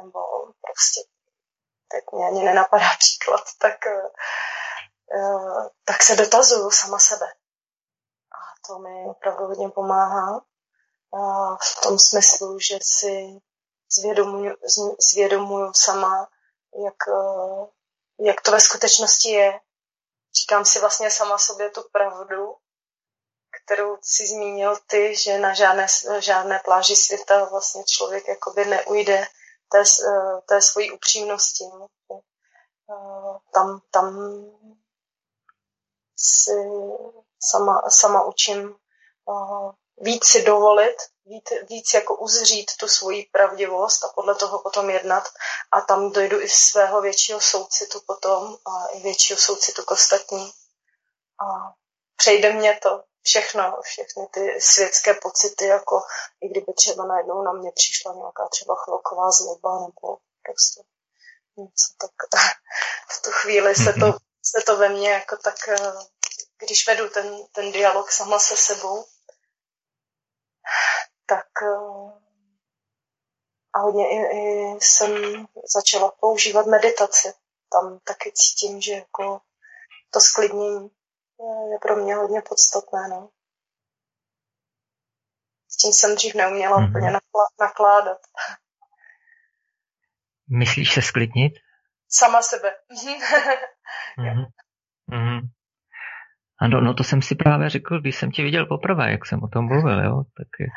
nebo 0.00 0.20
prostě 0.62 1.00
teď 1.88 2.04
mě 2.12 2.26
ani 2.26 2.44
nenapadá 2.44 2.86
příklad, 2.98 3.44
tak, 3.58 3.86
eh, 3.86 4.10
eh, 5.16 5.70
tak 5.84 6.02
se 6.02 6.16
dotazuju 6.16 6.70
sama 6.70 6.98
sebe. 6.98 7.26
A 8.32 8.38
to 8.66 8.78
mi 8.78 9.04
opravdu 9.10 9.46
hodně 9.46 9.68
pomáhá 9.68 10.40
v 11.62 11.80
tom 11.82 11.98
smyslu, 11.98 12.58
že 12.58 12.78
si 12.82 13.40
zvědomuju, 13.98 14.56
zvědomuju 15.12 15.72
sama, 15.74 16.28
jak, 16.84 17.08
eh, 17.08 17.66
jak 18.20 18.40
to 18.40 18.50
ve 18.50 18.60
skutečnosti 18.60 19.28
je. 19.28 19.60
Říkám 20.40 20.64
si 20.64 20.80
vlastně 20.80 21.10
sama 21.10 21.38
sobě 21.38 21.70
tu 21.70 21.82
pravdu, 21.92 22.56
kterou 23.64 23.98
si 24.02 24.26
zmínil 24.26 24.76
ty, 24.86 25.16
že 25.16 25.38
na 25.38 25.54
žádné, 25.54 25.86
žádné 26.18 26.60
pláži 26.64 26.96
světa 26.96 27.44
vlastně 27.44 27.84
člověk 27.84 28.28
jakoby 28.28 28.64
neujde 28.64 29.26
té, 29.68 29.78
eh, 29.80 30.40
té 30.48 30.62
svojí 30.62 30.92
upřímnosti. 30.92 31.64
Eh, 32.12 33.38
tam, 33.52 33.80
tam 33.90 34.14
si 36.16 36.52
sama, 37.40 37.82
sama 37.88 38.24
učím 38.24 38.76
víc 39.96 40.24
si 40.26 40.42
dovolit, 40.42 40.96
víc, 41.24 41.44
víc 41.68 41.94
jako 41.94 42.16
uzřít 42.16 42.70
tu 42.76 42.88
svoji 42.88 43.28
pravdivost 43.32 44.04
a 44.04 44.08
podle 44.14 44.34
toho 44.34 44.58
potom 44.58 44.90
jednat 44.90 45.28
a 45.72 45.80
tam 45.80 46.12
dojdu 46.12 46.40
i 46.40 46.48
svého 46.48 47.00
většího 47.00 47.40
soucitu 47.40 48.00
potom 48.06 48.56
a 48.66 48.86
i 48.86 49.00
většího 49.00 49.38
soucitu 49.38 49.84
k 49.84 49.90
ostatní. 49.90 50.52
A 51.40 51.44
přejde 52.16 52.52
mě 52.52 52.78
to 52.82 53.04
všechno, 53.22 53.78
všechny 53.82 54.26
ty 54.30 54.60
světské 54.60 55.14
pocity, 55.14 55.66
jako 55.66 56.02
i 56.40 56.48
kdyby 56.48 56.72
třeba 56.72 57.06
najednou 57.06 57.42
na 57.42 57.52
mě 57.52 57.72
přišla 57.74 58.14
nějaká 58.14 58.48
třeba 58.48 58.74
chvilková 58.84 59.30
zloba 59.30 59.80
nebo 59.80 60.18
prostě 60.42 60.82
něco 61.56 61.86
tak 62.00 62.10
v 63.10 63.22
tu 63.22 63.30
chvíli 63.30 63.74
se 63.74 63.92
to, 63.92 64.18
se 64.42 64.60
to 64.66 64.76
ve 64.76 64.88
mně 64.88 65.10
jako 65.10 65.36
tak, 65.36 65.54
když 66.58 66.86
vedu 66.86 67.10
ten, 67.10 67.46
ten 67.52 67.72
dialog 67.72 68.10
sama 68.12 68.38
se 68.38 68.56
sebou, 68.56 69.04
tak 71.26 71.46
eh, 71.62 72.22
a 73.74 73.78
hodně 73.78 74.04
i, 74.08 74.16
i 74.16 74.76
jsem 74.80 75.12
začala 75.74 76.10
používat 76.20 76.66
meditaci. 76.66 77.32
Tam 77.72 77.98
taky 78.04 78.32
cítím, 78.34 78.80
že 78.80 78.92
jako 78.92 79.40
to 80.10 80.20
sklidnění 80.20 80.90
je 81.70 81.78
pro 81.82 81.96
mě 81.96 82.14
hodně 82.14 82.42
podstatné. 82.48 83.08
No. 83.08 83.30
S 85.68 85.76
tím 85.76 85.92
jsem 85.92 86.14
dřív 86.14 86.34
neuměla 86.34 86.78
mm-hmm. 86.78 86.90
úplně 86.90 87.12
nakládat. 87.60 88.18
Myslíš 90.58 90.94
se 90.94 91.02
sklidnit? 91.02 91.52
Sama 92.08 92.42
sebe. 92.42 92.74
mm-hmm. 94.18 94.46
Mm-hmm. 95.10 95.40
Ano, 96.62 96.80
no 96.80 96.94
to 96.94 97.04
jsem 97.04 97.22
si 97.22 97.34
právě 97.34 97.70
řekl, 97.70 98.00
když 98.00 98.16
jsem 98.16 98.30
tě 98.30 98.42
viděl 98.42 98.66
poprvé, 98.66 99.10
jak 99.10 99.26
jsem 99.26 99.42
o 99.42 99.48
tom 99.48 99.64
mluvil, 99.64 100.04
jo, 100.04 100.22
tak 100.36 100.48
je, 100.60 100.68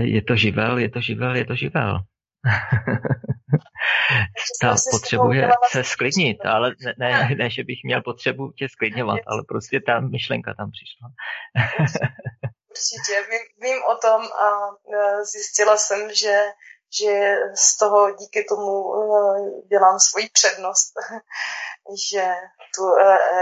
je 0.14 0.22
to 0.22 0.36
živel, 0.36 0.78
je 0.78 0.90
to 0.90 1.00
živel, 1.00 1.36
je 1.36 1.44
to 1.44 1.54
živel. 1.54 1.98
Ta 4.62 4.74
potřebuje 4.90 5.50
se 5.70 5.84
sklidnit, 5.84 6.46
ale 6.46 6.74
ne, 6.84 6.94
ne, 6.98 7.34
ne, 7.38 7.50
že 7.50 7.64
bych 7.64 7.78
měl 7.84 8.02
potřebu 8.02 8.52
tě 8.52 8.68
sklidňovat, 8.68 9.20
ale 9.26 9.42
prostě 9.48 9.80
ta 9.86 10.00
myšlenka 10.00 10.54
tam 10.54 10.70
přišla. 10.70 11.08
určitě. 12.78 13.14
Vím, 13.30 13.44
vím 13.62 13.80
o 13.92 13.94
tom 13.96 14.20
a 14.44 14.46
zjistila 15.32 15.76
jsem, 15.76 16.14
že, 16.14 16.36
že 17.00 17.36
z 17.54 17.76
toho 17.78 18.10
díky 18.10 18.44
tomu 18.44 18.94
dělám 19.68 19.98
svoji 19.98 20.28
přednost, 20.28 20.92
že 22.12 22.34
tu 22.74 22.82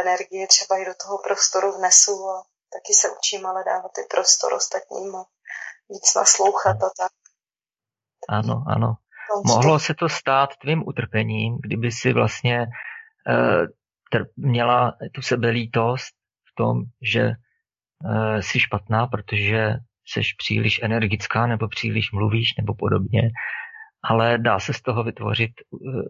energii 0.00 0.46
třeba 0.46 0.78
i 0.78 0.84
do 0.84 0.94
toho 1.04 1.18
prostoru 1.18 1.72
vnesu 1.78 2.30
a 2.30 2.44
taky 2.72 2.94
se 2.94 3.08
učím 3.18 3.46
ale 3.46 3.64
dávat 3.64 3.92
ty 3.94 4.02
prostor 4.10 4.52
ostatním 4.52 5.16
a 5.16 5.24
víc 5.88 6.14
naslouchat 6.16 6.76
a 6.82 6.90
tak. 6.98 7.12
Ano, 8.28 8.64
ano. 8.66 8.94
Mohlo 9.46 9.78
se 9.78 9.94
to 9.94 10.08
stát 10.08 10.50
tvým 10.62 10.82
utrpením, 10.86 11.58
kdyby 11.62 11.92
si 11.92 12.12
vlastně 12.12 12.66
uh, 13.28 13.66
měla 14.36 14.92
tu 15.14 15.22
sebelítost 15.22 16.14
v 16.52 16.54
tom, 16.56 16.82
že 17.02 17.22
uh, 17.24 18.36
jsi 18.36 18.60
špatná, 18.60 19.06
protože 19.06 19.74
jsi 20.08 20.20
příliš 20.38 20.82
energická 20.82 21.46
nebo 21.46 21.68
příliš 21.68 22.12
mluvíš 22.12 22.54
nebo 22.58 22.74
podobně, 22.74 23.22
ale 24.04 24.38
dá 24.38 24.60
se 24.60 24.72
z 24.72 24.82
toho 24.82 25.04
vytvořit 25.04 25.50
uh, 25.70 26.02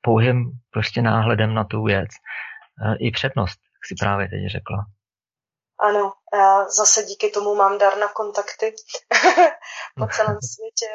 pouhým 0.00 0.50
prostě 0.70 1.02
náhledem 1.02 1.54
na 1.54 1.64
tu 1.64 1.84
věc 1.84 2.10
uh, 2.84 2.94
i 2.98 3.10
přednost, 3.10 3.58
jak 3.74 3.84
si 3.88 3.94
právě 4.00 4.28
teď 4.28 4.52
řekla. 4.52 4.78
Ano, 5.80 6.12
já 6.34 6.68
zase 6.68 7.02
díky 7.02 7.30
tomu 7.30 7.54
mám 7.54 7.78
dar 7.78 7.98
na 7.98 8.08
kontakty 8.08 8.74
po 9.96 10.06
celém 10.06 10.38
světě 10.54 10.92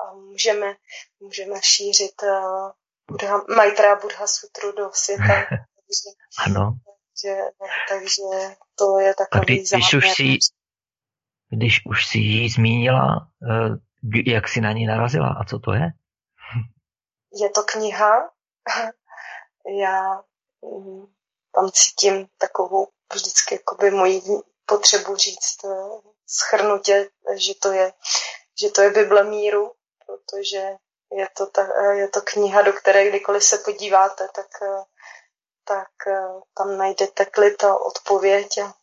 a 0.00 0.14
můžeme, 0.14 0.74
můžeme 1.20 1.54
šířit 1.62 2.22
uh, 2.22 2.70
Buddha, 3.10 3.40
Maitra 3.56 3.96
Buddha 3.96 4.26
Sutru 4.26 4.72
do 4.72 4.90
světa. 4.92 5.34
takže, 5.50 6.08
ano. 6.46 6.72
Takže, 6.86 7.42
takže 7.88 8.56
to 8.78 8.98
je 8.98 9.14
takový 9.14 9.44
kdy, 9.44 9.54
když 9.54 9.94
už 9.94 10.10
si, 10.10 10.38
když 11.50 11.86
už 11.86 12.06
si 12.06 12.18
ji 12.18 12.50
zmínila, 12.50 13.28
uh, 13.42 13.76
jak 14.26 14.48
si 14.48 14.60
na 14.60 14.72
ní 14.72 14.86
narazila 14.86 15.28
a 15.40 15.44
co 15.44 15.58
to 15.58 15.72
je? 15.72 15.90
Je 17.42 17.50
to 17.50 17.62
kniha. 17.62 18.30
Já 19.82 20.22
mm, 20.62 21.06
tam 21.54 21.70
cítím 21.72 22.26
takovou 22.38 22.88
vždycky 23.12 23.54
jakoby 23.54 23.90
moji 23.90 24.22
potřebu 24.66 25.16
říct 25.16 25.64
uh, 25.64 26.00
schrnutě, 26.26 27.08
že 27.36 27.54
to 27.54 27.72
je, 27.72 27.92
že 28.60 28.68
to 28.68 28.82
je 28.82 28.90
Bible 28.90 29.24
míru, 29.24 29.72
protože 30.06 30.62
je 31.12 31.28
to, 31.36 31.46
ta, 31.46 31.92
je 31.92 32.08
to 32.08 32.20
kniha, 32.20 32.62
do 32.62 32.72
které 32.72 33.08
kdykoliv 33.08 33.44
se 33.44 33.58
podíváte, 33.58 34.28
tak, 34.34 34.46
tak 35.64 35.88
tam 36.56 36.76
najdete 36.76 37.24
klid 37.24 37.64
a 37.64 37.78
odpověď 37.78 38.58
a 38.58 38.74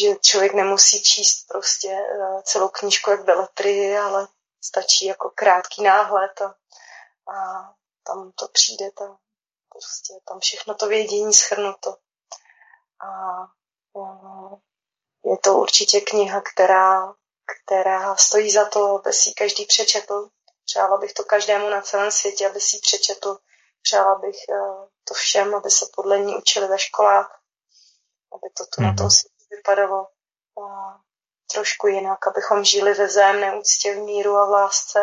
že 0.00 0.16
člověk 0.16 0.54
nemusí 0.54 1.02
číst 1.02 1.46
prostě 1.48 1.88
e, 1.88 2.42
celou 2.42 2.68
knížku 2.68 3.10
jak 3.10 3.24
beletrii, 3.24 3.98
ale 3.98 4.28
stačí 4.64 5.06
jako 5.06 5.30
krátký 5.34 5.82
náhled 5.82 6.40
a, 6.40 6.54
a 7.32 7.68
tam 8.06 8.32
to 8.32 8.48
přijde, 8.48 8.90
tam, 8.90 9.18
prostě 9.68 10.14
tam 10.28 10.40
všechno 10.40 10.74
to 10.74 10.88
vědění 10.88 11.34
schrnuto. 11.34 11.96
A, 13.00 13.42
a 14.00 14.10
je 15.24 15.38
to 15.42 15.54
určitě 15.54 16.00
kniha, 16.00 16.40
která 16.40 17.14
která 17.46 18.16
stojí 18.16 18.50
za 18.50 18.64
to, 18.64 18.98
aby 18.98 19.12
si 19.12 19.32
každý 19.32 19.66
přečetl. 19.66 20.28
Přála 20.64 20.96
bych 20.96 21.12
to 21.12 21.24
každému 21.24 21.70
na 21.70 21.80
celém 21.80 22.10
světě, 22.10 22.46
aby 22.46 22.60
si 22.60 22.76
ji 22.76 22.80
přečetl. 22.80 23.38
Přála 23.82 24.18
bych 24.18 24.36
eh, 24.50 24.88
to 25.04 25.14
všem, 25.14 25.54
aby 25.54 25.70
se 25.70 25.86
podle 25.94 26.18
ní 26.18 26.36
učili 26.36 26.68
ve 26.68 26.78
školách, 26.78 27.40
aby 28.32 28.50
to 28.56 28.64
tu 28.64 28.80
mm-hmm. 28.80 28.86
na 28.86 28.94
tom 28.94 29.06
mhm. 29.06 29.10
světě 29.10 29.35
vypadalo 29.50 30.06
a 30.62 30.96
trošku 31.52 31.86
jinak, 31.86 32.26
abychom 32.26 32.64
žili 32.64 32.94
ve 32.94 33.06
vzájemné 33.06 33.58
úctě, 33.58 33.94
v 33.94 33.98
míru 33.98 34.36
a 34.36 34.46
v 34.46 34.50
lásce, 34.50 34.98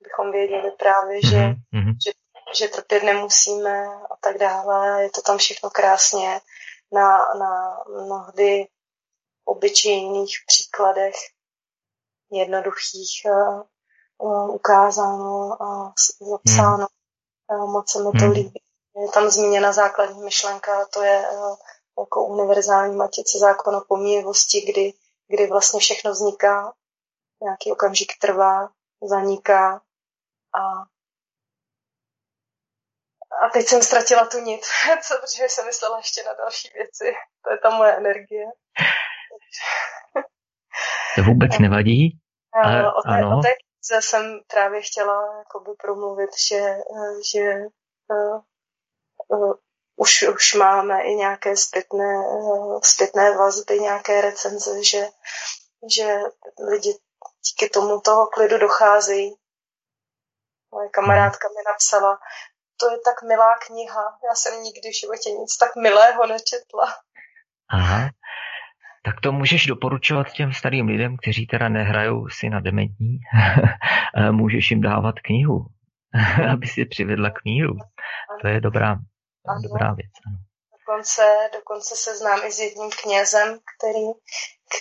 abychom 0.00 0.32
věděli 0.32 0.70
právě, 0.70 1.20
že, 1.22 1.36
mm-hmm. 1.36 1.96
že, 2.04 2.12
že 2.54 2.68
trpět 2.68 3.02
nemusíme 3.02 3.86
a 3.86 4.16
tak 4.20 4.38
dále. 4.38 5.02
Je 5.02 5.10
to 5.10 5.22
tam 5.22 5.38
všechno 5.38 5.70
krásně 5.70 6.40
na, 6.92 7.34
na 7.34 7.84
mnohdy 8.04 8.68
obyčejných 9.44 10.36
příkladech 10.46 11.14
jednoduchých 12.32 13.22
uh, 13.24 13.62
uh, 14.18 14.54
ukázáno 14.54 15.62
a 15.62 15.94
zapsáno. 16.20 16.86
Hmm. 17.50 17.70
Moc 17.72 17.90
se 17.90 17.98
mi 17.98 18.10
to 18.18 18.24
hmm. 18.24 18.32
líbí. 18.32 18.62
Je 19.02 19.08
tam 19.08 19.30
zmíněna 19.30 19.72
základní 19.72 20.22
myšlenka, 20.22 20.84
to 20.84 21.02
je 21.02 21.30
uh, 21.30 21.56
jako 21.98 22.26
univerzální 22.26 22.96
matice 22.96 23.38
zákon 23.38 23.76
o 23.76 23.84
pomíjivosti, 23.88 24.60
kdy, 24.60 24.92
kdy 25.28 25.46
vlastně 25.46 25.80
všechno 25.80 26.10
vzniká, 26.10 26.74
nějaký 27.42 27.72
okamžik 27.72 28.12
trvá, 28.20 28.68
zaniká 29.02 29.82
a 30.54 30.90
a 33.46 33.48
teď 33.48 33.66
jsem 33.66 33.82
ztratila 33.82 34.26
tu 34.26 34.38
nit, 34.38 34.60
co, 35.02 35.14
protože 35.20 35.48
jsem 35.48 35.66
myslela 35.66 35.96
ještě 35.96 36.22
na 36.22 36.34
další 36.34 36.68
věci. 36.74 37.14
To 37.44 37.50
je 37.50 37.58
ta 37.58 37.70
moje 37.70 37.96
energie. 37.96 38.46
To 41.16 41.22
vůbec 41.22 41.58
nevadí. 41.58 42.20
Ale, 42.52 42.92
o 42.92 43.02
té, 43.02 43.08
ano. 43.08 43.38
o 43.38 43.42
té 43.42 43.48
knize 43.48 44.02
jsem 44.02 44.40
právě 44.46 44.82
chtěla 44.82 45.38
jakoby 45.38 45.70
promluvit, 45.82 46.30
že, 46.48 46.56
eh, 46.56 47.14
že 47.32 47.54
uh, 48.08 48.40
uh, 49.28 49.54
už, 50.00 50.24
už 50.34 50.54
máme 50.54 51.02
i 51.02 51.14
nějaké 51.14 51.56
zpětné, 51.56 52.12
zpětné 52.82 53.36
vazby, 53.36 53.78
nějaké 53.78 54.20
recenze, 54.20 54.84
že, 54.84 55.02
že 55.94 56.06
lidi 56.70 56.92
díky 57.46 57.68
tomu 57.68 58.00
toho 58.00 58.26
klidu 58.26 58.58
docházejí. 58.58 59.34
Moje 60.72 60.88
kamarádka 60.88 61.48
mi 61.48 61.62
napsala, 61.72 62.18
to 62.80 62.90
je 62.90 62.98
tak 63.04 63.22
milá 63.28 63.58
kniha, 63.66 64.04
já 64.28 64.34
jsem 64.34 64.62
nikdy 64.62 64.88
v 64.90 65.00
životě 65.00 65.30
nic 65.30 65.56
tak 65.56 65.76
milého 65.76 66.26
nečetla. 66.26 66.86
Aha, 67.70 68.10
tak 69.04 69.20
to 69.22 69.32
můžeš 69.32 69.66
doporučovat 69.66 70.32
těm 70.32 70.52
starým 70.52 70.86
lidem, 70.86 71.16
kteří 71.16 71.46
teda 71.46 71.68
nehrajou 71.68 72.28
si 72.28 72.50
na 72.50 72.60
dementní. 72.60 73.18
můžeš 74.30 74.70
jim 74.70 74.80
dávat 74.80 75.14
knihu, 75.24 75.66
aby 76.52 76.66
si 76.66 76.84
přivedla 76.84 77.30
k 77.30 77.44
míru. 77.44 77.74
To 78.40 78.48
je 78.48 78.60
dobrá, 78.60 78.96
ano. 79.48 79.60
dobrá 79.62 79.94
věc. 79.94 80.12
Ano. 80.26 80.36
Dokonce, 80.78 81.22
dokonce 81.54 81.94
se 81.96 82.16
znám 82.16 82.40
i 82.46 82.52
s 82.52 82.58
jedním 82.58 82.90
knězem, 83.02 83.58
který, 83.70 84.06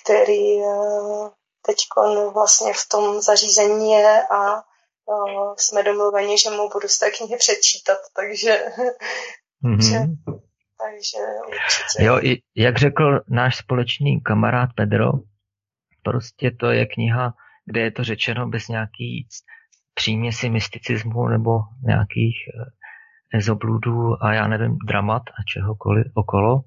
který 0.01 0.61
eh, 0.61 1.29
teď 1.65 1.77
vlastně 2.33 2.73
v 2.73 2.87
tom 2.91 3.21
zařízení 3.21 3.91
je 3.91 4.23
a 4.31 4.57
eh, 4.57 5.53
jsme 5.57 5.83
domluveni, 5.83 6.37
že 6.37 6.49
mu 6.49 6.69
budu 6.69 6.87
z 6.87 6.99
té 6.99 7.11
knihy 7.11 7.37
přečítat, 7.37 7.99
takže, 8.15 8.65
mm-hmm. 9.63 9.81
že 9.89 9.99
takže 10.83 11.17
určitě. 11.47 12.03
Jo, 12.03 12.19
jak 12.55 12.77
řekl 12.77 13.19
náš 13.29 13.57
společný 13.57 14.21
kamarád 14.21 14.69
Pedro, 14.75 15.11
prostě 16.03 16.51
to 16.59 16.67
je 16.71 16.85
kniha, 16.85 17.33
kde 17.65 17.81
je 17.81 17.91
to 17.91 18.03
řečeno 18.03 18.47
bez 18.47 18.67
nějaký 18.67 19.27
příměsi 19.93 20.49
mysticismu 20.49 21.27
nebo 21.27 21.51
nějakých 21.83 22.35
eh, 23.33 23.37
ezobludů 23.37 24.23
a 24.23 24.33
já 24.33 24.47
nevím, 24.47 24.77
dramat 24.87 25.23
a 25.29 25.43
čehokoliv 25.53 26.07
okolo. 26.15 26.61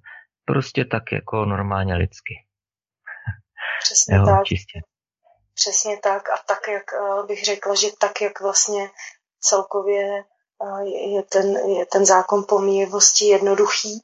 Prostě 0.45 0.85
tak 0.85 1.13
jako 1.13 1.45
normálně 1.45 1.95
lidsky. 1.95 2.35
Přesně 3.83 4.17
jo, 4.17 4.25
tak. 4.27 4.45
Čistě. 4.45 4.81
Přesně 5.55 5.99
tak 5.99 6.31
a 6.31 6.37
tak, 6.47 6.69
jak 6.69 6.93
eh, 6.93 7.27
bych 7.27 7.45
řekla, 7.45 7.75
že 7.75 7.89
tak, 8.01 8.21
jak 8.21 8.41
vlastně 8.41 8.91
celkově 9.41 10.25
je 11.13 11.23
ten, 11.23 11.57
je 11.57 11.87
ten 11.87 12.07
zákon 12.07 12.45
pomíjivosti 12.49 13.25
jednoduchý, 13.25 14.01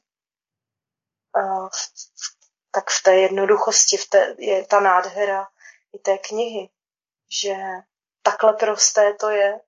tak 2.71 2.89
v 2.89 3.03
té 3.03 3.15
jednoduchosti 3.15 3.97
v 3.97 4.09
té, 4.09 4.35
je 4.37 4.65
ta 4.65 4.79
nádhera 4.79 5.47
i 5.93 5.99
té 5.99 6.17
knihy, 6.17 6.69
že 7.41 7.55
takhle 8.23 8.53
prosté 8.53 9.13
to 9.13 9.29
je 9.29 9.59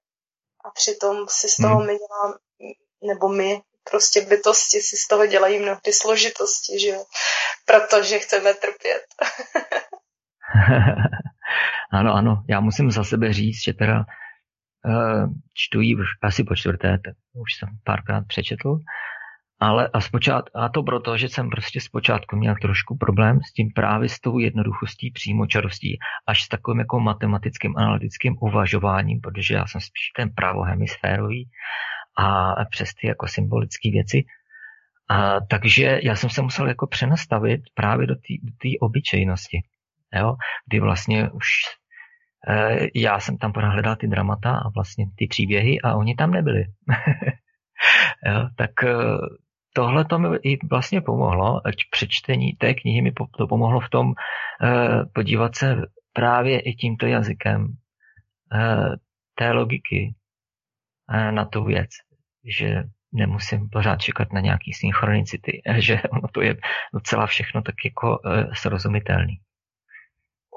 a 0.64 0.70
přitom 0.70 1.28
si 1.30 1.50
z 1.50 1.56
toho 1.56 1.76
hmm. 1.76 1.88
my 1.88 1.98
děláme, 1.98 2.34
nebo 3.08 3.30
my, 3.30 3.62
prostě 3.92 4.22
bytosti 4.22 4.80
si 4.80 4.96
z 4.98 5.08
toho 5.08 5.26
dělají 5.26 5.60
mnohdy 5.60 5.94
složitosti, 5.94 6.80
že 6.80 6.88
jo? 6.88 7.04
Protože 7.66 8.20
chceme 8.20 8.54
trpět. 8.54 9.04
ano, 11.92 12.14
ano, 12.14 12.44
já 12.50 12.60
musím 12.60 12.92
za 12.92 13.04
sebe 13.04 13.34
říct, 13.34 13.64
že 13.64 13.74
teda 13.74 13.98
uh, 13.98 15.30
čtu 15.54 15.82
ji 15.82 15.96
asi 16.24 16.44
po 16.44 16.56
čtvrté, 16.56 16.98
tak 17.06 17.16
už 17.34 17.54
jsem 17.54 17.70
párkrát 17.84 18.24
přečetl, 18.28 18.78
ale 19.60 19.90
a, 19.94 20.02
zpočát, 20.02 20.46
a 20.56 20.70
to 20.70 20.84
proto, 20.84 21.18
že 21.18 21.30
jsem 21.30 21.50
prostě 21.50 21.82
zpočátku 21.82 22.36
měl 22.36 22.56
trošku 22.62 22.98
problém 22.98 23.40
s 23.42 23.54
tím 23.54 23.70
právě 23.76 24.10
s 24.10 24.20
tou 24.20 24.40
jednoduchostí 24.40 25.12
přímočarostí, 25.12 26.00
až 26.28 26.44
s 26.44 26.48
takovým 26.48 26.80
jako 26.80 27.00
matematickým 27.00 27.78
analytickým 27.78 28.36
uvažováním, 28.42 29.22
protože 29.22 29.54
já 29.54 29.68
jsem 29.68 29.82
spíš 29.82 30.12
ten 30.16 30.30
pravohemisférový 30.36 31.50
a 32.28 32.66
přes 32.66 32.94
ty 32.94 33.08
jako 33.08 33.28
symbolické 33.28 33.92
věci. 33.92 34.24
A, 35.10 35.40
takže 35.40 36.00
já 36.04 36.16
jsem 36.16 36.30
se 36.30 36.42
musel 36.42 36.68
jako 36.68 36.88
přenastavit 36.88 37.62
právě 37.74 38.08
do 38.08 38.16
té 38.16 38.70
obyčejnosti. 38.82 39.62
jo, 40.14 40.36
kdy 40.68 40.80
vlastně 40.80 41.30
už 41.30 41.48
e, 42.48 42.88
já 42.96 43.20
jsem 43.20 43.38
tam 43.38 43.54
hledal 43.56 43.96
ty 43.96 44.08
dramata 44.08 44.52
a 44.52 44.70
vlastně 44.70 45.06
ty 45.16 45.28
příběhy 45.28 45.82
a 45.82 45.96
oni 45.96 46.16
tam 46.16 46.32
nebyli. 46.32 46.64
jo, 48.26 48.50
tak 48.58 48.84
e, 48.84 48.94
tohle 49.74 50.06
to 50.06 50.20
mi 50.20 50.38
i 50.44 50.68
vlastně 50.68 51.02
pomohlo, 51.02 51.68
ať 51.68 51.76
přečtení 51.92 52.54
té 52.54 52.74
knihy 52.74 53.02
mi 53.02 53.12
to 53.38 53.48
pomohlo 53.48 53.80
v 53.80 53.90
tom 53.90 54.14
e, 54.14 55.06
podívat 55.14 55.56
se 55.56 55.76
právě 56.14 56.60
i 56.60 56.74
tímto 56.74 57.06
jazykem 57.06 57.68
e, 57.68 58.58
té 59.36 59.52
logiky 59.52 60.16
e, 61.10 61.32
na 61.32 61.46
tu 61.46 61.64
věc, 61.64 61.90
že 62.60 62.84
nemusím 63.12 63.70
pořád 63.70 63.98
čekat 63.98 64.34
na 64.34 64.42
nějaký 64.42 64.74
synchronicity, 64.74 65.62
že 65.80 66.02
ono 66.12 66.28
to 66.34 66.42
je 66.42 66.56
docela 66.94 67.28
všechno 67.28 67.62
tak 67.62 67.76
jako 67.86 68.20
e, 68.26 68.56
srozumitelný. 68.56 69.36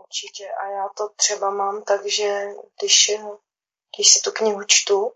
Určitě 0.04 0.44
a 0.62 0.64
já 0.70 0.86
to 0.96 1.04
třeba 1.16 1.50
mám 1.50 1.82
tak, 1.82 2.00
že 2.06 2.44
když, 2.80 3.10
když 3.96 4.08
si 4.12 4.20
tu 4.24 4.30
knihu 4.30 4.60
čtu, 4.66 5.12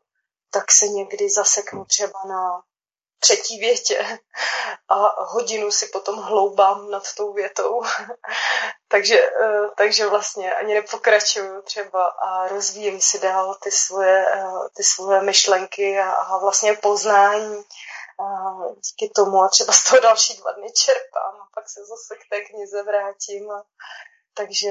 tak 0.51 0.73
se 0.73 0.86
někdy 0.86 1.31
zaseknu 1.31 1.85
třeba 1.85 2.19
na 2.28 2.62
třetí 3.19 3.59
větě 3.59 4.19
a 4.89 5.23
hodinu 5.24 5.70
si 5.70 5.86
potom 5.86 6.16
hloubám 6.16 6.90
nad 6.90 7.03
tou 7.16 7.32
větou. 7.32 7.82
takže, 8.89 9.31
eh, 9.31 9.69
takže 9.77 10.07
vlastně 10.07 10.55
ani 10.55 10.74
nepokračuju 10.74 11.62
třeba 11.62 12.07
a 12.07 12.49
rozvíjím 12.49 13.01
si 13.01 13.19
dál 13.19 13.55
ty 13.62 13.70
svoje, 13.70 14.27
eh, 14.35 14.69
ty 14.77 14.82
svoje 14.82 15.23
myšlenky 15.23 15.99
a, 15.99 16.11
a 16.11 16.39
vlastně 16.39 16.74
poznání 16.74 17.65
a 18.20 18.27
díky 18.74 19.12
tomu 19.15 19.43
a 19.43 19.49
třeba 19.49 19.73
z 19.73 19.85
toho 19.85 20.01
další 20.01 20.36
dva 20.36 20.53
dny 20.53 20.73
čerpám 20.73 21.35
a 21.40 21.49
pak 21.55 21.69
se 21.69 21.81
zase 21.81 22.15
k 22.16 22.28
té 22.31 22.40
knize 22.40 22.82
vrátím. 22.82 23.51
A, 23.51 23.65
takže 24.35 24.69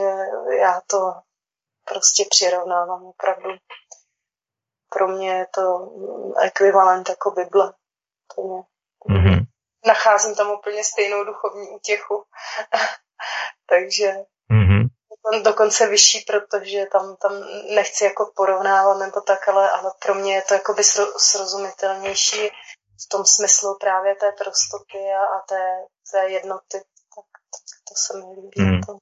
já 0.60 0.82
to 0.88 1.14
prostě 1.86 2.26
přirovnávám 2.30 3.06
opravdu. 3.06 3.50
Pro 4.90 5.08
mě 5.08 5.32
je 5.32 5.48
to 5.54 5.92
ekvivalent 6.42 7.10
jako 7.10 7.32
Bible 7.32 7.74
úplně. 8.38 8.64
Mm-hmm. 9.10 9.46
Nacházím 9.88 10.36
tam 10.36 10.52
úplně 10.52 10.84
stejnou 10.84 11.24
duchovní 11.24 11.70
útěchu. 11.70 12.24
Takže 13.70 14.14
mm-hmm. 14.52 15.44
dokonce 15.44 15.88
vyšší, 15.88 16.20
protože 16.28 16.86
tam, 16.92 17.16
tam 17.22 17.32
nechci 17.76 18.04
jako 18.04 18.32
porovnávat 18.36 18.98
nebo 19.00 19.22
tak, 19.22 19.48
ale, 19.48 19.70
ale 19.70 19.92
pro 20.06 20.16
mě 20.16 20.36
je 20.36 20.42
to 20.42 20.54
jakoby 20.54 20.84
srozumitelnější 21.18 22.50
v 23.06 23.10
tom 23.12 23.26
smyslu 23.26 23.78
právě 23.82 24.16
té 24.16 24.32
prostoty 24.32 24.98
a, 24.98 25.24
a 25.36 25.38
té, 25.50 25.64
té 26.12 26.30
jednoty. 26.30 26.78
Tak, 27.16 27.28
tak 27.54 27.64
to 27.88 27.94
se 27.96 28.18
mi 28.18 28.26
líbí. 28.36 28.72
Mm. 28.72 28.82
To. 28.82 28.98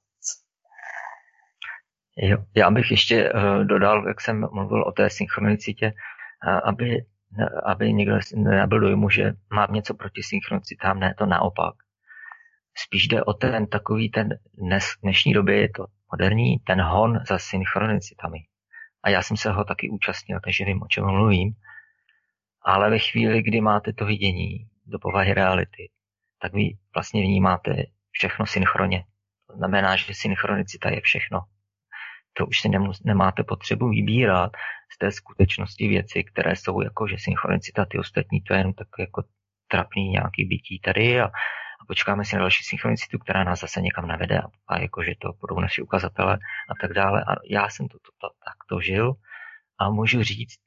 Jo, 2.18 2.38
já 2.56 2.72
bych 2.72 2.92
ještě 2.92 3.34
uh, 3.34 3.64
dodal, 3.64 4.08
jak 4.08 4.22
jsem 4.22 4.48
mluvil 4.52 4.84
o 4.84 4.92
té 4.92 5.10
synchronicitě, 5.10 5.94
uh, 6.48 6.70
aby 6.70 7.06
aby 7.66 7.94
někdo 7.94 8.20
nebyl 8.36 8.80
dojmu, 8.80 9.10
že 9.10 9.34
mám 9.54 9.74
něco 9.74 9.94
proti 9.94 10.24
synchronicitám, 10.24 11.00
ne, 11.00 11.16
to 11.18 11.26
naopak. 11.26 11.76
Spíš 12.78 13.08
jde 13.08 13.24
o 13.24 13.34
ten 13.34 13.68
takový 13.68 14.10
ten 14.12 14.30
dnes, 14.54 14.86
dnešní 15.04 15.34
době 15.34 15.62
je 15.62 15.70
to 15.70 15.86
moderní, 16.12 16.60
ten 16.60 16.82
hon 16.82 17.20
za 17.30 17.38
synchronicitami. 17.38 18.38
A 19.04 19.10
já 19.10 19.22
jsem 19.22 19.38
se 19.38 19.52
ho 19.52 19.64
taky 19.64 19.90
účastnil, 19.90 20.40
takže 20.44 20.66
vím, 20.66 20.82
o 20.82 20.88
čem 20.88 21.06
mluvím. 21.06 21.54
Ale 22.62 22.90
ve 22.90 23.00
chvíli, 23.00 23.44
kdy 23.44 23.62
máte 23.62 23.94
to 23.94 24.06
vidění 24.06 24.68
do 24.86 25.00
povahy 25.00 25.34
reality, 25.34 25.90
tak 26.42 26.54
vy 26.54 26.78
vlastně 26.96 27.22
vnímáte 27.22 27.84
všechno 28.12 28.46
synchronně. 28.46 29.04
To 29.48 29.58
znamená, 29.58 29.96
že 29.96 30.14
synchronicita 30.14 30.90
je 30.90 31.02
všechno 31.02 31.40
to 32.38 32.46
už 32.46 32.62
si 32.62 32.70
nemus, 32.70 33.04
nemáte 33.04 33.44
potřebu 33.44 33.90
vybírat 33.90 34.52
z 34.94 34.98
té 34.98 35.12
skutečnosti 35.12 35.88
věci, 35.88 36.24
které 36.24 36.56
jsou 36.56 36.82
jako, 36.82 37.08
že 37.08 37.16
synchronicita, 37.20 37.86
ty 37.86 38.00
ostatní, 38.00 38.42
to 38.42 38.54
je 38.54 38.60
jenom 38.60 38.74
tak 38.74 38.88
jako 39.00 39.24
trapný 39.68 40.10
nějaký 40.10 40.46
bytí 40.46 40.80
tady 40.80 41.22
a, 41.22 41.26
a 41.26 41.86
počkáme 41.88 42.26
si 42.26 42.36
na 42.36 42.42
další 42.42 42.64
synchronicitu, 42.64 43.20
která 43.20 43.44
nás 43.44 43.60
zase 43.60 43.82
někam 43.82 44.08
navede 44.08 44.40
a, 44.40 44.48
a 44.68 44.80
jako, 44.80 45.04
že 45.04 45.14
to 45.20 45.34
budou 45.40 45.60
naši 45.60 45.82
ukazatele 45.82 46.38
a 46.70 46.74
tak 46.82 46.94
dále. 46.94 47.24
A 47.28 47.36
já 47.50 47.70
jsem 47.70 47.88
to, 47.88 47.98
to, 48.00 48.12
to 48.18 48.28
takto 48.46 48.82
žil 48.82 49.14
a 49.80 49.90
můžu 49.90 50.24
říct, 50.24 50.60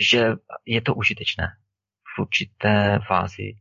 že 0.00 0.32
je 0.66 0.80
to 0.80 0.94
užitečné 0.94 1.48
v 2.16 2.18
určité 2.18 2.98
fázi 3.06 3.52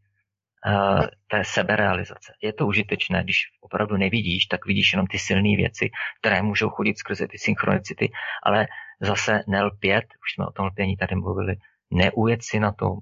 té 1.27 1.44
seberealizace. 1.44 2.34
Je 2.41 2.53
to 2.53 2.68
užitečné, 2.68 3.23
když 3.23 3.38
opravdu 3.61 3.98
nevidíš, 3.98 4.45
tak 4.45 4.65
vidíš 4.65 4.94
jenom 4.94 5.07
ty 5.07 5.19
silné 5.19 5.56
věci, 5.56 5.90
které 6.19 6.41
můžou 6.41 6.69
chodit 6.69 6.98
skrze 6.98 7.27
ty 7.27 7.38
synchronicity, 7.38 8.11
ale 8.44 8.68
zase 9.02 9.44
nelpět, 9.48 10.06
už 10.06 10.34
jsme 10.34 10.45
o 10.45 10.52
tom 10.52 10.65
lpění 10.65 10.98
tady 10.98 11.15
mluvili, 11.15 11.56
neujet 11.91 12.44
si 12.44 12.60
na 12.60 12.72
tom, 12.72 12.98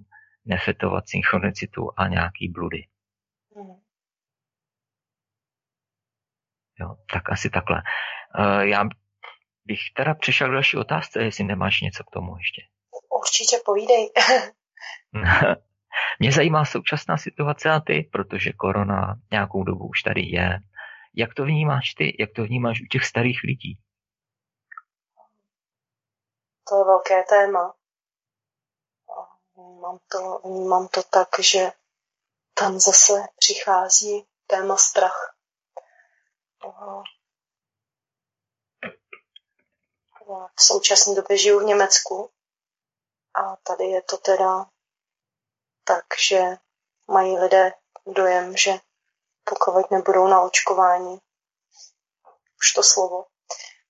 nefetovat 0.46 1.10
synchronicitu 1.10 1.90
a 1.98 2.08
nějaký 2.08 2.50
bludy. 2.50 2.84
Jo, 6.80 6.96
tak 7.12 7.30
asi 7.30 7.50
takhle. 7.50 7.82
Uh, 8.40 8.62
já 8.62 8.84
bych 9.66 9.80
teda 9.96 10.14
přešel 10.14 10.50
k 10.50 10.52
další 10.52 10.78
otázce, 10.78 11.24
jestli 11.24 11.44
nemáš 11.44 11.82
něco 11.82 12.04
k 12.04 12.12
tomu 12.12 12.38
ještě. 12.38 12.62
Určitě 13.10 13.56
povídej. 13.66 14.10
Mě 16.20 16.32
zajímá 16.32 16.66
současná 16.66 17.18
situace 17.18 17.70
a 17.70 17.80
ty, 17.80 18.10
protože 18.12 18.54
korona 18.54 19.16
nějakou 19.32 19.64
dobu 19.64 19.88
už 19.88 20.02
tady 20.02 20.22
je. 20.22 20.60
Jak 21.16 21.34
to 21.34 21.46
vnímáš 21.46 21.94
ty? 21.94 22.16
Jak 22.20 22.30
to 22.36 22.44
vnímáš 22.44 22.82
u 22.82 22.86
těch 22.86 23.06
starých 23.06 23.40
lidí? 23.44 23.80
To 26.70 26.78
je 26.78 26.84
velké 26.84 27.24
téma. 27.24 27.74
Mám 29.82 30.00
to, 30.12 30.50
mám 30.50 30.88
to 30.88 31.04
tak, 31.04 31.28
že 31.40 31.72
tam 32.54 32.80
zase 32.80 33.14
přichází 33.38 34.26
téma 34.48 34.78
strach. 34.78 35.36
V 40.56 40.62
současné 40.62 41.16
době 41.16 41.38
žiju 41.38 41.60
v 41.60 41.64
Německu 41.64 42.32
a 43.34 43.56
tady 43.56 43.84
je 43.84 44.02
to 44.02 44.18
teda 44.18 44.66
takže 45.88 46.42
mají 47.08 47.38
lidé 47.40 47.74
dojem, 48.06 48.58
že 48.58 48.72
pokud 49.44 49.92
nebudou 49.92 50.28
na 50.28 50.42
očkování, 50.42 51.22
už 52.60 52.74
to 52.76 52.84
slovo, 52.84 53.26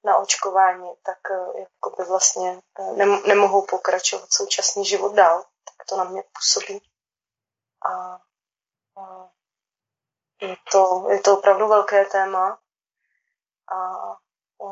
na 0.03 0.17
očkování, 0.17 0.91
tak 1.03 1.17
eh, 1.31 1.59
jako 1.59 1.89
by 1.97 2.03
vlastně 2.09 2.61
eh, 2.79 3.05
nemohou 3.27 3.65
pokračovat 3.65 4.33
současný 4.33 4.85
život 4.85 5.15
dál. 5.15 5.43
Tak 5.63 5.87
to 5.89 5.97
na 5.97 6.03
mě 6.03 6.23
působí. 6.33 6.81
A, 7.85 7.91
a 9.01 9.29
je, 10.41 10.55
to, 10.71 11.07
je 11.09 11.19
to 11.19 11.37
opravdu 11.37 11.67
velké 11.67 12.05
téma. 12.05 12.59
A, 13.71 13.77
a 13.77 14.69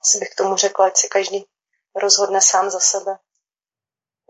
asi 0.00 0.18
bych 0.18 0.34
tomu 0.34 0.56
řekla, 0.56 0.86
ať 0.86 0.96
si 0.96 1.08
každý 1.08 1.48
rozhodne 1.94 2.40
sám 2.42 2.70
za 2.70 2.80
sebe 2.80 3.18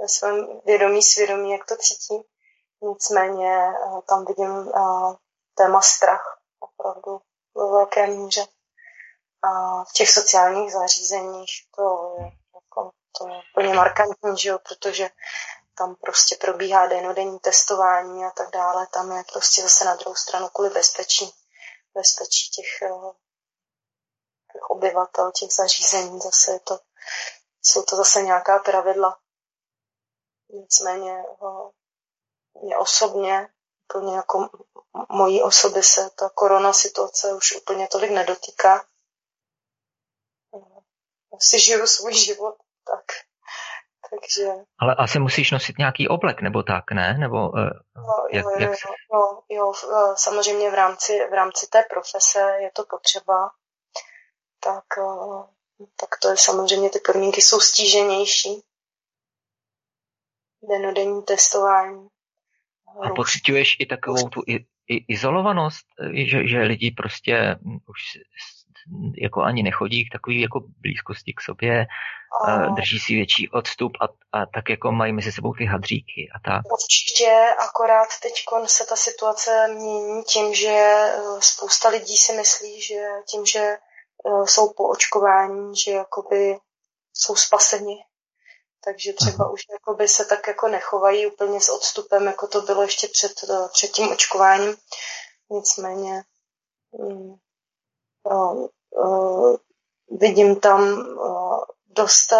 ve 0.00 0.08
svém 0.08 0.60
vědomí 0.64 1.02
svědomí, 1.02 1.52
jak 1.52 1.66
to 1.66 1.76
cítí. 1.76 2.22
Nicméně 2.80 3.68
eh, 3.68 4.02
tam 4.08 4.24
vidím 4.24 4.68
eh, 4.68 5.16
téma 5.54 5.80
strach 5.80 6.38
opravdu 6.60 7.20
ve 7.54 7.70
velké 7.70 8.06
míře. 8.06 8.46
A 9.42 9.84
v 9.84 9.92
těch 9.92 10.10
sociálních 10.10 10.72
zařízeních 10.72 11.50
to 11.76 12.16
je, 12.18 12.24
jako, 12.54 12.90
to 13.18 13.28
je 13.28 13.42
úplně 13.52 13.74
markantní, 13.74 14.38
že 14.38 14.48
jo, 14.48 14.58
protože 14.58 15.10
tam 15.78 15.94
prostě 15.94 16.36
probíhá 16.36 16.86
denodenní 16.86 17.38
testování 17.38 18.24
a 18.24 18.30
tak 18.30 18.50
dále. 18.50 18.86
Tam 18.86 19.12
je 19.12 19.24
prostě 19.32 19.62
zase 19.62 19.84
na 19.84 19.94
druhou 19.94 20.14
stranu 20.14 20.48
kvůli 20.48 20.70
bezpečí, 20.70 21.32
bezpečí 21.94 22.50
těch, 22.50 22.82
eh, 22.82 23.12
těch 24.52 24.70
obyvatel, 24.70 25.32
těch 25.32 25.52
zařízení. 25.52 26.20
Zase 26.20 26.52
je 26.52 26.60
to, 26.60 26.78
jsou 27.62 27.82
to 27.82 27.96
zase 27.96 28.22
nějaká 28.22 28.58
pravidla, 28.58 29.18
Nicméně 30.50 31.22
mě 32.62 32.76
osobně, 32.76 33.48
úplně 33.90 34.16
jako 34.16 34.48
mojí 35.08 35.42
osoby 35.42 35.82
se 35.82 36.10
ta 36.18 36.28
korona 36.34 36.72
situace 36.72 37.34
už 37.34 37.56
úplně 37.56 37.88
tolik 37.88 38.10
nedotýká. 38.10 38.84
Si 41.40 41.60
žiju 41.60 41.86
svůj 41.86 42.14
život, 42.14 42.56
tak. 42.84 43.04
Takže... 44.10 44.52
Ale 44.78 44.94
asi 44.94 45.18
musíš 45.18 45.50
nosit 45.50 45.78
nějaký 45.78 46.08
oblek, 46.08 46.42
nebo 46.42 46.62
tak, 46.62 46.90
ne? 46.90 47.18
Nebo, 47.18 47.48
uh, 47.48 47.70
no, 47.96 48.26
jak, 48.32 48.44
jo, 48.44 48.50
jak... 48.58 48.70
jo, 48.70 48.94
jo, 49.12 49.42
jo, 49.48 49.72
eh, 49.92 50.14
samozřejmě 50.16 50.70
v 50.70 50.74
rámci, 50.74 51.26
v 51.30 51.32
rámci 51.32 51.66
té 51.66 51.82
profese 51.90 52.56
je 52.60 52.70
to 52.70 52.84
potřeba. 52.84 53.50
Tak, 54.60 54.84
uh, 54.98 55.46
tak 55.96 56.08
to 56.22 56.28
je 56.28 56.36
samozřejmě, 56.36 56.90
ty 56.90 56.98
podmínky 56.98 57.42
jsou 57.42 57.60
stíženější 57.60 58.67
denodenní 60.62 61.22
testování. 61.22 62.08
A 63.02 63.10
pocituješ 63.10 63.76
i 63.78 63.86
takovou 63.86 64.28
tu 64.28 64.42
izolovanost, 65.08 65.86
že, 66.12 66.48
že 66.48 66.60
lidi 66.60 66.90
prostě 66.90 67.56
už 67.88 68.00
jako 69.16 69.42
ani 69.42 69.62
nechodí 69.62 70.08
k 70.08 70.12
takové 70.12 70.36
jako 70.36 70.60
blízkosti 70.80 71.32
k 71.32 71.40
sobě, 71.40 71.86
a... 72.46 72.66
drží 72.66 72.98
si 72.98 73.14
větší 73.14 73.50
odstup 73.50 73.92
a, 74.00 74.04
a 74.38 74.46
tak 74.46 74.68
jako 74.68 74.92
mají 74.92 75.12
mezi 75.12 75.32
sebou 75.32 75.54
ty 75.54 75.64
hadříky 75.64 76.30
a 76.34 76.50
tak. 76.50 76.62
Určitě, 76.72 77.32
akorát 77.68 78.08
teď 78.22 78.32
se 78.66 78.86
ta 78.86 78.96
situace 78.96 79.68
mění 79.68 80.22
tím, 80.22 80.54
že 80.54 80.68
e, 80.68 81.12
spousta 81.40 81.88
lidí 81.88 82.16
si 82.16 82.32
myslí, 82.32 82.82
že 82.82 83.00
tím, 83.30 83.46
že 83.46 83.58
e, 83.58 83.78
jsou 84.44 84.72
po 84.72 84.88
očkování, 84.88 85.76
že 85.76 85.90
jakoby 85.90 86.58
jsou 87.14 87.36
spaseni. 87.36 87.96
Takže 88.84 89.12
třeba 89.12 89.50
už 89.50 89.60
jakoby 89.72 90.08
se 90.08 90.24
tak 90.24 90.46
jako 90.46 90.68
nechovají 90.68 91.26
úplně 91.26 91.60
s 91.60 91.68
odstupem, 91.68 92.26
jako 92.26 92.46
to 92.46 92.62
bylo 92.62 92.82
ještě 92.82 93.08
před, 93.08 93.32
e, 93.50 93.68
před 93.72 93.88
tím 93.88 94.12
očkováním. 94.12 94.76
Nicméně 95.50 96.24
mm, 96.92 97.34
uh, 98.24 99.56
vidím 100.10 100.60
tam 100.60 100.98
uh, 100.98 101.64
dost 101.86 102.32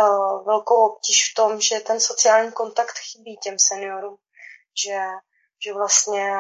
velkou 0.45 0.87
obtíž 0.87 1.31
v 1.31 1.35
tom, 1.35 1.61
že 1.61 1.81
ten 1.81 2.01
sociální 2.01 2.53
kontakt 2.53 2.99
chybí 2.99 3.37
těm 3.37 3.59
seniorům, 3.59 4.17
že, 4.85 4.99
že 5.65 5.73
vlastně 5.73 6.35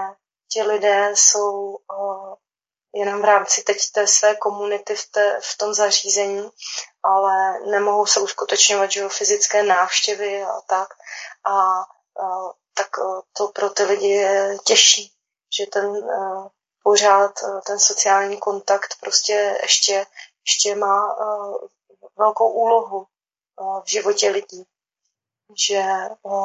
ti 0.52 0.62
lidé 0.62 1.12
jsou 1.14 1.78
jenom 2.94 3.20
v 3.20 3.24
rámci 3.24 3.62
teď 3.62 3.78
té 3.92 4.06
své 4.06 4.36
komunity 4.36 4.94
v, 4.94 5.10
té, 5.10 5.40
v 5.42 5.58
tom 5.58 5.74
zařízení, 5.74 6.50
ale 7.02 7.60
nemohou 7.70 8.06
se 8.06 8.20
uskutečňovat 8.20 8.90
že 8.90 9.08
fyzické 9.08 9.62
návštěvy 9.62 10.42
a 10.42 10.60
tak. 10.66 10.88
A 11.44 11.78
uh, 12.22 12.50
tak 12.74 12.98
uh, 12.98 13.20
to 13.36 13.48
pro 13.48 13.70
ty 13.70 13.82
lidi 13.82 14.08
je 14.08 14.56
těžší, 14.64 15.12
že 15.58 15.66
ten 15.66 15.86
uh, 15.86 16.48
pořád 16.88 17.32
eh, 17.42 17.60
ten 17.66 17.78
sociální 17.78 18.36
kontakt 18.36 18.94
prostě 19.00 19.58
ještě, 19.62 20.06
ještě 20.46 20.74
má 20.74 21.16
eh, 21.20 21.66
velkou 22.16 22.50
úlohu 22.50 23.06
eh, 23.06 23.82
v 23.84 23.90
životě 23.90 24.30
lidí. 24.30 24.64
Že 25.66 25.82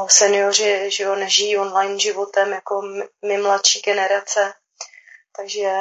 seniori 0.07 0.91
že 0.91 1.03
jo, 1.03 1.15
nežijí 1.15 1.57
online 1.57 1.99
životem 1.99 2.52
jako 2.52 2.82
my 3.26 3.38
mladší 3.38 3.82
generace, 3.82 4.53
takže, 5.36 5.72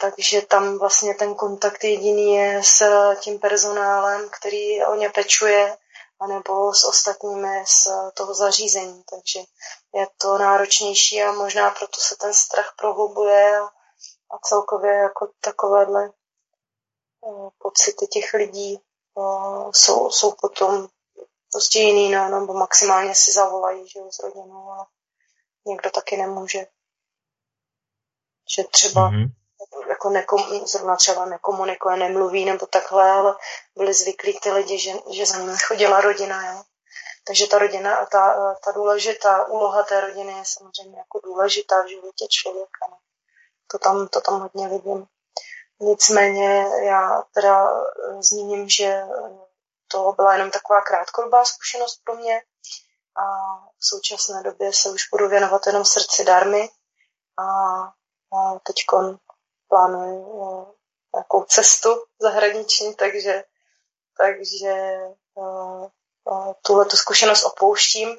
takže 0.00 0.42
tam 0.42 0.78
vlastně 0.78 1.14
ten 1.14 1.34
kontakt 1.34 1.84
jediný 1.84 2.34
je 2.34 2.62
s 2.62 2.82
tím 3.20 3.38
personálem, 3.38 4.28
který 4.28 4.84
o 4.84 4.94
ně 4.94 5.10
pečuje, 5.10 5.76
anebo 6.20 6.74
s 6.74 6.84
ostatními 6.84 7.64
z 7.66 7.88
toho 8.14 8.34
zařízení. 8.34 9.04
Takže 9.10 9.40
je 9.94 10.06
to 10.16 10.38
náročnější 10.38 11.22
a 11.22 11.32
možná 11.32 11.70
proto 11.70 12.00
se 12.00 12.16
ten 12.16 12.34
strach 12.34 12.74
prohlubuje 12.78 13.60
a 14.30 14.38
celkově 14.42 14.92
jako 14.92 15.30
takovéhle 15.40 16.06
eh, 16.06 17.50
pocity 17.58 18.06
těch 18.06 18.34
lidí 18.34 18.76
eh, 18.76 19.70
jsou, 19.72 20.10
jsou 20.10 20.32
potom 20.40 20.88
prostě 21.52 21.78
jiný, 21.78 22.10
no, 22.10 22.40
nebo 22.40 22.54
maximálně 22.54 23.14
si 23.14 23.32
zavolají, 23.32 23.88
že 23.88 24.00
s 24.10 24.18
rodinou 24.22 24.70
a 24.70 24.86
někdo 25.66 25.90
taky 25.90 26.16
nemůže. 26.16 26.66
Že 28.56 28.64
třeba 28.64 29.10
mm-hmm. 29.10 29.39
Jako 29.88 30.10
nekom, 30.10 30.66
zrovna 30.66 30.96
třeba 30.96 31.24
nekomunikuje, 31.24 31.96
nemluví 31.96 32.44
nebo 32.44 32.66
takhle, 32.66 33.10
ale 33.10 33.36
byli 33.76 33.94
zvyklí 33.94 34.40
ty 34.40 34.50
lidi, 34.52 34.78
že, 34.78 34.92
že 35.10 35.26
za 35.26 35.38
nimi 35.38 35.58
chodila 35.66 36.00
rodina, 36.00 36.52
jo. 36.52 36.62
Takže 37.26 37.46
ta 37.46 37.58
rodina 37.58 37.96
a 37.96 38.06
ta, 38.06 38.54
ta 38.64 38.72
důležitá 38.72 39.46
úloha 39.46 39.82
té 39.82 40.00
rodiny 40.00 40.32
je 40.32 40.44
samozřejmě 40.44 40.98
jako 40.98 41.20
důležitá 41.24 41.82
v 41.82 41.88
životě 41.88 42.26
člověka. 42.30 42.86
No. 42.90 42.96
To 43.66 43.78
tam, 43.78 44.08
to 44.08 44.20
tam 44.20 44.40
hodně 44.40 44.68
vidím. 44.68 45.06
Nicméně 45.80 46.66
já 46.82 47.22
teda 47.34 47.64
eh, 47.64 48.22
zmíním, 48.22 48.68
že 48.68 49.02
to 49.88 50.12
byla 50.16 50.32
jenom 50.32 50.50
taková 50.50 50.80
krátkodobá 50.80 51.44
zkušenost 51.44 52.00
pro 52.04 52.14
mě 52.14 52.42
a 53.16 53.56
v 53.78 53.86
současné 53.86 54.42
době 54.42 54.72
se 54.72 54.90
už 54.90 55.08
budu 55.12 55.28
věnovat 55.28 55.66
jenom 55.66 55.84
srdci 55.84 56.24
darmy 56.24 56.70
a, 57.38 57.44
a 58.36 58.58
teď 58.62 58.76
plánuji 59.70 60.18
eh, 60.18 60.72
nějakou 61.14 61.44
cestu 61.44 62.04
zahraniční, 62.20 62.94
takže, 62.94 63.44
takže 64.18 64.70
eh, 64.70 65.88
tuhle 66.62 66.84
tu 66.84 66.96
zkušenost 66.96 67.44
opouštím, 67.44 68.18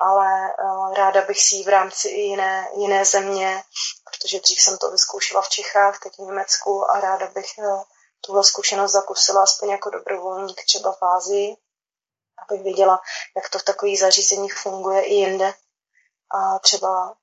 ale 0.00 0.54
ráda 0.96 1.22
bych 1.22 1.42
si 1.42 1.54
ji 1.54 1.64
v 1.64 1.68
rámci 1.68 2.08
i 2.08 2.20
jiné, 2.20 2.68
jiné 2.76 3.04
země, 3.04 3.62
protože 4.04 4.40
dřív 4.40 4.60
jsem 4.60 4.78
to 4.78 4.90
vyzkoušela 4.90 5.42
v 5.42 5.48
Čechách, 5.48 6.00
teď 6.02 6.12
v 6.16 6.22
Německu 6.22 6.90
a 6.90 7.00
ráda 7.00 7.26
bych 7.26 7.46
tuhle 8.20 8.44
zkušenost 8.44 8.92
zakusila 8.92 9.42
aspoň 9.42 9.68
jako 9.68 9.90
dobrovolník 9.90 10.64
třeba 10.64 10.92
v 10.92 11.02
Ázii, 11.02 11.56
abych 12.42 12.62
viděla, 12.62 13.00
jak 13.36 13.48
to 13.48 13.58
v 13.58 13.62
takových 13.62 14.00
zařízeních 14.00 14.54
funguje 14.54 15.02
i 15.02 15.14
jinde. 15.14 15.54
A 16.34 16.58
třeba 16.58 17.16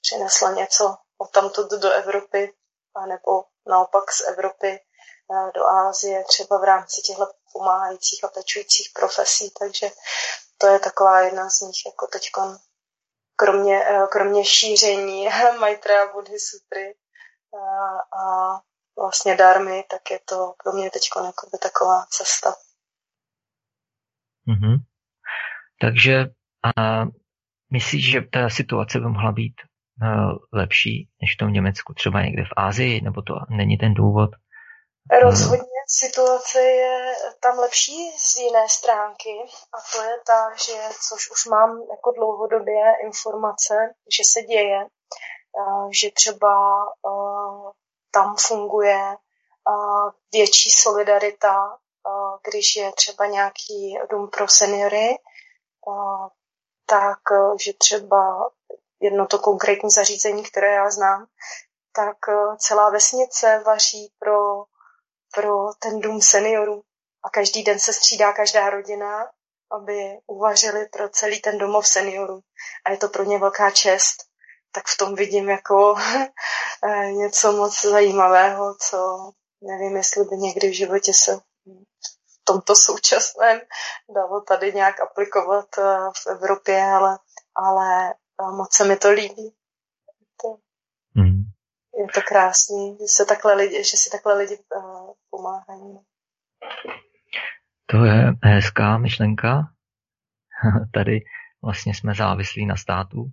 přinesla 0.00 0.50
něco 0.50 0.96
od 1.18 1.30
tamtud 1.30 1.70
do 1.70 1.90
Evropy, 1.90 2.54
nebo 3.08 3.44
naopak 3.66 4.12
z 4.12 4.28
Evropy 4.28 4.80
do 5.54 5.66
Ázie, 5.66 6.24
třeba 6.24 6.58
v 6.60 6.64
rámci 6.64 7.02
těchto 7.02 7.26
pomáhajících 7.52 8.24
a 8.24 8.28
pečujících 8.28 8.90
profesí, 8.94 9.50
takže 9.60 9.86
to 10.58 10.66
je 10.66 10.78
taková 10.78 11.20
jedna 11.20 11.50
z 11.50 11.60
nich, 11.60 11.76
jako 11.86 12.06
teď 12.06 12.30
kromě, 13.36 13.84
eh, 13.84 14.06
kromě 14.12 14.44
šíření 14.44 15.28
Maitra 15.60 16.02
a 16.02 16.12
Buddhy 16.12 16.40
Sutry 16.40 16.94
a, 17.54 17.66
a 18.20 18.60
vlastně 18.98 19.36
darmy, 19.36 19.84
tak 19.90 20.10
je 20.10 20.20
to 20.24 20.54
pro 20.62 20.72
mě 20.72 20.90
teď 20.90 21.08
taková 21.62 22.06
cesta. 22.10 22.54
Mm-hmm. 24.48 24.76
Takže 25.80 26.24
a 26.76 27.02
myslíš, 27.72 28.10
že 28.10 28.20
ta 28.32 28.48
situace 28.48 28.98
by 28.98 29.04
mohla 29.04 29.32
být 29.32 29.54
lepší 30.52 31.08
než 31.22 31.34
v 31.34 31.38
tom 31.38 31.52
Německu, 31.52 31.94
třeba 31.94 32.22
někde 32.22 32.42
v 32.44 32.54
Ázii, 32.56 33.00
nebo 33.00 33.22
to 33.22 33.34
není 33.50 33.78
ten 33.78 33.94
důvod? 33.94 34.30
Rozhodně 35.22 35.80
situace 35.86 36.60
je 36.60 37.14
tam 37.40 37.58
lepší 37.58 38.10
z 38.18 38.36
jiné 38.36 38.68
stránky 38.68 39.36
a 39.74 39.78
to 39.92 40.02
je 40.02 40.16
ta, 40.26 40.50
že 40.66 40.72
což 41.08 41.30
už 41.30 41.46
mám 41.50 41.70
jako 41.90 42.12
dlouhodobě 42.16 42.82
informace, 43.04 43.74
že 44.16 44.22
se 44.32 44.42
děje, 44.42 44.86
že 46.00 46.10
třeba 46.10 46.54
tam 48.10 48.36
funguje 48.38 49.16
větší 50.32 50.70
solidarita, 50.70 51.76
když 52.50 52.76
je 52.76 52.92
třeba 52.92 53.26
nějaký 53.26 53.98
dům 54.10 54.28
pro 54.30 54.48
seniory, 54.48 55.18
tak 56.86 57.18
že 57.64 57.72
třeba 57.72 58.50
jedno 59.02 59.26
to 59.26 59.38
konkrétní 59.38 59.90
zařízení, 59.90 60.42
které 60.42 60.74
já 60.74 60.90
znám, 60.90 61.26
tak 61.92 62.16
celá 62.58 62.90
vesnice 62.90 63.62
vaří 63.66 64.12
pro 64.18 64.64
pro 65.34 65.72
ten 65.78 66.00
dům 66.00 66.20
seniorů. 66.20 66.82
A 67.24 67.30
každý 67.30 67.62
den 67.62 67.78
se 67.78 67.92
střídá 67.92 68.32
každá 68.32 68.70
rodina, 68.70 69.30
aby 69.70 70.18
uvařili 70.26 70.86
pro 70.86 71.08
celý 71.08 71.40
ten 71.40 71.58
domov 71.58 71.86
seniorů. 71.86 72.40
A 72.84 72.90
je 72.90 72.96
to 72.96 73.08
pro 73.08 73.24
ně 73.24 73.38
velká 73.38 73.70
čest. 73.70 74.16
Tak 74.72 74.84
v 74.86 74.96
tom 74.96 75.14
vidím 75.14 75.48
jako 75.48 75.94
eh, 76.84 77.12
něco 77.12 77.52
moc 77.52 77.82
zajímavého, 77.82 78.74
co 78.74 79.30
nevím, 79.62 79.96
jestli 79.96 80.24
by 80.24 80.36
někdy 80.36 80.68
v 80.68 80.76
životě 80.76 81.12
se 81.14 81.36
v 81.36 82.44
tomto 82.44 82.76
současném 82.76 83.60
dalo 84.14 84.40
tady 84.40 84.72
nějak 84.72 85.00
aplikovat 85.00 85.66
eh, 85.78 85.82
v 86.22 86.26
Evropě, 86.30 86.82
ale, 86.82 87.18
ale 87.54 88.14
eh, 88.42 88.56
moc 88.56 88.74
se 88.74 88.84
mi 88.88 88.96
to 88.96 89.10
líbí. 89.10 89.54
To, 90.42 90.56
mm 91.14 91.52
je 91.98 92.06
to 92.14 92.20
krásný, 92.28 92.96
že, 93.00 93.06
se 93.06 93.24
takhle 93.24 93.54
lidi, 93.54 93.76
že 93.76 93.96
si 93.96 94.10
takhle 94.10 94.38
lidi 94.38 94.58
uh, 94.76 95.12
pomáhají. 95.30 95.98
To 97.86 98.04
je 98.04 98.32
hezká 98.42 98.98
myšlenka. 98.98 99.68
Tady 100.94 101.20
vlastně 101.62 101.94
jsme 101.94 102.14
závislí 102.14 102.66
na 102.66 102.76
státu. 102.76 103.30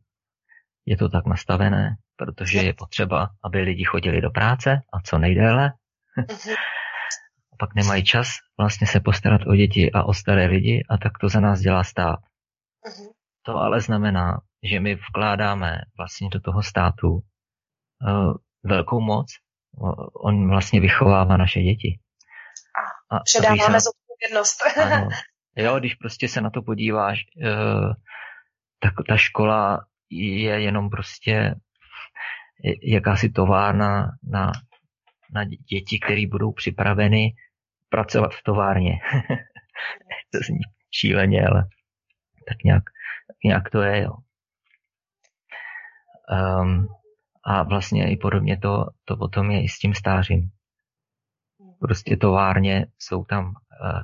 Je 0.86 0.98
to 0.98 1.10
tak 1.10 1.26
nastavené, 1.26 1.98
protože 2.16 2.58
je 2.58 2.74
potřeba, 2.74 3.30
aby 3.44 3.62
lidi 3.62 3.84
chodili 3.84 4.22
do 4.22 4.30
práce 4.30 4.82
a 4.94 5.02
co 5.02 5.18
nejdéle. 5.18 5.74
Mhm. 6.18 6.56
a 7.54 7.56
pak 7.60 7.76
nemají 7.76 8.04
čas 8.04 8.28
vlastně 8.58 8.88
se 8.88 9.00
postarat 9.00 9.42
o 9.48 9.56
děti 9.56 9.92
a 9.92 10.04
o 10.04 10.14
staré 10.14 10.46
lidi 10.46 10.86
a 10.90 10.98
tak 10.98 11.18
to 11.22 11.30
za 11.30 11.40
nás 11.40 11.60
dělá 11.60 11.84
stát. 11.84 12.20
Mhm. 12.86 13.10
To 13.42 13.56
ale 13.56 13.82
znamená, 13.82 14.42
že 14.64 14.80
my 14.80 14.96
vkládáme 14.96 15.82
vlastně 15.98 16.30
do 16.30 16.40
toho 16.40 16.64
státu 16.64 17.20
eh, 18.08 18.34
velkou 18.64 19.02
moc. 19.02 19.28
On 20.26 20.50
vlastně 20.50 20.80
vychovává 20.80 21.38
naše 21.38 21.62
děti. 21.62 22.00
A 23.12 23.20
předáváme 23.20 23.82
se... 23.82 23.90
zodpovědnost. 23.90 24.78
Ano. 24.78 25.10
Jo, 25.56 25.80
když 25.80 25.96
prostě 25.96 26.28
se 26.28 26.42
na 26.42 26.50
to 26.50 26.62
podíváš, 26.62 27.20
eh, 27.44 27.94
tak 28.80 28.94
ta 29.08 29.18
škola 29.18 29.86
je 30.10 30.62
jenom 30.62 30.90
prostě 30.90 31.56
jakási 32.84 33.30
továrna 33.30 34.12
na, 34.24 34.52
na 35.34 35.44
děti, 35.44 36.00
které 36.00 36.28
budou 36.28 36.52
připraveny 36.52 37.34
pracovat 37.90 38.34
v 38.34 38.44
továrně. 38.44 38.92
to 40.32 40.40
zní 40.46 40.60
šíleně, 40.92 41.48
ale 41.48 41.64
tak 42.48 42.64
nějak, 42.64 42.84
tak 43.28 43.38
nějak 43.44 43.70
to 43.70 43.82
je, 43.82 44.02
jo. 44.02 44.12
Um, 46.30 46.88
a 47.44 47.64
vlastně 47.64 48.12
i 48.12 48.18
podobně 48.18 48.58
to, 48.58 48.86
to 49.06 49.18
potom 49.18 49.52
je 49.52 49.64
i 49.64 49.70
s 49.70 49.80
tím 49.80 49.94
stářím. 49.94 50.50
Prostě 51.80 52.18
továrně 52.18 52.86
jsou 53.00 53.24
tam 53.24 53.46
uh, 53.46 54.02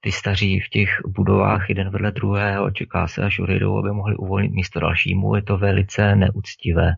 ty 0.00 0.12
staří 0.12 0.60
v 0.60 0.68
těch 0.68 0.88
budovách 1.06 1.68
jeden 1.68 1.90
vedle 1.90 2.10
druhého, 2.10 2.70
čeká 2.70 3.08
se, 3.08 3.22
až 3.22 3.38
odejdou, 3.38 3.78
aby 3.78 3.92
mohli 3.92 4.16
uvolnit 4.16 4.52
místo 4.52 4.80
dalšímu. 4.80 5.34
Je 5.34 5.42
to 5.42 5.58
velice 5.58 6.16
neúctivé. 6.16 6.92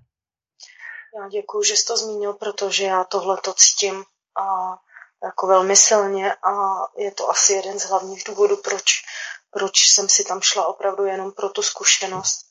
Já 1.16 1.28
děkuji, 1.28 1.62
že 1.62 1.76
jsi 1.76 1.86
to 1.86 1.96
zmínil, 1.96 2.32
protože 2.32 2.84
já 2.84 3.04
tohle 3.04 3.36
to 3.44 3.52
cítím 3.54 3.94
a 4.40 4.76
jako 5.24 5.46
velmi 5.46 5.76
silně 5.76 6.32
a 6.32 6.52
je 6.98 7.10
to 7.10 7.30
asi 7.30 7.52
jeden 7.52 7.78
z 7.78 7.90
hlavních 7.90 8.24
důvodů, 8.26 8.56
proč, 8.64 8.84
proč 9.50 9.72
jsem 9.78 10.08
si 10.08 10.24
tam 10.24 10.40
šla 10.40 10.66
opravdu 10.66 11.04
jenom 11.04 11.32
pro 11.32 11.48
tu 11.48 11.62
zkušenost 11.62 12.49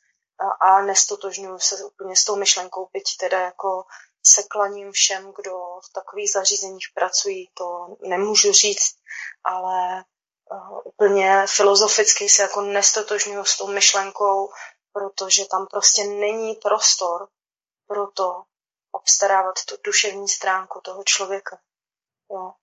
a, 0.61 0.81
nestotožňuji 0.81 1.59
se 1.59 1.85
úplně 1.85 2.15
s 2.15 2.23
tou 2.25 2.35
myšlenkou, 2.35 2.89
byť 2.93 3.17
teda 3.19 3.39
jako 3.39 3.85
se 4.25 4.43
klaním 4.43 4.91
všem, 4.91 5.33
kdo 5.35 5.51
v 5.89 5.93
takových 5.93 6.31
zařízeních 6.31 6.87
pracují, 6.95 7.49
to 7.53 7.87
nemůžu 8.01 8.51
říct, 8.51 8.95
ale 9.43 10.03
uh, 10.51 10.79
úplně 10.83 11.45
filozoficky 11.47 12.29
se 12.29 12.41
jako 12.41 12.61
nestotožňuji 12.61 13.45
s 13.45 13.57
tou 13.57 13.67
myšlenkou, 13.67 14.49
protože 14.93 15.45
tam 15.45 15.67
prostě 15.67 16.03
není 16.03 16.55
prostor 16.55 17.27
pro 17.87 18.07
to 18.07 18.43
obstarávat 18.91 19.55
tu 19.65 19.75
duševní 19.83 20.27
stránku 20.27 20.81
toho 20.81 21.03
člověka. 21.03 21.59
Jo. 22.31 22.53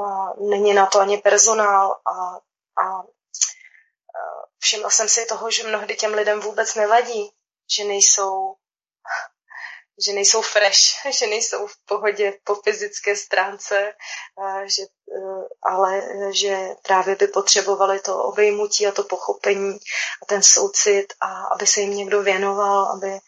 A 0.00 0.34
není 0.40 0.74
na 0.74 0.86
to 0.86 1.00
ani 1.00 1.18
personál 1.18 1.92
a, 1.92 2.36
a 2.84 3.02
všimla 4.60 4.90
jsem 4.90 5.08
si 5.08 5.26
toho, 5.26 5.50
že 5.50 5.66
mnohdy 5.66 5.96
těm 5.96 6.14
lidem 6.14 6.40
vůbec 6.40 6.74
nevadí, 6.74 7.30
že 7.76 7.84
nejsou 7.84 8.54
že 10.06 10.12
nejsou 10.12 10.42
fresh, 10.42 10.80
že 11.18 11.26
nejsou 11.26 11.66
v 11.66 11.76
pohodě 11.84 12.38
po 12.44 12.54
fyzické 12.54 13.16
stránce, 13.16 13.92
že, 14.64 14.82
e, 14.82 14.88
ale 15.62 16.02
že 16.32 16.68
právě 16.82 17.16
by 17.16 17.26
potřebovali 17.26 18.00
to 18.00 18.24
obejmutí 18.24 18.86
a 18.86 18.92
to 18.92 19.04
pochopení 19.04 19.78
a 20.22 20.26
ten 20.26 20.42
soucit 20.42 21.12
a 21.20 21.44
aby 21.54 21.66
se 21.66 21.80
jim 21.80 21.96
někdo 21.96 22.22
věnoval, 22.22 22.92
aby 22.92 23.18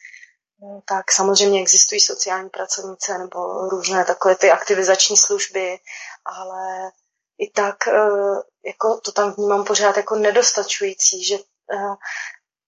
tak 0.84 1.12
samozřejmě 1.12 1.60
existují 1.60 2.00
sociální 2.00 2.50
pracovnice 2.50 3.18
nebo 3.18 3.68
různé 3.68 4.04
takové 4.04 4.36
ty 4.36 4.50
aktivizační 4.50 5.16
služby, 5.16 5.78
ale 6.24 6.90
i 7.38 7.50
tak 7.50 7.88
e, 7.88 7.92
jako 8.64 9.00
to 9.00 9.12
tam 9.12 9.32
vnímám 9.32 9.64
pořád 9.64 9.96
jako 9.96 10.16
nedostačující, 10.16 11.24
že 11.24 11.34
e, 11.34 11.40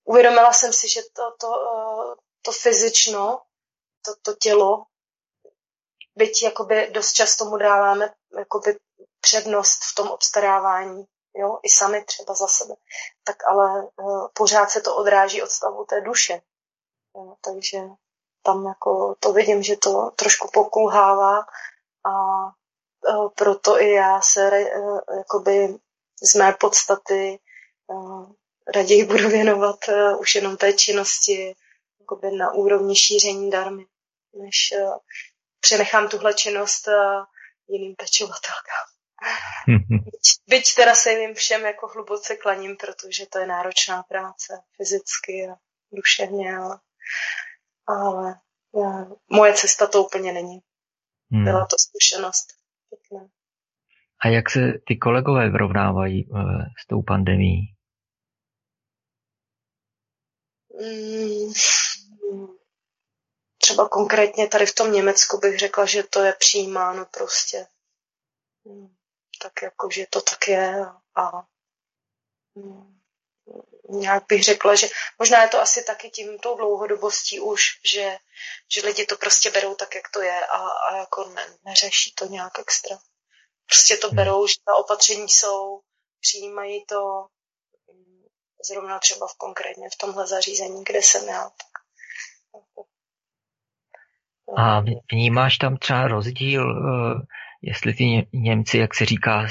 uvědomila 0.04 0.52
jsem 0.52 0.72
si, 0.72 0.88
že 0.88 1.00
to, 1.12 1.22
to, 1.40 1.48
e, 1.54 2.16
to 2.42 2.52
fyzično, 2.52 3.42
to, 4.04 4.14
to 4.22 4.34
tělo, 4.34 4.84
byť 6.16 6.42
jakoby 6.42 6.90
dost 6.90 7.12
často 7.12 7.44
mu 7.44 7.56
dáváme 7.56 8.14
jakoby 8.38 8.78
přednost 9.20 9.80
v 9.92 9.94
tom 9.94 10.08
obstarávání, 10.08 11.04
jo, 11.34 11.58
i 11.62 11.68
sami 11.68 12.04
třeba 12.04 12.34
za 12.34 12.46
sebe, 12.46 12.74
tak 13.24 13.36
ale 13.44 13.88
pořád 14.32 14.70
se 14.70 14.80
to 14.80 14.96
odráží 14.96 15.42
od 15.42 15.50
stavu 15.50 15.84
té 15.84 16.00
duše. 16.00 16.40
Jo, 17.16 17.34
takže 17.40 17.78
tam 18.42 18.66
jako 18.66 19.14
to 19.20 19.32
vidím, 19.32 19.62
že 19.62 19.76
to 19.76 20.10
trošku 20.16 20.50
pokulhává 20.52 21.38
a 22.06 22.12
proto 23.34 23.80
i 23.80 23.90
já 23.90 24.20
se 24.20 24.50
eh, 24.52 25.16
jakoby 25.18 25.68
z 26.22 26.34
mé 26.34 26.52
podstaty 26.60 27.38
eh, 27.90 28.32
raději 28.74 29.04
budu 29.04 29.28
věnovat 29.28 29.78
už 30.18 30.34
jenom 30.34 30.56
té 30.56 30.72
činnosti 30.72 31.54
jakoby 32.00 32.30
na 32.30 32.52
úrovni 32.52 32.96
šíření 32.96 33.50
darmy, 33.50 33.84
než 34.34 34.74
přenechám 35.60 36.08
tuhle 36.08 36.34
činnost 36.34 36.88
jiným 37.68 37.94
pečovatelkám. 37.94 38.86
Byť 40.46 40.74
teda 40.74 40.94
se 40.94 41.12
jim 41.12 41.34
všem 41.34 41.64
jako 41.64 41.86
hluboce 41.88 42.36
klaním, 42.36 42.76
protože 42.76 43.26
to 43.26 43.38
je 43.38 43.46
náročná 43.46 44.02
práce 44.02 44.62
fyzicky 44.76 45.48
a 45.52 45.54
duševně, 45.92 46.56
ale, 46.56 46.78
ale 47.86 48.40
moje 49.30 49.54
cesta 49.54 49.86
to 49.86 50.04
úplně 50.04 50.32
není. 50.32 50.60
Hmm. 51.30 51.44
Byla 51.44 51.66
to 51.66 51.76
zkušenost 51.78 52.63
pěkné. 52.96 53.28
A 54.24 54.28
jak 54.28 54.50
se 54.50 54.60
ty 54.86 54.96
kolegové 54.96 55.50
vyrovnávají 55.50 56.26
uh, 56.26 56.40
s 56.84 56.86
tou 56.86 57.02
pandemí? 57.02 57.60
Mm, 60.80 61.52
třeba 63.58 63.88
konkrétně 63.88 64.48
tady 64.48 64.66
v 64.66 64.74
tom 64.74 64.92
Německu 64.92 65.40
bych 65.40 65.58
řekla, 65.58 65.86
že 65.86 66.02
to 66.02 66.20
je 66.20 66.32
přijímáno 66.38 67.06
prostě. 67.18 67.66
Mm, 68.64 68.94
tak 69.42 69.62
jako, 69.62 69.88
že 69.90 70.06
to 70.10 70.20
tak 70.20 70.48
je 70.48 70.86
a 71.16 71.46
mm, 72.54 73.00
nějak 73.90 74.24
bych 74.28 74.44
řekla, 74.44 74.74
že 74.74 74.86
možná 75.18 75.42
je 75.42 75.48
to 75.48 75.60
asi 75.60 75.84
taky 75.84 76.10
tím 76.10 76.38
tou 76.38 76.56
dlouhodobostí 76.56 77.40
už, 77.40 77.62
že, 77.92 78.16
že 78.74 78.86
lidi 78.86 79.06
to 79.06 79.16
prostě 79.16 79.50
berou 79.50 79.74
tak, 79.74 79.94
jak 79.94 80.08
to 80.12 80.20
je 80.22 80.46
a, 80.46 80.68
a 80.68 80.96
jako 80.96 81.24
ne, 81.24 81.46
neřeší 81.64 82.14
to 82.14 82.26
nějak 82.26 82.58
extra. 82.58 82.98
Prostě 83.66 83.96
to 83.96 84.06
hmm. 84.08 84.16
berou, 84.16 84.46
že 84.46 84.54
ta 84.66 84.74
opatření 84.76 85.28
jsou, 85.28 85.80
přijímají 86.20 86.84
to 86.88 87.26
zrovna 88.70 88.98
třeba 88.98 89.26
v 89.26 89.34
konkrétně 89.38 89.88
v 89.94 89.98
tomhle 90.00 90.26
zařízení, 90.26 90.84
kde 90.84 90.98
jsem 90.98 91.28
já. 91.28 91.50
Tak, 92.52 92.86
a 94.56 94.84
vnímáš 95.12 95.58
tam 95.58 95.76
třeba 95.76 96.08
rozdíl, 96.08 96.70
eh, 96.70 97.26
jestli 97.62 97.94
ty 97.94 98.28
Němci, 98.32 98.78
jak 98.78 98.94
se 98.94 99.04
říká, 99.04 99.46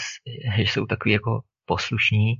že 0.56 0.61
jsou 0.61 0.86
takový 0.86 1.14
jako 1.14 1.41
poslušní 1.65 2.34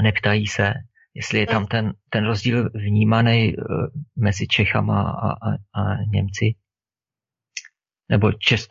a 0.00 0.02
neptají 0.02 0.46
se, 0.46 0.72
jestli 1.14 1.38
je 1.38 1.46
tam 1.46 1.66
ten, 1.66 1.92
ten 2.10 2.26
rozdíl 2.26 2.70
vnímaný 2.74 3.56
uh, 3.56 3.64
mezi 4.16 4.46
Čechama 4.46 5.02
a, 5.02 5.28
a, 5.28 5.50
a 5.74 5.96
Němci. 6.12 6.54
Nebo 8.10 8.32
Čes, 8.32 8.68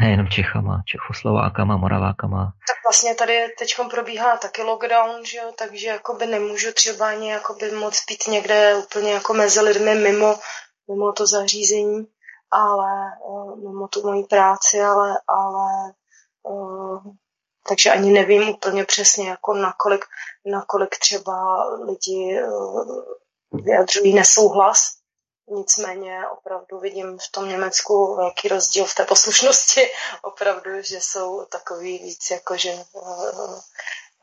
nejenom 0.00 0.28
Čechama, 0.28 0.82
Čechoslovákama, 0.86 1.76
Moravákama. 1.76 2.44
Tak 2.44 2.76
vlastně 2.88 3.14
tady 3.14 3.32
teď 3.58 3.74
probíhá 3.90 4.36
taky 4.36 4.62
lockdown, 4.62 5.24
že 5.24 5.38
jo? 5.38 5.52
takže 5.58 5.86
jakoby 5.86 6.26
nemůžu 6.26 6.72
třeba 6.72 7.08
ani 7.08 7.30
jakoby 7.30 7.70
moc 7.70 8.04
být 8.08 8.26
někde 8.28 8.74
úplně 8.76 9.12
jako 9.12 9.34
mezi 9.34 9.60
lidmi 9.60 9.94
mimo, 9.94 10.38
mimo 10.88 11.12
to 11.12 11.26
zařízení, 11.26 12.06
ale 12.50 12.90
uh, 13.28 13.56
mimo 13.56 13.88
tu 13.88 14.02
moji 14.02 14.24
práci, 14.24 14.80
ale, 14.80 15.20
ale 15.28 15.92
takže 17.68 17.90
ani 17.90 18.12
nevím 18.12 18.48
úplně 18.48 18.84
přesně, 18.84 19.28
jako 19.28 19.54
nakolik, 19.54 20.04
nakolik 20.46 20.98
třeba 20.98 21.66
lidi 21.84 22.38
eh, 22.38 23.62
vyjadřují 23.62 24.14
nesouhlas. 24.14 24.96
Nicméně 25.48 26.28
opravdu 26.28 26.78
vidím 26.80 27.18
v 27.18 27.30
tom 27.32 27.48
Německu 27.48 28.16
velký 28.16 28.48
rozdíl 28.48 28.84
v 28.84 28.94
té 28.94 29.04
poslušnosti. 29.04 29.80
Opravdu, 30.22 30.82
že 30.82 31.00
jsou 31.00 31.44
takový 31.44 31.98
víc, 31.98 32.30
jako 32.30 32.56
že 32.56 32.70
eh, 32.70 33.60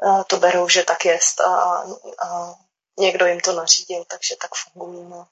eh, 0.06 0.24
to 0.28 0.38
berou, 0.38 0.70
že 0.70 0.84
tak 0.84 1.06
jest 1.06 1.42
a, 1.42 1.84
a 2.26 2.54
někdo 3.00 3.26
jim 3.26 3.40
to 3.40 3.56
nařídil, 3.56 4.06
takže 4.08 4.36
tak 4.42 4.52
fungují. 4.56 5.10
No. 5.10 5.28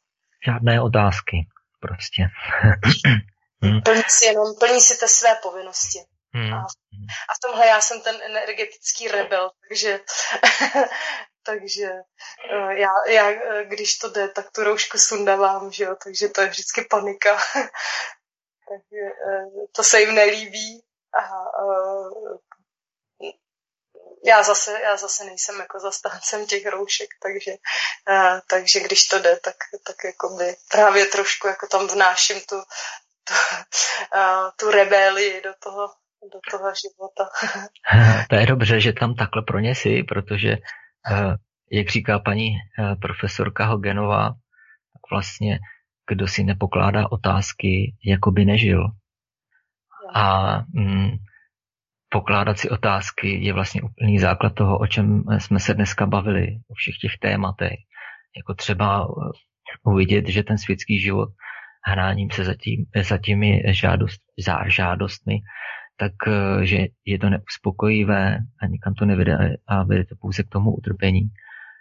Žádné 0.46 0.82
otázky 0.82 1.38
prostě. 1.80 2.24
plní 3.84 4.04
si 4.08 4.26
jenom, 4.26 4.56
plní 4.56 4.82
si 4.82 4.98
ty 4.98 5.08
své 5.08 5.36
povinnosti. 5.36 6.00
Hmm. 6.38 6.54
A, 6.54 6.58
a 7.30 7.34
v 7.34 7.40
tomhle 7.42 7.68
já 7.68 7.82
jsem 7.82 8.02
ten 8.02 8.22
energetický 8.24 9.08
rebel, 9.08 9.52
takže, 9.68 10.00
takže 11.44 11.92
eh, 12.52 12.80
já, 12.80 12.90
já, 13.08 13.30
eh, 13.30 13.66
když 13.66 13.98
to 13.98 14.10
jde, 14.10 14.28
tak 14.30 14.52
tu 14.52 14.64
roušku 14.64 14.98
sundávám, 14.98 15.72
že 15.72 15.84
jo, 15.84 15.96
takže 16.04 16.30
to 16.30 16.42
je 16.42 16.48
vždycky 16.48 16.82
panika. 16.82 17.38
takže 18.70 19.04
eh, 19.28 19.68
to 19.72 19.84
se 19.84 20.00
jim 20.00 20.16
nelíbí. 20.16 20.84
A, 21.14 21.22
já 24.26 24.44
zase, 24.44 24.82
já 24.82 24.98
zase 24.98 25.24
nejsem 25.24 25.60
jako 25.60 25.80
zastáncem 25.80 26.46
těch 26.46 26.66
roušek, 26.66 27.10
takže, 27.22 27.52
takže 28.50 28.80
když 28.80 29.08
to 29.08 29.20
jde, 29.20 29.40
tak, 29.40 29.56
tak 29.84 29.96
jako 30.04 30.30
by 30.30 30.56
právě 30.72 31.06
trošku 31.06 31.48
jako 31.48 31.68
tam 31.68 31.88
vnáším 31.88 32.42
tu, 32.42 32.62
tu, 33.24 33.34
tu 34.60 34.72
rebelii 34.72 35.42
do 35.42 35.54
toho, 35.60 35.94
do 36.24 36.40
toho 36.52 36.72
života. 36.82 37.24
to 38.30 38.36
je 38.36 38.46
dobře, 38.46 38.80
že 38.80 38.94
tam 38.94 39.16
takhle 39.16 39.42
pro 39.42 39.60
ně 39.60 39.76
si, 39.76 40.04
protože, 40.04 40.52
eh, 41.12 41.36
jak 41.72 41.90
říká 41.90 42.20
paní 42.20 42.50
eh, 42.56 42.96
profesorka 42.96 43.66
Hogenová, 43.66 44.30
tak 44.94 45.12
vlastně 45.12 45.60
kdo 46.10 46.28
si 46.28 46.44
nepokládá 46.44 47.12
otázky, 47.12 47.96
jako 48.06 48.32
by 48.32 48.46
nežil. 48.46 48.84
A 50.14 50.58
mm, 50.74 51.12
pokládat 52.10 52.60
si 52.60 52.70
otázky 52.70 53.46
je 53.46 53.54
vlastně 53.54 53.82
úplný 53.82 54.20
základ 54.20 54.56
toho, 54.56 54.78
o 54.78 54.88
čem 54.88 55.24
jsme 55.38 55.60
se 55.60 55.74
dneska 55.74 56.06
bavili, 56.06 56.48
o 56.68 56.74
všech 56.74 56.98
těch 57.02 57.12
tématech. 57.22 57.80
Jako 58.38 58.54
třeba 58.54 59.08
uvidět, 59.84 60.28
že 60.28 60.44
ten 60.44 60.58
světský 60.58 61.00
život 61.00 61.30
hráním 61.84 62.32
se 62.32 62.44
za, 62.44 62.54
tím, 62.54 62.86
za 63.02 63.18
těmi 63.18 63.64
žádost, 63.68 64.22
za 64.46 64.70
žádostmi, 64.70 65.40
tak 66.00 66.14
uh, 66.28 66.62
že 66.62 66.78
je 67.06 67.20
to 67.20 67.30
neuspokojivé 67.30 68.38
a 68.62 68.68
nikam 68.68 68.94
to 68.94 69.06
nevede 69.06 69.58
a 69.68 69.84
vede 69.84 70.06
to 70.06 70.16
pouze 70.16 70.44
k 70.44 70.50
tomu 70.50 70.76
utrpení. 70.76 71.30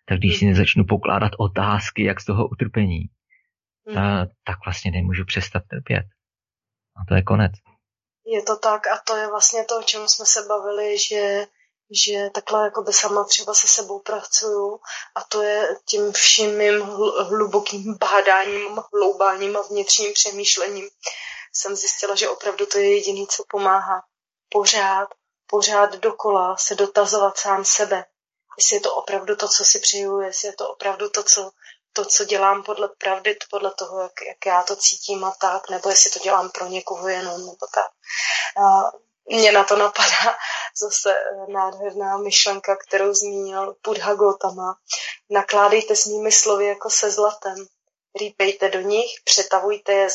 Tak 0.08 0.18
když 0.18 0.38
si 0.38 0.46
nezačnu 0.46 0.84
pokládat 0.84 1.32
otázky, 1.38 2.04
jak 2.04 2.20
z 2.20 2.24
toho 2.24 2.48
utrpení, 2.48 3.10
ta, 3.94 4.26
tak 4.44 4.56
vlastně 4.64 4.90
nemůžu 4.90 5.24
přestat 5.24 5.62
trpět. 5.70 6.04
A 6.96 7.04
to 7.08 7.14
je 7.14 7.22
konec. 7.22 7.52
Je 8.26 8.42
to 8.42 8.56
tak 8.56 8.86
a 8.86 8.98
to 9.06 9.16
je 9.16 9.26
vlastně 9.26 9.64
to, 9.64 9.78
o 9.78 9.82
čem 9.82 10.08
jsme 10.08 10.26
se 10.26 10.40
bavili, 10.48 10.98
že, 10.98 11.46
že 12.04 12.30
takhle 12.34 12.64
jako 12.64 12.82
by 12.82 12.92
sama 12.92 13.24
třeba 13.24 13.54
se 13.54 13.68
sebou 13.68 14.00
pracuju 14.00 14.80
a 15.16 15.20
to 15.28 15.42
je 15.42 15.68
tím 15.84 16.12
vším 16.12 16.58
mým 16.58 16.80
hlubokým 17.28 17.94
bádáním, 18.00 18.78
hloubáním 18.94 19.56
a 19.56 19.62
vnitřním 19.70 20.12
přemýšlením 20.12 20.88
jsem 21.56 21.76
zjistila, 21.76 22.14
že 22.14 22.28
opravdu 22.28 22.66
to 22.66 22.78
je 22.78 22.94
jediné, 22.94 23.26
co 23.26 23.44
pomáhá. 23.48 24.02
Pořád, 24.48 25.08
pořád 25.46 25.96
dokola 25.96 26.56
se 26.56 26.74
dotazovat 26.74 27.38
sám 27.38 27.64
sebe. 27.64 28.04
Jestli 28.58 28.76
je 28.76 28.80
to 28.80 28.94
opravdu 28.94 29.36
to, 29.36 29.48
co 29.48 29.64
si 29.64 29.78
přeju, 29.78 30.20
jestli 30.20 30.48
je 30.48 30.52
to 30.52 30.68
opravdu 30.68 31.08
to, 31.08 31.22
co, 31.22 31.50
to, 31.92 32.04
co 32.04 32.24
dělám 32.24 32.62
podle 32.62 32.88
pravdy, 32.88 33.38
podle 33.50 33.74
toho, 33.74 34.00
jak, 34.00 34.12
jak 34.28 34.46
já 34.46 34.62
to 34.62 34.76
cítím 34.76 35.24
a 35.24 35.30
tak, 35.40 35.70
nebo 35.70 35.90
jestli 35.90 36.10
to 36.10 36.18
dělám 36.18 36.50
pro 36.50 36.66
někoho 36.66 37.08
jenom, 37.08 37.46
nebo 37.46 37.66
tak. 37.74 37.90
A 38.64 38.92
mně 39.28 39.52
na 39.52 39.64
to 39.64 39.76
napadá 39.76 40.36
zase 40.82 41.16
eh, 41.18 41.52
nádherná 41.52 42.18
myšlenka, 42.18 42.76
kterou 42.76 43.14
zmínil 43.14 43.76
Buddha 43.84 44.14
Gautama. 44.14 44.78
Nakládejte 45.30 45.96
s 45.96 46.04
nimi 46.04 46.32
slovy 46.32 46.66
jako 46.66 46.90
se 46.90 47.10
zlatem. 47.10 47.66
Rýpejte 48.18 48.68
do 48.68 48.80
nich, 48.80 49.10
přetavujte 49.24 49.92
je, 49.92 50.08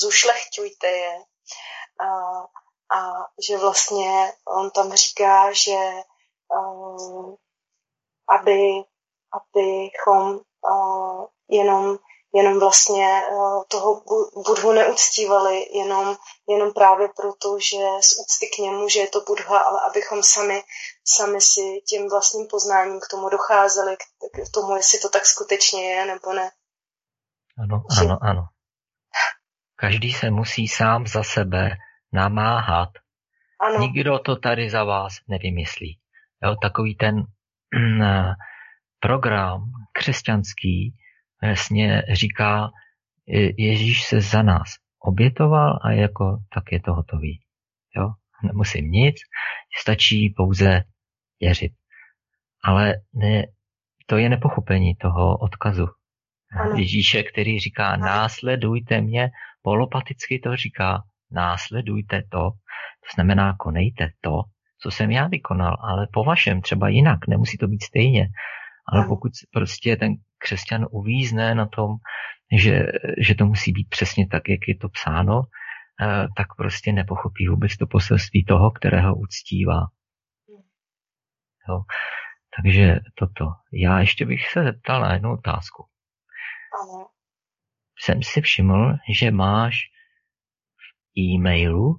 zušlechťujte 0.00 0.86
je. 0.86 1.18
A, 2.00 2.06
a 2.96 3.26
že 3.48 3.56
vlastně 3.56 4.32
on 4.58 4.70
tam 4.70 4.92
říká, 4.92 5.52
že 5.52 5.76
um, 6.56 7.36
aby, 8.28 8.58
abychom 9.32 10.40
uh, 10.70 11.26
jenom, 11.48 11.98
jenom 12.34 12.60
vlastně 12.60 13.22
uh, 13.30 13.64
toho 13.68 14.02
Budhu 14.46 14.72
neuctívali, 14.72 15.66
jenom, 15.70 16.16
jenom 16.48 16.72
právě 16.72 17.08
proto, 17.16 17.58
že 17.58 17.76
z 18.00 18.18
úcty 18.18 18.46
k 18.46 18.58
němu, 18.58 18.88
že 18.88 19.00
je 19.00 19.08
to 19.08 19.20
Budha, 19.20 19.58
ale 19.58 19.80
abychom 19.80 20.22
sami, 20.22 20.62
sami 21.04 21.40
si 21.40 21.80
tím 21.88 22.08
vlastním 22.08 22.46
poznáním 22.46 23.00
k 23.00 23.08
tomu 23.10 23.28
docházeli, 23.28 23.96
k, 23.96 24.02
k 24.46 24.52
tomu, 24.54 24.76
jestli 24.76 24.98
to 24.98 25.08
tak 25.08 25.26
skutečně 25.26 25.94
je 25.94 26.04
nebo 26.04 26.32
ne. 26.32 26.50
Ano, 27.58 27.82
ano, 28.00 28.18
ano. 28.22 28.48
Každý 29.76 30.12
se 30.12 30.30
musí 30.30 30.68
sám 30.68 31.06
za 31.06 31.22
sebe 31.22 31.76
namáhat. 32.12 32.88
Ano. 33.60 33.78
Nikdo 33.80 34.18
to 34.18 34.36
tady 34.36 34.70
za 34.70 34.84
vás 34.84 35.16
nevymyslí. 35.28 35.98
Jo, 36.42 36.56
takový 36.62 36.94
ten 36.94 37.24
program 39.00 39.70
křesťanský 39.92 40.94
vlastně 41.42 42.02
říká, 42.12 42.70
Ježíš 43.56 44.04
se 44.04 44.20
za 44.20 44.42
nás 44.42 44.68
obětoval 44.98 45.78
a 45.82 45.90
jako 45.90 46.38
tak 46.54 46.72
je 46.72 46.80
to 46.80 46.94
hotový. 46.94 47.40
Jo? 47.96 48.10
Nemusím 48.44 48.90
nic, 48.90 49.16
stačí 49.80 50.34
pouze 50.36 50.82
věřit. 51.40 51.72
Ale 52.64 52.94
ne, 53.14 53.42
to 54.06 54.16
je 54.16 54.28
nepochopení 54.28 54.94
toho 54.94 55.38
odkazu. 55.38 55.86
Ano. 56.60 56.76
Ježíše, 56.76 57.22
který 57.22 57.58
říká, 57.58 57.88
ano. 57.88 58.06
následujte 58.06 59.00
mě, 59.00 59.30
polopaticky 59.62 60.38
to 60.38 60.56
říká, 60.56 61.02
následujte 61.30 62.22
to, 62.22 62.50
to 63.04 63.14
znamená, 63.14 63.56
konejte 63.58 64.10
to, 64.20 64.42
co 64.82 64.90
jsem 64.90 65.10
já 65.10 65.28
vykonal, 65.28 65.76
ale 65.80 66.08
po 66.12 66.24
vašem, 66.24 66.60
třeba 66.60 66.88
jinak, 66.88 67.26
nemusí 67.28 67.58
to 67.58 67.68
být 67.68 67.82
stejně. 67.82 68.28
Ale 68.88 69.06
pokud 69.06 69.32
prostě 69.52 69.96
ten 69.96 70.14
křesťan 70.38 70.86
uvízne 70.90 71.54
na 71.54 71.66
tom, 71.66 71.96
že, 72.52 72.86
že 73.18 73.34
to 73.34 73.46
musí 73.46 73.72
být 73.72 73.88
přesně 73.88 74.26
tak, 74.28 74.48
jak 74.48 74.68
je 74.68 74.76
to 74.76 74.88
psáno, 74.88 75.42
eh, 76.02 76.26
tak 76.36 76.46
prostě 76.56 76.92
nepochopí 76.92 77.48
vůbec 77.48 77.76
to 77.76 77.86
poselství 77.86 78.44
toho, 78.44 78.70
kterého 78.70 79.14
uctívá. 79.16 79.80
Jo. 81.68 81.80
Takže 82.56 83.00
toto. 83.14 83.44
Já 83.72 84.00
ještě 84.00 84.26
bych 84.26 84.48
se 84.48 84.62
zeptal 84.62 85.00
na 85.00 85.12
jednu 85.12 85.32
otázku. 85.32 85.84
Jsem 87.98 88.22
si 88.22 88.40
všiml, 88.40 88.92
že 89.12 89.30
máš 89.30 89.74
v 90.76 91.20
e-mailu 91.20 91.94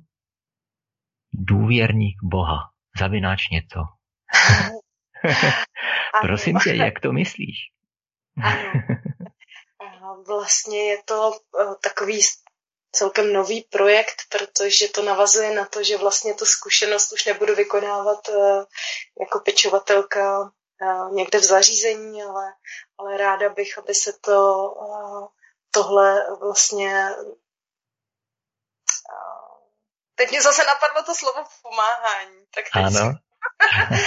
důvěrník 1.34 2.18
Boha, 2.23 2.60
zavináč 2.99 3.49
něco. 3.49 3.80
Prosím 6.22 6.60
tě, 6.60 6.76
jak 6.76 6.99
to 6.99 7.11
myslíš? 7.11 7.57
Ano. 9.80 10.23
Vlastně 10.27 10.84
je 10.84 11.03
to 11.03 11.31
eh, 11.34 11.76
takový 11.84 12.19
celkem 12.91 13.34
nový 13.34 13.61
projekt, 13.61 14.22
protože 14.30 14.88
to 14.88 15.02
navazuje 15.02 15.56
na 15.56 15.65
to, 15.65 15.84
že 15.84 15.97
vlastně 15.97 16.34
tu 16.34 16.45
zkušenost 16.45 17.14
už 17.14 17.26
nebudu 17.26 17.56
vykonávat 17.56 18.30
eh, 18.30 18.65
jako 19.19 19.39
pečovatelka 19.45 20.52
někde 21.11 21.39
v 21.39 21.43
zařízení, 21.43 22.23
ale, 22.23 22.53
ale 22.97 23.18
ráda 23.18 23.49
bych, 23.49 23.77
aby 23.77 23.95
se 23.95 24.14
to 24.22 24.73
tohle 25.72 26.38
vlastně 26.39 27.10
Teď 30.15 30.30
mě 30.30 30.41
zase 30.41 30.61
napadlo 30.65 31.03
to 31.03 31.15
slovo 31.15 31.43
pomáhání. 31.61 32.39
Tak 32.56 32.64
teď 32.73 32.84
ano. 32.84 33.14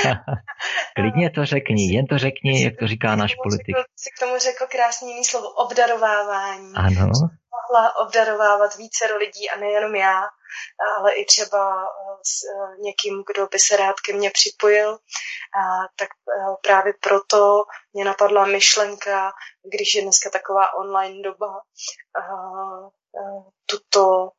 Klidně 0.97 1.31
to 1.31 1.45
řekni, 1.47 1.95
jen 1.95 2.07
to 2.07 2.19
řekni, 2.19 2.65
jak 2.65 2.75
to 2.79 2.89
říká 2.89 3.17
náš 3.17 3.35
politik. 3.43 3.77
Si 3.97 4.11
k 4.17 4.21
tomu 4.21 4.39
řekl 4.39 4.67
krásný 4.71 5.09
jiný 5.11 5.25
slovo, 5.25 5.49
obdarovávání. 5.49 6.73
Ano. 6.77 7.13
Mohla 7.57 7.97
obdarovávat 7.97 8.77
více 8.77 9.15
lidí 9.15 9.51
a 9.51 9.57
nejenom 9.57 9.95
já, 9.95 10.23
ale 10.97 11.13
i 11.13 11.25
třeba 11.25 11.83
eh, 11.83 12.17
s 12.23 12.45
eh, 12.45 12.83
někým, 12.83 13.25
kdo 13.27 13.47
by 13.47 13.59
se 13.59 13.77
rád 13.77 14.01
ke 14.01 14.13
mně 14.13 14.31
připojil. 14.31 14.99
Tak 15.97 16.09
eh, 16.09 16.57
právě 16.63 16.93
proto 17.01 17.65
mě 17.93 18.05
napadla 18.05 18.47
myšlenka, 18.47 19.33
když 19.73 19.95
je 19.95 20.03
dneska 20.03 20.31
taková 20.31 20.75
online 20.75 21.23
doba, 21.23 21.61
tuto, 23.67 24.31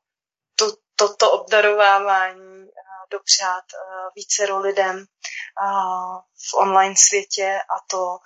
tu, 0.56 0.78
toto 0.96 1.32
obdarovávání 1.32 2.70
dopřát 3.12 3.64
eh, 3.74 4.10
více 4.16 4.54
lidem 4.54 5.06
v 6.50 6.54
online 6.58 6.96
světě 6.98 7.60
a 7.76 7.76
to 7.90 8.18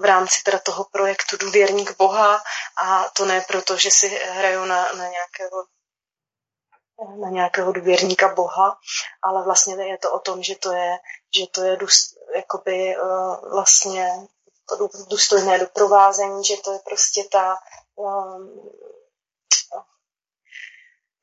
v 0.00 0.04
rámci 0.04 0.42
teda 0.42 0.58
toho 0.58 0.84
projektu 0.84 1.36
Důvěrník 1.36 1.96
Boha 1.96 2.42
a 2.82 3.04
to 3.16 3.24
ne 3.24 3.40
proto, 3.40 3.76
že 3.76 3.90
si 3.90 4.08
hraju 4.08 4.64
na, 4.64 4.92
na 4.92 5.08
nějakého 5.08 5.64
na 7.20 7.28
nějakého 7.28 7.72
důvěrníka 7.72 8.34
Boha, 8.34 8.78
ale 9.22 9.44
vlastně 9.44 9.84
je 9.84 9.98
to 9.98 10.12
o 10.12 10.18
tom, 10.18 10.42
že 10.42 10.56
to 10.56 10.72
je, 10.72 10.98
že 11.38 11.46
to 11.46 11.62
je 11.62 11.76
důst, 11.76 12.16
jakoby 12.34 12.96
vlastně 13.52 14.26
to 14.68 14.88
důstojné 15.10 15.58
doprovázení, 15.58 16.44
že 16.44 16.56
to 16.64 16.72
je 16.72 16.78
prostě 16.84 17.24
ta 17.32 17.56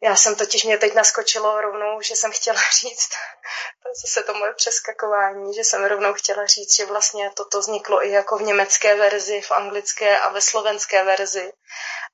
já 0.04 0.16
jsem 0.16 0.36
totiž, 0.36 0.64
mě 0.64 0.78
teď 0.78 0.94
naskočilo 0.94 1.62
rovnou, 1.62 2.02
že 2.02 2.16
jsem 2.16 2.32
chtěla 2.32 2.60
říct, 2.82 3.10
to 3.84 3.90
je 3.90 3.94
zase 4.06 4.24
to 4.24 4.34
moje 4.34 4.54
přeskakování, 4.54 5.54
že 5.54 5.64
jsem 5.64 5.86
rovnou 5.86 6.14
chtěla 6.14 6.46
říct, 6.46 6.76
že 6.76 6.86
vlastně 6.86 7.32
toto 7.34 7.60
vzniklo 7.60 8.06
i 8.06 8.12
jako 8.12 8.38
v 8.38 8.42
německé 8.42 8.96
verzi, 8.96 9.42
v 9.42 9.52
anglické 9.52 10.20
a 10.20 10.30
ve 10.30 10.42
slovenské 10.42 11.04
verzi. 11.04 11.54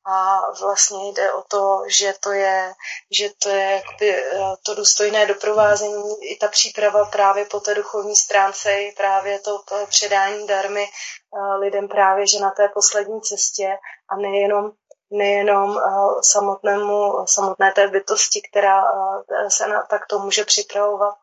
A 0.07 0.39
vlastně 0.61 1.09
jde 1.09 1.33
o 1.33 1.41
to, 1.41 1.81
že 1.87 2.13
to 2.19 2.31
je, 2.31 2.73
že 3.11 3.29
to 3.43 3.49
je 3.49 3.71
jakoby 3.71 4.15
eh, 4.15 4.39
to 4.65 4.75
důstojné 4.75 5.25
doprovázení, 5.25 6.13
i 6.21 6.37
ta 6.37 6.47
příprava 6.47 7.05
právě 7.05 7.45
po 7.45 7.59
té 7.59 7.75
duchovní 7.75 8.15
stránce, 8.15 8.81
i 8.81 8.91
právě 8.91 9.39
to 9.39 9.63
předání 9.89 10.47
darmy 10.47 10.83
eh, 10.85 11.57
lidem 11.57 11.87
právě, 11.87 12.27
že 12.27 12.39
na 12.39 12.51
té 12.51 12.69
poslední 12.73 13.21
cestě 13.21 13.77
a 14.09 14.15
nejenom 14.15 14.71
nejenom 15.11 15.69
uh, 15.69 16.22
samotnému, 16.22 17.26
samotné 17.26 17.72
té 17.72 17.88
bytosti, 17.88 18.41
která 18.41 18.91
uh, 18.91 19.22
se 19.48 19.68
na, 19.68 19.82
takto 19.82 20.19
může 20.19 20.45
připravovat, 20.45 21.15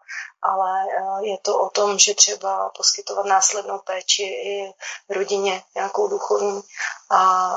ale 0.43 0.85
uh, 1.01 1.25
je 1.25 1.39
to 1.43 1.59
o 1.59 1.71
tom, 1.71 1.99
že 1.99 2.15
třeba 2.15 2.71
poskytovat 2.77 3.27
následnou 3.27 3.79
péči 3.79 4.23
i 4.23 4.75
rodině, 5.11 5.63
nějakou 5.75 6.09
duchovní. 6.09 6.63
A 7.11 7.53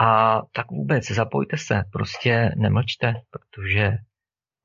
A 0.00 0.40
tak 0.52 0.70
vůbec 0.70 1.04
zapojte 1.10 1.58
se, 1.58 1.82
prostě 1.92 2.52
nemlčte, 2.56 3.14
protože 3.30 3.92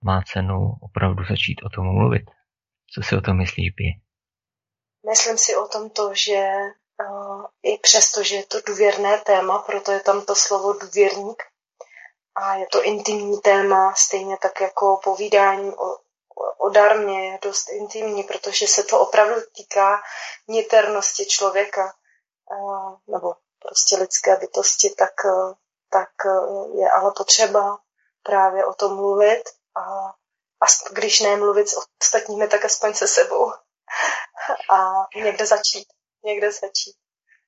má 0.04 0.22
cenu 0.22 0.74
opravdu 0.82 1.24
začít 1.30 1.62
o 1.64 1.70
tom 1.70 1.86
mluvit. 1.86 2.24
Co 2.94 3.02
si 3.02 3.16
o 3.16 3.22
tom 3.22 3.38
myslíš, 3.38 3.70
Bí? 3.72 4.02
Myslím 5.10 5.38
si 5.38 5.56
o 5.56 5.68
tom 5.68 5.90
to, 5.90 6.14
že 6.14 6.48
uh, 7.10 7.46
i 7.64 7.78
přesto, 7.78 8.24
že 8.24 8.36
je 8.36 8.46
to 8.46 8.58
důvěrné 8.68 9.18
téma, 9.18 9.60
proto 9.60 9.92
je 9.92 10.00
tam 10.00 10.26
to 10.26 10.36
slovo 10.36 10.74
důvěrník, 10.74 11.44
a 12.36 12.56
je 12.56 12.68
to 12.72 12.84
intimní 12.84 13.42
téma, 13.42 13.94
stejně 13.96 14.38
tak 14.42 14.62
jako 14.62 15.00
povídání 15.04 15.70
o, 15.70 16.05
o 16.58 16.70
darmě 16.70 17.32
je 17.32 17.40
dost 17.42 17.70
intimní, 17.70 18.24
protože 18.24 18.68
se 18.68 18.84
to 18.84 19.00
opravdu 19.00 19.36
týká 19.56 20.02
niternosti 20.48 21.26
člověka, 21.26 21.94
uh, 22.52 22.98
nebo 23.08 23.36
prostě 23.60 23.96
lidské 23.96 24.36
bytosti, 24.36 24.90
tak, 24.90 25.14
uh, 25.26 25.54
tak 25.90 26.10
je 26.76 26.90
ale 26.90 27.12
potřeba 27.18 27.78
právě 28.24 28.66
o 28.66 28.74
tom 28.74 28.96
mluvit 28.96 29.44
a 29.76 30.14
a 30.62 30.66
když 30.92 31.20
nemluvit 31.20 31.70
s 31.70 31.88
ostatními, 32.02 32.48
tak 32.48 32.66
aspoň 32.66 32.94
se 32.94 33.08
sebou. 33.08 33.52
A 34.72 34.94
někde 35.16 35.46
začít. 35.46 35.88
Někde 36.24 36.52
začít. 36.52 36.96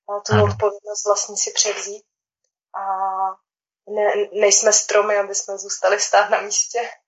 A 0.09 0.19
tu 0.19 0.33
odpovědnost 0.43 1.05
vlastně 1.05 1.37
si 1.37 1.51
převzít. 1.51 2.05
A 2.75 2.83
ne, 3.89 4.13
nejsme 4.31 4.73
stromy, 4.73 5.17
aby 5.17 5.35
jsme 5.35 5.57
zůstali 5.57 5.99
stát 5.99 6.29
na 6.29 6.41
místě. 6.41 6.89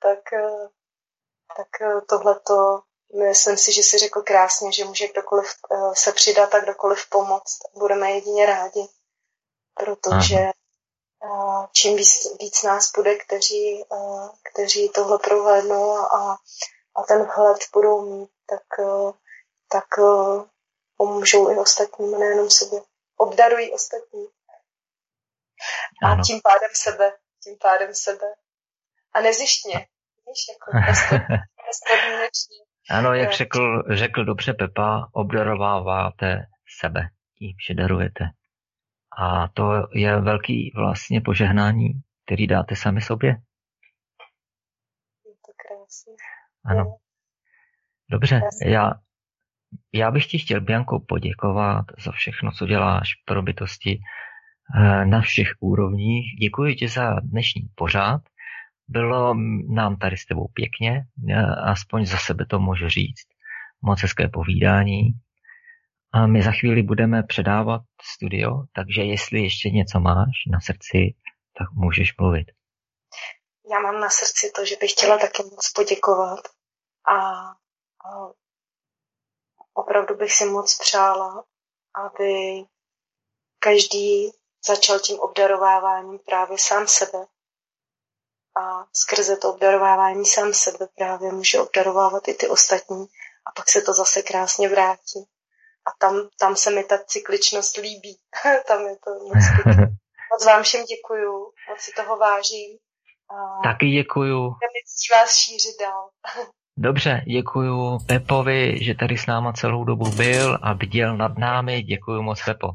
Tak, 0.00 0.32
eh, 0.32 0.68
tak 1.56 1.80
eh, 1.80 2.00
tohleto 2.00 2.80
myslím 3.28 3.56
si, 3.56 3.72
že 3.72 3.82
si 3.82 3.98
řekl 3.98 4.22
krásně, 4.22 4.72
že 4.72 4.84
může 4.84 5.08
kdokoliv 5.08 5.46
eh, 5.72 5.76
se 5.94 6.12
přidat 6.12 6.54
a 6.54 6.60
kdokoliv 6.60 7.08
pomoct. 7.08 7.58
Budeme 7.74 8.10
jedině 8.10 8.46
rádi, 8.46 8.88
protože 9.74 10.36
Aha 10.36 10.52
čím 11.72 11.96
víc, 11.96 12.10
víc 12.40 12.62
nás 12.62 12.92
bude, 12.96 13.16
kteří, 13.16 13.84
kteří 14.52 14.88
tohle 14.88 15.18
prohlédnou 15.18 15.96
a, 15.96 16.38
a 16.96 17.02
ten 17.02 17.24
vhled 17.24 17.58
budou 17.72 18.00
mít, 18.00 18.30
tak, 18.46 18.62
tak 19.68 19.84
pomůžou 20.96 21.50
i 21.50 21.58
ostatním, 21.58 22.18
nejenom 22.18 22.50
sobě. 22.50 22.80
Obdarují 23.16 23.72
ostatní. 23.72 24.28
A 26.02 26.06
ano. 26.06 26.22
tím 26.26 26.40
pádem 26.42 26.70
sebe. 26.74 27.16
Tím 27.42 27.56
pádem 27.60 27.94
sebe. 27.94 28.34
A 29.12 29.20
nezištně. 29.20 29.88
Víš, 30.28 30.46
jako. 30.52 30.66
Ano, 32.90 33.14
jak 33.14 33.32
řekl, 33.32 33.82
řekl 33.90 34.24
dobře 34.24 34.54
Pepa, 34.54 35.08
obdarováváte 35.12 36.46
sebe 36.80 37.08
tím, 37.38 37.56
že 37.68 37.74
darujete. 37.74 38.24
A 39.18 39.48
to 39.48 39.88
je 39.94 40.20
velký 40.20 40.72
vlastně 40.76 41.20
požehnání, 41.20 41.90
který 42.26 42.46
dáte 42.46 42.76
sami 42.76 43.00
sobě. 43.00 43.28
Je 43.28 43.34
to 45.46 45.52
krásné. 45.56 46.12
Ano. 46.64 46.96
Dobře, 48.10 48.40
já, 48.64 48.92
já 49.94 50.10
bych 50.10 50.26
ti 50.26 50.38
chtěl, 50.38 50.60
Bianko, 50.60 51.00
poděkovat 51.00 51.84
za 52.04 52.12
všechno, 52.12 52.52
co 52.52 52.66
děláš 52.66 53.08
pro 53.24 53.42
bytosti 53.42 54.00
eh, 54.76 55.04
na 55.04 55.20
všech 55.20 55.48
úrovních. 55.60 56.24
Děkuji 56.40 56.74
ti 56.74 56.88
za 56.88 57.20
dnešní 57.20 57.62
pořád. 57.74 58.20
Bylo 58.88 59.34
nám 59.68 59.96
tady 59.96 60.16
s 60.16 60.26
tebou 60.26 60.48
pěkně, 60.48 61.04
aspoň 61.64 62.06
za 62.06 62.18
sebe 62.18 62.46
to 62.46 62.58
můžu 62.58 62.88
říct. 62.88 63.26
Moc 63.82 64.02
hezké 64.02 64.28
povídání. 64.28 65.12
A 66.12 66.26
my 66.26 66.42
za 66.42 66.52
chvíli 66.52 66.82
budeme 66.82 67.22
předávat 67.22 67.82
studio, 68.02 68.50
takže 68.74 69.02
jestli 69.02 69.42
ještě 69.42 69.70
něco 69.70 70.00
máš 70.00 70.34
na 70.52 70.60
srdci, 70.60 71.14
tak 71.58 71.68
můžeš 71.72 72.16
mluvit. 72.20 72.46
Já 73.70 73.80
mám 73.80 74.00
na 74.00 74.10
srdci 74.10 74.52
to, 74.56 74.64
že 74.64 74.76
bych 74.80 74.90
chtěla 74.90 75.18
taky 75.18 75.42
moc 75.42 75.72
poděkovat 75.74 76.40
a, 77.08 77.18
a 78.08 78.32
opravdu 79.74 80.16
bych 80.16 80.32
si 80.32 80.44
moc 80.44 80.78
přála, 80.78 81.44
aby 81.94 82.64
každý 83.58 84.30
začal 84.68 84.98
tím 84.98 85.18
obdarováváním 85.20 86.18
právě 86.18 86.56
sám 86.58 86.86
sebe. 86.86 87.18
A 88.56 88.86
skrze 88.92 89.36
to 89.36 89.54
obdarovávání 89.54 90.26
sám 90.26 90.54
sebe 90.54 90.88
právě 90.96 91.32
může 91.32 91.60
obdarovávat 91.60 92.28
i 92.28 92.34
ty 92.34 92.48
ostatní 92.48 93.06
a 93.46 93.52
pak 93.56 93.70
se 93.70 93.80
to 93.82 93.92
zase 93.92 94.22
krásně 94.22 94.68
vrátí 94.68 95.28
a 95.86 95.90
tam, 95.98 96.28
tam 96.40 96.56
se 96.56 96.70
mi 96.70 96.84
ta 96.84 96.98
cykličnost 96.98 97.76
líbí. 97.76 98.18
tam 98.68 98.86
je 98.86 98.96
to 99.04 99.10
moc 99.10 99.44
Moc 100.32 100.46
vám 100.46 100.62
všem 100.62 100.84
děkuju, 100.84 101.52
moc 101.68 101.80
si 101.80 101.92
toho 101.96 102.16
vážím. 102.16 102.78
A 103.30 103.62
Taky 103.64 103.90
děkuju. 103.90 104.50
Chci 104.52 105.14
vás 105.14 105.36
šířit 105.36 105.80
dál. 105.80 106.10
Dobře, 106.80 107.22
děkuju 107.26 107.98
Pepovi, 108.06 108.78
že 108.82 108.94
tady 108.94 109.18
s 109.18 109.26
náma 109.26 109.52
celou 109.52 109.84
dobu 109.84 110.10
byl 110.10 110.58
a 110.62 110.74
bděl 110.74 111.16
nad 111.16 111.38
námi. 111.38 111.82
Děkuju 111.82 112.22
moc, 112.22 112.38
Pepo. 112.44 112.70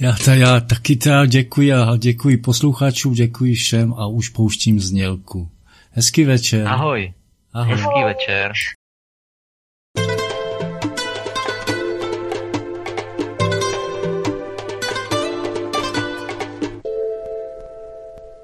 Já, 0.00 0.12
ta, 0.24 0.34
já 0.34 0.60
taky 0.60 0.96
teda 0.96 1.26
děkuji 1.26 1.72
a 1.72 1.96
děkuji 1.96 2.36
posluchačům, 2.36 3.12
děkuji 3.12 3.54
všem 3.54 3.94
a 3.94 4.06
už 4.06 4.28
pouštím 4.28 4.80
znělku. 4.80 5.48
Hezký 5.90 6.24
večer. 6.24 6.68
Ahoj. 6.68 7.12
Ahoj. 7.52 7.76
Hezký 7.76 8.04
večer. 8.04 8.52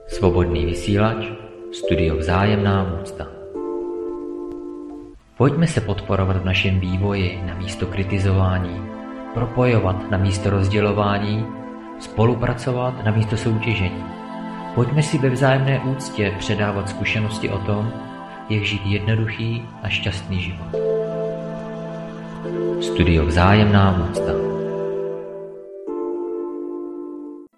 Svobodný 0.08 0.64
vysílač, 0.64 1.26
studio 1.72 2.16
Vzájemná 2.16 3.00
úcta. 3.02 3.39
Pojďme 5.40 5.66
se 5.66 5.80
podporovat 5.80 6.36
v 6.36 6.44
našem 6.44 6.80
vývoji 6.80 7.42
na 7.46 7.54
místo 7.54 7.86
kritizování, 7.86 8.82
propojovat 9.34 10.10
na 10.10 10.18
místo 10.18 10.50
rozdělování, 10.50 11.46
spolupracovat 11.98 13.04
na 13.04 13.12
místo 13.12 13.36
soutěžení. 13.36 14.04
Pojďme 14.74 15.02
si 15.02 15.18
ve 15.18 15.30
vzájemné 15.30 15.80
úctě 15.80 16.34
předávat 16.38 16.88
zkušenosti 16.88 17.50
o 17.50 17.58
tom, 17.58 17.92
jak 18.48 18.64
žít 18.64 18.82
jednoduchý 18.84 19.62
a 19.82 19.88
šťastný 19.88 20.40
život. 20.40 20.76
Studio 22.80 23.26
Vzájemná 23.26 24.08
úcta. 24.10 24.59